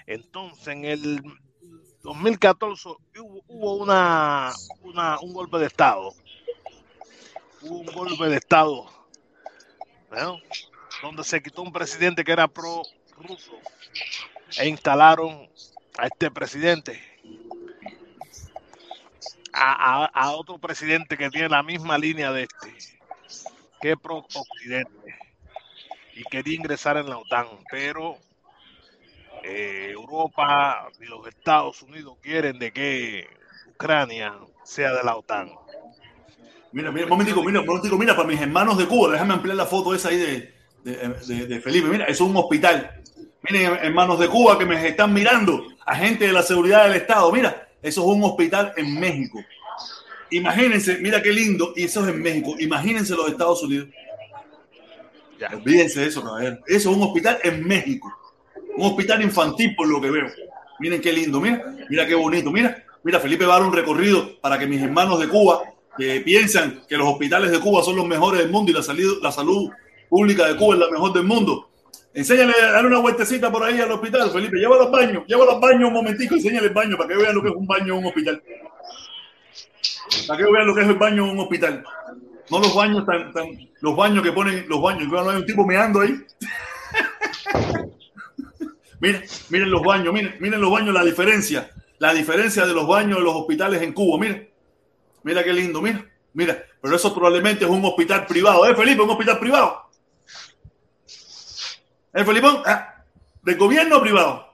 Entonces, 0.06 0.68
en 0.68 0.84
el 0.84 1.22
2014 2.02 2.88
hubo, 3.20 3.42
hubo 3.46 3.74
una, 3.76 4.50
una- 4.82 5.18
un 5.20 5.32
golpe 5.34 5.58
de 5.58 5.66
Estado. 5.66 6.12
Hubo 7.62 7.78
un 7.78 7.86
golpe 7.86 8.24
de 8.24 8.36
Estado, 8.36 8.86
¿no? 10.10 10.38
donde 11.02 11.22
se 11.24 11.40
quitó 11.42 11.62
un 11.62 11.72
presidente 11.72 12.24
que 12.24 12.32
era 12.32 12.48
pro-ruso 12.48 13.52
e 14.58 14.66
instalaron 14.68 15.48
a 15.96 16.06
este 16.06 16.30
presidente 16.30 17.00
a, 19.52 20.32
otro 20.32 20.58
presidente 20.58 21.16
que 21.16 21.30
tiene 21.30 21.48
la 21.48 21.62
misma 21.62 21.98
línea 21.98 22.32
de 22.32 22.42
este, 22.44 22.98
que 23.80 23.96
pro 23.96 24.18
occidente 24.18 25.18
y 26.14 26.24
quería 26.24 26.56
ingresar 26.56 26.96
en 26.96 27.08
la 27.08 27.18
OTAN, 27.18 27.46
pero 27.70 28.18
eh, 29.42 29.90
Europa 29.92 30.88
y 31.00 31.06
los 31.06 31.26
Estados 31.26 31.82
Unidos 31.82 32.18
quieren 32.20 32.58
de 32.58 32.72
que 32.72 33.26
Ucrania 33.68 34.34
sea 34.64 34.92
de 34.92 35.02
la 35.02 35.16
OTAN. 35.16 35.50
Mira, 36.72 36.92
mira, 36.92 37.06
momentico, 37.06 37.42
mira, 37.42 37.62
momentico, 37.62 37.96
mira, 37.96 38.14
para 38.14 38.28
mis 38.28 38.40
hermanos 38.40 38.78
de 38.78 38.86
Cuba, 38.86 39.12
déjame 39.12 39.34
ampliar 39.34 39.56
la 39.56 39.66
foto 39.66 39.94
esa 39.94 40.10
ahí 40.10 40.18
de, 40.18 40.54
de, 40.84 41.60
Felipe. 41.60 41.88
Mira, 41.88 42.04
es 42.04 42.20
un 42.20 42.36
hospital. 42.36 43.02
Miren, 43.42 43.78
hermanos 43.82 44.20
de 44.20 44.28
Cuba 44.28 44.58
que 44.58 44.66
me 44.66 44.86
están 44.86 45.12
mirando, 45.12 45.66
agentes 45.86 46.28
de 46.28 46.32
la 46.32 46.42
seguridad 46.42 46.84
del 46.84 46.96
Estado, 46.96 47.32
mira, 47.32 47.69
eso 47.82 48.00
es 48.02 48.16
un 48.16 48.24
hospital 48.24 48.72
en 48.76 48.98
México. 48.98 49.42
Imagínense, 50.30 50.98
mira 50.98 51.22
qué 51.22 51.32
lindo, 51.32 51.72
y 51.74 51.84
eso 51.84 52.02
es 52.02 52.14
en 52.14 52.22
México. 52.22 52.54
Imagínense 52.58 53.14
los 53.14 53.28
Estados 53.28 53.62
Unidos. 53.62 53.88
Ya. 55.38 55.48
Olvídense 55.54 56.00
de 56.00 56.06
eso, 56.06 56.22
caballero. 56.22 56.58
Eso 56.66 56.90
es 56.90 56.96
un 56.96 57.02
hospital 57.02 57.38
en 57.42 57.66
México. 57.66 58.12
Un 58.76 58.86
hospital 58.86 59.22
infantil, 59.22 59.74
por 59.74 59.88
lo 59.88 60.00
que 60.00 60.10
veo. 60.10 60.26
Miren 60.78 61.00
qué 61.00 61.12
lindo, 61.12 61.40
mira, 61.40 61.74
mira 61.88 62.06
qué 62.06 62.14
bonito, 62.14 62.50
mira. 62.50 62.84
Mira, 63.02 63.18
Felipe 63.18 63.46
va 63.46 63.56
a 63.56 63.58
dar 63.58 63.68
un 63.68 63.74
recorrido 63.74 64.38
para 64.40 64.58
que 64.58 64.66
mis 64.66 64.82
hermanos 64.82 65.18
de 65.18 65.28
Cuba, 65.28 65.62
que 65.96 66.20
piensan 66.20 66.82
que 66.88 66.96
los 66.96 67.08
hospitales 67.08 67.50
de 67.50 67.58
Cuba 67.58 67.82
son 67.82 67.96
los 67.96 68.06
mejores 68.06 68.40
del 68.40 68.50
mundo 68.50 68.70
y 68.70 68.74
la 68.74 68.82
salud, 68.82 69.18
la 69.22 69.32
salud 69.32 69.70
pública 70.08 70.46
de 70.46 70.56
Cuba 70.56 70.74
es 70.74 70.80
la 70.80 70.90
mejor 70.90 71.12
del 71.12 71.24
mundo. 71.24 71.69
Enséñale 72.12 72.52
a 72.60 72.72
dar 72.72 72.86
una 72.86 72.98
vueltecita 72.98 73.52
por 73.52 73.62
ahí 73.62 73.80
al 73.80 73.92
hospital, 73.92 74.30
Felipe. 74.30 74.58
Lleva 74.58 74.76
los 74.76 74.90
baños, 74.90 75.24
lleva 75.26 75.44
los 75.44 75.60
baños 75.60 75.88
un 75.88 75.94
momentico, 75.94 76.34
enséñale 76.34 76.66
el 76.66 76.74
baño 76.74 76.96
para 76.96 77.08
que 77.08 77.16
vean 77.16 77.34
lo 77.34 77.42
que 77.42 77.48
es 77.48 77.54
un 77.54 77.66
baño 77.66 77.94
en 77.94 77.98
un 77.98 78.06
hospital. 78.06 78.42
Para 80.26 80.38
que 80.38 80.50
vean 80.50 80.66
lo 80.66 80.74
que 80.74 80.82
es 80.82 80.88
el 80.88 80.96
baño 80.96 81.24
en 81.24 81.30
un 81.30 81.40
hospital. 81.40 81.84
No 82.50 82.58
los 82.58 82.74
baños 82.74 83.06
tan, 83.06 83.32
tan 83.32 83.46
los 83.80 83.96
baños 83.96 84.24
que 84.24 84.32
ponen, 84.32 84.66
los 84.68 84.82
baños, 84.82 85.08
no 85.08 85.30
hay 85.30 85.36
un 85.36 85.46
tipo 85.46 85.64
meando 85.64 86.00
ahí. 86.00 86.14
miren, 89.00 89.22
miren 89.48 89.70
los 89.70 89.82
baños, 89.82 90.12
miren, 90.12 90.34
miren 90.40 90.60
los 90.60 90.70
baños, 90.70 90.92
la 90.92 91.04
diferencia, 91.04 91.70
la 91.98 92.12
diferencia 92.12 92.66
de 92.66 92.74
los 92.74 92.88
baños 92.88 93.18
de 93.18 93.24
los 93.24 93.36
hospitales 93.36 93.80
en 93.82 93.92
Cuba, 93.92 94.18
miren. 94.18 94.50
Mira 95.22 95.44
qué 95.44 95.52
lindo, 95.52 95.80
mira, 95.80 96.04
mira, 96.32 96.60
pero 96.80 96.96
eso 96.96 97.14
probablemente 97.14 97.64
es 97.64 97.70
un 97.70 97.84
hospital 97.84 98.26
privado, 98.26 98.66
¿eh, 98.66 98.74
Felipe? 98.74 99.02
Un 99.02 99.10
hospital 99.10 99.38
privado. 99.38 99.89
¿Eh, 102.12 102.24
Felipón? 102.24 102.62
Ah, 102.66 102.94
¿Del 103.42 103.56
gobierno 103.56 103.98
o 103.98 104.00
privado? 104.02 104.46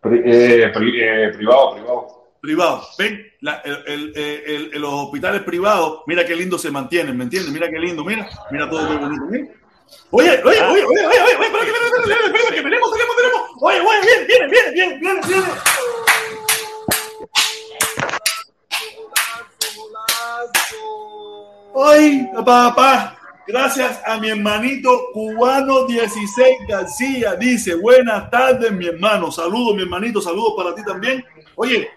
Pri- 0.00 0.22
eh, 0.24 0.68
pri- 0.74 1.00
eh, 1.00 1.32
privado, 1.34 1.74
privado. 1.74 2.24
privado. 2.40 2.86
Ven, 2.98 3.26
la- 3.40 3.60
el- 3.64 3.82
el- 3.86 4.12
el- 4.16 4.70
el- 4.74 4.80
los 4.80 4.92
hospitales 4.92 5.42
privados, 5.42 6.02
mira 6.06 6.24
qué 6.26 6.36
lindo 6.36 6.58
se 6.58 6.70
mantienen, 6.70 7.16
¿me 7.16 7.24
entiendes? 7.24 7.52
Mira 7.52 7.68
qué 7.68 7.78
lindo, 7.78 8.04
mira, 8.04 8.28
mira 8.50 8.68
todo 8.68 8.86
qué 8.88 8.96
bonito. 8.96 9.24
mira. 9.30 9.46
Oye, 10.10 10.30
oye, 10.30 10.42
oye, 10.44 10.60
oye, 10.62 10.84
oye, 10.84 11.06
oye, 11.06 11.22
oye, 11.22 11.32
espérate, 11.32 11.70
espérate, 11.70 12.00
espérate, 12.00 12.26
espérate, 12.26 12.54
que 12.56 12.62
tenemos, 12.62 12.92
tenemos, 12.92 13.16
tenemos. 13.16 13.40
Oye, 13.60 13.80
oye, 13.80 14.00
viene, 14.00 14.24
viene, 14.26 14.48
viene, 14.48 14.70
viene, 14.72 14.98
viene, 15.00 15.20
viene. 15.26 15.46
Ay, 21.76 22.28
papá, 22.44 23.13
gracias 23.46 24.00
a 24.06 24.18
mi 24.18 24.28
hermanito 24.30 25.08
cubano 25.12 25.86
16 25.86 26.58
García. 26.68 27.34
Dice, 27.36 27.74
buenas 27.74 28.30
tardes, 28.30 28.72
mi 28.72 28.86
hermano. 28.86 29.30
Saludos, 29.30 29.76
mi 29.76 29.82
hermanito, 29.82 30.20
saludos 30.20 30.54
para 30.56 30.74
ti 30.74 30.82
también. 30.84 31.24
Oye, 31.56 31.88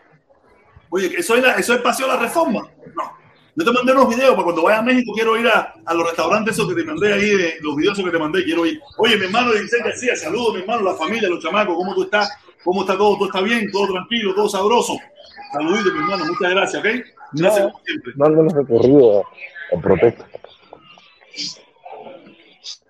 oye, 0.90 1.12
eso 1.18 1.36
es, 1.36 1.44
la- 1.44 1.54
eso 1.56 1.74
es 1.74 1.82
Paseo 1.82 2.08
de 2.08 2.14
la 2.14 2.20
Reforma. 2.20 2.62
No. 2.96 3.18
Yo 3.56 3.66
te 3.66 3.72
mandé 3.72 3.92
unos 3.92 4.10
videos 4.10 4.32
para 4.34 4.44
cuando 4.44 4.62
vaya 4.64 4.78
a 4.80 4.82
México, 4.84 5.12
quiero 5.16 5.36
ir 5.36 5.48
a, 5.48 5.74
a 5.84 5.94
los 5.96 6.06
restaurantes 6.08 6.54
esos 6.54 6.68
que 6.70 6.76
te 6.76 6.84
mandé 6.86 7.12
ahí, 7.12 7.30
de, 7.36 7.56
los 7.62 7.76
videos 7.76 7.98
que 7.98 8.12
te 8.12 8.20
mandé, 8.20 8.44
quiero 8.44 8.66
ir. 8.68 8.80
Oye, 9.00 9.18
mi 9.18 9.26
hermano 9.26 9.52
16 9.52 9.84
García, 9.84 10.16
saludos, 10.16 10.54
mi 10.54 10.60
hermano, 10.62 10.84
la 10.84 10.94
familia, 10.94 11.28
los 11.28 11.42
chamacos, 11.44 11.76
¿cómo 11.76 11.96
tú 11.96 12.04
estás? 12.04 12.32
¿Cómo 12.64 12.82
está 12.82 12.96
todo? 12.96 13.16
¿Todo 13.16 13.26
está 13.26 13.42
bien? 13.42 13.72
¿Todo 13.72 13.88
tranquilo? 13.94 14.36
¿Todo 14.36 14.48
sabroso? 14.48 14.94
Saluditos, 15.54 15.92
mi 15.92 16.00
hermano, 16.02 16.26
muchas 16.26 16.52
gracias, 16.52 16.84
¿ok? 16.84 16.90
Gracias 17.32 17.66
como 17.66 17.82
siempre. 17.84 18.14
Dándole 18.16 18.54
recorrido 18.54 19.22
a, 19.22 19.76
a 19.76 19.82
protesta. 19.82 20.26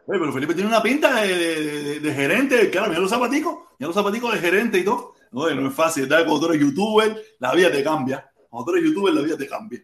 Pero 0.07 0.31
Felipe 0.31 0.53
tiene 0.53 0.69
una 0.69 0.81
pinta 0.81 1.21
de, 1.21 2.13
gerente, 2.15 2.69
claro, 2.69 2.87
mira 2.87 3.01
los 3.01 3.09
zapaticos, 3.09 3.55
mira 3.77 3.87
los 3.87 3.95
zapaticos 3.95 4.33
de 4.33 4.39
gerente 4.39 4.79
y 4.79 4.85
todo. 4.85 5.15
Oye, 5.33 5.53
no 5.53 5.67
es 5.67 5.75
fácil, 5.75 6.07
¿verdad? 6.07 6.25
Cuando 6.25 6.47
tú 6.47 6.53
eres 6.53 6.65
youtuber, 6.65 7.21
la 7.39 7.53
vida 7.53 7.69
te 7.69 7.83
cambia. 7.83 8.31
Cuando 8.49 8.71
tú 8.71 8.77
eres 8.77 8.89
youtuber, 8.89 9.13
la 9.13 9.21
vida 9.21 9.37
te 9.37 9.47
cambia. 9.47 9.81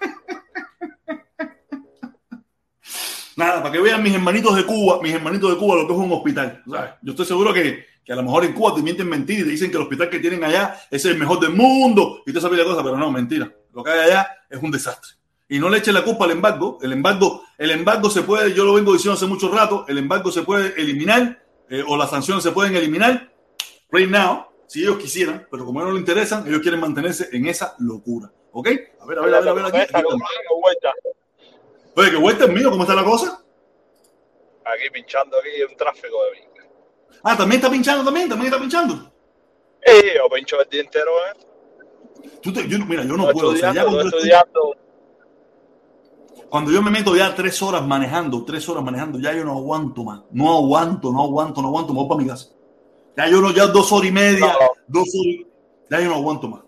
Nada, 3.36 3.62
para 3.62 3.72
que 3.72 3.80
vean 3.80 4.02
mis 4.02 4.14
hermanitos 4.14 4.56
de 4.56 4.64
Cuba, 4.64 5.00
mis 5.02 5.12
hermanitos 5.12 5.50
de 5.50 5.58
Cuba, 5.58 5.76
lo 5.76 5.86
que 5.86 5.92
es 5.92 5.98
un 5.98 6.12
hospital. 6.12 6.62
Yo 7.02 7.12
estoy 7.12 7.26
seguro 7.26 7.52
que, 7.52 7.84
que 8.02 8.12
a 8.12 8.16
lo 8.16 8.22
mejor 8.22 8.46
en 8.46 8.54
Cuba 8.54 8.74
te 8.74 8.82
mienten 8.82 9.08
mentiras 9.08 9.42
y 9.42 9.44
te 9.44 9.50
dicen 9.50 9.70
que 9.70 9.76
el 9.76 9.82
hospital 9.82 10.08
que 10.08 10.18
tienen 10.18 10.42
allá 10.44 10.80
es 10.90 11.04
el 11.04 11.18
mejor 11.18 11.40
del 11.40 11.52
mundo 11.52 12.22
y 12.24 12.32
te 12.32 12.40
sabes 12.40 12.58
la 12.58 12.64
cosa, 12.64 12.82
pero 12.82 12.96
no, 12.96 13.10
mentira. 13.10 13.52
Lo 13.72 13.84
que 13.84 13.90
hay 13.90 14.00
allá 14.00 14.28
es 14.48 14.62
un 14.62 14.70
desastre. 14.70 15.21
Y 15.48 15.58
no 15.58 15.68
le 15.68 15.78
eche 15.78 15.92
la 15.92 16.04
culpa 16.04 16.24
al 16.24 16.30
embargo. 16.30 16.78
El 16.82 16.92
embargo, 16.92 17.42
el 17.58 17.70
embargo 17.70 18.08
se 18.10 18.22
puede, 18.22 18.54
yo 18.54 18.64
lo 18.64 18.74
vengo 18.74 18.92
diciendo 18.92 19.14
hace 19.14 19.26
mucho 19.26 19.50
rato, 19.50 19.84
el 19.88 19.98
embargo 19.98 20.30
se 20.30 20.42
puede 20.42 20.80
eliminar 20.80 21.42
eh, 21.68 21.84
o 21.86 21.96
las 21.96 22.10
sanciones 22.10 22.42
se 22.42 22.52
pueden 22.52 22.74
eliminar 22.76 23.32
right 23.90 24.10
now, 24.10 24.46
si 24.66 24.82
ellos 24.82 24.98
quisieran, 24.98 25.46
pero 25.50 25.64
como 25.64 25.80
no 25.80 25.90
les 25.90 26.00
interesan, 26.00 26.46
ellos 26.46 26.60
quieren 26.60 26.80
mantenerse 26.80 27.28
en 27.32 27.46
esa 27.46 27.74
locura. 27.78 28.30
¿Ok? 28.52 28.68
A 29.00 29.06
ver, 29.06 29.18
a 29.18 29.22
ver, 29.22 29.34
a 29.34 29.40
ver, 29.40 29.48
a 29.48 29.52
ver 29.52 29.64
aquí. 29.66 29.94
aquí 29.94 30.06
Oye, 31.94 32.10
que 32.10 32.16
vuelta 32.16 32.44
es 32.44 32.50
mío, 32.50 32.70
¿cómo 32.70 32.84
está 32.84 32.94
la 32.94 33.04
cosa? 33.04 33.42
Aquí 34.64 34.90
pinchando 34.90 35.38
aquí 35.38 35.62
un 35.68 35.76
tráfico 35.76 36.24
de 36.24 36.30
mí. 36.32 36.46
Ah, 37.22 37.36
también 37.36 37.60
está 37.60 37.70
pinchando, 37.70 38.04
también, 38.04 38.28
también 38.28 38.52
está 38.52 38.60
pinchando. 38.60 39.12
Eh, 39.82 40.14
yo 40.16 40.28
pincho 40.34 40.60
el 40.60 40.68
día 40.68 40.80
entero, 40.80 41.10
¿eh? 41.26 42.30
Tú 42.40 42.52
te, 42.52 42.66
yo, 42.68 42.78
mira, 42.86 43.04
yo 43.04 43.16
no, 43.16 43.28
puedo. 43.30 43.50
O 43.50 43.56
sea, 43.56 43.72
ya 43.72 43.82
estoy, 43.82 44.30
cuando 46.52 46.70
yo 46.70 46.82
me 46.82 46.90
meto 46.90 47.16
ya 47.16 47.34
tres 47.34 47.62
horas 47.62 47.80
manejando, 47.80 48.44
tres 48.44 48.68
horas 48.68 48.84
manejando, 48.84 49.18
ya 49.18 49.32
yo 49.32 49.42
no 49.42 49.52
aguanto 49.52 50.04
más. 50.04 50.20
No 50.32 50.52
aguanto, 50.52 51.10
no 51.10 51.22
aguanto, 51.22 51.62
no 51.62 51.68
aguanto. 51.68 51.94
Me 51.94 52.00
voy 52.00 52.08
para 52.10 52.20
mi 52.20 52.28
casa. 52.28 52.50
Ya 53.16 53.26
yo 53.26 53.40
no, 53.40 53.52
ya 53.52 53.68
dos 53.68 53.90
horas 53.90 54.10
y 54.10 54.12
media, 54.12 54.52
no. 54.60 54.72
dos 54.86 55.08
horas. 55.14 55.46
Ya 55.88 56.00
yo 56.00 56.10
no 56.10 56.16
aguanto 56.16 56.48
más. 56.48 56.60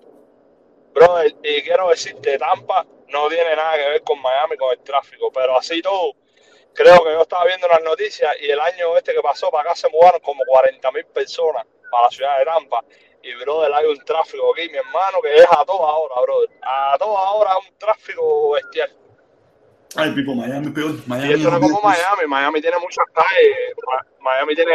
Bro, 0.94 1.26
y 1.26 1.60
quiero 1.60 1.90
decirte, 1.90 2.38
Tampa 2.38 2.86
no 3.10 3.28
tiene 3.28 3.54
nada 3.54 3.76
que 3.76 3.90
ver 3.90 4.02
con 4.04 4.22
Miami, 4.22 4.56
con 4.56 4.72
el 4.72 4.78
tráfico, 4.78 5.30
pero 5.30 5.58
así 5.58 5.82
todo, 5.82 6.14
creo 6.72 7.04
que 7.04 7.12
yo 7.12 7.20
estaba 7.20 7.44
viendo 7.44 7.68
las 7.68 7.82
noticias 7.82 8.34
y 8.40 8.50
el 8.50 8.60
año 8.60 8.96
este 8.96 9.12
que 9.12 9.20
pasó 9.20 9.50
para 9.50 9.68
acá 9.68 9.76
se 9.76 9.90
mudaron 9.90 10.20
como 10.20 10.44
40 10.46 10.92
mil 10.92 11.04
personas 11.12 11.66
para 11.90 12.04
la 12.04 12.10
ciudad 12.10 12.38
de 12.38 12.46
Tampa. 12.46 12.82
Y, 13.22 13.34
brother, 13.34 13.70
hay 13.74 13.84
un 13.84 13.98
tráfico 14.02 14.50
aquí, 14.54 14.66
mi 14.70 14.78
hermano, 14.78 15.20
que 15.20 15.34
es 15.34 15.46
a 15.50 15.62
toda 15.66 15.92
hora, 15.92 16.22
brother. 16.22 16.48
A 16.62 16.96
toda 16.98 17.32
hora 17.32 17.58
un 17.58 17.78
tráfico 17.78 18.52
bestial. 18.52 19.03
Ay, 19.96 20.10
Pipo, 20.12 20.34
Miami 20.34 20.70
peor. 20.70 20.94
Miami 21.06 21.30
y 21.30 21.32
esto 21.34 21.50
no 21.50 21.56
es 21.56 21.62
como 21.62 21.80
Miami. 21.82 22.26
Miami 22.26 22.60
tiene 22.60 22.78
muchas 22.78 23.04
calles. 23.12 23.56
Miami 24.20 24.54
tiene... 24.54 24.72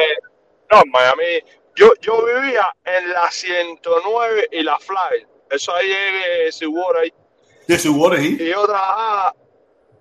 No, 0.72 0.82
Miami... 0.92 1.44
Yo, 1.76 1.94
yo 2.02 2.26
vivía 2.26 2.76
en 2.84 3.10
la 3.14 3.32
109 3.32 4.50
y 4.52 4.64
la 4.64 4.78
Fly. 4.80 5.26
Eso 5.50 5.74
ahí 5.74 5.92
es 6.46 6.56
Seawater 6.56 7.02
ahí. 7.04 7.14
De 7.68 7.78
Seawater 7.78 8.20
ahí. 8.20 8.38
Y 8.40 8.50
yo 8.50 8.66
trabajaba, 8.66 9.34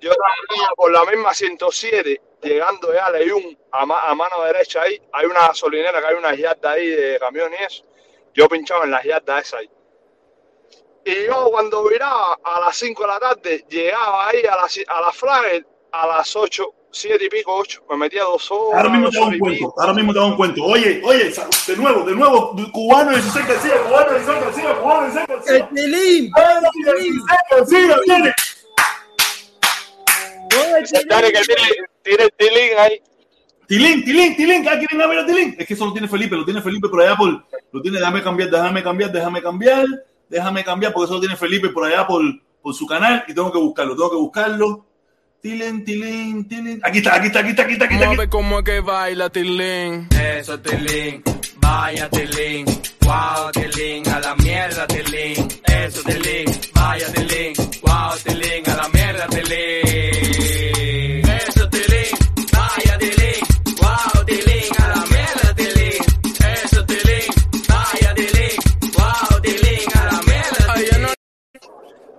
yo 0.00 0.10
trabajaba 0.10 0.74
por 0.76 0.90
la 0.90 1.04
misma 1.04 1.32
107, 1.32 2.20
llegando 2.42 2.92
ya 2.92 3.06
a 3.06 3.10
Leyún, 3.12 3.56
a, 3.70 3.82
a, 3.82 4.14
mano 4.14 4.42
derecha 4.44 4.82
ahí. 4.82 5.00
Hay 5.12 5.26
una 5.26 5.48
gasolinera 5.48 6.00
que 6.00 6.06
hay 6.06 6.14
unas 6.14 6.36
yardas 6.36 6.74
ahí 6.74 6.88
de 6.88 7.18
camión 7.18 7.52
y 7.52 7.62
eso. 7.62 7.84
Yo 8.34 8.48
pinchaba 8.48 8.84
en 8.84 8.90
las 8.90 9.04
yardas 9.04 9.46
esas 9.46 9.60
ahí. 9.60 9.70
Y 11.08 11.26
yo 11.26 11.48
cuando 11.50 11.88
viraba 11.88 12.38
a 12.44 12.60
las 12.60 12.76
5 12.76 13.02
de 13.02 13.08
la 13.08 13.18
tarde, 13.18 13.64
llegaba 13.70 14.28
ahí 14.28 14.40
a 14.44 14.56
la, 14.56 14.68
a 14.94 15.00
la 15.00 15.10
Flagger 15.10 15.66
a 15.90 16.06
las 16.06 16.36
8, 16.36 16.74
7 16.90 17.24
y 17.24 17.28
pico, 17.30 17.54
8. 17.54 17.82
Me 17.88 17.96
metía 17.96 18.24
dos 18.24 18.50
horas. 18.50 18.76
Ahora 18.76 18.90
mismo 18.90 19.08
te 19.08 19.16
hago 19.16 19.28
un 19.28 19.38
cuento. 19.38 19.74
Ahora 19.78 19.94
mismo 19.94 20.12
te 20.12 20.18
hago 20.18 20.28
un 20.28 20.36
cuento. 20.36 20.64
Oye, 20.64 21.00
oye, 21.02 21.32
de 21.66 21.76
nuevo, 21.76 22.04
de 22.04 22.14
nuevo, 22.14 22.54
cubano 22.72 23.12
16 23.12 23.48
García, 23.48 23.72
cubano 23.86 24.10
16 24.10 24.40
García, 24.44 24.74
cubano 24.74 25.02
16 25.04 25.26
García. 25.28 25.56
El 25.56 25.68
Tilín. 25.74 26.30
García, 27.50 27.96
viene. 28.04 28.34
Dale, 31.08 31.32
que 31.32 31.40
tiene, 31.40 31.62
tiene 32.02 32.22
el 32.24 32.32
Tilín 32.36 32.78
ahí. 32.78 33.02
Tilín, 33.66 34.04
Tilín, 34.04 34.36
Tilín, 34.36 34.68
¿ah, 34.68 34.78
quieren 34.78 35.08
ver 35.08 35.18
a 35.20 35.26
Tilín? 35.26 35.56
Es 35.58 35.66
que 35.66 35.72
eso 35.72 35.86
lo 35.86 35.92
tiene 35.92 36.06
Felipe, 36.06 36.36
lo 36.36 36.44
tiene 36.44 36.60
Felipe 36.60 36.90
por 36.90 37.00
allá 37.00 37.16
por, 37.16 37.30
lo 37.72 37.80
tiene, 37.80 37.98
déjame 37.98 38.22
cambiar, 38.22 38.50
déjame 38.50 38.82
cambiar, 38.82 39.10
déjame 39.10 39.40
cambiar, 39.40 39.86
déjame 40.28 40.64
cambiar, 40.64 40.92
porque 40.92 41.06
eso 41.06 41.14
lo 41.14 41.20
tiene 41.20 41.36
Felipe 41.36 41.68
por 41.70 41.84
allá 41.84 42.06
por, 42.06 42.22
por 42.62 42.74
su 42.74 42.86
canal 42.86 43.24
y 43.26 43.34
tengo 43.34 43.52
que 43.52 43.58
buscarlo, 43.58 43.94
tengo 43.94 44.10
que 44.10 44.16
buscarlo. 44.16 44.84
Tilín, 45.40 45.84
Tilín, 45.84 46.48
Tilín. 46.48 46.80
Aquí 46.82 46.98
está, 46.98 47.14
aquí 47.14 47.28
está, 47.28 47.40
aquí 47.40 47.50
está, 47.50 47.62
aquí 47.62 47.72
está, 47.74 47.84
aquí 47.84 47.94
está. 47.94 48.10
Aquí. 48.10 48.28
cómo 48.28 48.58
es 48.58 48.64
que 48.64 48.80
baila 48.80 49.30
Tilín. 49.30 50.08
Eso, 50.10 50.58
Tilín. 50.58 51.22
Vaya, 51.58 52.08
Tilín. 52.10 52.64
Wow, 53.02 53.52
Tilín. 53.52 54.08
A 54.08 54.18
la 54.18 54.34
mierda, 54.34 54.86
Tilín. 54.88 55.48
Eso, 55.64 56.02
Tilín. 56.02 56.46
Vaya, 56.74 57.12
Tilín. 57.12 57.52
Wow, 57.82 58.18
Tilín. 58.24 58.68
A 58.68 58.76
la 58.76 58.88
mierda, 58.88 59.26
Tilín. 59.28 61.17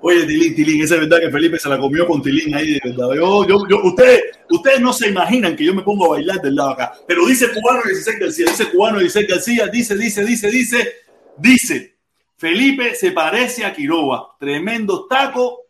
Oye, 0.02 0.26
Tilín, 0.26 0.56
Tilín, 0.56 0.82
esa 0.82 0.95
es 0.95 1.02
verdad 1.02 1.20
que 1.20 1.32
Felipe 1.32 1.60
se 1.60 1.68
la 1.68 1.78
comió 1.78 2.08
con 2.08 2.22
Tilín 2.22 2.56
ahí, 2.56 2.74
de 2.74 2.82
verdad. 2.86 3.14
Yo, 3.16 3.45
yo, 3.45 3.68
yo, 3.68 3.82
ustedes, 3.84 4.22
ustedes 4.50 4.80
no 4.80 4.93
se 4.93 5.10
imaginan 5.10 5.56
que 5.56 5.66
yo 5.66 5.74
me 5.74 5.82
pongo 5.82 6.06
a 6.06 6.10
bailar 6.18 6.41
del 6.41 6.56
lado 6.56 6.70
acá. 6.72 6.93
Pero 7.06 7.26
dice 7.26 7.52
cubano 7.52 7.82
16 7.84 8.20
García, 8.20 8.45
dice 8.47 8.70
cubano 8.70 9.00
16 9.00 9.28
García, 9.28 9.68
dice, 9.68 9.97
dice, 9.97 10.24
dice, 10.26 10.50
dice, 10.50 10.93
dice. 11.38 11.95
Felipe 12.38 12.95
se 12.95 13.12
parece 13.12 13.66
a 13.66 13.74
Quiroga. 13.74 14.24
Tremendo 14.39 15.06
taco 15.08 15.64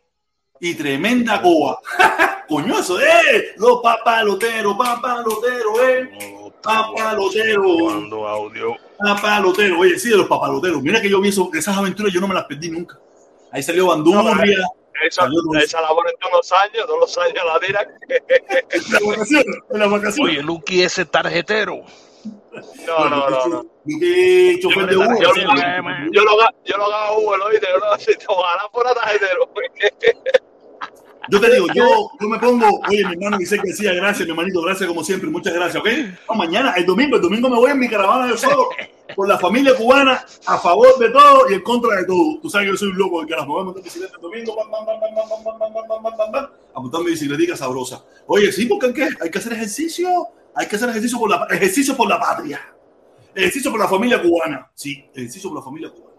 y 0.60 0.74
tremenda 0.74 1.42
coa. 1.42 1.80
Coño, 2.48 2.78
eso, 2.78 3.00
eh. 3.00 3.54
Los 3.56 3.80
papaloteros, 3.82 4.76
papaloteros, 4.76 5.80
eh. 5.88 6.10
Papaloteros. 6.62 7.82
Cuando 7.82 8.28
audio. 8.28 8.76
Papaloteros. 8.96 9.80
Oye, 9.80 9.98
sí, 9.98 10.10
de 10.10 10.18
los 10.18 10.28
papaloteros. 10.28 10.80
Mira 10.82 11.00
que 11.00 11.10
yo 11.10 11.20
vi 11.20 11.30
eso, 11.30 11.50
esas 11.52 11.76
aventuras, 11.76 12.12
yo 12.12 12.20
no 12.20 12.28
me 12.28 12.34
las 12.34 12.44
perdí 12.44 12.70
nunca. 12.70 12.96
Ahí 13.52 13.62
salió 13.62 13.86
Bandurria. 13.86 14.66
Esa, 15.06 15.26
esa 15.62 15.80
la 15.80 15.88
ponen 15.88 16.12
todos 16.20 16.34
los 16.34 16.52
años, 16.52 16.86
todos 16.86 17.00
los 17.00 17.18
años 17.18 17.42
la 17.46 17.60
tiran. 17.60 17.86
en 18.70 18.92
la 18.92 19.00
vacación, 19.08 19.44
en 19.70 19.78
la 19.78 19.86
vacación. 19.86 20.26
Oye, 20.28 20.42
Lucky 20.42 20.82
ese 20.82 21.06
tarjetero. 21.06 21.84
No, 22.86 23.08
no, 23.08 23.30
no, 23.30 23.46
no. 23.46 23.66
Chofer 24.60 24.86
de 24.86 24.96
Uber. 24.96 25.08
Yo, 25.22 25.34
yo, 25.34 25.42
yo, 26.12 26.24
lo, 26.24 26.32
yo 26.64 26.76
lo 26.76 26.84
hago 26.94 27.26
Uber, 27.26 27.40
oíste, 27.40 27.66
yo 27.70 27.78
lo 27.78 27.86
hago 27.86 28.02
ojalá 28.28 28.68
fuera 28.70 28.94
tarjetero. 28.94 29.48
Yo 31.30 31.40
te 31.40 31.50
digo, 31.54 31.66
yo, 31.74 32.10
yo 32.20 32.28
me 32.28 32.38
pongo, 32.38 32.66
oye, 32.88 33.04
mi 33.04 33.12
hermano 33.12 33.38
dice 33.38 33.56
que 33.56 33.68
decía, 33.68 33.92
gracias, 33.92 34.26
mi 34.26 34.32
hermanito, 34.32 34.60
gracias 34.62 34.88
como 34.88 35.04
siempre, 35.04 35.30
muchas 35.30 35.54
gracias, 35.54 35.80
¿ok? 35.80 35.88
No, 36.28 36.34
mañana, 36.34 36.74
el 36.76 36.84
domingo, 36.84 37.16
el 37.16 37.22
domingo 37.22 37.48
me 37.48 37.56
voy 37.56 37.70
en 37.70 37.78
mi 37.78 37.88
caravana 37.88 38.26
de 38.26 38.36
solo, 38.36 38.68
por 39.14 39.28
la 39.28 39.38
familia 39.38 39.74
cubana, 39.76 40.24
a 40.46 40.58
favor 40.58 40.98
de 40.98 41.10
todo 41.10 41.50
y 41.50 41.54
en 41.54 41.62
contra 41.62 41.96
de 41.96 42.04
todo. 42.04 42.38
Tú 42.40 42.50
sabes 42.50 42.66
que 42.66 42.72
yo 42.72 42.76
soy 42.76 42.88
un 42.88 42.98
loco, 42.98 43.26
que 43.26 43.34
las 43.34 43.46
voy 43.46 43.60
a 43.60 43.64
montar 43.64 43.82
bicicleta 43.82 44.16
el 44.16 44.22
domingo, 44.22 44.56
bam, 44.56 44.70
bam, 44.70 44.86
bam, 44.86 45.00
bam, 45.00 45.14
bam, 45.14 45.44
bam, 45.44 45.58
bam, 45.58 45.72
bam, 45.72 46.02
bam, 46.02 46.16
bam, 46.16 46.32
bam, 46.32 46.50
a 46.74 46.80
montar 46.80 47.00
mi 47.00 47.10
bicicletica 47.10 47.56
sabrosa. 47.56 48.04
Oye, 48.26 48.52
sí, 48.52 48.66
porque 48.66 48.92
¿qué? 48.92 49.08
Hay 49.20 49.30
que 49.30 49.38
hacer 49.38 49.52
ejercicio, 49.52 50.08
hay 50.54 50.66
que 50.66 50.76
hacer 50.76 50.88
ejercicio 50.88 51.18
por 51.18 51.30
la, 51.30 51.46
ejercicio 51.50 51.96
por 51.96 52.08
la 52.08 52.18
patria, 52.18 52.74
ejercicio 53.34 53.70
por 53.70 53.80
la 53.80 53.88
familia 53.88 54.20
cubana, 54.20 54.70
sí, 54.74 55.04
ejercicio 55.14 55.50
por 55.50 55.58
la 55.58 55.64
familia 55.64 55.90
cubana. 55.90 56.10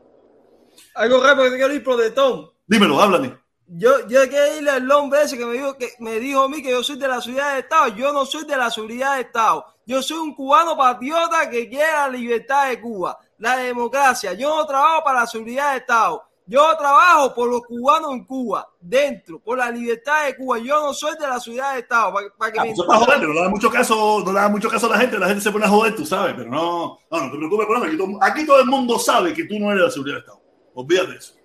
Algo 0.95 1.23
rápido 1.23 1.45
que 1.45 1.51
te 1.51 1.57
quiero 1.57 1.73
ir 1.73 1.83
de 1.83 2.11
Tom. 2.11 2.49
Dímelo, 2.67 3.01
háblame. 3.01 3.40
Yo, 3.73 4.05
yo 4.09 4.27
quiero 4.27 4.57
irle 4.57 4.69
al 4.69 4.91
hombre 4.91 5.21
ese 5.21 5.37
que 5.37 5.45
me 5.45 5.53
dijo 5.53 5.77
que 5.77 5.93
me 5.99 6.19
dijo 6.19 6.41
a 6.43 6.49
mí 6.49 6.61
que 6.61 6.71
yo 6.71 6.83
soy 6.83 6.97
de 6.97 7.07
la 7.07 7.21
seguridad 7.21 7.53
de 7.53 7.59
Estado. 7.61 7.87
Yo 7.95 8.11
no 8.11 8.25
soy 8.25 8.43
de 8.43 8.57
la 8.57 8.69
seguridad 8.69 9.15
de 9.15 9.21
Estado. 9.21 9.65
Yo 9.85 10.01
soy 10.01 10.17
un 10.17 10.35
cubano 10.35 10.75
patriota 10.75 11.49
que 11.49 11.69
quiere 11.69 11.89
la 11.89 12.09
libertad 12.09 12.67
de 12.67 12.81
Cuba, 12.81 13.17
la 13.37 13.55
democracia. 13.55 14.33
Yo 14.33 14.53
no 14.57 14.65
trabajo 14.65 15.05
para 15.05 15.21
la 15.21 15.27
seguridad 15.27 15.71
de 15.71 15.77
Estado. 15.77 16.21
Yo 16.45 16.75
trabajo 16.77 17.33
por 17.33 17.49
los 17.49 17.61
cubanos 17.61 18.11
en 18.11 18.25
Cuba, 18.25 18.67
dentro, 18.77 19.39
por 19.39 19.57
la 19.57 19.71
libertad 19.71 20.25
de 20.25 20.35
Cuba. 20.35 20.59
Yo 20.59 20.81
no 20.81 20.93
soy 20.93 21.13
de 21.17 21.27
la 21.27 21.39
seguridad 21.39 21.73
de 21.75 21.79
Estado. 21.79 22.11
Para, 22.11 22.27
para 22.37 22.51
que 22.51 22.59
Ah, 22.59 22.63
me 22.63 22.71
eso 22.71 22.85
para 22.85 22.99
joder, 22.99 23.21
no 23.21 23.33
le 23.33 23.41
da 23.41 23.49
mucho 23.49 23.71
caso, 23.71 24.21
no 24.25 24.33
le 24.33 24.39
da 24.41 24.49
mucho 24.49 24.69
caso 24.69 24.87
a 24.87 24.89
la 24.89 24.97
gente, 24.99 25.17
la 25.17 25.27
gente 25.27 25.41
se 25.41 25.49
pone 25.49 25.63
a 25.63 25.69
joder, 25.69 25.95
tú 25.95 26.05
sabes, 26.05 26.33
pero 26.35 26.49
no, 26.49 26.99
no, 27.09 27.19
no 27.21 27.31
te 27.31 27.37
preocupes 27.37 27.67
por 27.67 27.77
eso. 27.77 27.85
Aquí 27.85 27.97
todo, 27.97 28.07
aquí 28.21 28.45
todo 28.45 28.59
el 28.59 28.65
mundo 28.65 28.99
sabe 28.99 29.33
que 29.33 29.45
tú 29.45 29.57
no 29.59 29.67
eres 29.67 29.79
de 29.79 29.85
la 29.85 29.91
seguridad 29.91 30.15
de 30.15 30.19
Estado. 30.19 30.41
Olvídate 30.73 31.11
de 31.11 31.17
eso. 31.19 31.40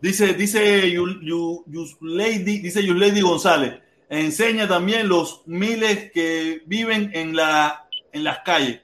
Dice, 0.00 0.34
dice 0.34 0.90
you, 0.90 1.20
you, 1.20 1.64
you 1.66 1.86
Lady, 2.00 2.60
dice 2.60 2.82
you 2.84 2.94
González, 3.22 3.80
enseña 4.08 4.68
también 4.68 5.08
los 5.08 5.42
miles 5.46 6.12
que 6.12 6.62
viven 6.66 7.10
en 7.14 7.34
la 7.34 7.88
en 8.12 8.24
las 8.24 8.40
calles. 8.40 8.80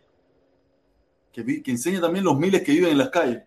Que 1.32 1.62
enseña 1.66 2.00
también 2.00 2.24
los 2.24 2.38
miles 2.38 2.62
que 2.62 2.72
viven 2.72 2.92
en 2.92 2.98
las 2.98 3.10
calles. 3.10 3.42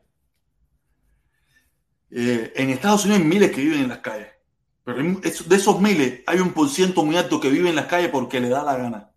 Eh, 2.10 2.54
en 2.56 2.70
Estados 2.70 3.06
Unidos 3.06 3.22
hay 3.22 3.28
miles 3.28 3.52
que 3.52 3.62
viven 3.62 3.82
en 3.82 3.90
las 3.90 4.00
calles. 4.00 4.28
Pero 4.84 4.98
de 5.00 5.56
esos 5.56 5.82
miles 5.82 6.22
hay 6.26 6.40
un 6.40 6.52
por 6.52 6.70
ciento 6.70 7.04
muy 7.04 7.18
alto 7.18 7.40
que 7.40 7.50
vive 7.50 7.70
en 7.70 7.76
las 7.76 7.88
calles 7.88 8.10
porque 8.10 8.40
le 8.40 8.50
da 8.50 8.64
la 8.64 8.78
gana. 8.78 9.12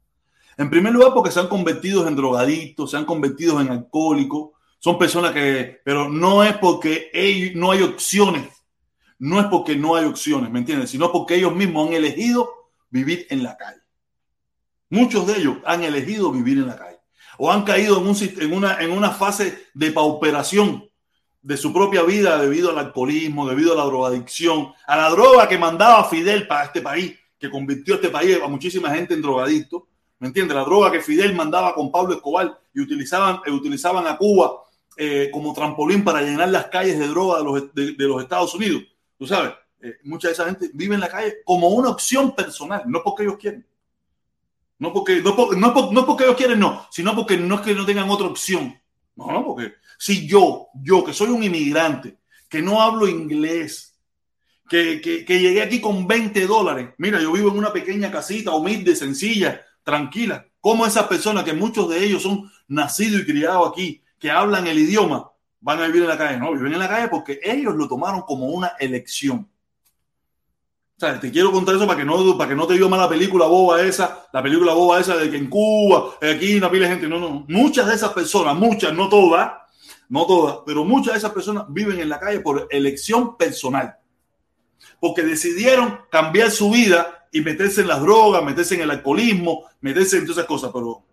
En 0.56 0.68
primer 0.68 0.93
lugar, 0.93 1.14
porque 1.14 1.31
se 1.31 1.40
han 1.40 1.48
convertido 1.48 2.06
en 2.06 2.16
drogadictos, 2.16 2.90
se 2.90 2.97
han 2.97 3.05
convertido 3.05 3.60
en 3.60 3.68
alcohólicos, 3.68 4.51
son 4.81 4.98
personas 4.98 5.32
que, 5.32 5.81
pero 5.85 6.09
no 6.09 6.43
es 6.43 6.57
porque 6.57 7.11
ellos, 7.12 7.55
no 7.55 7.70
hay 7.70 7.82
opciones, 7.82 8.48
no 9.19 9.39
es 9.39 9.47
porque 9.47 9.77
no 9.77 9.94
hay 9.94 10.07
opciones, 10.07 10.51
¿me 10.51 10.59
entiendes? 10.59 10.89
Sino 10.90 11.12
porque 11.12 11.35
ellos 11.35 11.55
mismos 11.55 11.89
han 11.89 11.94
elegido 11.94 12.51
vivir 12.89 13.27
en 13.28 13.43
la 13.43 13.59
calle. 13.59 13.82
Muchos 14.89 15.27
de 15.27 15.36
ellos 15.36 15.59
han 15.66 15.85
elegido 15.85 16.32
vivir 16.32 16.59
en 16.59 16.66
la 16.66 16.77
calle 16.77 16.98
o 17.36 17.52
han 17.52 17.62
caído 17.62 17.98
en, 17.98 18.07
un, 18.07 18.16
en, 18.19 18.52
una, 18.55 18.81
en 18.81 18.90
una 18.90 19.11
fase 19.11 19.66
de 19.74 19.93
pauperación 19.93 20.89
de 21.43 21.57
su 21.59 21.74
propia 21.74 22.02
vida 22.02 22.40
debido 22.40 22.70
al 22.70 22.78
alcoholismo, 22.78 23.47
debido 23.47 23.74
a 23.74 23.77
la 23.77 23.85
drogadicción, 23.85 24.73
a 24.86 24.97
la 24.97 25.11
droga 25.11 25.47
que 25.47 25.59
mandaba 25.59 26.09
Fidel 26.09 26.47
para 26.47 26.65
este 26.65 26.81
país, 26.81 27.19
que 27.39 27.51
convirtió 27.51 27.94
a 27.94 27.97
este 27.97 28.09
país 28.09 28.39
a 28.43 28.48
muchísima 28.48 28.90
gente 28.90 29.12
en 29.12 29.20
drogadicto. 29.20 29.89
¿Me 30.19 30.28
entiendes? 30.28 30.57
La 30.57 30.65
droga 30.65 30.90
que 30.90 31.01
Fidel 31.01 31.35
mandaba 31.35 31.74
con 31.74 31.90
Pablo 31.90 32.15
Escobar 32.15 32.59
y 32.74 32.81
utilizaban, 32.81 33.40
eh, 33.47 33.51
utilizaban 33.51 34.07
a 34.07 34.16
Cuba 34.16 34.65
eh, 34.97 35.31
como 35.33 35.53
trampolín 35.55 36.05
para 36.05 36.23
llenar 36.23 36.49
las 36.49 36.67
calles 36.67 36.99
de 36.99 37.09
droga 37.09 37.39
de 37.75 38.07
los, 38.07 38.23
Estados 38.23 38.55
Unidos. 38.55 38.83
Tú 39.19 39.27
sabes, 39.27 39.53
eh, 39.81 39.99
mucha 40.05 40.29
de 40.29 40.35
esa 40.35 40.47
gente 40.47 40.71
vive 40.75 40.95
en 40.95 41.01
la 41.01 41.09
calle 41.09 41.37
como 41.45 41.69
una 41.69 41.91
opción 41.91 42.35
personal, 42.35 42.83
no 42.87 43.03
porque 43.03 43.23
ellos 43.23 43.37
quieren. 43.39 43.67
No 44.79 44.93
porque, 44.93 45.23
no, 45.23 45.35
no, 45.57 45.93
no 45.93 46.07
porque 46.07 46.25
ellos 46.25 46.37
quieren, 46.37 46.59
no, 46.59 46.87
sino 46.91 47.15
porque 47.15 47.37
no 47.37 47.57
es 47.57 47.61
que 47.61 47.75
no 47.75 47.85
tengan 47.85 48.11
otra 48.11 48.27
opción. 48.27 48.81
No, 49.15 49.31
no, 49.31 49.45
porque 49.45 49.75
si 49.99 50.27
yo, 50.27 50.69
yo 50.75 51.05
que 51.05 51.12
soy 51.12 51.29
un 51.29 51.45
inmigrante, 51.45 52.17
que 52.49 52.62
no 52.62 52.81
hablo 52.81 53.07
inglés, 53.07 53.99
que, 54.69 55.01
que, 55.01 55.25
que, 55.25 55.41
llegué 55.41 55.62
aquí 55.62 55.81
con 55.81 56.07
20 56.07 56.47
dólares, 56.47 56.91
mira, 56.97 57.21
yo 57.21 57.33
vivo 57.33 57.51
en 57.51 57.59
una 57.59 57.73
pequeña 57.73 58.11
casita 58.11 58.55
humilde, 58.55 58.97
sencilla, 58.97 59.61
tranquila, 59.83 60.47
como 60.61 60.87
esas 60.87 61.07
personas 61.07 61.45
que 61.45 61.53
muchos 61.53 61.89
de 61.91 62.05
ellos 62.05 62.23
son 62.23 62.51
nacidos 62.69 63.23
y 63.23 63.27
criados 63.27 63.71
aquí, 63.71 64.03
que 64.20 64.30
hablan 64.30 64.66
el 64.66 64.78
idioma, 64.78 65.32
van 65.60 65.80
a 65.80 65.86
vivir 65.86 66.02
en 66.02 66.09
la 66.09 66.18
calle. 66.18 66.38
No, 66.38 66.52
viven 66.52 66.74
en 66.74 66.78
la 66.78 66.88
calle 66.88 67.09
porque 67.09 67.40
ellos 67.42 67.74
lo 67.74 67.88
tomaron 67.88 68.20
como 68.22 68.47
una 68.47 68.74
elección. 68.78 69.48
O 70.97 71.01
sea, 71.01 71.18
te 71.18 71.30
quiero 71.30 71.51
contar 71.51 71.74
eso 71.76 71.86
para 71.86 71.98
que 71.98 72.05
no, 72.05 72.36
para 72.36 72.51
que 72.51 72.55
no 72.55 72.66
te 72.66 72.74
diga 72.74 72.86
la 72.86 73.09
película 73.09 73.47
boba 73.47 73.80
esa, 73.80 74.28
la 74.34 74.42
película 74.42 74.74
boba 74.74 75.01
esa 75.01 75.16
de 75.16 75.30
que 75.30 75.38
en 75.38 75.48
Cuba, 75.48 76.16
aquí 76.20 76.59
una 76.59 76.70
pila 76.70 76.86
de 76.86 76.92
gente. 76.92 77.09
No, 77.09 77.18
no. 77.18 77.47
Muchas 77.48 77.86
de 77.86 77.94
esas 77.94 78.12
personas, 78.12 78.55
muchas, 78.55 78.92
no 78.92 79.09
todas, 79.09 79.51
no 80.10 80.26
todas, 80.26 80.59
pero 80.66 80.84
muchas 80.84 81.14
de 81.14 81.18
esas 81.18 81.32
personas 81.32 81.64
viven 81.70 81.98
en 82.01 82.10
la 82.10 82.20
calle 82.20 82.40
por 82.40 82.68
elección 82.70 83.38
personal. 83.38 83.97
Porque 85.01 85.22
decidieron 85.22 86.01
cambiar 86.10 86.51
su 86.51 86.70
vida 86.70 87.26
y 87.32 87.40
meterse 87.40 87.80
en 87.80 87.88
las 87.88 88.02
drogas, 88.02 88.44
meterse 88.44 88.74
en 88.74 88.82
el 88.82 88.90
alcoholismo, 88.90 89.64
meterse 89.80 90.18
en 90.18 90.24
todas 90.24 90.36
esas 90.36 90.48
cosas. 90.48 90.70
Pero 90.74 91.06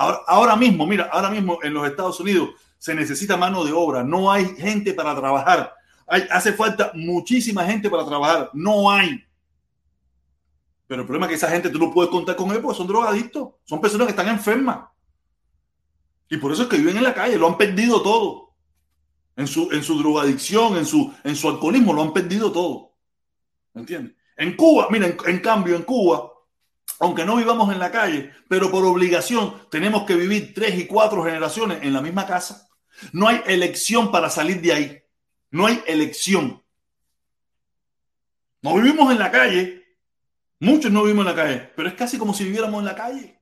ahora, 0.00 0.56
mismo, 0.56 0.86
mira, 0.86 1.10
ahora 1.12 1.30
mismo 1.30 1.58
en 1.62 1.74
los 1.74 1.86
Estados 1.86 2.18
Unidos 2.20 2.50
se 2.78 2.94
necesita 2.94 3.36
mano 3.36 3.64
de 3.64 3.72
obra, 3.72 4.02
no 4.02 4.32
hay 4.32 4.46
gente 4.56 4.94
para 4.94 5.14
trabajar. 5.14 5.74
Hay, 6.06 6.26
hace 6.30 6.52
falta 6.52 6.90
muchísima 6.94 7.64
gente 7.64 7.90
para 7.90 8.06
trabajar, 8.06 8.50
no 8.54 8.90
hay. 8.90 9.24
Pero 10.86 11.02
el 11.02 11.06
problema 11.06 11.26
es 11.26 11.30
que 11.30 11.36
esa 11.36 11.50
gente 11.50 11.70
tú 11.70 11.78
no 11.78 11.92
puedes 11.92 12.10
contar 12.10 12.34
con 12.34 12.50
ellos 12.50 12.62
porque 12.62 12.78
son 12.78 12.86
drogadictos, 12.86 13.50
son 13.64 13.80
personas 13.80 14.06
que 14.06 14.12
están 14.12 14.28
enfermas. 14.28 14.88
Y 16.28 16.36
por 16.36 16.52
eso 16.52 16.62
es 16.62 16.68
que 16.68 16.78
viven 16.78 16.96
en 16.96 17.04
la 17.04 17.14
calle, 17.14 17.36
lo 17.36 17.48
han 17.48 17.58
perdido 17.58 18.02
todo. 18.02 18.50
En 19.36 19.46
su, 19.46 19.70
en 19.72 19.82
su 19.82 19.98
drogadicción, 19.98 20.76
en 20.76 20.86
su, 20.86 21.12
en 21.24 21.34
su 21.34 21.48
alcoholismo, 21.48 21.92
lo 21.92 22.02
han 22.02 22.12
perdido 22.12 22.50
todo. 22.52 22.92
¿Me 23.74 23.82
entiendes? 23.82 24.14
En 24.36 24.56
Cuba, 24.56 24.88
miren, 24.90 25.16
en, 25.26 25.40
cambio, 25.40 25.76
en 25.76 25.82
Cuba, 25.82 26.29
aunque 26.98 27.24
no 27.24 27.36
vivamos 27.36 27.72
en 27.72 27.78
la 27.78 27.90
calle, 27.90 28.32
pero 28.48 28.70
por 28.70 28.84
obligación 28.84 29.54
tenemos 29.70 30.04
que 30.04 30.14
vivir 30.14 30.52
tres 30.54 30.78
y 30.78 30.86
cuatro 30.86 31.24
generaciones 31.24 31.82
en 31.82 31.92
la 31.92 32.00
misma 32.00 32.26
casa. 32.26 32.68
No 33.12 33.28
hay 33.28 33.42
elección 33.46 34.10
para 34.10 34.28
salir 34.28 34.60
de 34.60 34.72
ahí. 34.72 35.02
No 35.50 35.66
hay 35.66 35.82
elección. 35.86 36.62
No 38.62 38.74
vivimos 38.74 39.10
en 39.10 39.18
la 39.18 39.30
calle. 39.30 39.96
Muchos 40.58 40.92
no 40.92 41.02
vivimos 41.02 41.26
en 41.26 41.36
la 41.36 41.42
calle, 41.42 41.72
pero 41.74 41.88
es 41.88 41.94
casi 41.94 42.18
como 42.18 42.34
si 42.34 42.44
viviéramos 42.44 42.80
en 42.80 42.84
la 42.84 42.94
calle. 42.94 43.40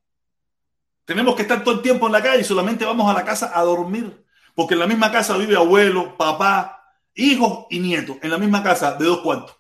Tenemos 1.05 1.35
que 1.35 1.43
estar 1.43 1.65
todo 1.65 1.75
el 1.75 1.83
tiempo 1.83 2.07
en 2.07 2.13
la 2.13 2.23
calle 2.23 2.43
y 2.43 2.45
solamente 2.45 2.85
vamos 2.85 3.11
a 3.11 3.15
la 3.15 3.25
casa 3.25 3.51
a 3.53 3.63
dormir. 3.63 4.25
Porque 4.55 4.75
en 4.75 4.81
la 4.81 4.87
misma 4.87 5.11
casa 5.11 5.37
vive 5.37 5.57
abuelo, 5.57 6.17
papá, 6.17 6.85
hijos 7.15 7.67
y 7.71 7.81
nietos. 7.81 8.19
En 8.23 8.31
la 8.31 8.39
misma 8.39 8.63
casa 8.63 8.95
de 8.95 9.05
dos 9.05 9.21
cuartos. 9.21 9.57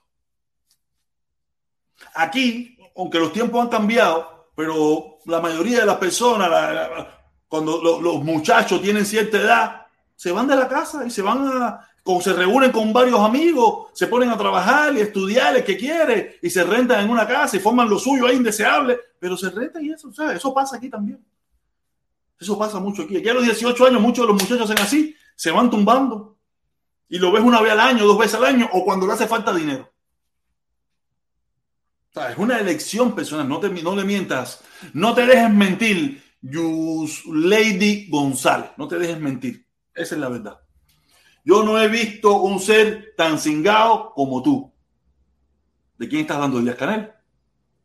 Aquí, 2.15 2.77
aunque 2.98 3.20
los 3.20 3.32
tiempos 3.32 3.62
han 3.62 3.68
cambiado, 3.68 4.50
pero 4.56 5.18
la 5.26 5.40
mayoría 5.40 5.80
de 5.80 5.86
las 5.86 5.98
personas, 5.98 6.50
cuando 7.46 7.80
los 8.02 8.24
muchachos 8.24 8.82
tienen 8.82 9.06
cierta 9.06 9.38
edad, 9.38 9.86
se 10.16 10.32
van 10.32 10.48
de 10.48 10.56
la 10.56 10.66
casa 10.66 11.06
y 11.06 11.10
se 11.10 11.22
van 11.22 11.46
a, 11.46 11.88
se 12.20 12.32
reúnen 12.32 12.72
con 12.72 12.92
varios 12.92 13.20
amigos, 13.20 13.92
se 13.94 14.08
ponen 14.08 14.30
a 14.30 14.36
trabajar 14.36 14.96
y 14.96 15.00
estudiar 15.00 15.56
el 15.56 15.64
que 15.64 15.76
quiere 15.76 16.40
y 16.42 16.50
se 16.50 16.64
rentan 16.64 17.04
en 17.04 17.10
una 17.10 17.26
casa 17.26 17.56
y 17.56 17.60
forman 17.60 17.88
lo 17.88 18.00
suyo 18.00 18.26
ahí 18.26 18.34
indeseable, 18.34 18.98
pero 19.20 19.36
se 19.36 19.48
rentan 19.50 19.84
y 19.84 19.90
eso, 19.90 20.08
o 20.08 20.12
sea, 20.12 20.32
eso 20.32 20.52
pasa 20.52 20.76
aquí 20.76 20.90
también. 20.90 21.24
Eso 22.40 22.58
pasa 22.58 22.80
mucho 22.80 23.02
aquí. 23.02 23.16
Aquí 23.16 23.28
a 23.28 23.34
los 23.34 23.44
18 23.44 23.86
años 23.86 24.00
muchos 24.00 24.24
de 24.24 24.32
los 24.32 24.42
muchachos 24.42 24.68
hacen 24.68 24.84
así, 24.84 25.14
se 25.36 25.52
van 25.52 25.70
tumbando 25.70 26.36
y 27.08 27.18
lo 27.18 27.30
ves 27.30 27.44
una 27.44 27.60
vez 27.60 27.72
al 27.72 27.80
año, 27.80 28.04
dos 28.06 28.18
veces 28.18 28.34
al 28.34 28.44
año 28.44 28.68
o 28.72 28.84
cuando 28.84 29.06
le 29.06 29.12
hace 29.12 29.28
falta 29.28 29.54
dinero 29.54 29.88
es 32.14 32.39
una 32.39 32.59
elección 32.59 33.14
personal, 33.14 33.48
no, 33.48 33.60
te, 33.60 33.68
no 33.68 33.94
le 33.94 34.05
mientas, 34.05 34.62
no 34.93 35.14
te 35.14 35.26
dejes 35.26 35.52
mentir, 35.52 36.22
Yus 36.40 37.24
Lady 37.26 38.09
González, 38.09 38.70
no 38.76 38.89
te 38.89 38.98
dejes 38.98 39.20
mentir, 39.20 39.66
esa 39.94 40.14
es 40.14 40.20
la 40.20 40.28
verdad. 40.28 40.59
Yo 41.44 41.62
no 41.62 41.80
he 41.80 41.89
visto 41.89 42.43
un 42.43 42.60
ser 42.60 43.14
tan 43.16 43.39
cingado 43.39 44.12
como 44.14 44.43
tú. 44.43 44.72
¿De 45.97 46.09
quién 46.09 46.22
estás 46.22 46.36
hablando? 46.36 46.59
¿De 46.59 46.64
Díaz 46.64 46.76
Canel? 46.76 47.10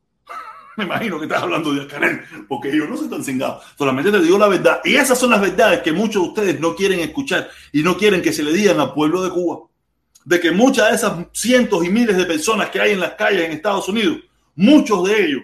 Me 0.77 0.83
imagino 0.83 1.17
que 1.17 1.25
estás 1.25 1.43
hablando 1.43 1.71
de 1.71 1.79
Díaz 1.79 1.91
Canel, 1.93 2.21
porque 2.49 2.75
yo 2.75 2.87
no 2.87 2.97
soy 2.97 3.07
tan 3.07 3.23
cingado. 3.23 3.61
Solamente 3.77 4.11
te 4.11 4.19
digo 4.19 4.37
la 4.37 4.47
verdad. 4.47 4.81
Y 4.83 4.95
esas 4.95 5.17
son 5.17 5.31
las 5.31 5.39
verdades 5.39 5.81
que 5.81 5.93
muchos 5.93 6.23
de 6.23 6.29
ustedes 6.29 6.59
no 6.59 6.75
quieren 6.75 6.99
escuchar 6.99 7.49
y 7.71 7.83
no 7.83 7.97
quieren 7.97 8.21
que 8.21 8.33
se 8.33 8.43
le 8.43 8.51
digan 8.51 8.79
al 8.79 8.93
pueblo 8.93 9.23
de 9.23 9.29
Cuba 9.29 9.69
de 10.25 10.39
que 10.39 10.51
muchas 10.51 10.89
de 10.89 10.95
esas 10.95 11.25
cientos 11.33 11.85
y 11.85 11.89
miles 11.89 12.15
de 12.17 12.25
personas 12.25 12.69
que 12.69 12.79
hay 12.79 12.91
en 12.91 12.99
las 12.99 13.13
calles 13.13 13.45
en 13.45 13.51
Estados 13.51 13.87
Unidos, 13.89 14.19
muchos 14.55 15.07
de 15.07 15.25
ellos, 15.25 15.43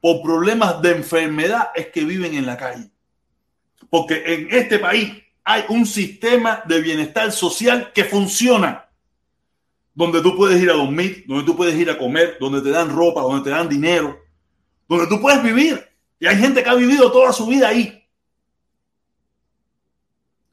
por 0.00 0.22
problemas 0.22 0.80
de 0.80 0.92
enfermedad, 0.92 1.70
es 1.74 1.88
que 1.88 2.04
viven 2.04 2.34
en 2.34 2.46
la 2.46 2.56
calle. 2.56 2.90
Porque 3.90 4.22
en 4.26 4.48
este 4.50 4.78
país 4.78 5.12
hay 5.44 5.64
un 5.68 5.86
sistema 5.86 6.62
de 6.66 6.80
bienestar 6.80 7.32
social 7.32 7.92
que 7.92 8.04
funciona, 8.04 8.88
donde 9.94 10.22
tú 10.22 10.36
puedes 10.36 10.62
ir 10.62 10.70
a 10.70 10.74
dormir, 10.74 11.24
donde 11.26 11.44
tú 11.44 11.56
puedes 11.56 11.74
ir 11.74 11.90
a 11.90 11.98
comer, 11.98 12.36
donde 12.38 12.60
te 12.60 12.70
dan 12.70 12.94
ropa, 12.94 13.22
donde 13.22 13.42
te 13.42 13.50
dan 13.50 13.68
dinero, 13.68 14.18
donde 14.88 15.06
tú 15.08 15.20
puedes 15.20 15.42
vivir. 15.42 15.84
Y 16.20 16.26
hay 16.26 16.36
gente 16.36 16.62
que 16.62 16.68
ha 16.68 16.74
vivido 16.74 17.10
toda 17.10 17.32
su 17.32 17.46
vida 17.46 17.68
ahí. 17.68 18.06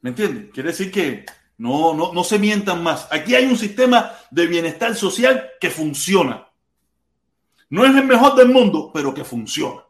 ¿Me 0.00 0.10
entiendes? 0.10 0.52
Quiere 0.52 0.70
decir 0.70 0.90
que 0.90 1.26
no, 1.58 1.94
no, 1.94 2.12
no 2.12 2.24
se 2.24 2.38
mientan 2.38 2.82
más. 2.82 3.08
Aquí 3.10 3.34
hay 3.34 3.46
un 3.46 3.56
sistema 3.56 4.12
de 4.30 4.46
bienestar 4.46 4.94
social 4.94 5.50
que 5.60 5.70
funciona. 5.70 6.48
No 7.68 7.84
es 7.84 7.94
el 7.94 8.04
mejor 8.04 8.36
del 8.36 8.48
mundo, 8.48 8.90
pero 8.92 9.14
que 9.14 9.24
funciona. 9.24 9.82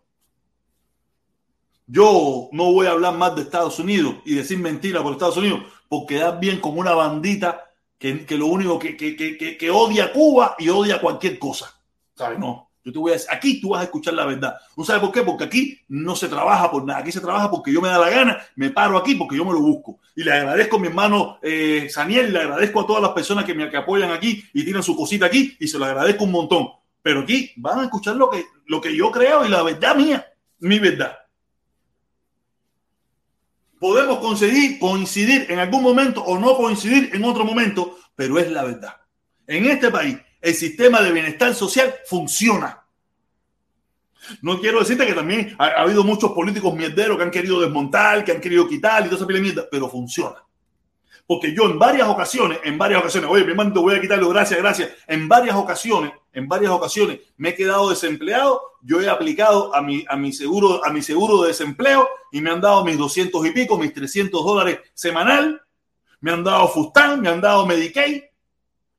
Yo 1.86 2.48
no 2.52 2.72
voy 2.72 2.86
a 2.86 2.92
hablar 2.92 3.16
más 3.16 3.36
de 3.36 3.42
Estados 3.42 3.78
Unidos 3.78 4.16
y 4.24 4.34
decir 4.34 4.58
mentira 4.58 5.02
por 5.02 5.12
Estados 5.12 5.36
Unidos, 5.36 5.60
porque 5.88 6.16
da 6.16 6.32
bien 6.32 6.60
como 6.60 6.80
una 6.80 6.94
bandita 6.94 7.70
que, 7.98 8.26
lo 8.30 8.46
único 8.46 8.78
que, 8.78 8.96
que, 8.96 9.16
que, 9.16 9.70
odia 9.70 10.12
Cuba 10.12 10.56
y 10.58 10.68
odia 10.68 11.00
cualquier 11.00 11.38
cosa. 11.38 11.80
¿Sabes? 12.14 12.38
No. 12.38 12.65
Yo 12.86 12.92
te 12.92 13.00
voy 13.00 13.10
a 13.10 13.14
decir, 13.14 13.28
aquí 13.32 13.60
tú 13.60 13.70
vas 13.70 13.80
a 13.80 13.84
escuchar 13.86 14.14
la 14.14 14.24
verdad. 14.24 14.54
¿No 14.76 14.84
sabes 14.84 15.02
por 15.02 15.10
qué? 15.10 15.22
Porque 15.22 15.42
aquí 15.42 15.80
no 15.88 16.14
se 16.14 16.28
trabaja 16.28 16.70
por 16.70 16.84
nada. 16.84 17.00
Aquí 17.00 17.10
se 17.10 17.20
trabaja 17.20 17.50
porque 17.50 17.72
yo 17.72 17.82
me 17.82 17.88
da 17.88 17.98
la 17.98 18.08
gana, 18.08 18.38
me 18.54 18.70
paro 18.70 18.96
aquí 18.96 19.16
porque 19.16 19.36
yo 19.36 19.44
me 19.44 19.52
lo 19.52 19.60
busco. 19.60 19.98
Y 20.14 20.22
le 20.22 20.32
agradezco 20.32 20.76
a 20.76 20.78
mi 20.78 20.86
hermano 20.86 21.40
eh, 21.42 21.88
Saniel, 21.90 22.32
le 22.32 22.38
agradezco 22.38 22.82
a 22.82 22.86
todas 22.86 23.02
las 23.02 23.10
personas 23.10 23.44
que 23.44 23.54
me 23.54 23.64
apoyan 23.76 24.12
aquí 24.12 24.44
y 24.54 24.62
tienen 24.62 24.84
su 24.84 24.94
cosita 24.94 25.26
aquí 25.26 25.56
y 25.58 25.66
se 25.66 25.80
lo 25.80 25.84
agradezco 25.84 26.22
un 26.22 26.30
montón. 26.30 26.68
Pero 27.02 27.22
aquí 27.22 27.52
van 27.56 27.80
a 27.80 27.84
escuchar 27.86 28.14
lo 28.14 28.30
que, 28.30 28.44
lo 28.66 28.80
que 28.80 28.96
yo 28.96 29.10
creo 29.10 29.44
y 29.44 29.48
la 29.48 29.64
verdad 29.64 29.96
mía, 29.96 30.24
mi 30.60 30.78
verdad. 30.78 31.18
Podemos 33.80 34.20
conseguir 34.20 34.78
coincidir 34.78 35.50
en 35.50 35.58
algún 35.58 35.82
momento 35.82 36.22
o 36.22 36.38
no 36.38 36.56
coincidir 36.56 37.10
en 37.12 37.24
otro 37.24 37.44
momento, 37.44 37.98
pero 38.14 38.38
es 38.38 38.48
la 38.48 38.62
verdad. 38.62 38.94
En 39.48 39.66
este 39.66 39.90
país 39.90 40.18
el 40.40 40.54
sistema 40.54 41.00
de 41.02 41.12
bienestar 41.12 41.54
social 41.54 41.94
funciona. 42.06 42.86
No 44.42 44.60
quiero 44.60 44.80
decirte 44.80 45.06
que 45.06 45.14
también 45.14 45.54
ha, 45.58 45.66
habido 45.82 46.02
muchos 46.02 46.32
políticos 46.32 46.74
mierderos 46.74 47.16
que 47.16 47.22
han 47.22 47.30
querido 47.30 47.60
desmontar, 47.60 48.24
que 48.24 48.32
han 48.32 48.40
querido 48.40 48.68
quitar 48.68 49.02
y 49.02 49.04
toda 49.06 49.16
esa 49.16 49.26
pila 49.26 49.40
mierda, 49.40 49.66
pero 49.70 49.88
funciona. 49.88 50.42
Porque 51.26 51.52
yo 51.52 51.64
en 51.64 51.78
varias 51.78 52.08
ocasiones, 52.08 52.60
en 52.62 52.78
varias 52.78 53.00
ocasiones, 53.00 53.28
oye, 53.30 53.44
mi 53.44 53.50
hermano, 53.50 53.72
te 53.72 53.80
voy 53.80 53.94
a 53.94 54.00
quitarlo, 54.00 54.28
gracias, 54.28 54.60
gracias. 54.60 54.90
En 55.08 55.28
varias 55.28 55.56
ocasiones, 55.56 56.12
en 56.32 56.46
varias 56.48 56.70
ocasiones 56.70 57.20
me 57.36 57.50
he 57.50 57.54
quedado 57.54 57.90
desempleado, 57.90 58.60
yo 58.82 59.00
he 59.00 59.08
aplicado 59.08 59.74
a 59.74 59.82
mi, 59.82 60.04
a 60.08 60.16
mi, 60.16 60.32
seguro, 60.32 60.80
a 60.84 60.92
de 60.92 61.48
desempleo 61.48 62.08
y 62.30 62.40
me 62.40 62.50
han 62.50 62.60
dado 62.60 62.84
mis 62.84 62.96
200 62.96 63.44
y 63.46 63.50
pico, 63.50 63.76
mis 63.76 63.92
300 63.92 64.44
dólares 64.44 64.80
semanal, 64.94 65.60
me 66.20 66.30
han 66.30 66.44
dado 66.44 66.68
Fustan, 66.68 67.20
me 67.20 67.28
han 67.28 67.40
dado 67.40 67.66
Medicaid, 67.66 68.22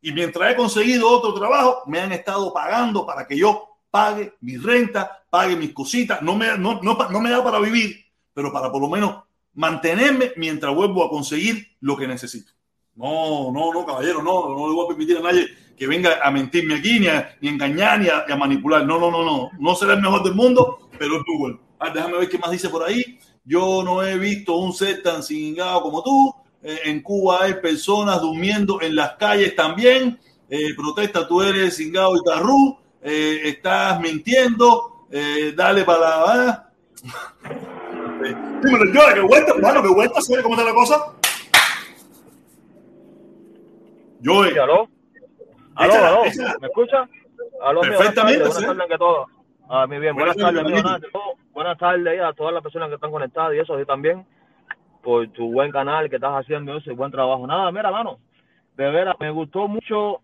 y 0.02 0.12
mientras 0.12 0.52
he 0.52 0.56
conseguido 0.56 1.10
otro 1.10 1.34
trabajo, 1.34 1.84
me 1.88 2.00
han 2.00 2.12
estado 2.12 2.54
pagando 2.54 3.06
para 3.06 3.28
que 3.28 3.38
yo 3.38 3.68
pague 3.90 4.34
mi 4.42 4.58
renta, 4.58 5.24
pague 5.30 5.56
mis 5.56 5.74
cositas. 5.74 6.22
No 6.22 6.36
me, 6.36 6.58
no, 6.58 6.82
no, 6.82 7.20
me 7.20 7.30
da 7.30 7.44
para 7.44 7.60
vivir, 7.60 8.06
pero 8.34 8.52
para 8.52 8.72
por 8.72 8.82
lo 8.82 8.90
menos 8.90 9.24
mantenerme 9.54 10.34
mientras 10.36 10.74
vuelvo 10.74 11.04
a 11.04 11.10
conseguir 11.10 11.76
lo 11.80 11.98
que 11.98 12.08
necesito. 12.08 12.52
No, 12.96 13.52
no, 13.52 13.74
no, 13.74 13.86
caballero, 13.86 14.22
no, 14.22 14.50
no 14.50 14.68
le 14.68 14.74
voy 14.74 14.86
a 14.86 14.88
permitir 14.88 15.18
a 15.18 15.22
nadie 15.22 15.48
que 15.78 15.88
venga 15.88 16.20
a 16.24 16.32
mentirme 16.32 16.76
aquí, 16.76 17.00
ni 17.00 17.08
a, 17.08 17.38
ni 17.40 17.50
engañar, 17.50 18.00
ni 18.00 18.10
a, 18.10 18.26
ni 18.28 18.34
a 18.34 18.36
manipular. 18.36 18.86
No, 18.86 19.00
no, 19.00 19.12
no, 19.12 19.24
no. 19.24 19.52
No 19.60 19.76
será 19.76 19.94
el 19.94 20.02
mejor 20.02 20.24
del 20.24 20.34
mundo, 20.34 20.90
pero 20.98 21.18
es 21.18 21.24
bueno. 21.38 21.60
Ah, 21.80 21.92
déjame 21.92 22.18
ver 22.18 22.30
qué 22.30 22.40
más 22.40 22.50
dice 22.50 22.70
por 22.70 22.84
ahí. 22.84 23.20
Yo 23.46 23.84
no 23.84 24.02
he 24.04 24.18
visto 24.18 24.58
un 24.58 24.74
set 24.74 25.04
tan 25.04 25.22
cingado 25.22 25.82
como 25.84 26.02
tú. 26.02 26.34
Eh, 26.64 26.80
en 26.86 27.02
Cuba 27.02 27.44
hay 27.44 27.56
personas 27.56 28.22
durmiendo 28.22 28.82
en 28.82 28.96
las 28.96 29.14
calles 29.14 29.56
también. 29.56 30.20
Eh, 30.50 30.74
protesta, 30.76 31.28
tú 31.28 31.42
eres 31.42 31.78
cingado 31.78 32.16
y 32.16 32.24
tarrú. 32.24 32.78
Eh, 33.02 33.42
estás 33.46 34.00
mintiendo. 34.00 35.06
Eh, 35.12 35.54
dale 35.56 35.84
para 35.84 36.00
la. 36.00 36.24
¿ah? 36.26 36.70
Dímelo, 38.64 38.92
yo, 38.92 39.14
que 39.14 39.20
vuelta, 39.22 39.54
hermano, 39.54 39.82
que 39.82 39.90
vuelta, 39.90 40.22
¿sabes 40.22 40.44
cómo 40.44 40.56
está 40.56 40.66
la 40.66 40.74
cosa? 40.74 41.14
Yo, 44.20 44.44
Sí, 44.46 44.58
aló. 44.58 44.90
Aló, 45.76 45.94
aló. 45.94 46.24
¿Me 46.60 46.68
escucha? 46.68 47.08
Aló, 47.64 47.82
Perfectamente, 47.82 48.40
Buenas 48.40 48.58
sí. 48.58 48.66
tardes, 48.66 48.66
buenas 48.66 48.66
tardes 48.66 48.82
ante 48.82 48.98
todo. 48.98 49.26
Ah, 49.70 49.86
muy 49.88 50.00
bien, 50.00 50.16
buenas, 50.16 50.36
Buenas 50.36 50.64
tardes, 50.64 51.12
Buenas 51.54 51.78
tardes 51.78 52.22
a 52.22 52.34
todas 52.34 52.54
las 52.54 52.64
personas 52.64 52.90
que 52.90 52.96
están 52.96 53.12
conectadas 53.12 53.54
y 53.54 53.60
eso, 53.60 53.76
así 53.76 53.86
también, 53.86 54.26
por 55.08 55.26
tu 55.30 55.50
buen 55.54 55.72
canal 55.72 56.10
que 56.10 56.18
estás 56.18 56.34
haciendo 56.34 56.76
eso 56.76 56.92
y 56.92 56.94
buen 56.94 57.10
trabajo. 57.10 57.48
Nada, 57.48 57.72
mira, 57.72 57.90
mano, 57.90 58.18
de 58.76 58.92
veras, 58.92 59.16
me 59.22 59.32
gustó 59.32 59.66
mucho 59.70 60.20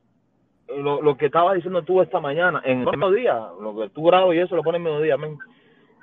lo, 0.67 1.01
lo 1.01 1.15
que 1.15 1.27
estabas 1.27 1.55
diciendo 1.55 1.83
tú 1.83 2.01
esta 2.01 2.19
mañana, 2.19 2.61
en 2.65 2.85
el 2.85 2.97
mediodía, 2.97 3.47
lo 3.61 3.73
que 3.77 3.87
tú 3.91 4.03
grabas 4.03 4.35
y 4.35 4.39
eso 4.39 4.57
lo 4.57 4.61
pones 4.61 4.79
en 4.79 4.83
mediodía, 4.83 5.15
men. 5.15 5.37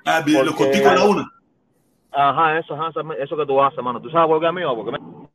Ah, 0.03 0.23
Porque- 0.25 0.55
corticos 0.57 0.87
a 0.91 0.95
la 0.95 1.03
una. 1.03 1.31
Ajá, 2.11 2.57
eso, 2.57 2.73
ajá, 2.73 2.89
eso- 3.19 3.37
que 3.37 3.45
tú 3.45 3.61
haces, 3.61 3.83
mano. 3.83 4.01
¿Tú 4.01 4.09
sabes 4.09 4.27
por 4.27 4.39
qué, 4.39 4.47
amigo? 4.47 4.75
Porque 4.75 4.93
men, 4.93 5.29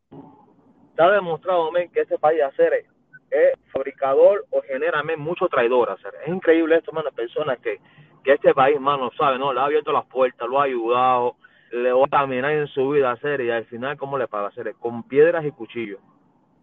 está 0.91 1.09
demostrado, 1.13 1.71
men, 1.71 1.89
que 1.93 2.01
este 2.01 2.19
país 2.19 2.43
hacer 2.43 2.73
es, 2.73 2.87
es 3.31 3.61
fabricador 3.71 4.45
o 4.51 4.61
genera, 4.63 5.05
men, 5.05 5.21
mucho 5.21 5.47
traidor, 5.47 5.89
hacer. 5.91 6.13
Es 6.27 6.35
increíble 6.35 6.79
esto, 6.79 6.91
mano, 6.91 7.11
personas 7.13 7.61
que, 7.61 7.79
que 8.25 8.33
este 8.33 8.53
país, 8.55 8.81
mano, 8.81 9.09
sabe, 9.17 9.39
¿no? 9.39 9.53
Le 9.53 9.61
ha 9.61 9.67
abierto 9.67 9.93
las 9.93 10.07
puertas, 10.07 10.49
lo 10.49 10.61
ha 10.61 10.65
ayudado, 10.65 11.37
le 11.73 11.93
va 11.93 12.05
a 12.05 12.09
caminar 12.09 12.53
en 12.53 12.67
su 12.69 12.91
vida, 12.91 13.11
hacer, 13.11 13.41
y 13.41 13.51
al 13.51 13.65
final, 13.67 13.97
¿cómo 13.97 14.19
le 14.19 14.29
paga 14.29 14.49
hacer? 14.49 14.75
Con 14.79 15.03
piedras 15.05 15.45
y 15.45 15.51
cuchillos. 15.51 16.01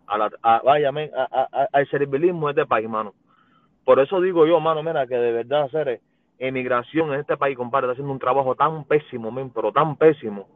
A 0.08 0.18
la, 0.18 0.32
a- 0.42 0.62
vaya, 0.64 0.92
men, 0.92 1.10
a- 1.16 1.28
a- 1.32 1.64
a- 1.64 1.68
al 1.72 1.88
servilismo 1.90 2.48
de 2.48 2.62
este 2.62 2.66
país, 2.68 2.90
mano. 2.90 3.14
Por 3.86 4.00
eso 4.00 4.22
digo 4.22 4.46
yo, 4.46 4.60
mano, 4.60 4.82
mira, 4.84 5.06
que 5.08 5.16
de 5.16 5.32
verdad 5.32 5.64
hacer 5.64 6.02
emigración 6.40 7.14
en 7.14 7.20
este 7.22 7.38
país, 7.38 7.56
compadre, 7.58 7.86
está 7.86 7.94
haciendo 7.94 8.14
un 8.14 8.20
trabajo 8.20 8.56
tan 8.56 8.86
pésimo, 8.86 9.32
men, 9.32 9.50
pero 9.50 9.72
tan 9.72 9.96
pésimo, 9.98 10.48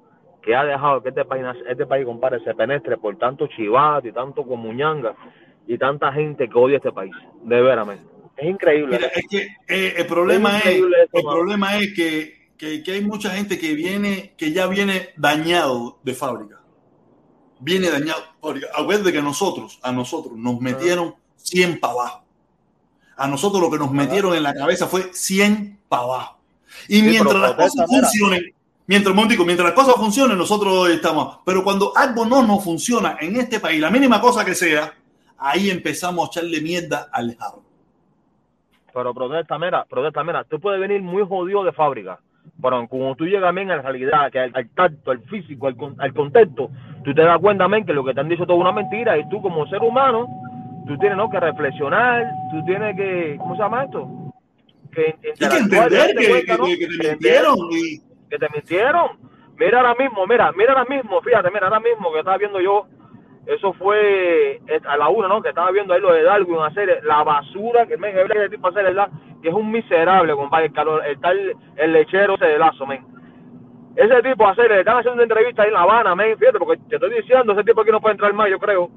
que 0.42 0.56
ha 0.56 0.64
dejado 0.64 1.02
que 1.04 1.10
este 1.10 1.26
país, 1.26 1.46
este 1.68 1.86
país, 1.86 2.06
compadre, 2.06 2.40
se 2.42 2.54
penetre 2.56 2.98
por 2.98 3.18
tanto 3.18 3.48
chivato 3.48 4.08
y 4.08 4.12
tanto 4.14 4.44
comuñanga 4.44 5.14
y 5.68 5.78
tanta 5.78 6.12
gente 6.14 6.48
que 6.48 6.58
odia 6.58 6.78
este 6.78 6.92
país. 6.92 7.14
De 7.44 7.62
veras, 7.62 7.86
men. 7.86 8.00
Es 8.38 8.46
increíble. 8.48 8.98
Mira, 8.98 9.08
es 9.14 9.28
que 9.30 9.48
eh, 9.68 9.94
el 9.98 10.08
problema 10.08 10.50
Es 10.50 10.56
es, 10.56 10.66
increíble 10.66 10.98
esto, 11.04 11.18
el 11.18 11.24
mano. 11.26 11.38
problema 11.38 11.78
es 11.78 11.94
que, 11.96 12.37
que, 12.58 12.84
que 12.84 12.92
hay 12.94 13.02
mucha 13.04 13.32
gente 13.32 13.58
que 13.58 13.74
viene, 13.74 14.34
que 14.38 14.52
ya 14.52 14.68
viene 14.68 15.10
dañado 15.16 16.00
de 16.04 16.14
fábrica. 16.14 16.62
Viene 17.60 17.90
dañado. 17.90 18.22
Acuérdate 18.76 19.12
que 19.12 19.22
nosotros, 19.22 19.80
a 19.82 19.92
nosotros 19.92 20.34
nos 20.38 20.60
metieron 20.60 21.16
100 21.38 21.80
para 21.80 21.94
abajo. 21.94 22.24
A 23.16 23.28
nosotros 23.28 23.62
lo 23.62 23.72
que 23.72 23.80
nos 23.80 23.92
metieron 23.92 24.36
en 24.36 24.44
la 24.44 24.54
cabeza 24.54 24.88
fue 24.88 25.12
100 25.14 25.80
para 25.90 26.04
abajo. 26.04 26.38
Y 26.88 26.98
Sí, 26.98 27.02
mientras 27.04 27.36
las 27.36 27.54
cosas 27.54 27.88
funcionen, 27.88 28.54
mientras, 28.86 29.16
momentico, 29.16 29.46
mientras 29.46 29.70
las 29.70 29.76
cosas 29.76 29.96
funcionen, 29.96 30.38
nosotros 30.38 30.90
estamos. 30.90 31.40
Pero 31.46 31.64
cuando 31.64 31.96
algo 31.96 32.26
no 32.26 32.44
nos 32.44 32.64
funciona 32.64 33.18
en 33.20 33.38
este 33.38 33.60
país, 33.60 33.80
la 33.80 33.90
mínima 33.90 34.22
cosa 34.22 34.46
que 34.46 34.54
sea, 34.54 34.94
ahí 35.38 35.70
empezamos 35.70 36.28
a 36.28 36.32
echarle 36.32 36.62
mierda 36.62 37.10
al 37.12 37.36
jarro. 37.36 37.64
Pero 38.94 39.14
protesta, 39.14 39.58
mira, 39.60 39.86
protesta, 39.86 40.24
mira, 40.24 40.44
tú 40.44 40.60
puedes 40.60 40.80
venir 40.80 41.02
muy 41.02 41.26
jodido 41.28 41.64
de 41.64 41.72
fábrica, 41.72 42.20
pero 42.62 42.88
cuando 42.88 43.16
tú 43.16 43.26
llegas, 43.26 43.54
men, 43.54 43.70
a 43.72 43.76
la 43.78 43.82
realidad, 43.84 44.32
que 44.32 44.40
al, 44.40 44.52
al 44.54 44.70
tacto, 44.70 45.12
al 45.12 45.20
físico, 45.22 45.68
al, 45.68 45.76
con- 45.76 45.96
al 46.00 46.14
contexto, 46.14 46.70
tú 47.04 47.14
te 47.14 47.22
das 47.22 47.38
cuenta, 47.40 47.68
men, 47.68 47.86
que 47.86 47.94
lo 47.94 48.04
que 48.04 48.14
te 48.14 48.20
han 48.20 48.30
dicho 48.30 48.46
todo 48.46 48.58
es 48.58 48.62
una 48.62 48.72
mentira 48.72 49.18
y 49.18 49.28
tú 49.30 49.42
como 49.42 49.68
ser 49.68 49.82
humano, 49.82 50.28
tú 50.88 50.98
tienes, 50.98 51.18
¿no?, 51.18 51.30
que 51.30 51.40
reflexionar, 51.40 52.26
tú 52.52 52.64
tienes 52.66 52.96
que, 52.96 53.36
¿cómo 53.40 53.56
se 53.56 53.62
llama 53.62 53.84
esto? 53.86 54.08
Que 54.92 55.02
Hay 55.02 55.16
que 55.50 55.58
entender 55.58 56.16
que, 56.16 56.30
cuenta, 56.30 56.58
¿no? 56.58 56.66
que- 56.66 56.78
que 56.80 56.88
te 56.88 57.10
mintieron 57.10 57.58
y 57.72 58.00
que 58.30 58.38
te 58.40 58.48
mintieron. 58.54 59.08
Mira 59.60 59.80
ahora 59.80 59.96
mismo, 59.96 60.26
mira, 60.28 60.52
mira 60.54 60.74
ahora 60.74 60.86
mismo, 60.86 61.22
fíjate, 61.22 61.50
mira 61.52 61.68
ahora 61.68 61.80
mismo 61.80 62.12
que 62.14 62.20
estaba 62.20 62.38
viendo 62.38 62.60
yo, 62.62 62.86
eso 63.48 63.74
fue 63.74 64.56
eh, 64.68 64.80
a 64.86 64.98
la 64.98 65.10
una, 65.10 65.28
¿no? 65.28 65.42
Que 65.42 65.50
estaba 65.50 65.72
viendo 65.72 65.94
ahí 65.94 66.02
lo 66.02 66.14
de 66.14 66.24
Darwin 66.24 66.60
hacer 66.60 67.02
la 67.04 67.24
basura 67.24 67.86
que 67.86 67.98
me 67.98 68.10
ese 68.10 68.50
tipo 68.50 68.68
hacer, 68.68 68.84
¿verdad? 68.84 69.10
Que 69.42 69.50
es 69.50 69.56
un 69.56 69.72
miserable, 69.72 70.34
compadre, 70.36 70.66
el, 70.68 70.74
calor, 70.74 71.06
el 71.06 71.20
tal, 71.20 71.56
el 71.76 71.94
lechero 71.94 72.36
ese 72.36 72.46
de 72.46 72.60
lazo, 72.60 72.86
men. 72.86 73.06
Ese 73.96 74.22
tipo 74.22 74.48
hacer, 74.48 74.70
le 74.70 74.80
están 74.80 74.98
haciendo 74.98 75.14
una 75.16 75.24
entrevista 75.24 75.64
ahí 75.64 75.70
en 75.70 75.74
La 75.74 75.82
Habana, 75.82 76.14
men, 76.16 76.38
fíjate, 76.38 76.60
porque 76.60 76.78
te 76.88 76.96
estoy 76.96 77.10
diciendo, 77.16 77.54
ese 77.54 77.64
tipo 77.64 77.82
aquí 77.82 77.92
no 77.92 78.00
puede 78.02 78.14
entrar 78.14 78.34
más, 78.34 78.50
yo 78.50 78.60
creo. 78.60 78.90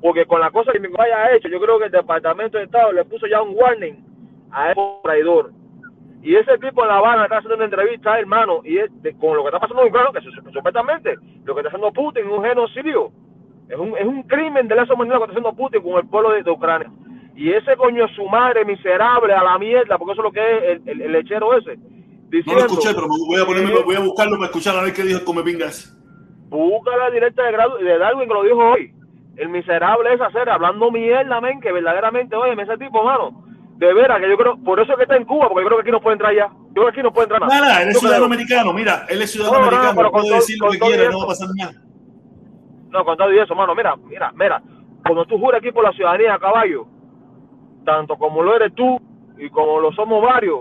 Porque 0.00 0.24
con 0.26 0.40
la 0.40 0.50
cosa 0.50 0.72
que 0.72 0.78
mi 0.78 0.88
compadre 0.88 1.12
ha 1.14 1.34
hecho, 1.34 1.48
yo 1.48 1.58
creo 1.60 1.78
que 1.78 1.86
el 1.86 1.90
Departamento 1.90 2.58
de 2.58 2.64
Estado 2.64 2.92
le 2.92 3.04
puso 3.06 3.26
ya 3.26 3.42
un 3.42 3.54
warning 3.56 4.04
a 4.52 4.70
ese 4.72 4.80
traidor. 5.02 5.50
Y 6.22 6.36
ese 6.36 6.58
tipo 6.58 6.82
en 6.82 6.88
La 6.88 6.98
Habana 6.98 7.24
está 7.24 7.38
haciendo 7.38 7.56
una 7.56 7.64
entrevista, 7.64 8.18
hermano, 8.18 8.60
y 8.64 8.78
con 9.18 9.36
lo 9.36 9.42
que 9.42 9.48
está 9.48 9.60
pasando 9.60 9.82
en 9.82 9.88
Ucrania, 9.88 10.10
que 10.12 10.20
su- 10.20 10.50
supuestamente 10.52 11.14
lo 11.44 11.54
que 11.54 11.60
está 11.60 11.68
haciendo 11.68 11.92
Putin 11.92 12.26
es 12.26 12.32
un 12.32 12.44
genocidio. 12.44 13.10
Es 13.68 13.76
un, 13.78 13.96
es 13.98 14.06
un 14.06 14.22
crimen 14.24 14.68
de 14.68 14.74
lesa 14.76 14.94
humanidad 14.94 15.16
lo 15.18 15.26
que 15.26 15.32
está 15.32 15.40
haciendo 15.40 15.56
Putin 15.56 15.82
con 15.82 15.98
el 16.00 16.08
pueblo 16.08 16.30
de, 16.30 16.42
de 16.42 16.50
Ucrania. 16.50 16.90
Y 17.34 17.50
ese 17.52 17.76
coño 17.76 18.06
de 18.06 18.14
su 18.14 18.26
madre 18.28 18.64
miserable 18.64 19.34
a 19.34 19.42
la 19.42 19.58
mierda, 19.58 19.98
porque 19.98 20.12
eso 20.12 20.22
es 20.22 20.24
lo 20.24 20.32
que 20.32 20.40
es 20.56 20.62
el, 20.84 20.88
el- 20.88 21.02
el 21.02 21.12
lechero 21.12 21.56
ese. 21.56 21.76
no 21.76 21.82
Diciendo, 22.30 22.60
lo 22.60 22.66
escuché, 22.66 22.94
pero 22.94 23.06
voy 23.08 23.40
a 23.40 23.44
ponerme, 23.44 23.82
voy 23.84 23.96
a 23.96 24.00
buscarlo 24.00 24.36
para 24.36 24.46
escuchar 24.46 24.76
a 24.76 24.82
ver 24.82 24.92
qué 24.92 25.02
dijo 25.02 25.18
el 25.18 25.24
Comepingas. 25.24 25.92
Busca 26.48 26.96
la 26.96 27.10
directa 27.10 27.42
de, 27.44 27.52
grado, 27.52 27.76
de 27.78 27.98
Darwin 27.98 28.28
que 28.28 28.34
lo 28.34 28.42
dijo 28.44 28.58
hoy. 28.58 28.92
El 29.36 29.48
miserable 29.50 30.14
es 30.14 30.20
hacer, 30.20 30.48
hablando 30.48 30.90
mierda, 30.90 31.40
men, 31.40 31.60
que 31.60 31.70
verdaderamente, 31.72 32.34
oye, 32.36 32.60
ese 32.62 32.78
tipo, 32.78 33.02
mano, 33.04 33.44
de 33.76 33.92
veras, 33.92 34.18
que 34.20 34.30
yo 34.30 34.36
creo, 34.38 34.56
por 34.64 34.80
eso 34.80 34.92
es 34.92 34.96
que 34.96 35.02
está 35.02 35.16
en 35.16 35.24
Cuba, 35.26 35.48
porque 35.50 35.64
yo 35.64 35.66
creo 35.68 35.78
que 35.78 35.82
aquí 35.82 35.90
no 35.90 36.00
puede 36.00 36.14
entrar 36.14 36.34
ya. 36.34 36.46
Yo 36.48 36.72
creo 36.72 36.84
que 36.86 36.90
aquí 36.92 37.02
no 37.02 37.12
puede 37.12 37.24
entrar 37.24 37.40
nada. 37.42 37.60
Nada, 37.60 37.82
él 37.82 37.88
es 37.90 37.98
ciudadano 37.98 38.24
americano, 38.24 38.72
mira, 38.72 39.04
él 39.10 39.20
es 39.20 39.30
ciudadano 39.32 39.58
No, 39.58 39.62
no, 39.62 39.68
americano, 39.68 39.96
pero 39.96 40.10
con 40.10 40.20
puede 40.22 40.28
todo- 40.30 40.38
decir 40.40 40.56
lo 40.58 40.70
que 40.70 40.78
quiera, 40.78 41.10
no 41.10 41.18
va 41.18 41.24
a 41.24 41.26
pasar 41.26 41.48
nada. 41.54 41.72
No, 42.96 43.04
con 43.04 43.16
todo 43.18 43.30
y 43.32 43.38
eso, 43.38 43.54
mano, 43.54 43.74
mira, 43.74 43.94
mira, 43.96 44.32
mira, 44.34 44.62
cuando 45.02 45.26
tú 45.26 45.38
juras 45.38 45.58
aquí 45.60 45.70
por 45.70 45.84
la 45.84 45.92
ciudadanía, 45.92 46.38
caballo, 46.38 46.86
tanto 47.84 48.16
como 48.16 48.42
lo 48.42 48.56
eres 48.56 48.74
tú 48.74 48.98
y 49.38 49.50
como 49.50 49.80
lo 49.80 49.92
somos 49.92 50.22
varios, 50.22 50.60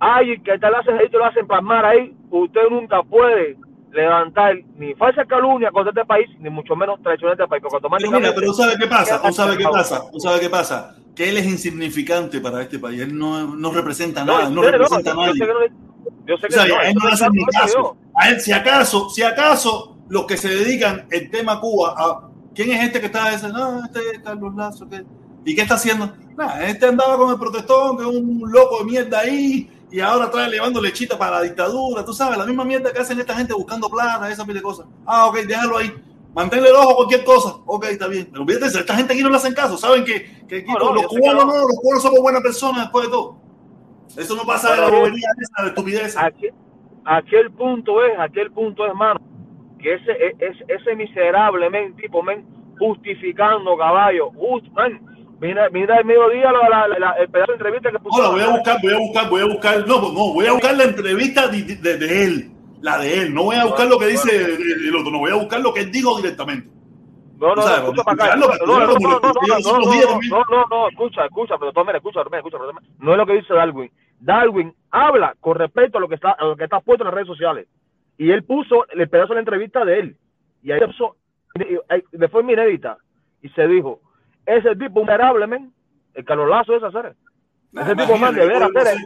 hay 0.00 0.38
que 0.40 0.58
te 0.58 0.68
lo 0.70 0.76
hacen 0.78 0.98
ahí, 0.98 1.08
te 1.08 1.16
lo 1.16 1.24
hacen 1.24 1.46
plasmar 1.46 1.86
ahí, 1.86 2.14
usted 2.30 2.60
nunca 2.70 3.02
puede 3.02 3.56
levantar 3.90 4.54
ni 4.76 4.94
falsa 4.94 5.24
calumnia 5.24 5.70
contra 5.70 5.90
este 5.92 6.04
país, 6.04 6.28
ni 6.40 6.50
mucho 6.50 6.76
menos 6.76 7.02
traicionar 7.02 7.32
este 7.40 7.48
país, 7.48 7.62
porque 7.62 7.88
Pero 7.98 8.10
mira, 8.12 8.32
pero 8.34 8.52
¿sabe 8.52 8.74
qué 8.78 8.86
pasa? 8.86 9.20
¿O 9.24 9.32
sabe 9.32 9.56
qué 9.56 9.64
pasa? 9.64 10.02
¿O 10.12 10.20
sabe 10.20 10.40
qué 10.40 10.50
pasa? 10.50 10.94
Que 11.16 11.30
él 11.30 11.38
es 11.38 11.46
insignificante 11.46 12.38
para 12.40 12.60
este 12.60 12.78
país, 12.78 13.00
él 13.00 13.16
no, 13.18 13.56
no 13.56 13.72
representa 13.72 14.24
No, 14.26 14.36
nada, 14.38 14.50
no 14.50 14.60
representa 14.62 15.10
a 15.12 15.14
yo 15.14 15.22
sé 15.22 15.26
nadie. 15.26 15.46
que 15.46 15.52
no- 15.54 15.88
yo 16.26 16.36
sé 16.36 16.46
O 16.46 16.48
que 16.48 16.54
sea, 16.54 16.66
no, 16.66 16.76
a 16.76 16.82
él 16.82 16.94
no 16.94 17.08
le 17.08 17.16
que 17.16 17.30
ni 17.32 17.44
caso. 17.46 17.96
A 18.14 18.28
él, 18.28 18.40
si 18.40 18.52
acaso, 18.52 19.08
si 19.08 19.22
acaso, 19.22 19.97
los 20.08 20.26
que 20.26 20.36
se 20.36 20.48
dedican 20.48 21.06
el 21.10 21.30
tema 21.30 21.60
Cuba 21.60 21.94
a 21.96 22.28
quién 22.54 22.70
es 22.70 22.84
este 22.84 23.00
que 23.00 23.06
está 23.06 23.32
ese, 23.32 23.48
no, 23.48 23.84
este 23.84 24.00
es 24.14 24.18
Carlos 24.20 24.54
Lazo, 24.54 24.88
¿qué? 24.88 25.04
¿y 25.44 25.54
qué 25.54 25.62
está 25.62 25.74
haciendo? 25.74 26.12
Nada, 26.36 26.66
este 26.66 26.86
andaba 26.86 27.16
con 27.16 27.30
el 27.30 27.38
protestón, 27.38 27.96
que 27.96 28.02
es 28.02 28.08
un 28.08 28.42
loco 28.50 28.78
de 28.78 28.84
mierda 28.84 29.20
ahí, 29.20 29.70
y 29.90 30.00
ahora 30.00 30.30
trae 30.30 30.50
llevando 30.50 30.80
lechita 30.80 31.16
para 31.16 31.36
la 31.38 31.42
dictadura, 31.42 32.04
tú 32.04 32.12
sabes, 32.12 32.36
la 32.38 32.44
misma 32.44 32.64
mierda 32.64 32.92
que 32.92 33.00
hacen 33.00 33.18
esta 33.18 33.34
gente 33.34 33.54
buscando 33.54 33.88
plata, 33.88 34.30
esa 34.30 34.44
pile 34.44 34.58
de 34.58 34.62
cosas. 34.62 34.86
Ah, 35.06 35.26
ok, 35.26 35.38
déjalo 35.46 35.78
ahí. 35.78 35.92
Manténle 36.34 36.68
el 36.68 36.74
ojo 36.76 36.90
a 36.90 36.96
cualquier 36.96 37.24
cosa. 37.24 37.56
Ok, 37.66 37.86
está 37.86 38.06
bien. 38.06 38.28
Pero 38.30 38.46
fíjate, 38.46 38.66
esta 38.66 38.94
gente 38.94 39.14
aquí 39.14 39.22
no 39.22 39.30
le 39.30 39.36
hacen 39.36 39.54
caso. 39.54 39.78
Saben 39.78 40.04
que, 40.04 40.46
que 40.46 40.58
aquí 40.58 40.72
No, 40.72 40.78
no, 40.78 40.94
los 40.94 41.06
cubanos 41.06 41.46
no. 41.46 41.52
los 41.62 41.80
cubanos 41.80 42.02
somos 42.02 42.20
buenas 42.20 42.42
personas 42.42 42.82
después 42.82 43.06
de 43.06 43.10
todo. 43.10 43.38
Eso 44.16 44.36
no 44.36 44.44
pasa 44.44 44.74
de 44.74 44.80
la 44.82 44.88
bobería 44.90 45.26
esa, 45.40 45.62
de 45.62 45.68
estupidez. 45.70 46.16
aquí, 46.16 46.48
aquí 47.04 47.34
el 47.34 47.50
punto 47.50 48.04
es, 48.04 48.12
aquí 48.18 48.40
el 48.40 48.52
punto 48.52 48.86
es, 48.86 48.94
mano, 48.94 49.20
que 49.78 49.94
ese, 49.94 50.12
e- 50.12 50.36
ese, 50.40 50.64
ese 50.68 50.94
miserable 50.96 51.70
men, 51.70 51.94
tipo, 51.96 52.22
men, 52.22 52.44
justificando 52.78 53.76
caballo, 53.76 54.30
just, 54.30 54.66
man, 54.72 55.00
mira, 55.40 55.68
mira 55.70 55.98
el 55.98 56.04
mediodía 56.04 56.52
la, 56.52 56.88
la, 56.88 56.98
la- 56.98 57.12
el 57.12 57.28
pedazo 57.28 57.52
de 57.52 57.56
entrevista 57.58 57.90
que 57.90 57.98
puso. 57.98 58.20
Hola, 58.20 58.30
voy 58.30 58.40
a 58.42 58.48
buscar, 58.50 58.76
voy 58.82 58.92
a 58.92 58.98
buscar, 58.98 59.30
voy 59.30 59.40
a 59.42 59.46
buscar, 59.46 59.86
no, 59.86 60.00
no, 60.00 60.32
voy 60.34 60.46
a 60.46 60.52
buscar 60.52 60.76
la 60.76 60.84
entrevista 60.84 61.48
de, 61.48 61.62
de- 61.62 61.98
de 61.98 62.24
él, 62.24 62.50
la 62.80 62.98
de 62.98 63.22
él, 63.22 63.34
no 63.34 63.44
voy 63.44 63.56
a 63.56 63.64
buscar 63.64 63.86
lo 63.88 63.98
que 63.98 64.06
dice 64.06 64.36
el, 64.36 64.86
el 64.88 64.96
otro, 64.96 65.10
no 65.10 65.18
voy 65.18 65.30
a 65.30 65.34
buscar 65.36 65.60
lo 65.60 65.72
que 65.72 65.80
él 65.80 65.90
dijo 65.92 66.16
directamente. 66.16 66.68
No, 67.38 67.54
no, 67.54 67.62
no, 67.62 67.74
escucha 67.76 68.02
para 68.02 68.24
acá. 68.24 68.36
No, 68.36 68.46
no, 68.48 68.66
no, 68.66 68.78
no, 70.70 70.88
escucha, 70.88 71.24
escucha, 71.24 71.54
pero 71.58 71.84
mira, 71.84 71.98
escucha, 71.98 72.20
escucha, 72.22 72.58
toma. 72.58 72.80
no 72.98 73.12
es 73.12 73.18
lo 73.18 73.26
que 73.26 73.34
dice 73.34 73.54
Darwin. 73.54 73.90
Darwin 74.18 74.74
habla 74.90 75.36
con 75.38 75.56
respecto 75.56 75.98
a 75.98 76.00
lo 76.00 76.08
que 76.08 76.16
está, 76.16 76.32
a 76.32 76.44
lo 76.44 76.56
que 76.56 76.64
está 76.64 76.80
puesto 76.80 77.04
en 77.04 77.06
las 77.06 77.14
redes 77.14 77.28
sociales. 77.28 77.68
Y 78.18 78.30
él 78.32 78.44
puso 78.44 78.86
el 78.90 79.08
pedazo 79.08 79.28
de 79.28 79.34
la 79.36 79.40
entrevista 79.40 79.84
de 79.84 80.00
él. 80.00 80.16
Y 80.62 80.72
ahí 80.72 80.80
puso 80.80 81.16
de 82.12 82.28
forma 82.28 82.52
inédita 82.52 82.98
y 83.42 83.48
se 83.50 83.66
dijo, 83.66 84.00
ese 84.44 84.74
tipo 84.76 85.00
vulnerable, 85.00 85.46
men, 85.46 85.72
el 86.14 86.24
Carlos 86.24 86.48
Lazo 86.48 86.76
es 86.76 86.82
hacer. 86.82 87.14
Ese 87.72 87.94
tipo 87.94 88.16
man 88.16 88.34
de 88.34 88.46
ver 88.46 88.62
hacer. 88.62 88.96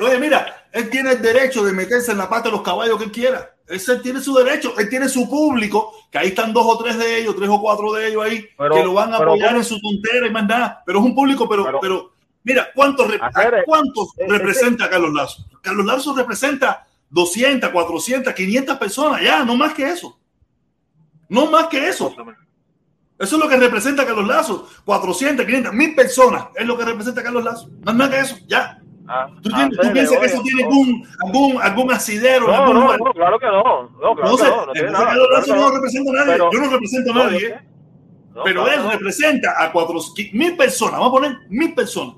Oye, 0.00 0.18
mira, 0.18 0.46
él 0.72 0.90
tiene 0.90 1.12
el 1.12 1.22
derecho 1.22 1.64
de 1.64 1.72
meterse 1.72 2.12
en 2.12 2.18
la 2.18 2.28
pata 2.28 2.48
de 2.48 2.52
los 2.56 2.62
caballos 2.62 2.98
que 2.98 3.04
él 3.04 3.12
quiera. 3.12 3.50
Ese 3.66 3.98
tiene 4.00 4.20
su 4.20 4.34
derecho, 4.34 4.74
él 4.78 4.90
tiene 4.90 5.08
su 5.08 5.28
público, 5.28 5.92
que 6.10 6.18
ahí 6.18 6.28
están 6.28 6.52
dos 6.52 6.66
o 6.66 6.82
tres 6.82 6.98
de 6.98 7.20
ellos, 7.20 7.34
tres 7.36 7.48
o 7.48 7.60
cuatro 7.60 7.92
de 7.94 8.08
ellos 8.08 8.24
ahí, 8.24 8.46
Pero- 8.58 8.74
que 8.74 8.82
lo 8.82 8.92
van 8.92 9.14
a 9.14 9.18
pero 9.18 9.30
apoyar 9.30 9.56
en 9.56 9.64
su 9.64 9.80
tontera 9.80 10.26
y 10.26 10.30
más 10.30 10.46
nada. 10.46 10.82
Pero 10.84 10.98
es 10.98 11.04
un 11.04 11.14
público, 11.14 11.48
pero, 11.48 11.80
Pero- 11.80 12.12
mira, 12.42 12.68
¿cuántos, 12.74 13.06
¿cuántos 13.64 14.18
eh, 14.18 14.26
representa 14.28 14.90
Carlos 14.90 15.14
Lazo? 15.14 15.44
Carlos 15.62 15.86
Lazo 15.86 16.14
representa 16.14 16.86
200, 17.14 17.70
400, 17.70 18.32
500 18.34 18.76
personas, 18.76 19.22
ya, 19.22 19.44
no 19.44 19.56
más 19.56 19.72
que 19.72 19.88
eso. 19.88 20.18
No 21.28 21.46
más 21.50 21.68
que 21.68 21.88
eso. 21.88 22.12
Eso 23.16 23.36
es 23.36 23.42
lo 23.42 23.48
que 23.48 23.56
representa 23.56 24.04
Carlos 24.04 24.26
Lazo. 24.26 24.68
400, 24.84 25.46
500, 25.46 25.72
mil 25.72 25.94
personas 25.94 26.46
es 26.56 26.66
lo 26.66 26.76
que 26.76 26.84
representa 26.84 27.22
Carlos 27.22 27.44
Lazo. 27.44 27.70
No 27.84 27.92
es 27.92 27.96
más 27.96 28.08
que 28.10 28.18
eso, 28.18 28.36
ya. 28.48 28.80
Ah, 29.06 29.28
¿Tú, 29.42 29.48
tienes- 29.50 29.78
tú 29.78 29.92
piensas 29.92 30.18
que 30.18 30.26
eso 30.26 30.42
tiene 30.42 30.62
no. 30.62 30.68
algún, 30.68 31.06
algún, 31.24 31.62
algún 31.62 31.92
asidero? 31.92 32.46
No, 32.48 32.54
algún 32.54 32.74
no, 32.74 32.96
no, 32.96 33.12
claro 33.12 33.38
que 33.38 33.46
no. 33.46 33.62
No, 33.62 34.14
claro 34.14 34.30
Entonces, 34.32 34.46
que 34.48 34.50
no, 34.50 34.56
no 34.56 34.72
entonces 34.72 34.92
nada. 34.92 35.04
Carlos 35.04 35.26
claro 35.28 35.40
Lazo 35.40 35.44
que 35.54 35.60
no 35.60 35.68
no. 35.68 35.74
representa 35.76 36.10
a 36.10 36.14
nadie. 36.14 36.32
Pero- 36.32 36.50
yo 36.52 36.58
no 36.60 36.70
represento 36.70 37.10
a 37.10 37.14
No, 37.14 37.24
nadie. 37.24 37.46
¿eh? 37.46 37.60
pero 38.44 38.64
claro 38.64 38.82
él 38.82 38.90
representa 38.90 39.54
a 39.64 39.70
cuatro, 39.70 40.00
mil 40.32 40.56
personas. 40.56 40.94
Vamos 40.98 41.08
a 41.08 41.12
poner 41.12 41.38
mil 41.50 41.72
personas. 41.74 42.16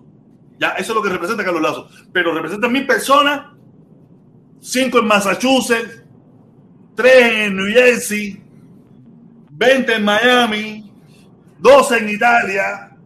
Ya, 0.59 0.69
eso 0.71 0.93
es 0.93 0.97
lo 0.97 1.03
que 1.03 1.11
representa 1.11 1.45
Carlos 1.45 1.61
Lazo. 1.63 1.89
Pero 2.13 2.33
representa 2.33 2.67
mil 2.69 2.87
personas, 2.87 3.49
cinco 4.61 4.99
en 4.99 5.07
Massachusetts, 5.07 6.03
tres 6.95 7.33
en 7.47 7.57
New 7.57 7.67
Jersey, 7.73 8.41
20 9.51 9.95
en 9.95 10.05
Miami, 10.05 10.91
12 11.59 11.99
en 11.99 12.09
Italia, 12.11 12.97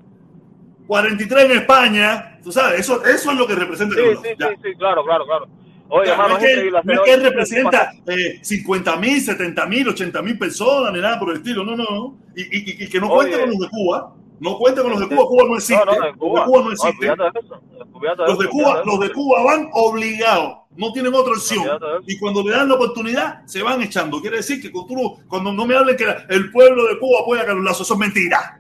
43 0.87 1.45
en 1.45 1.51
España. 1.53 2.39
Tú 2.43 2.51
sabes, 2.51 2.81
eso, 2.81 3.05
eso 3.05 3.31
es 3.33 3.39
lo 3.39 3.47
que 3.47 3.55
representa 3.55 3.95
Sí, 3.95 4.01
Carlos 4.03 4.23
sí, 4.23 4.31
sí, 4.39 4.47
sí, 4.71 4.75
claro, 4.79 5.05
claro, 5.05 5.25
claro. 5.27 5.47
Oye, 5.93 6.07
Ya, 6.07 6.13
hermano, 6.13 6.35
no 6.35 6.39
es 6.39 6.45
que, 6.45 6.71
no 6.85 6.93
es 6.93 7.01
que 7.01 7.17
representa 7.17 7.93
eh, 8.07 8.39
50 8.43 8.97
mil, 8.97 9.21
70 9.21 9.67
mil, 9.67 9.89
80 9.89 10.23
mil 10.23 10.39
personas, 10.39 10.93
ni 10.93 11.01
nada 11.01 11.19
por 11.19 11.31
el 11.31 11.39
estilo. 11.39 11.65
No, 11.65 11.77
no, 11.77 11.85
no. 11.85 12.17
Y, 12.37 12.43
y- 12.43 12.85
y 12.85 12.89
que 12.89 13.01
no 13.01 13.09
Oye. 13.09 13.29
cuente 13.31 13.41
con 13.41 13.51
los 13.51 13.59
de 13.61 13.69
Cuba. 13.69 14.15
No 14.39 14.57
cuente 14.57 14.81
con 14.83 14.91
los 14.93 15.01
de 15.01 15.09
Cuba. 15.09 15.27
Cuba 15.27 15.45
no 15.49 15.57
existe. 15.57 15.85
No, 15.85 15.93
no, 15.93 15.99
Los 15.99 16.13
de 16.13 16.19
Cuba. 16.19 16.45
Cuba 16.45 16.63
no 16.63 16.73
existe. 16.73 17.07
de 17.07 17.11
de 17.11 18.27
Los 18.27 18.39
de 18.39 18.49
Cuba, 18.49 18.83
los 18.87 19.01
de. 19.01 19.13
Cuba 19.13 19.43
van 19.43 19.69
obligados. 19.73 20.59
No 20.77 20.93
tienen 20.93 21.13
otra 21.15 21.33
opción. 21.33 21.65
Y 22.07 22.19
cuando 22.19 22.43
le 22.43 22.53
dan 22.53 22.69
la 22.69 22.75
oportunidad, 22.77 23.45
se 23.47 23.63
van 23.63 23.83
echando. 23.83 24.21
Quiere 24.21 24.37
decir 24.39 24.63
que 24.63 24.71
cuando, 24.71 25.19
cuando 25.29 25.53
no 25.53 25.67
me 25.67 25.75
hablen 25.75 25.97
que 25.97 26.07
el 26.29 26.51
pueblo 26.53 26.87
de 26.87 26.99
Cuba 26.99 27.21
apoya 27.23 27.43
a 27.43 27.47
Carlos 27.47 27.65
Lazo, 27.65 27.83
eso 27.83 27.95
es 27.95 28.01
mentira. 28.01 28.57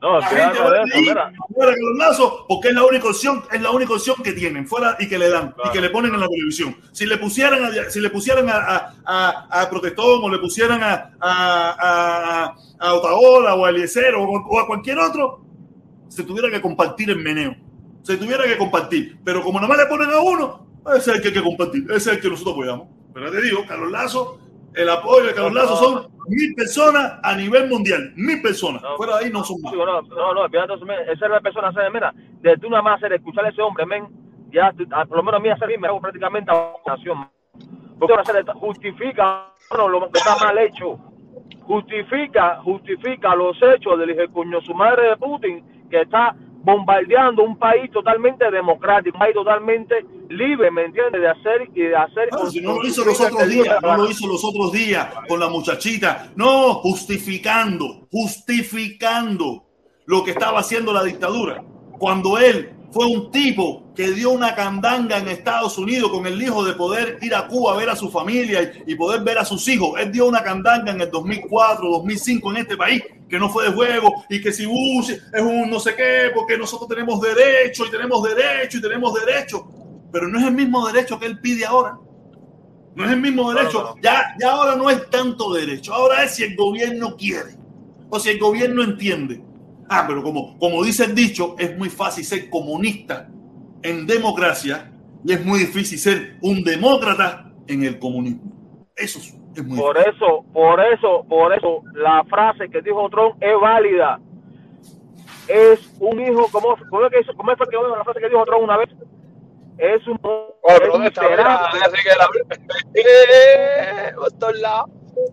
No, 0.00 0.18
La 0.18 0.26
gente 0.26 0.58
va 0.60 0.80
a 0.82 0.84
Carlos 1.58 1.98
Lazo 1.98 2.44
porque 2.48 2.68
es 2.68 2.74
la 2.74 2.84
única 2.84 3.06
opción, 3.08 3.44
es 3.52 3.60
la 3.62 3.70
única 3.70 3.92
opción 3.92 4.16
que 4.22 4.32
tienen, 4.32 4.66
fuera 4.66 4.96
y 4.98 5.08
que 5.08 5.16
le 5.16 5.28
dan, 5.28 5.52
Claro. 5.52 5.70
y 5.70 5.72
que 5.72 5.80
le 5.80 5.90
ponen 5.90 6.12
en 6.14 6.20
la 6.20 6.28
televisión. 6.28 6.76
Si 6.92 7.06
le 7.06 7.18
pusieran 7.18 7.64
a, 7.64 7.90
si 7.90 8.00
le 8.00 8.10
pusieran 8.10 8.48
a, 8.48 8.94
a, 9.04 9.46
a- 9.60 9.70
Protestón 9.70 10.24
o 10.24 10.28
le 10.28 10.38
pusieran 10.38 10.82
a, 10.82 11.12
a, 11.20 11.76
a, 12.50 12.56
a 12.80 12.94
Otaola 12.94 13.54
o 13.54 13.64
a 13.64 13.70
Eliezer 13.70 14.14
o, 14.16 14.22
o 14.24 14.58
a 14.60 14.66
cualquier 14.66 14.98
otro, 14.98 15.40
se 16.08 16.24
tuviera 16.24 16.50
que 16.50 16.60
compartir 16.60 17.10
el 17.10 17.18
meneo. 17.18 17.54
Se 18.02 18.16
tuviera 18.16 18.44
que 18.44 18.58
compartir. 18.58 19.18
Pero 19.24 19.42
como 19.42 19.60
nomás 19.60 19.78
le 19.78 19.86
ponen 19.86 20.10
a 20.10 20.20
uno, 20.20 20.66
ese 20.96 21.10
es 21.10 21.16
el 21.16 21.22
que 21.22 21.28
hay 21.28 21.34
que 21.34 21.42
compartir. 21.42 21.84
Ese 21.84 21.96
es 21.96 22.06
el 22.08 22.20
que 22.20 22.28
nosotros 22.28 22.54
apoyamos. 22.54 22.88
Pero 23.14 23.30
te 23.30 23.42
digo, 23.42 23.64
Carlos 23.66 23.90
Lazo, 23.90 24.38
el 24.74 24.88
apoyo 24.88 25.26
de 25.26 25.34
Carlos 25.34 25.52
No, 25.52 25.60
Lazo 25.60 25.76
son 25.76 26.12
mil 26.28 26.54
personas 26.54 27.20
a 27.22 27.36
nivel 27.36 27.68
mundial. 27.68 28.12
Mil 28.16 28.40
personas. 28.42 28.82
No, 28.82 28.96
Fuera 28.96 29.18
de 29.18 29.24
ahí 29.24 29.32
no 29.32 29.44
son 29.44 29.60
más. 29.62 29.72
No, 29.72 29.84
no, 29.84 30.34
no, 30.34 30.86
men. 30.86 31.00
Esa 31.08 31.24
es 31.26 31.30
la 31.30 31.40
persona, 31.40 31.72
¿sabes? 31.72 31.92
Mira, 31.92 32.12
de 32.40 32.56
tú 32.56 32.68
nada 32.68 32.82
más 32.82 32.96
hacer 32.96 33.12
escuchar 33.12 33.44
a 33.44 33.50
ese 33.50 33.62
hombre, 33.62 33.86
men, 33.86 34.06
ya, 34.50 34.72
por 34.72 35.16
lo 35.16 35.22
menos 35.22 35.40
a 35.40 35.42
mí 35.42 35.48
hacer 35.50 35.78
me 35.78 35.88
hago 35.88 36.00
prácticamente 36.00 36.50
a 36.50 36.72
nación. 36.86 37.28
Porque 37.98 38.14
ahora 38.14 38.24
se 38.24 38.52
justifica 38.54 39.52
bueno, 39.70 39.88
lo 39.88 40.10
que 40.10 40.18
está 40.18 40.36
mal 40.36 40.58
hecho. 40.58 40.98
Justifica, 41.60 42.60
justifica 42.62 43.34
los 43.36 43.56
hechos 43.62 43.98
del 43.98 44.10
hijo 44.10 44.20
de 44.20 44.28
cuño 44.28 44.60
su 44.62 44.74
madre 44.74 45.10
de 45.10 45.16
Putin, 45.16 45.88
que 45.88 46.00
está 46.00 46.34
bombardeando 46.62 47.42
un 47.42 47.58
país 47.58 47.90
totalmente 47.90 48.50
democrático, 48.50 49.16
un 49.16 49.20
país 49.20 49.34
totalmente 49.34 50.06
libre, 50.28 50.70
¿me 50.70 50.84
entiendes? 50.84 51.20
De 51.20 51.28
hacer 51.28 51.68
y 51.74 51.82
de 51.82 51.96
hacer. 51.96 52.28
Si 52.50 52.60
no 52.60 52.74
lo 52.74 52.86
hizo 52.86 53.04
los 53.04 53.20
otros 53.20 53.48
días, 53.48 53.82
no 53.82 53.96
lo 53.96 54.10
hizo 54.10 54.26
los 54.26 54.44
otros 54.44 54.72
días 54.72 55.08
con 55.28 55.40
la 55.40 55.48
muchachita. 55.48 56.30
No, 56.36 56.74
justificando, 56.74 58.06
justificando 58.10 59.64
lo 60.06 60.24
que 60.24 60.30
estaba 60.30 60.60
haciendo 60.60 60.92
la 60.92 61.02
dictadura. 61.02 61.64
Cuando 61.98 62.38
él 62.38 62.74
fue 62.92 63.06
un 63.06 63.30
tipo 63.30 63.82
que 63.96 64.10
dio 64.10 64.30
una 64.30 64.54
candanga 64.54 65.16
en 65.16 65.28
Estados 65.28 65.78
Unidos 65.78 66.10
con 66.10 66.26
el 66.26 66.40
hijo 66.40 66.62
de 66.62 66.74
poder 66.74 67.18
ir 67.22 67.34
a 67.34 67.48
Cuba 67.48 67.72
a 67.72 67.76
ver 67.76 67.88
a 67.88 67.96
su 67.96 68.10
familia 68.10 68.70
y, 68.86 68.94
poder 68.94 69.22
ver 69.22 69.38
a 69.38 69.44
sus 69.46 69.66
hijos. 69.68 69.98
Él 69.98 70.12
dio 70.12 70.26
una 70.26 70.42
candanga 70.42 70.92
en 70.92 71.00
el 71.00 71.10
2004, 71.10 71.88
2005 71.88 72.50
en 72.50 72.56
este 72.58 72.76
país 72.76 73.02
que 73.28 73.38
no 73.38 73.48
fue 73.48 73.64
de 73.64 73.72
juego 73.72 74.24
y 74.28 74.42
que 74.42 74.52
si 74.52 74.66
Bush 74.66 75.10
es 75.10 75.42
un 75.42 75.70
no 75.70 75.80
sé 75.80 75.94
qué, 75.96 76.30
porque 76.34 76.58
nosotros 76.58 76.86
tenemos 76.86 77.18
derecho 77.20 77.86
y 77.86 77.90
tenemos 77.90 78.22
derecho 78.22 78.76
y 78.76 78.82
tenemos 78.82 79.14
derecho. 79.14 79.66
Pero 80.12 80.28
no 80.28 80.38
es 80.38 80.44
el 80.44 80.52
mismo 80.52 80.86
derecho 80.86 81.18
que 81.18 81.26
él 81.26 81.40
pide 81.40 81.64
ahora. 81.64 81.96
No 82.94 83.06
es 83.06 83.10
el 83.10 83.20
mismo 83.20 83.50
derecho. 83.54 83.94
Ya, 84.02 84.34
ya 84.38 84.50
ahora 84.50 84.76
no 84.76 84.90
es 84.90 85.08
tanto 85.08 85.50
derecho. 85.54 85.94
Ahora 85.94 86.24
es 86.24 86.34
si 86.34 86.44
el 86.44 86.54
gobierno 86.54 87.16
quiere 87.16 87.56
o 88.10 88.20
si 88.20 88.28
el 88.28 88.38
gobierno 88.38 88.82
entiende. 88.82 89.42
Ah, 89.94 90.04
pero 90.08 90.22
como, 90.22 90.56
como 90.58 90.82
dice 90.82 91.04
el 91.04 91.14
dicho, 91.14 91.54
es 91.58 91.76
muy 91.76 91.90
fácil 91.90 92.24
ser 92.24 92.48
comunista 92.48 93.28
en 93.82 94.06
democracia 94.06 94.90
y 95.22 95.32
es 95.34 95.44
muy 95.44 95.58
difícil 95.58 95.98
ser 95.98 96.36
un 96.40 96.64
demócrata 96.64 97.50
en 97.66 97.84
el 97.84 97.98
comunismo. 97.98 98.50
Eso 98.96 99.18
es, 99.18 99.36
es 99.54 99.64
muy 99.64 99.78
Por 99.78 99.98
difícil. 99.98 100.14
eso, 100.16 100.44
por 100.52 100.80
eso, 100.80 101.24
por 101.28 101.52
eso, 101.52 101.82
la 101.94 102.24
frase 102.24 102.70
que 102.70 102.80
dijo 102.80 103.06
Trump 103.10 103.34
es 103.42 103.52
válida. 103.60 104.18
Es 105.48 105.78
un 106.00 106.20
hijo, 106.20 106.46
¿cómo, 106.50 106.74
cómo, 106.88 107.04
es 107.06 107.12
que 107.12 107.20
hizo- 107.20 107.34
cómo 107.36 107.54
fue 107.56 107.66
que 107.68 107.76
la 107.76 108.04
frase 108.04 108.20
que 108.20 108.28
dijo 108.30 108.44
Trump 108.46 108.62
una 108.64 108.76
vez? 108.78 108.88
Es 109.78 110.06
un, 110.06 110.14
es 110.14 110.88
un. 110.94 111.12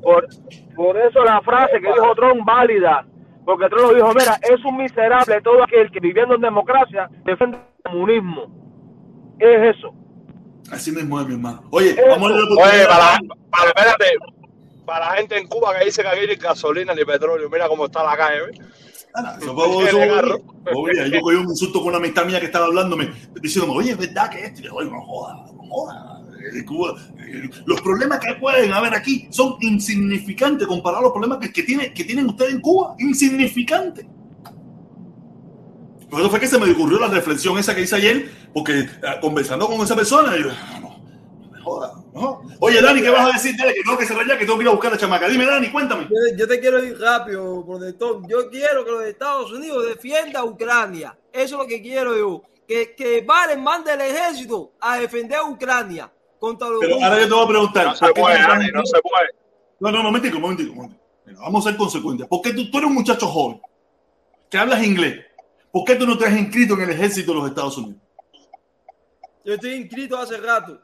Por, 0.02 0.28
por 0.76 0.98
eso 0.98 1.24
la 1.24 1.42
frase 1.42 1.80
que 1.80 1.88
dijo 1.94 2.14
Trump 2.16 2.46
válida. 2.46 3.06
Porque 3.50 3.68
Trump 3.68 3.90
lo 3.90 3.96
dijo, 3.96 4.14
mira, 4.14 4.40
es 4.44 4.64
un 4.64 4.78
miserable 4.78 5.42
todo 5.42 5.64
aquel 5.64 5.90
que 5.90 6.00
viviendo 6.00 6.36
en 6.36 6.42
democracia 6.42 7.10
defiende 7.26 7.58
el 7.58 7.92
comunismo. 7.92 8.46
Es 9.40 9.76
eso. 9.76 9.92
Así 10.70 10.92
mismo 10.92 11.20
es, 11.20 11.26
mi 11.26 11.34
hermano. 11.34 11.64
Oye, 11.72 11.90
Eso. 11.90 12.10
vamos 12.10 12.32
a 12.32 12.36
la 12.36 12.42
Oye, 12.44 12.86
para, 12.86 13.20
para, 13.50 13.70
espérate, 13.70 14.06
para 14.86 15.10
la 15.10 15.12
gente 15.16 15.36
en 15.40 15.48
Cuba 15.48 15.76
que 15.80 15.86
dice 15.86 16.04
que 16.04 16.08
aquí 16.10 16.28
ni 16.28 16.36
gasolina 16.36 16.94
ni 16.94 17.04
petróleo, 17.04 17.50
mira 17.50 17.68
cómo 17.68 17.86
está 17.86 18.04
la 18.04 18.16
calle. 18.16 18.52
Ah, 19.16 19.36
eso 19.42 19.88
eso. 19.88 19.98
Oye, 20.76 21.10
yo 21.10 21.20
cogí 21.20 21.36
un 21.38 21.50
insulto 21.50 21.80
con 21.80 21.88
una 21.88 21.98
amistad 21.98 22.28
mía 22.28 22.40
que 22.40 22.46
estaba 22.46 22.68
hablándome, 22.68 23.12
diciéndome, 23.42 23.80
oye, 23.80 23.94
es 23.94 23.98
verdad 23.98 24.30
que 24.30 24.46
esto, 24.46 24.62
Y 24.62 24.66
yo, 24.66 24.76
oye, 24.76 24.92
no 24.92 25.02
joda, 25.02 25.34
no 25.52 25.64
joda. 25.72 26.19
Eh, 26.40 26.66
eh, 26.66 27.50
Los 27.66 27.82
problemas 27.82 28.20
que 28.20 28.34
pueden 28.36 28.72
haber 28.72 28.94
aquí 28.94 29.28
son 29.32 29.58
insignificantes 29.62 30.68
comparados 30.68 31.02
a 31.02 31.04
los 31.04 31.12
problemas 31.12 31.40
que, 31.40 31.52
que, 31.52 31.64
tiene, 31.64 31.94
que 31.94 32.04
tienen 32.04 32.28
ustedes 32.28 32.54
en 32.54 32.62
Cuba. 32.62 32.96
Insignificantes. 33.00 34.06
Por 36.10 36.22
eso 36.22 36.30
fue 36.30 36.40
que 36.40 36.48
se 36.48 36.58
me 36.58 36.72
ocurrió 36.72 37.00
la 37.00 37.08
reflexión 37.08 37.58
esa 37.60 37.76
que 37.76 37.82
hice 37.82 37.96
ayer, 37.96 38.32
porque 38.54 38.80
eh, 38.80 38.88
conversando 39.22 39.68
con 39.68 39.80
esa 39.82 39.96
persona, 39.96 40.36
yo, 40.38 40.50
"Ah, 40.52 40.80
no, 40.82 40.90
no 41.66 42.00
no. 42.14 42.42
Oye, 42.60 42.82
Dani, 42.82 43.02
¿qué 43.02 43.10
vas 43.10 43.30
a 43.30 43.34
decir? 43.34 43.56
Dale, 43.58 43.74
que 43.74 43.84
tengo 43.84 43.98
que 43.98 44.06
cerrar 44.06 44.28
ya, 44.28 44.38
que 44.38 44.46
tengo 44.46 44.58
que 44.58 44.68
a 44.68 44.72
buscar 44.72 44.92
la 44.92 44.98
chamaca. 44.98 45.28
Dime, 45.28 45.46
Dani, 45.46 45.70
cuéntame. 45.70 46.08
Yo, 46.36 46.48
te 46.48 46.60
quiero 46.60 46.84
ir 46.84 47.00
rápido, 47.00 47.66
protector. 47.66 48.22
Yo 48.28 48.50
quiero 48.50 48.84
que 48.84 48.92
los 48.92 49.04
Estados 49.04 49.52
Unidos 49.52 49.86
defienda 49.88 50.40
a 50.40 50.44
Ucrania. 50.46 51.18
Eso 51.32 51.56
es 51.56 51.62
lo 51.62 51.68
que 51.68 51.82
quiero 51.82 52.18
yo. 52.18 52.42
Que, 52.68 52.94
que 52.96 53.22
Biden 53.22 53.64
mande 53.64 53.94
el 53.94 54.02
ejército 54.02 54.74
a 54.80 54.98
defender 55.00 55.38
a 55.38 55.44
Ucrania 55.44 56.12
contra 56.40 56.68
los 56.70 56.80
Pero 56.80 56.96
ahora 57.04 57.20
yo 57.22 57.28
te 57.28 57.34
voy 57.34 57.44
a 57.44 57.48
preguntar. 57.48 57.86
No 57.88 57.96
se 57.96 58.00
¿por 58.06 58.14
qué 58.14 58.22
puede, 58.22 58.40
Dani, 58.40 58.66
no 58.68 58.72
Cuba? 58.82 58.86
se 58.86 59.02
puede. 59.02 59.30
No, 59.80 59.92
no, 59.92 60.04
momentico, 60.04 60.40
momentico, 60.40 60.74
momentico. 60.74 61.04
Mira, 61.26 61.40
vamos 61.42 61.66
a 61.66 61.70
ser 61.70 61.78
consecuentes. 61.78 62.28
¿Por 62.28 62.42
qué 62.42 62.54
tú, 62.54 62.70
tú 62.72 62.78
eres 62.78 62.90
un 62.90 62.96
muchacho 62.96 63.28
joven 63.28 63.62
que 64.50 64.58
hablas 64.58 64.84
inglés? 64.84 65.26
¿Por 65.72 65.84
qué 65.86 65.96
tú 65.96 66.08
no 66.08 66.18
te 66.18 66.26
has 66.26 66.36
inscrito 66.38 66.74
en 66.74 66.82
el 66.82 66.90
ejército 66.92 67.32
de 67.34 67.40
los 67.40 67.50
Estados 67.50 67.78
Unidos? 67.78 68.02
Yo 69.46 69.54
estoy 69.54 69.74
inscrito 69.74 70.18
hace 70.18 70.38
rato. 70.38 70.82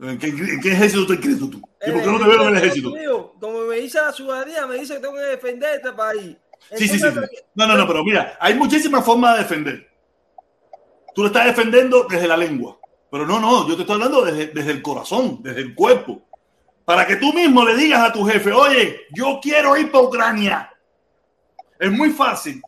¿En 0.00 0.18
qué, 0.18 0.28
en 0.28 0.60
qué 0.60 0.72
ejército 0.72 1.02
estás 1.02 1.16
inscrito 1.16 1.48
tú? 1.50 1.58
¿Y 1.86 1.90
por 1.92 2.00
qué 2.02 2.06
no 2.06 2.18
te 2.18 2.24
Eh, 2.24 2.28
veo 2.28 2.42
en 2.48 2.48
el 2.48 2.54
Estados 2.56 2.62
ejército? 2.62 3.34
Como 3.40 3.60
me 3.66 3.76
dice 3.76 4.00
la 4.00 4.12
ciudadanía, 4.12 4.66
me 4.66 4.76
dice 4.78 4.94
que 4.94 5.00
tengo 5.00 5.14
que 5.14 5.20
defender 5.20 5.74
este 5.76 5.92
país. 5.92 6.36
Sí, 6.76 6.88
sí, 6.88 6.98
sí. 6.98 7.06
No, 7.54 7.66
no, 7.66 7.76
no, 7.76 7.86
pero 7.86 8.02
mira, 8.02 8.36
hay 8.40 8.54
muchísimas 8.54 9.04
formas 9.04 9.36
de 9.36 9.42
defender. 9.42 9.86
Tú 11.14 11.20
lo 11.22 11.26
estás 11.28 11.44
defendiendo 11.46 12.04
desde 12.08 12.26
la 12.26 12.36
lengua. 12.36 12.78
Pero 13.10 13.26
no, 13.26 13.38
no, 13.38 13.68
yo 13.68 13.76
te 13.76 13.82
estoy 13.82 13.94
hablando 13.94 14.24
desde, 14.24 14.48
desde 14.48 14.70
el 14.70 14.82
corazón, 14.82 15.38
desde 15.42 15.60
el 15.60 15.74
cuerpo. 15.74 16.22
para 16.84 17.06
que 17.06 17.16
tú 17.16 17.32
mismo 17.32 17.64
le 17.64 17.76
digas 17.76 18.00
a 18.00 18.12
tu 18.12 18.24
jefe, 18.24 18.52
oye, 18.52 19.02
yo 19.14 19.38
quiero 19.40 19.76
ir 19.76 19.90
para 19.90 20.04
Ucrania. 20.04 20.70
Es 21.78 21.90
muy 21.90 22.10
fácil 22.10 22.60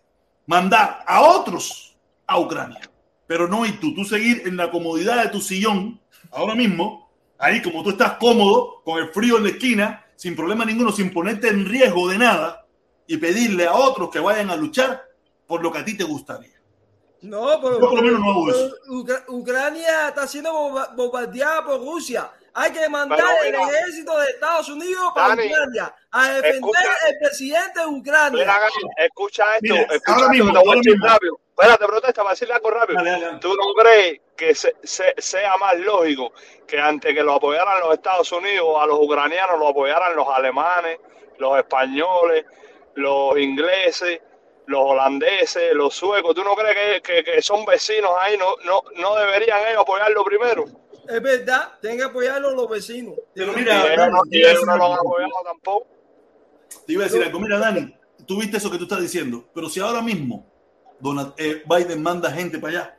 mandar 0.46 1.04
a 1.06 1.20
otros 1.20 1.96
a 2.26 2.38
Ucrania, 2.38 2.80
pero 3.26 3.46
no 3.46 3.66
y 3.66 3.72
tú, 3.72 3.94
tú 3.94 4.04
seguir 4.04 4.42
en 4.46 4.56
la 4.56 4.70
comodidad 4.70 5.22
de 5.22 5.30
tu 5.30 5.40
sillón 5.40 6.00
ahora 6.30 6.54
mismo, 6.54 7.10
ahí 7.38 7.62
como 7.62 7.82
tú 7.82 7.90
estás 7.90 8.12
cómodo, 8.12 8.82
con 8.84 8.98
el 8.98 9.10
frío 9.10 9.36
en 9.36 9.44
la 9.44 9.50
esquina, 9.50 10.06
sin 10.16 10.34
problema 10.34 10.64
ninguno, 10.64 10.92
sin 10.92 11.12
ponerte 11.12 11.48
en 11.48 11.66
riesgo 11.66 12.08
de 12.08 12.18
nada 12.18 12.66
y 13.06 13.16
pedirle 13.18 13.66
a 13.66 13.74
otros 13.74 14.10
que 14.10 14.18
vayan 14.18 14.50
a 14.50 14.56
luchar 14.56 15.02
por 15.46 15.62
lo 15.62 15.70
que 15.70 15.78
a 15.78 15.84
ti 15.84 15.96
te 15.96 16.04
gustaría. 16.04 16.55
No, 17.22 17.60
pero, 17.60 17.74
Yo 17.74 17.80
por 17.80 17.94
lo 17.94 18.02
menos 18.02 18.20
no 18.20 18.30
hago 18.30 18.44
pero 18.46 18.58
eso. 18.58 18.76
Ucra- 18.88 19.24
Ucrania 19.28 20.08
está 20.08 20.26
siendo 20.26 20.52
bomba- 20.52 20.90
bombardeada 20.94 21.64
por 21.64 21.80
Rusia. 21.80 22.30
Hay 22.54 22.72
que 22.72 22.88
mandar 22.88 23.18
Pero 23.18 23.30
el 23.44 23.52
mira, 23.52 23.68
ejército 23.78 24.18
de 24.18 24.26
Estados 24.30 24.68
Unidos 24.70 25.12
para 25.14 25.28
Dani, 25.28 25.46
Ucrania 25.46 25.94
a 26.10 26.28
defender 26.28 26.54
escucha. 26.54 26.80
el 27.08 27.18
presidente 27.18 27.80
de 27.80 27.86
Ucrania. 27.86 28.38
Mira, 28.40 28.58
escucha 28.98 29.44
esto, 29.56 29.74
Mira, 29.74 29.82
escucha 29.82 30.12
ahora 30.12 30.20
esto, 30.20 30.30
mismo, 30.44 30.58
ahora 30.58 30.76
decir 30.76 30.92
mismo. 30.92 31.06
rápido. 31.06 31.40
Espérate, 31.58 31.86
protesta, 31.86 32.22
para 32.22 32.30
decirle 32.30 32.54
algo 32.54 32.70
rápido. 32.70 32.96
Dale, 32.98 33.10
dale, 33.10 33.24
dale. 33.26 33.38
¿Tú 33.40 33.48
no 33.54 33.74
crees 33.82 34.20
que 34.36 34.54
se- 34.54 34.76
se- 34.82 35.14
sea 35.18 35.56
más 35.58 35.76
lógico 35.78 36.32
que 36.66 36.78
antes 36.78 37.14
que 37.14 37.22
lo 37.22 37.34
apoyaran 37.34 37.80
los 37.80 37.92
Estados 37.94 38.30
Unidos, 38.32 38.68
a 38.80 38.86
los 38.86 38.98
ucranianos 39.00 39.58
lo 39.58 39.68
apoyaran 39.68 40.14
los 40.16 40.26
alemanes, 40.28 40.98
los 41.38 41.58
españoles, 41.58 42.44
los 42.94 43.38
ingleses, 43.38 44.20
los 44.66 44.80
holandeses, 44.82 45.74
los 45.74 45.94
suecos? 45.94 46.34
¿Tú 46.34 46.42
no 46.44 46.54
crees 46.54 47.00
que, 47.02 47.02
que- 47.02 47.24
que 47.24 47.42
son 47.42 47.64
vecinos 47.64 48.10
ahí? 48.20 48.36
¿No, 48.36 48.56
no, 48.64 48.82
¿No 49.00 49.14
deberían 49.16 49.60
ellos 49.68 49.82
apoyarlo 49.82 50.24
primero? 50.24 50.64
Es 51.08 51.22
verdad, 51.22 51.72
tienen 51.80 51.98
que 52.00 52.04
apoyarlo 52.04 52.50
los 52.50 52.68
vecinos. 52.68 53.14
Pero 53.34 53.52
Y 53.52 53.56
mira, 53.56 53.94
ellos 53.94 54.08
no, 54.10 54.20
y 54.30 54.38
ellos 54.40 54.64
lo 54.66 54.72
han 54.72 54.80
apoyado 54.92 55.32
tampoco. 55.44 55.86
Te 56.86 56.92
iba 56.92 57.04
a 57.04 57.06
decir 57.08 57.22
algo. 57.22 57.38
Mira, 57.40 57.58
Dani, 57.58 57.94
tú 58.26 58.40
viste 58.40 58.56
eso 58.56 58.70
que 58.70 58.78
tú 58.78 58.84
estás 58.84 59.00
diciendo, 59.00 59.44
pero 59.54 59.68
si 59.68 59.78
ahora 59.80 60.02
mismo 60.02 60.46
Donald, 60.98 61.34
eh, 61.36 61.62
Biden 61.64 62.02
manda 62.02 62.30
gente 62.32 62.58
para 62.58 62.72
allá, 62.80 62.98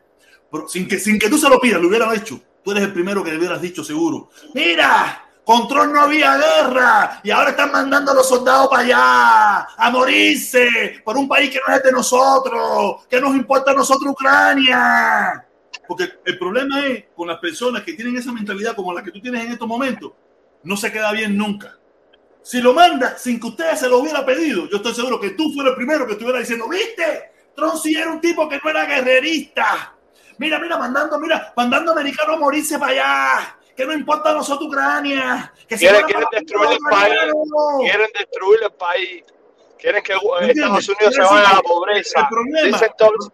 pero 0.52 0.68
sin, 0.70 0.88
que, 0.88 1.00
sin 1.00 1.20
que 1.20 1.30
tú 1.30 1.38
se 1.38 1.50
lo 1.50 1.60
pidas, 1.60 1.82
lo 1.82 1.88
hubieran 1.90 2.16
hecho. 2.16 2.40
Tú 2.64 2.72
eres 2.72 2.84
el 2.84 2.94
primero 2.94 3.24
que 3.24 3.32
le 3.32 3.38
hubieras 3.38 3.62
dicho 3.62 3.84
seguro. 3.84 4.30
Mira, 4.54 5.27
con 5.48 5.66
Trump 5.66 5.94
no 5.94 6.02
había 6.02 6.36
guerra 6.36 7.22
y 7.24 7.32
ahora 7.32 7.52
están 7.52 7.72
mandando 7.72 8.12
a 8.12 8.16
los 8.16 8.28
soldados 8.28 8.68
para 8.68 8.84
allá 8.84 9.68
a 9.78 9.90
morirse 9.90 11.02
por 11.06 11.16
un 11.16 11.26
país 11.26 11.50
que 11.50 11.62
no 11.66 11.74
es 11.74 11.82
de 11.82 11.90
nosotros. 11.94 13.06
¿Qué 13.10 13.22
nos 13.22 13.34
importa 13.34 13.72
a 13.72 13.74
nosotros 13.74 14.12
Ucrania? 14.12 15.48
Porque 15.88 16.20
el 16.26 16.38
problema 16.38 16.86
es 16.86 17.06
con 17.16 17.30
las 17.30 17.40
personas 17.40 17.84
que 17.84 17.94
tienen 17.94 18.18
esa 18.18 18.34
mentalidad 18.34 18.76
como 18.76 18.92
la 18.92 19.02
que 19.02 19.10
tú 19.10 19.22
tienes 19.22 19.46
en 19.46 19.54
estos 19.54 19.70
momentos, 19.70 20.12
no 20.64 20.76
se 20.76 20.92
queda 20.92 21.14
bien 21.14 21.38
nunca. 21.38 21.78
Si 22.44 22.60
lo 22.60 22.74
manda 22.74 23.18
sin 23.18 23.40
que 23.40 23.48
ustedes 23.48 23.80
se 23.80 23.88
lo 23.88 24.00
hubiera 24.00 24.26
pedido, 24.26 24.68
yo 24.68 24.76
estoy 24.76 24.96
seguro 24.96 25.18
que 25.18 25.30
tú 25.30 25.54
fueras 25.54 25.72
el 25.72 25.78
primero 25.78 26.06
que 26.06 26.12
estuviera 26.12 26.40
diciendo, 26.40 26.68
¿viste? 26.68 27.32
Trump 27.56 27.76
sí 27.82 27.96
era 27.96 28.12
un 28.12 28.20
tipo 28.20 28.50
que 28.50 28.60
no 28.62 28.70
era 28.70 28.86
guerrerista. 28.86 29.96
Mira, 30.40 30.60
mira, 30.60 30.78
mandando, 30.78 31.18
mira, 31.18 31.54
mandando 31.56 31.94
americanos 31.94 32.36
a 32.36 32.40
morirse 32.40 32.78
para 32.78 32.92
allá. 32.92 33.57
Que 33.78 33.86
no 33.86 33.94
importa 33.94 34.32
a 34.32 34.34
nosotros 34.34 34.68
Ucrania. 34.68 35.54
Que 35.68 35.78
Quieren, 35.78 36.04
quieren 36.06 36.26
destruir 36.32 36.70
el 36.72 36.78
país. 36.90 37.14
Quieren 37.82 38.10
destruir 38.18 38.60
el 38.64 38.72
país. 38.72 39.24
Quieren 39.78 40.04
que 40.04 40.14
eh. 40.14 40.18
Estados 40.42 40.90
Unidos 40.90 41.14
se 41.16 41.22
vaya 41.22 41.50
a 41.50 41.54
la 41.54 41.62
pobreza. 41.62 42.20
El 42.22 42.28
problema, 42.28 42.68
Dicen 42.78 42.92
todos- 42.98 43.30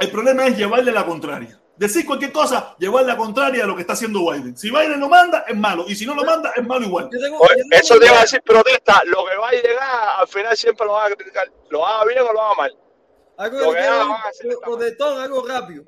el 0.00 0.10
problema 0.10 0.46
es 0.48 0.56
llevarle 0.58 0.90
la 0.90 1.06
contraria. 1.06 1.60
Decir 1.76 2.04
cualquier 2.06 2.32
cosa, 2.32 2.74
llevarle 2.78 3.08
la 3.12 3.16
contraria 3.16 3.64
a 3.64 3.66
lo 3.66 3.74
que 3.76 3.82
está 3.82 3.94
haciendo 3.94 4.28
Biden. 4.30 4.56
Si 4.56 4.70
Biden 4.70 4.98
lo 5.00 5.08
manda, 5.08 5.44
es 5.46 5.56
malo. 5.56 5.84
Y 5.88 5.94
si 5.94 6.04
no 6.06 6.14
lo 6.14 6.24
manda, 6.24 6.52
es 6.56 6.64
malo 6.66 6.84
igual. 6.86 7.08
Tengo- 7.10 7.38
Oye, 7.38 7.62
eso 7.70 7.98
te 7.98 8.06
iba 8.06 8.18
a 8.18 8.22
decir 8.22 8.42
protesta. 8.42 9.02
Lo 9.06 9.24
que 9.24 9.36
va 9.36 9.48
a 9.48 9.52
llegar, 9.52 10.08
al 10.18 10.28
final 10.28 10.56
siempre 10.56 10.86
lo 10.86 10.92
van 10.94 11.12
a 11.12 11.14
criticar. 11.16 11.48
Lo 11.70 11.86
haga 11.86 12.04
bien 12.06 12.20
o 12.28 12.32
lo 12.32 12.42
haga 12.42 12.54
mal. 12.54 12.76
Algo 13.38 13.58
Lo 13.58 13.64
que 13.70 13.74
que 13.76 13.78
quiero 13.80 13.94
hagan, 13.94 14.08
decir, 14.08 14.10
van 14.10 14.20
a 14.24 14.28
hacer 14.28 14.50
esta 14.50 14.64
protestón, 14.66 15.20
algo 15.22 15.46
rápido. 15.46 15.84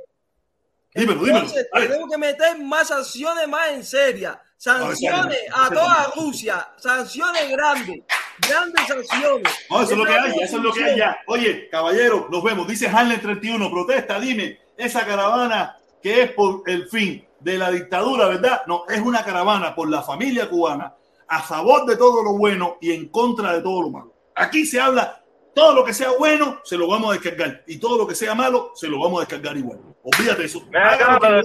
Dímelo, 0.96 1.24
dímelo. 1.24 1.46
Tenemos 1.72 2.10
que 2.10 2.18
meter 2.18 2.58
más 2.58 2.88
sanciones 2.88 3.48
más 3.48 3.68
en 3.70 3.84
seria. 3.84 4.40
Sanciones 4.56 5.38
a 5.52 5.68
toda 5.68 6.12
Rusia. 6.16 6.68
Sanciones 6.76 7.50
grandes. 7.50 8.02
Grandes 8.38 8.86
sanciones. 8.86 9.52
No, 9.70 9.82
eso 9.82 9.92
es 9.92 9.98
lo 9.98 10.04
que 10.04 10.12
hay, 10.12 10.30
eso 10.40 10.56
es 10.56 10.62
lo 10.62 10.72
que 10.72 10.84
hay 10.84 10.98
ya. 10.98 11.18
Oye, 11.26 11.68
caballero, 11.70 12.28
nos 12.30 12.42
vemos. 12.42 12.66
Dice 12.66 12.88
Harlem 12.88 13.20
31, 13.20 13.70
protesta, 13.70 14.18
dime, 14.18 14.58
esa 14.76 15.04
caravana 15.04 15.76
que 16.02 16.22
es 16.22 16.32
por 16.32 16.62
el 16.66 16.88
fin 16.88 17.26
de 17.40 17.58
la 17.58 17.70
dictadura, 17.70 18.28
¿verdad? 18.28 18.62
No, 18.66 18.84
es 18.88 19.00
una 19.00 19.24
caravana 19.24 19.74
por 19.74 19.88
la 19.88 20.02
familia 20.02 20.48
cubana 20.48 20.94
a 21.28 21.42
favor 21.42 21.86
de 21.86 21.96
todo 21.96 22.22
lo 22.22 22.32
bueno 22.34 22.78
y 22.80 22.92
en 22.92 23.08
contra 23.08 23.52
de 23.52 23.62
todo 23.62 23.82
lo 23.82 23.90
malo. 23.90 24.14
Aquí 24.34 24.64
se 24.66 24.80
habla, 24.80 25.22
todo 25.56 25.74
lo 25.74 25.84
que 25.86 25.94
sea 25.94 26.10
bueno 26.18 26.60
se 26.64 26.76
lo 26.76 26.86
vamos 26.86 27.08
a 27.08 27.12
descargar 27.14 27.64
y 27.66 27.78
todo 27.78 27.96
lo 27.96 28.06
que 28.06 28.14
sea 28.14 28.34
malo 28.34 28.72
se 28.74 28.88
lo 28.88 29.00
vamos 29.00 29.16
a 29.16 29.20
descargar 29.20 29.56
igual. 29.56 29.80
Olvídate 30.02 30.44
eso. 30.44 30.60
Ven 30.70 30.82
acá, 30.82 31.18
ven 31.18 31.42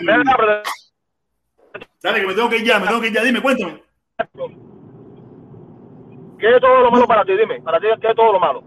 ven 0.00 0.22
protestón. 0.22 0.72
Dale, 2.00 2.20
que 2.20 2.26
me 2.28 2.34
tengo 2.34 2.48
que 2.48 2.58
ir 2.58 2.64
ya, 2.64 2.78
me 2.78 2.86
tengo 2.86 3.00
que 3.00 3.08
ir 3.08 3.14
ya. 3.14 3.24
Dime, 3.24 3.42
cuéntame. 3.42 3.82
¿Qué 6.38 6.54
es 6.54 6.60
todo 6.60 6.82
lo 6.82 6.90
malo 6.92 7.04
para 7.08 7.24
ti? 7.24 7.32
Dime, 7.32 7.60
para 7.62 7.80
ti, 7.80 7.86
¿qué 8.00 8.10
es 8.10 8.14
todo 8.14 8.32
lo 8.32 8.38
malo? 8.38 8.62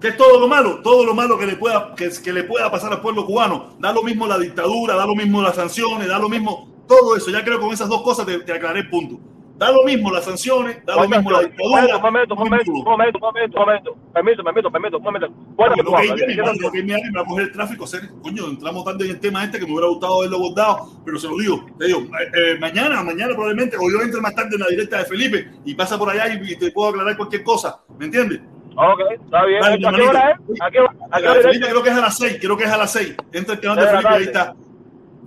¿Qué 0.00 0.08
es 0.08 0.16
todo 0.16 0.40
lo 0.40 0.48
malo? 0.48 0.82
Todo 0.82 1.06
lo 1.06 1.14
malo 1.14 1.38
que 1.38 1.46
le 1.46 1.54
pueda, 1.54 1.94
que, 1.94 2.10
que 2.22 2.32
le 2.32 2.42
pueda 2.42 2.68
pasar 2.72 2.92
al 2.92 3.00
pueblo 3.00 3.24
cubano. 3.24 3.76
Da 3.78 3.92
lo 3.92 4.02
mismo 4.02 4.26
la 4.26 4.38
dictadura, 4.38 4.96
da 4.96 5.06
lo 5.06 5.14
mismo 5.14 5.40
las 5.40 5.54
sanciones, 5.54 6.08
da 6.08 6.18
lo 6.18 6.28
mismo 6.28 6.84
todo 6.88 7.14
eso. 7.14 7.30
Ya 7.30 7.44
creo 7.44 7.58
que 7.58 7.64
con 7.64 7.72
esas 7.72 7.88
dos 7.88 8.02
cosas 8.02 8.26
te, 8.26 8.40
te 8.40 8.52
aclaré 8.54 8.80
el 8.80 8.90
punto. 8.90 9.20
Da 9.64 9.72
lo 9.72 9.82
mismo 9.84 10.12
las 10.12 10.24
sanciones, 10.26 10.84
da 10.84 10.94
lo 10.96 11.08
mismo 11.08 11.30
la 11.30 11.40
dictadura. 11.40 11.96
Un 11.96 12.02
momento, 12.02 12.34
un 12.34 12.40
momento, 12.40 12.70
un 12.70 12.84
momento, 12.84 13.18
un 13.18 13.24
momento, 13.24 13.58
un 13.58 13.64
momento. 13.64 13.96
Permiso, 14.12 14.44
permiso, 14.44 14.70
permiso, 14.70 14.96
un 14.98 15.02
momento. 15.04 15.28
Cuéntame 15.56 15.82
Lo 15.82 15.88
tú, 15.88 15.90
que 15.96 15.96
habla, 15.96 16.04
ella, 16.04 16.14
dime, 16.14 16.26
mi 16.26 16.34
¿qué 16.34 16.42
madre, 16.42 16.58
lo 16.60 16.70
que 16.70 16.82
me 16.82 16.94
me 16.94 17.16
va 17.16 17.20
a 17.22 17.24
coger 17.24 17.44
el 17.46 17.52
tráfico, 17.52 17.86
serio. 17.86 18.10
Coño, 18.22 18.46
entramos 18.46 18.84
tanto 18.84 19.04
en 19.04 19.10
el 19.12 19.20
tema 19.20 19.42
este 19.42 19.58
que 19.58 19.64
me 19.64 19.72
hubiera 19.72 19.88
gustado 19.88 20.18
haberlo 20.18 20.36
abordado, 20.36 20.88
pero 21.02 21.18
se 21.18 21.28
lo 21.28 21.38
digo, 21.38 21.64
te 21.78 21.86
digo, 21.86 22.00
eh, 22.34 22.58
mañana, 22.60 23.02
mañana 23.02 23.32
probablemente, 23.32 23.78
o 23.78 23.90
yo 23.90 24.02
entre 24.02 24.20
más 24.20 24.34
tarde 24.34 24.50
en 24.54 24.60
la 24.60 24.66
directa 24.66 24.98
de 24.98 25.04
Felipe 25.06 25.48
y 25.64 25.74
pasa 25.74 25.96
por 25.98 26.10
allá 26.10 26.28
y, 26.34 26.52
y 26.52 26.56
te 26.56 26.70
puedo 26.70 26.90
aclarar 26.90 27.16
cualquier 27.16 27.42
cosa, 27.42 27.80
¿me 27.98 28.04
entiendes? 28.04 28.40
Ok, 28.76 29.00
está 29.24 29.44
bien. 29.46 29.60
Dale, 29.62 29.74
¿A 29.74 29.78
qué 29.78 29.84
hermanito. 29.86 30.10
hora 30.10 30.30
es? 30.30 30.60
¿A 30.60 30.70
qué, 30.70 30.78
a 30.78 31.20
qué 31.20 31.26
A 31.26 31.30
hora 31.30 31.40
Felipe 31.40 31.66
creo 31.70 31.82
que 31.82 31.88
es 31.88 31.96
a 31.96 32.00
las 32.02 32.16
seis, 32.18 32.38
creo 32.38 32.56
que 32.58 32.64
es 32.64 32.70
a 32.70 32.76
las 32.76 32.92
seis. 32.92 33.14
Entra 33.32 33.54
el 33.54 33.60
canal 33.60 33.76
de 33.78 33.86
Felipe, 33.90 34.08
ahí 34.10 34.22
está. 34.24 34.54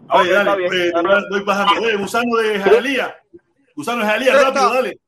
Oye, 0.09 0.30
está 0.30 0.43
dale, 0.43 0.69
bien. 0.69 0.73
eh, 0.73 0.91
voy 1.31 1.41
bajando. 1.41 1.81
Oye, 1.81 1.95
gusano 1.97 2.35
de 2.38 2.59
Jalía. 2.59 3.15
Gusano 3.78 4.04
Jalía, 4.04 4.34
rápido, 4.34 4.74
dale. 4.74 4.99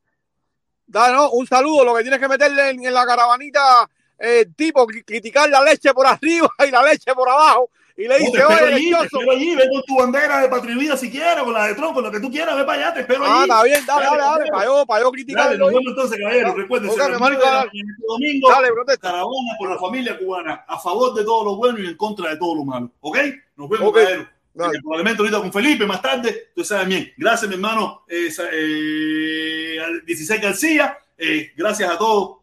Da, 0.86 1.12
no, 1.12 1.32
un 1.32 1.48
saludo. 1.48 1.84
Lo 1.84 1.96
que 1.96 2.04
tienes 2.04 2.20
que 2.20 2.28
meterle 2.28 2.70
en, 2.70 2.86
en 2.86 2.94
la 2.94 3.04
caravanita, 3.06 3.90
eh, 4.20 4.46
tipo, 4.56 4.86
cri- 4.88 5.04
criticar 5.04 5.50
la 5.50 5.64
leche 5.64 5.92
por 5.94 6.06
arriba 6.08 6.48
y 6.68 6.72
la 6.72 6.84
leche 6.84 7.14
por 7.16 7.28
abajo. 7.30 7.72
Y 7.98 8.08
le 8.08 8.18
dice, 8.20 8.46
oye, 8.46 8.74
allí, 8.76 8.94
allí, 8.94 9.56
ve 9.56 9.68
con 9.74 9.84
tu 9.84 9.98
bandera 9.98 10.48
de 10.48 10.76
Vida 10.76 10.96
si 10.96 11.12
quieres, 11.12 11.44
con 11.44 11.52
la 11.54 11.68
de 11.68 11.76
Tron, 11.76 11.94
con 11.94 12.02
lo 12.04 12.10
que 12.12 12.22
tú 12.22 12.32
quieras, 12.32 12.56
ve 12.56 12.64
para 12.64 12.80
allá, 12.86 12.94
te 12.94 13.02
espero 13.02 13.26
Ah, 13.26 13.42
allí. 13.42 13.42
está 13.52 13.64
bien, 13.64 13.86
dale, 13.86 14.06
dale, 14.06 14.18
dale. 14.24 14.52
Para 14.52 14.66
yo, 14.66 14.86
para 14.86 15.00
yo 15.02 15.06
Dale, 15.08 15.12
criticarlo. 15.18 15.58
nos 15.58 15.68
vemos 15.68 15.84
entonces, 15.88 16.18
caballero. 16.18 16.54
Recuerden, 16.54 16.90
Ok, 16.92 16.96
se 16.98 17.08
mi 17.10 17.14
hermanito, 17.16 17.42
dale. 17.42 17.72
este 17.74 18.04
domingo, 18.08 18.50
Dale, 18.50 18.70
caravana 19.02 19.52
por 19.58 19.70
la 19.72 19.78
familia 19.80 20.18
cubana, 20.18 20.64
a 20.66 20.80
favor 20.80 21.14
de 21.14 21.26
todo 21.26 21.44
lo 21.44 21.56
bueno 21.58 21.80
y 21.80 21.88
en 21.88 21.98
contra 21.98 22.30
de 22.30 22.38
todo 22.38 22.56
lo 22.56 22.64
malo. 22.64 22.90
¿Ok? 23.02 23.18
Nos 23.58 23.68
vemos, 23.70 23.90
Ok. 23.90 23.96
caballero. 23.96 24.28
Eh, 24.56 24.80
Probablemente 24.82 25.22
ahorita 25.22 25.40
con 25.40 25.54
Felipe, 25.54 25.86
más 25.86 26.02
tarde, 26.02 26.50
tú 26.56 26.64
sabes 26.64 26.88
bien. 26.88 27.14
Gracias, 27.18 27.48
mi 27.48 27.56
hermano 27.56 28.04
eh, 28.08 28.30
sa- 28.32 28.50
eh, 28.52 29.80
al 29.80 30.04
16 30.06 30.42
García. 30.42 30.98
Eh, 31.18 31.52
gracias 31.56 31.90
a 31.92 31.98
todos. 31.98 32.38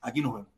Aquí 0.00 0.20
nos 0.20 0.34
vemos. 0.34 0.48